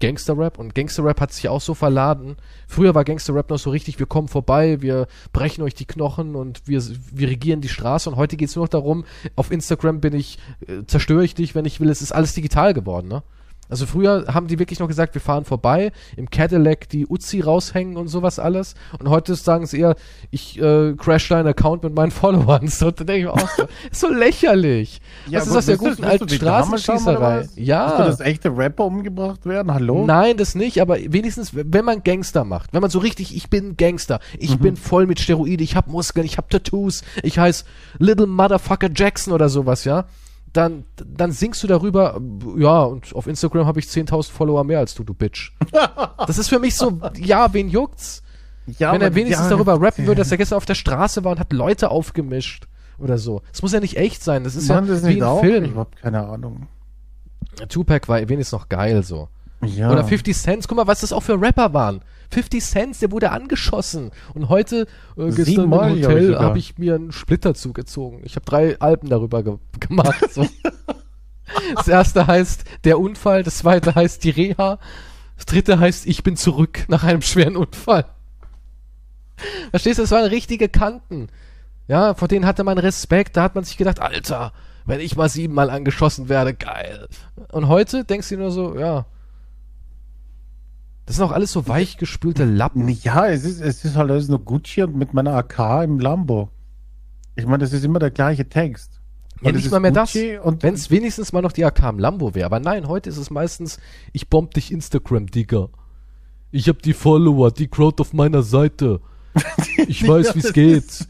Gangster-Rap 0.00 0.58
und 0.58 0.74
Gangster-Rap 0.74 1.20
hat 1.20 1.32
sich 1.32 1.48
auch 1.48 1.60
so 1.60 1.74
verladen. 1.74 2.36
Früher 2.68 2.94
war 2.94 3.04
Gangster-Rap 3.04 3.48
noch 3.48 3.58
so 3.58 3.70
richtig, 3.70 3.98
wir 3.98 4.06
kommen 4.06 4.28
vorbei, 4.28 4.82
wir 4.82 5.06
brechen 5.32 5.62
euch 5.62 5.74
die 5.74 5.86
Knochen 5.86 6.34
und 6.34 6.62
wir, 6.66 6.82
wir 7.12 7.28
regieren 7.28 7.60
die 7.62 7.68
Straße 7.68 8.10
und 8.10 8.16
heute 8.16 8.36
geht's 8.36 8.56
nur 8.56 8.66
noch 8.66 8.70
darum, 8.70 9.04
auf 9.36 9.50
Instagram 9.50 10.00
bin 10.00 10.14
ich, 10.14 10.38
äh, 10.66 10.84
zerstöre 10.86 11.24
ich 11.24 11.34
dich, 11.34 11.54
wenn 11.54 11.64
ich 11.64 11.80
will, 11.80 11.88
es 11.88 12.02
ist 12.02 12.12
alles 12.12 12.34
digital 12.34 12.74
geworden, 12.74 13.08
ne? 13.08 13.22
Also 13.68 13.86
früher 13.86 14.26
haben 14.32 14.46
die 14.46 14.58
wirklich 14.58 14.78
noch 14.78 14.88
gesagt, 14.88 15.14
wir 15.14 15.20
fahren 15.20 15.44
vorbei, 15.44 15.92
im 16.16 16.30
Cadillac 16.30 16.88
die 16.88 17.06
Uzi 17.06 17.40
raushängen 17.40 17.96
und 17.96 18.08
sowas 18.08 18.38
alles. 18.38 18.74
Und 18.98 19.08
heute 19.08 19.34
sagen 19.34 19.66
sie 19.66 19.80
eher, 19.80 19.96
ich 20.30 20.60
äh, 20.60 20.94
crash 20.96 21.28
deinen 21.28 21.46
Account 21.48 21.82
mit 21.82 21.94
meinen 21.94 22.10
Followern. 22.12 22.68
So, 22.68 22.90
da 22.90 23.04
denke 23.04 23.18
ich 23.20 23.24
mir 23.26 23.32
auch 23.32 23.48
so, 23.56 23.64
so 24.08 24.08
lächerlich. 24.12 25.00
Ja, 25.28 25.40
das 25.40 25.48
ist 25.48 25.56
aus 25.56 25.66
der 25.66 25.76
guten 25.78 26.04
alten 26.04 26.28
Straßenschießerei. 26.28 27.40
was? 27.40 27.50
Ja. 27.56 27.96
Du, 27.98 28.04
dass 28.04 28.20
echte 28.20 28.56
Rapper 28.56 28.84
umgebracht 28.84 29.46
werden? 29.46 29.72
Hallo? 29.72 30.04
Nein, 30.06 30.36
das 30.36 30.54
nicht, 30.54 30.80
aber 30.80 30.96
wenigstens, 30.98 31.52
wenn 31.54 31.84
man 31.84 32.02
Gangster 32.02 32.44
macht, 32.44 32.72
wenn 32.72 32.80
man 32.80 32.90
so 32.90 32.98
richtig, 32.98 33.34
ich 33.36 33.50
bin 33.50 33.76
Gangster, 33.76 34.20
ich 34.38 34.50
Mhm. 34.58 34.62
bin 34.62 34.76
voll 34.76 35.06
mit 35.06 35.20
Steroide, 35.20 35.62
ich 35.64 35.76
hab 35.76 35.88
Muskeln, 35.88 36.24
ich 36.26 36.38
hab 36.38 36.50
Tattoos, 36.50 37.02
ich 37.22 37.38
heiß 37.38 37.64
Little 37.98 38.26
Motherfucker 38.26 38.88
Jackson 38.94 39.32
oder 39.32 39.48
sowas, 39.48 39.84
ja, 39.84 40.04
dann, 40.56 40.84
dann 40.96 41.32
singst 41.32 41.62
du 41.62 41.66
darüber, 41.66 42.20
ja, 42.56 42.82
und 42.82 43.14
auf 43.14 43.26
Instagram 43.26 43.66
habe 43.66 43.80
ich 43.80 43.86
10.000 43.86 44.30
Follower 44.30 44.64
mehr 44.64 44.78
als 44.78 44.94
du, 44.94 45.04
du 45.04 45.14
Bitch. 45.14 45.52
Das 46.26 46.38
ist 46.38 46.48
für 46.48 46.58
mich 46.58 46.74
so, 46.74 47.00
ja, 47.18 47.52
wen 47.52 47.68
juckt's? 47.68 48.22
Ja, 48.78 48.92
wenn 48.92 49.00
er 49.00 49.14
wenigstens 49.14 49.46
ja, 49.46 49.50
darüber 49.50 49.80
rappen 49.80 50.06
würde, 50.06 50.20
dass 50.20 50.30
er 50.32 50.38
gestern 50.38 50.56
auf 50.56 50.64
der 50.64 50.74
Straße 50.74 51.22
war 51.22 51.32
und 51.32 51.38
hat 51.38 51.52
Leute 51.52 51.90
aufgemischt 51.90 52.66
oder 52.98 53.16
so. 53.18 53.42
Es 53.52 53.62
muss 53.62 53.72
ja 53.72 53.80
nicht 53.80 53.96
echt 53.96 54.24
sein, 54.24 54.42
das 54.42 54.56
ist 54.56 54.68
Machen 54.68 54.88
ja 54.88 54.94
das 54.94 55.06
wie 55.06 55.16
ein 55.16 55.22
auch? 55.22 55.42
Ich 55.42 55.48
Film. 55.48 55.76
hab 55.76 55.94
keine 55.96 56.26
Ahnung. 56.26 56.66
Tupac 57.68 58.08
war 58.08 58.18
wenigstens 58.28 58.52
noch 58.52 58.68
geil 58.68 59.02
so. 59.02 59.28
Ja. 59.62 59.90
Oder 59.90 60.04
50 60.04 60.36
Cent, 60.36 60.68
guck 60.68 60.76
mal, 60.76 60.86
was 60.86 61.00
das 61.00 61.12
auch 61.12 61.22
für 61.22 61.40
Rapper 61.40 61.72
waren. 61.72 62.00
50 62.30 62.64
Cent, 62.64 63.02
der 63.02 63.10
wurde 63.12 63.30
angeschossen. 63.30 64.10
Und 64.34 64.48
heute, 64.48 64.86
äh, 65.16 65.30
gestern 65.30 65.64
im 65.64 65.72
Hotel, 65.72 66.38
habe 66.38 66.58
ich 66.58 66.78
mir 66.78 66.94
einen 66.94 67.12
Splitter 67.12 67.54
zugezogen. 67.54 68.20
Ich 68.24 68.36
habe 68.36 68.44
drei 68.44 68.78
Alben 68.80 69.08
darüber 69.08 69.42
ge 69.42 69.58
gemacht. 69.80 70.32
So. 70.32 70.46
das 71.74 71.88
erste 71.88 72.26
heißt 72.26 72.64
Der 72.84 72.98
Unfall, 72.98 73.42
das 73.42 73.58
zweite 73.58 73.94
heißt 73.94 74.24
Die 74.24 74.30
Reha, 74.30 74.78
das 75.36 75.46
dritte 75.46 75.78
heißt 75.78 76.06
Ich 76.06 76.22
bin 76.22 76.36
zurück 76.36 76.84
nach 76.88 77.04
einem 77.04 77.22
schweren 77.22 77.56
Unfall. 77.56 78.06
Verstehst 79.70 79.98
du, 79.98 80.02
das 80.02 80.10
waren 80.10 80.24
richtige 80.24 80.68
Kanten. 80.68 81.28
Ja, 81.88 82.14
vor 82.14 82.28
denen 82.28 82.46
hatte 82.46 82.64
man 82.64 82.78
Respekt, 82.78 83.36
da 83.36 83.42
hat 83.42 83.54
man 83.54 83.64
sich 83.64 83.76
gedacht, 83.76 84.00
Alter, 84.00 84.52
wenn 84.86 85.00
ich 85.00 85.16
mal 85.16 85.28
siebenmal 85.28 85.70
angeschossen 85.70 86.28
werde, 86.28 86.54
geil. 86.54 87.08
Und 87.52 87.68
heute 87.68 88.04
denkst 88.04 88.28
du 88.30 88.36
nur 88.36 88.50
so, 88.50 88.78
ja. 88.78 89.06
Das 91.06 91.16
sind 91.16 91.24
auch 91.24 91.32
alles 91.32 91.52
so 91.52 91.68
weichgespülte 91.68 92.44
Lappen. 92.44 92.88
Ja, 92.88 93.26
es 93.28 93.44
ist, 93.44 93.60
es 93.60 93.84
ist 93.84 93.96
halt 93.96 94.10
alles 94.10 94.28
nur 94.28 94.40
Gucci 94.44 94.82
und 94.82 94.96
mit 94.96 95.14
meiner 95.14 95.34
AK 95.34 95.84
im 95.84 96.00
Lambo. 96.00 96.50
Ich 97.36 97.46
meine, 97.46 97.58
das 97.58 97.72
ist 97.72 97.84
immer 97.84 98.00
der 98.00 98.10
gleiche 98.10 98.48
Text. 98.48 99.00
Ja, 99.40 99.52
nicht 99.52 99.70
mal 99.70 99.80
mehr 99.80 99.92
Gucci 99.92 100.34
das. 100.36 100.44
Und 100.44 100.62
Wenn 100.62 100.74
es 100.74 100.90
wenigstens 100.90 101.32
mal 101.32 101.42
noch 101.42 101.52
die 101.52 101.64
AK 101.64 101.82
im 101.90 101.98
Lambo 101.98 102.34
wäre. 102.34 102.46
Aber 102.46 102.58
nein, 102.58 102.88
heute 102.88 103.08
ist 103.08 103.18
es 103.18 103.30
meistens, 103.30 103.78
ich 104.12 104.28
bomb 104.28 104.52
dich 104.54 104.72
Instagram, 104.72 105.26
Digga. 105.26 105.68
Ich 106.50 106.68
hab 106.68 106.82
die 106.82 106.94
Follower, 106.94 107.50
die 107.52 107.68
Crowd 107.68 108.00
auf 108.00 108.12
meiner 108.12 108.42
Seite. 108.42 109.00
Ich 109.88 110.06
weiß, 110.08 110.34
wie's 110.34 110.52
geht. 110.52 111.06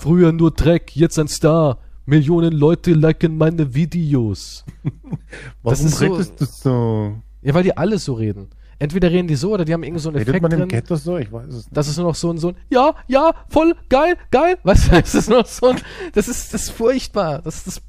Früher 0.00 0.32
nur 0.32 0.50
Dreck, 0.52 0.96
jetzt 0.96 1.18
ein 1.18 1.28
Star. 1.28 1.78
Millionen 2.06 2.52
Leute 2.52 2.92
liken 2.92 3.36
meine 3.36 3.74
Videos. 3.74 4.64
warum 5.62 5.86
ist 5.86 5.98
so- 5.98 6.04
redest 6.04 6.40
du 6.40 6.44
so? 6.46 7.16
Ja, 7.42 7.52
weil 7.52 7.64
die 7.64 7.76
alle 7.76 7.98
so 7.98 8.14
reden. 8.14 8.48
Entweder 8.78 9.10
reden 9.10 9.26
die 9.26 9.36
so 9.36 9.52
oder 9.54 9.64
die 9.64 9.72
haben 9.72 9.82
irgendwie 9.82 10.02
so 10.02 10.10
einen 10.10 10.18
Redet 10.18 10.28
Effekt 10.34 10.42
man 10.42 10.52
im 10.52 10.58
drin. 10.60 10.68
Ghetto 10.68 10.96
so? 10.96 11.16
Ich 11.16 11.32
weiß 11.32 11.46
es 11.46 11.54
nicht. 11.66 11.68
Das 11.76 11.88
ist 11.88 11.96
nur 11.96 12.06
noch 12.08 12.14
so 12.14 12.30
ein, 12.30 12.36
so 12.38 12.48
ein, 12.48 12.56
ja, 12.68 12.94
ja, 13.06 13.32
voll, 13.48 13.74
geil, 13.88 14.16
geil. 14.30 14.58
Weißt 14.64 14.88
du, 14.88 15.00
das 15.00 15.14
ist 15.14 15.28
nur 15.30 15.38
noch 15.38 15.46
so 15.46 15.68
ein, 15.68 15.80
das 16.12 16.28
ist, 16.28 16.52
das 16.52 16.62
ist 16.64 16.70
furchtbar. 16.70 17.40
Das, 17.42 17.64
das 17.64 17.80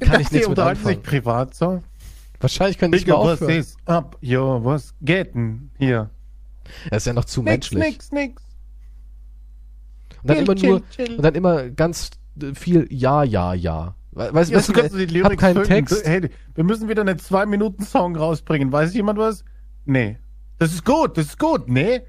kann 0.00 0.20
ich 0.20 0.28
Die 0.28 0.34
nichts 0.34 0.48
mit 0.48 0.58
unterhalten 0.58 0.78
sich 0.84 0.96
anfangen. 0.98 1.02
privat 1.02 1.54
so. 1.54 1.82
Wahrscheinlich 2.38 2.78
könnte 2.78 2.96
ich 2.98 3.06
mal 3.06 3.14
Digga, 3.16 3.24
was 3.24 3.42
aufhören. 3.42 3.58
ist 3.58 3.78
ab? 3.84 4.16
Jo, 4.20 4.60
was 4.64 4.94
geht 5.02 5.34
denn 5.34 5.70
hier? 5.78 6.08
Er 6.90 6.96
ist 6.98 7.06
ja 7.06 7.12
noch 7.12 7.24
zu 7.24 7.40
Nix, 7.42 7.72
menschlich. 7.72 7.82
nix, 7.82 8.12
nix. 8.12 8.42
Und 10.22 10.28
dann 10.30 10.36
Chill, 10.36 10.44
immer 10.46 10.54
chill, 10.54 10.70
nur, 10.70 10.88
chill. 10.90 11.16
und 11.16 11.22
dann 11.22 11.34
immer 11.34 11.68
ganz 11.70 12.10
viel 12.54 12.86
ja, 12.90 13.24
ja, 13.24 13.54
ja. 13.54 13.94
We- 14.12 14.28
Weißt, 14.32 14.50
Ja, 14.50 14.58
weißt 14.58 14.72
kannst 14.74 14.94
du 14.94 14.98
die 14.98 15.04
hab 15.06 15.12
Lyrics 15.30 15.40
keinen 15.40 15.54
füllen. 15.56 15.68
Text. 15.68 16.06
Hey, 16.06 16.30
wir 16.54 16.64
müssen 16.64 16.88
wieder 16.88 17.00
einen 17.02 17.18
2-Minuten-Song 17.18 18.16
rausbringen. 18.16 18.70
Weiß 18.72 18.94
jemand 18.94 19.18
was? 19.18 19.44
Nee. 19.90 20.18
Das 20.58 20.72
ist 20.72 20.84
gut, 20.84 21.16
das 21.18 21.26
ist 21.26 21.38
gut. 21.38 21.68
Nee. 21.68 22.02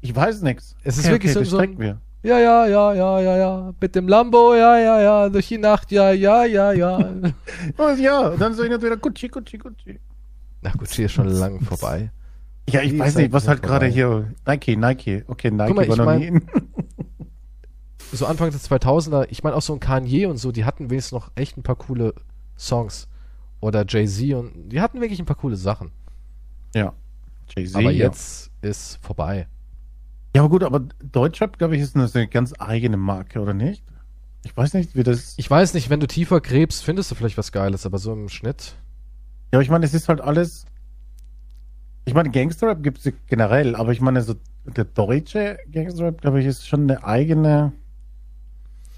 Ich 0.00 0.14
weiß 0.14 0.42
nichts. 0.42 0.74
Es 0.82 0.98
ist 0.98 1.08
wirklich 1.08 1.32
so- 1.32 1.40
das 1.40 1.50
so 1.50 1.58
ein-. 1.58 1.78
Ja, 2.24 2.38
ja, 2.40 2.66
ja, 2.66 2.92
ja, 2.94 3.20
ja, 3.20 3.36
ja. 3.36 3.74
Mit 3.80 3.94
dem 3.94 4.08
Lambo, 4.08 4.54
ja, 4.54 4.78
ja, 4.78 5.00
ja. 5.00 5.28
Durch 5.28 5.46
die 5.46 5.58
Nacht, 5.58 5.92
ja, 5.92 6.10
ja, 6.10 6.44
ja, 6.44 6.72
ja. 6.72 6.98
Oh, 7.78 7.90
ja, 7.96 8.28
und 8.30 8.40
dann 8.40 8.52
sage 8.54 8.66
ich 8.66 8.72
natürlich 8.72 8.94
wieder 8.94 8.96
Gucci, 9.00 9.28
Gucci, 9.28 9.58
Gucci. 9.58 10.00
Na 10.62 10.72
gut, 10.72 10.88
sie 10.88 11.04
ist 11.04 11.12
schon 11.12 11.28
lang 11.28 11.60
vorbei. 11.60 12.10
Ja, 12.68 12.82
ich 12.82 12.90
Die 12.90 12.98
weiß 12.98 13.14
nicht, 13.14 13.32
was 13.32 13.44
sind 13.44 13.50
halt 13.50 13.62
gerade 13.62 13.86
hier. 13.86 14.34
Nike, 14.44 14.76
Nike. 14.76 15.24
Okay, 15.28 15.52
Nike 15.52 15.72
mal, 15.72 15.88
war 15.88 15.96
noch 15.96 16.04
mein- 16.04 16.20
nie 16.34 16.40
so 18.12 18.26
Anfang 18.26 18.50
der 18.50 18.58
2000er, 18.58 19.26
ich 19.30 19.44
meine 19.44 19.54
auch 19.54 19.62
so 19.62 19.72
ein 19.72 19.80
Kanye 19.80 20.26
und 20.26 20.38
so, 20.38 20.50
die 20.50 20.64
hatten 20.64 20.90
wenigstens 20.90 21.12
noch 21.12 21.30
echt 21.36 21.56
ein 21.56 21.62
paar 21.62 21.76
coole 21.76 22.14
Songs. 22.58 23.06
Oder 23.60 23.84
Jay-Z 23.88 24.34
und 24.34 24.68
die 24.70 24.80
hatten 24.80 25.00
wirklich 25.00 25.18
ein 25.20 25.26
paar 25.26 25.36
coole 25.36 25.56
Sachen. 25.56 25.90
Ja. 26.74 26.92
Aber 27.74 27.90
ja. 27.90 28.06
jetzt 28.06 28.50
ist 28.60 28.98
vorbei. 29.02 29.48
Ja, 30.36 30.42
aber 30.42 30.50
gut, 30.50 30.62
aber 30.62 30.80
Deutschrap, 31.02 31.58
glaube 31.58 31.76
ich, 31.76 31.82
ist 31.82 31.96
eine, 31.96 32.28
ganz 32.28 32.54
eigene 32.58 32.96
Marke, 32.96 33.40
oder 33.40 33.54
nicht? 33.54 33.82
Ich 34.44 34.56
weiß 34.56 34.74
nicht, 34.74 34.94
wie 34.94 35.02
das. 35.02 35.34
Ich 35.36 35.50
weiß 35.50 35.74
nicht, 35.74 35.90
wenn 35.90 36.00
du 36.00 36.06
tiefer 36.06 36.40
gräbst, 36.40 36.84
findest 36.84 37.10
du 37.10 37.14
vielleicht 37.14 37.38
was 37.38 37.50
Geiles, 37.50 37.86
aber 37.86 37.98
so 37.98 38.12
im 38.12 38.28
Schnitt. 38.28 38.76
Ja, 39.52 39.58
aber 39.58 39.62
ich 39.62 39.70
meine, 39.70 39.84
es 39.84 39.94
ist 39.94 40.08
halt 40.08 40.20
alles. 40.20 40.66
Ich 42.04 42.14
meine, 42.14 42.30
Gangsterrap 42.30 42.82
gibt 42.82 43.04
es 43.04 43.12
generell, 43.26 43.74
aber 43.74 43.92
ich 43.92 44.00
meine, 44.00 44.22
so 44.22 44.34
der 44.64 44.84
deutsche 44.84 45.58
Gangsterrap, 45.70 46.20
glaube 46.20 46.40
ich, 46.40 46.46
ist 46.46 46.66
schon 46.66 46.82
eine 46.82 47.04
eigene 47.04 47.72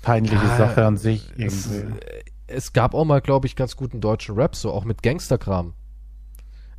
peinliche 0.03 0.37
Ja, 0.37 0.57
Sache 0.57 0.87
an 0.87 0.97
sich 0.97 1.31
Es, 1.37 1.71
irgendwie. 1.71 1.99
äh, 2.05 2.23
es 2.47 2.73
gab 2.73 2.95
auch 2.95 3.05
mal, 3.05 3.21
glaube 3.21 3.47
ich, 3.47 3.57
ganz 3.57 3.77
guten 3.77 4.01
deutschen 4.01 4.35
Rap, 4.35 4.57
so 4.57 4.73
auch 4.73 4.85
mit 4.85 5.03
Gangsterkram. 5.03 5.75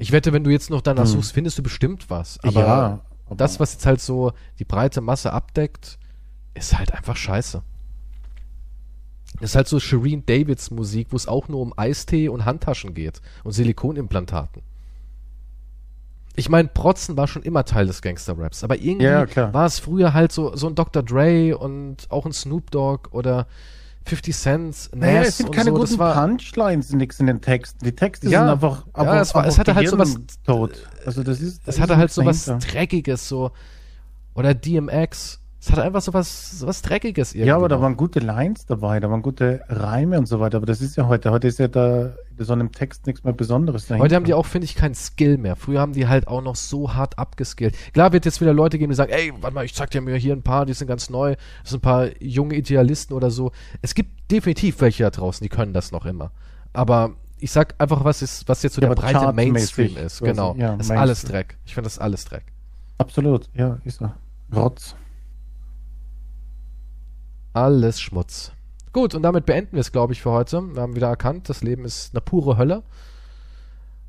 Ich 0.02 0.12
wette, 0.12 0.34
wenn 0.34 0.44
du 0.44 0.50
jetzt 0.50 0.70
noch 0.72 0.82
danach 0.82 1.04
Hm. 1.06 1.12
suchst, 1.12 1.32
findest 1.32 1.58
du 1.60 1.64
bestimmt 1.64 2.10
was. 2.10 2.40
Aber 2.44 2.60
ja, 2.60 3.02
aber 3.28 3.36
das, 3.36 3.60
was 3.60 3.74
jetzt 3.74 3.86
halt 3.86 4.02
so 4.02 4.32
die 4.60 4.66
breite 4.66 5.00
Masse 5.00 5.32
abdeckt, 5.32 6.00
ist 6.56 6.78
halt 6.78 6.94
einfach 6.94 7.16
scheiße. 7.16 7.62
Ist 9.40 9.56
halt 9.56 9.68
so 9.68 9.80
Shireen 9.80 10.26
Davids 10.26 10.72
Musik, 10.72 11.08
wo 11.12 11.16
es 11.16 11.28
auch 11.28 11.48
nur 11.48 11.62
um 11.62 11.74
Eistee 11.78 12.30
und 12.30 12.46
Handtaschen 12.46 12.94
geht 12.94 13.22
und 13.44 13.52
Silikonimplantaten. 13.54 14.64
Ich 16.36 16.50
meine, 16.50 16.68
Protzen 16.70 17.16
war 17.18 17.28
schon 17.28 17.44
immer 17.44 17.64
Teil 17.66 17.86
des 17.88 18.02
Gangster-Raps, 18.02 18.64
aber 18.64 18.78
irgendwie 18.78 19.06
Ja, 19.06 19.54
war 19.54 19.66
es 19.66 19.80
früher 19.80 20.14
halt 20.14 20.32
so, 20.32 20.56
so 20.56 20.68
ein 20.68 20.76
Dr. 20.76 21.04
Dre 21.04 21.58
und 21.58 22.10
auch 22.10 22.26
ein 22.26 22.34
Snoop 22.34 22.72
Dogg 22.72 23.10
oder 23.12 23.48
50 24.06 24.36
Cent, 24.36 24.68
Nas 24.68 24.90
naja, 24.94 25.22
es 25.22 25.38
sind 25.38 25.52
keine 25.52 25.66
so. 25.70 25.72
guten 25.76 25.90
das 25.92 26.00
war, 26.00 26.14
Punchlines, 26.16 26.92
nix 26.94 27.20
in 27.20 27.28
den 27.28 27.42
Texten. 27.42 27.84
Die 27.86 27.96
Texte 27.96 28.28
Ja, 28.30 28.42
sind 28.42 28.50
einfach. 28.50 28.86
ja, 28.98 29.22
es 29.22 29.34
war- 29.36 29.46
es 29.46 29.60
hatte 29.60 29.76
halt 29.76 29.90
so 29.90 29.98
was- 29.98 30.16
tot. 30.46 30.88
Also 31.06 31.24
das 31.24 31.40
ist. 31.42 31.62
es 31.68 31.76
da 31.76 31.82
hatte 31.84 31.98
halt 31.98 32.12
so 32.12 32.26
was. 32.26 32.46
Dreckiges, 32.46 33.28
so. 33.28 33.52
Oder 34.34 34.54
DMX. 34.54 35.41
Es 35.64 35.72
hatte 35.72 35.84
einfach 35.84 36.02
so 36.02 36.12
was, 36.12 36.60
so 36.60 36.66
was 36.66 36.82
Dreckiges 36.82 37.36
irgendwie. 37.36 37.50
Ja, 37.50 37.56
aber 37.56 37.70
da 37.70 37.80
waren 37.80 37.96
gute 37.96 38.20
Lines 38.20 38.66
dabei, 38.66 39.00
da 39.00 39.12
waren 39.12 39.22
gute 39.22 39.62
Reime 39.70 40.18
und 40.18 40.26
so 40.26 40.40
weiter. 40.40 40.58
Aber 40.58 40.66
das 40.66 40.82
ist 40.82 40.96
ja 40.96 41.08
heute. 41.08 41.30
Heute 41.30 41.48
ist 41.48 41.60
ja 41.60 41.68
da 41.68 42.14
in 42.36 42.46
so 42.46 42.54
einem 42.54 42.72
Text 42.72 43.06
nichts 43.06 43.24
mehr 43.24 43.34
Besonderes 43.34 43.86
dahinter. 43.86 44.04
Heute 44.04 44.16
haben 44.16 44.26
die 44.26 44.34
auch, 44.34 44.48
finde 44.48 44.66
ich, 44.66 44.74
keinen 44.74 44.96
Skill 44.96 45.38
mehr. 45.38 45.56
Früher 45.56 45.80
haben 45.80 45.94
die 45.94 46.08
halt 46.08 46.28
auch 46.28 46.42
noch 46.42 46.56
so 46.56 46.96
hart 46.96 47.20
abgeskillt. 47.20 47.76
Klar 47.94 48.12
wird 48.12 48.26
jetzt 48.26 48.42
wieder 48.42 48.54
Leute 48.54 48.80
geben, 48.80 48.90
die 48.90 48.96
sagen, 48.96 49.12
ey, 49.12 49.32
warte 49.40 49.54
mal, 49.54 49.64
ich 49.64 49.76
zeig 49.76 49.92
dir 49.92 50.02
mir 50.02 50.16
hier 50.16 50.34
ein 50.34 50.42
paar, 50.42 50.66
die 50.66 50.74
sind 50.74 50.88
ganz 50.88 51.12
neu. 51.12 51.36
Das 51.62 51.70
sind 51.70 51.78
ein 51.78 51.82
paar 51.82 52.10
junge 52.20 52.56
Idealisten 52.56 53.16
oder 53.16 53.30
so. 53.30 53.52
Es 53.84 53.94
gibt 53.94 54.32
definitiv 54.32 54.82
welche 54.82 55.04
da 55.04 55.12
draußen, 55.12 55.44
die 55.46 55.50
können 55.50 55.74
das 55.74 55.92
noch 55.92 56.08
immer. 56.08 56.32
Aber 56.74 57.12
ich 57.38 57.52
sag 57.52 57.76
einfach, 57.78 58.04
was 58.04 58.24
ist, 58.24 58.50
was 58.50 58.64
jetzt 58.64 58.74
so 58.74 58.82
Ja, 58.82 58.88
der 58.88 58.96
breite 58.96 59.32
Mainstream 59.34 59.96
ist. 59.98 60.22
Genau. 60.22 60.56
ja, 60.56 60.70
ist 60.70 60.78
Mainstream. 60.78 61.00
alles 61.00 61.22
Dreck. 61.22 61.58
Ich 61.66 61.76
finde 61.76 61.86
das 61.86 62.00
alles 62.00 62.26
Dreck. 62.26 62.46
Absolut, 62.98 63.48
ja, 63.54 63.78
ist 63.84 64.02
er. 64.02 64.16
Rotz. 64.56 64.96
Alles 67.54 68.00
Schmutz. 68.00 68.52
Gut, 68.94 69.16
und 69.16 69.24
damit 69.24 69.46
beenden 69.46 69.74
wir 69.74 69.82
es, 69.82 69.92
glaube 69.92 70.14
ich, 70.14 70.22
für 70.22 70.32
heute. 70.32 70.62
Wir 70.74 70.82
haben 70.82 70.96
wieder 70.96 71.08
erkannt, 71.08 71.50
das 71.50 71.62
Leben 71.64 71.86
ist 71.86 72.14
eine 72.14 72.22
pure 72.22 72.58
Hölle. 72.58 72.84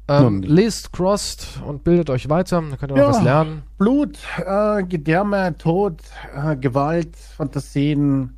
Ähm, 0.08 0.42
lest 0.42 0.92
Crossed 0.92 1.62
und 1.64 1.84
bildet 1.84 2.10
euch 2.10 2.28
weiter, 2.28 2.60
dann 2.60 2.76
könnt 2.76 2.92
ihr 2.92 2.96
noch 2.96 3.02
Ja. 3.04 3.08
was 3.10 3.22
lernen. 3.22 3.62
Blut, 3.78 4.18
äh, 4.44 4.82
Gedärme, 4.82 5.56
Tod, 5.56 6.02
äh, 6.34 6.56
Gewalt, 6.56 7.16
Fantasien 7.16 8.36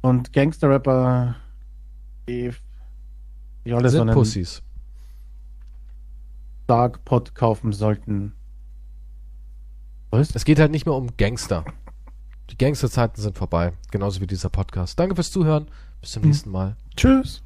und 0.00 0.32
Gangsterrapper, 0.32 1.34
die, 2.28 2.52
die 3.64 3.72
alle 3.72 3.88
so 3.88 3.98
Sind 3.98 4.08
einen, 4.08 4.14
Pussys. 4.14 4.62
Dark 6.68 7.04
Pod 7.04 7.34
kaufen 7.34 7.72
sollten. 7.72 8.34
Was? 10.10 10.34
Es 10.36 10.44
geht 10.44 10.60
halt 10.60 10.70
nicht 10.70 10.86
mehr 10.86 10.94
um 10.94 11.16
Gangster. 11.16 11.64
Die 12.50 12.58
Gangsterzeiten 12.58 13.20
sind 13.20 13.36
vorbei. 13.36 13.72
Genauso 13.90 14.20
wie 14.20 14.26
dieser 14.26 14.48
Podcast. 14.48 14.98
Danke 14.98 15.14
fürs 15.14 15.30
Zuhören. 15.30 15.68
Bis 16.00 16.12
zum 16.12 16.22
nächsten 16.22 16.50
Mal. 16.50 16.76
Tschüss. 16.96 17.42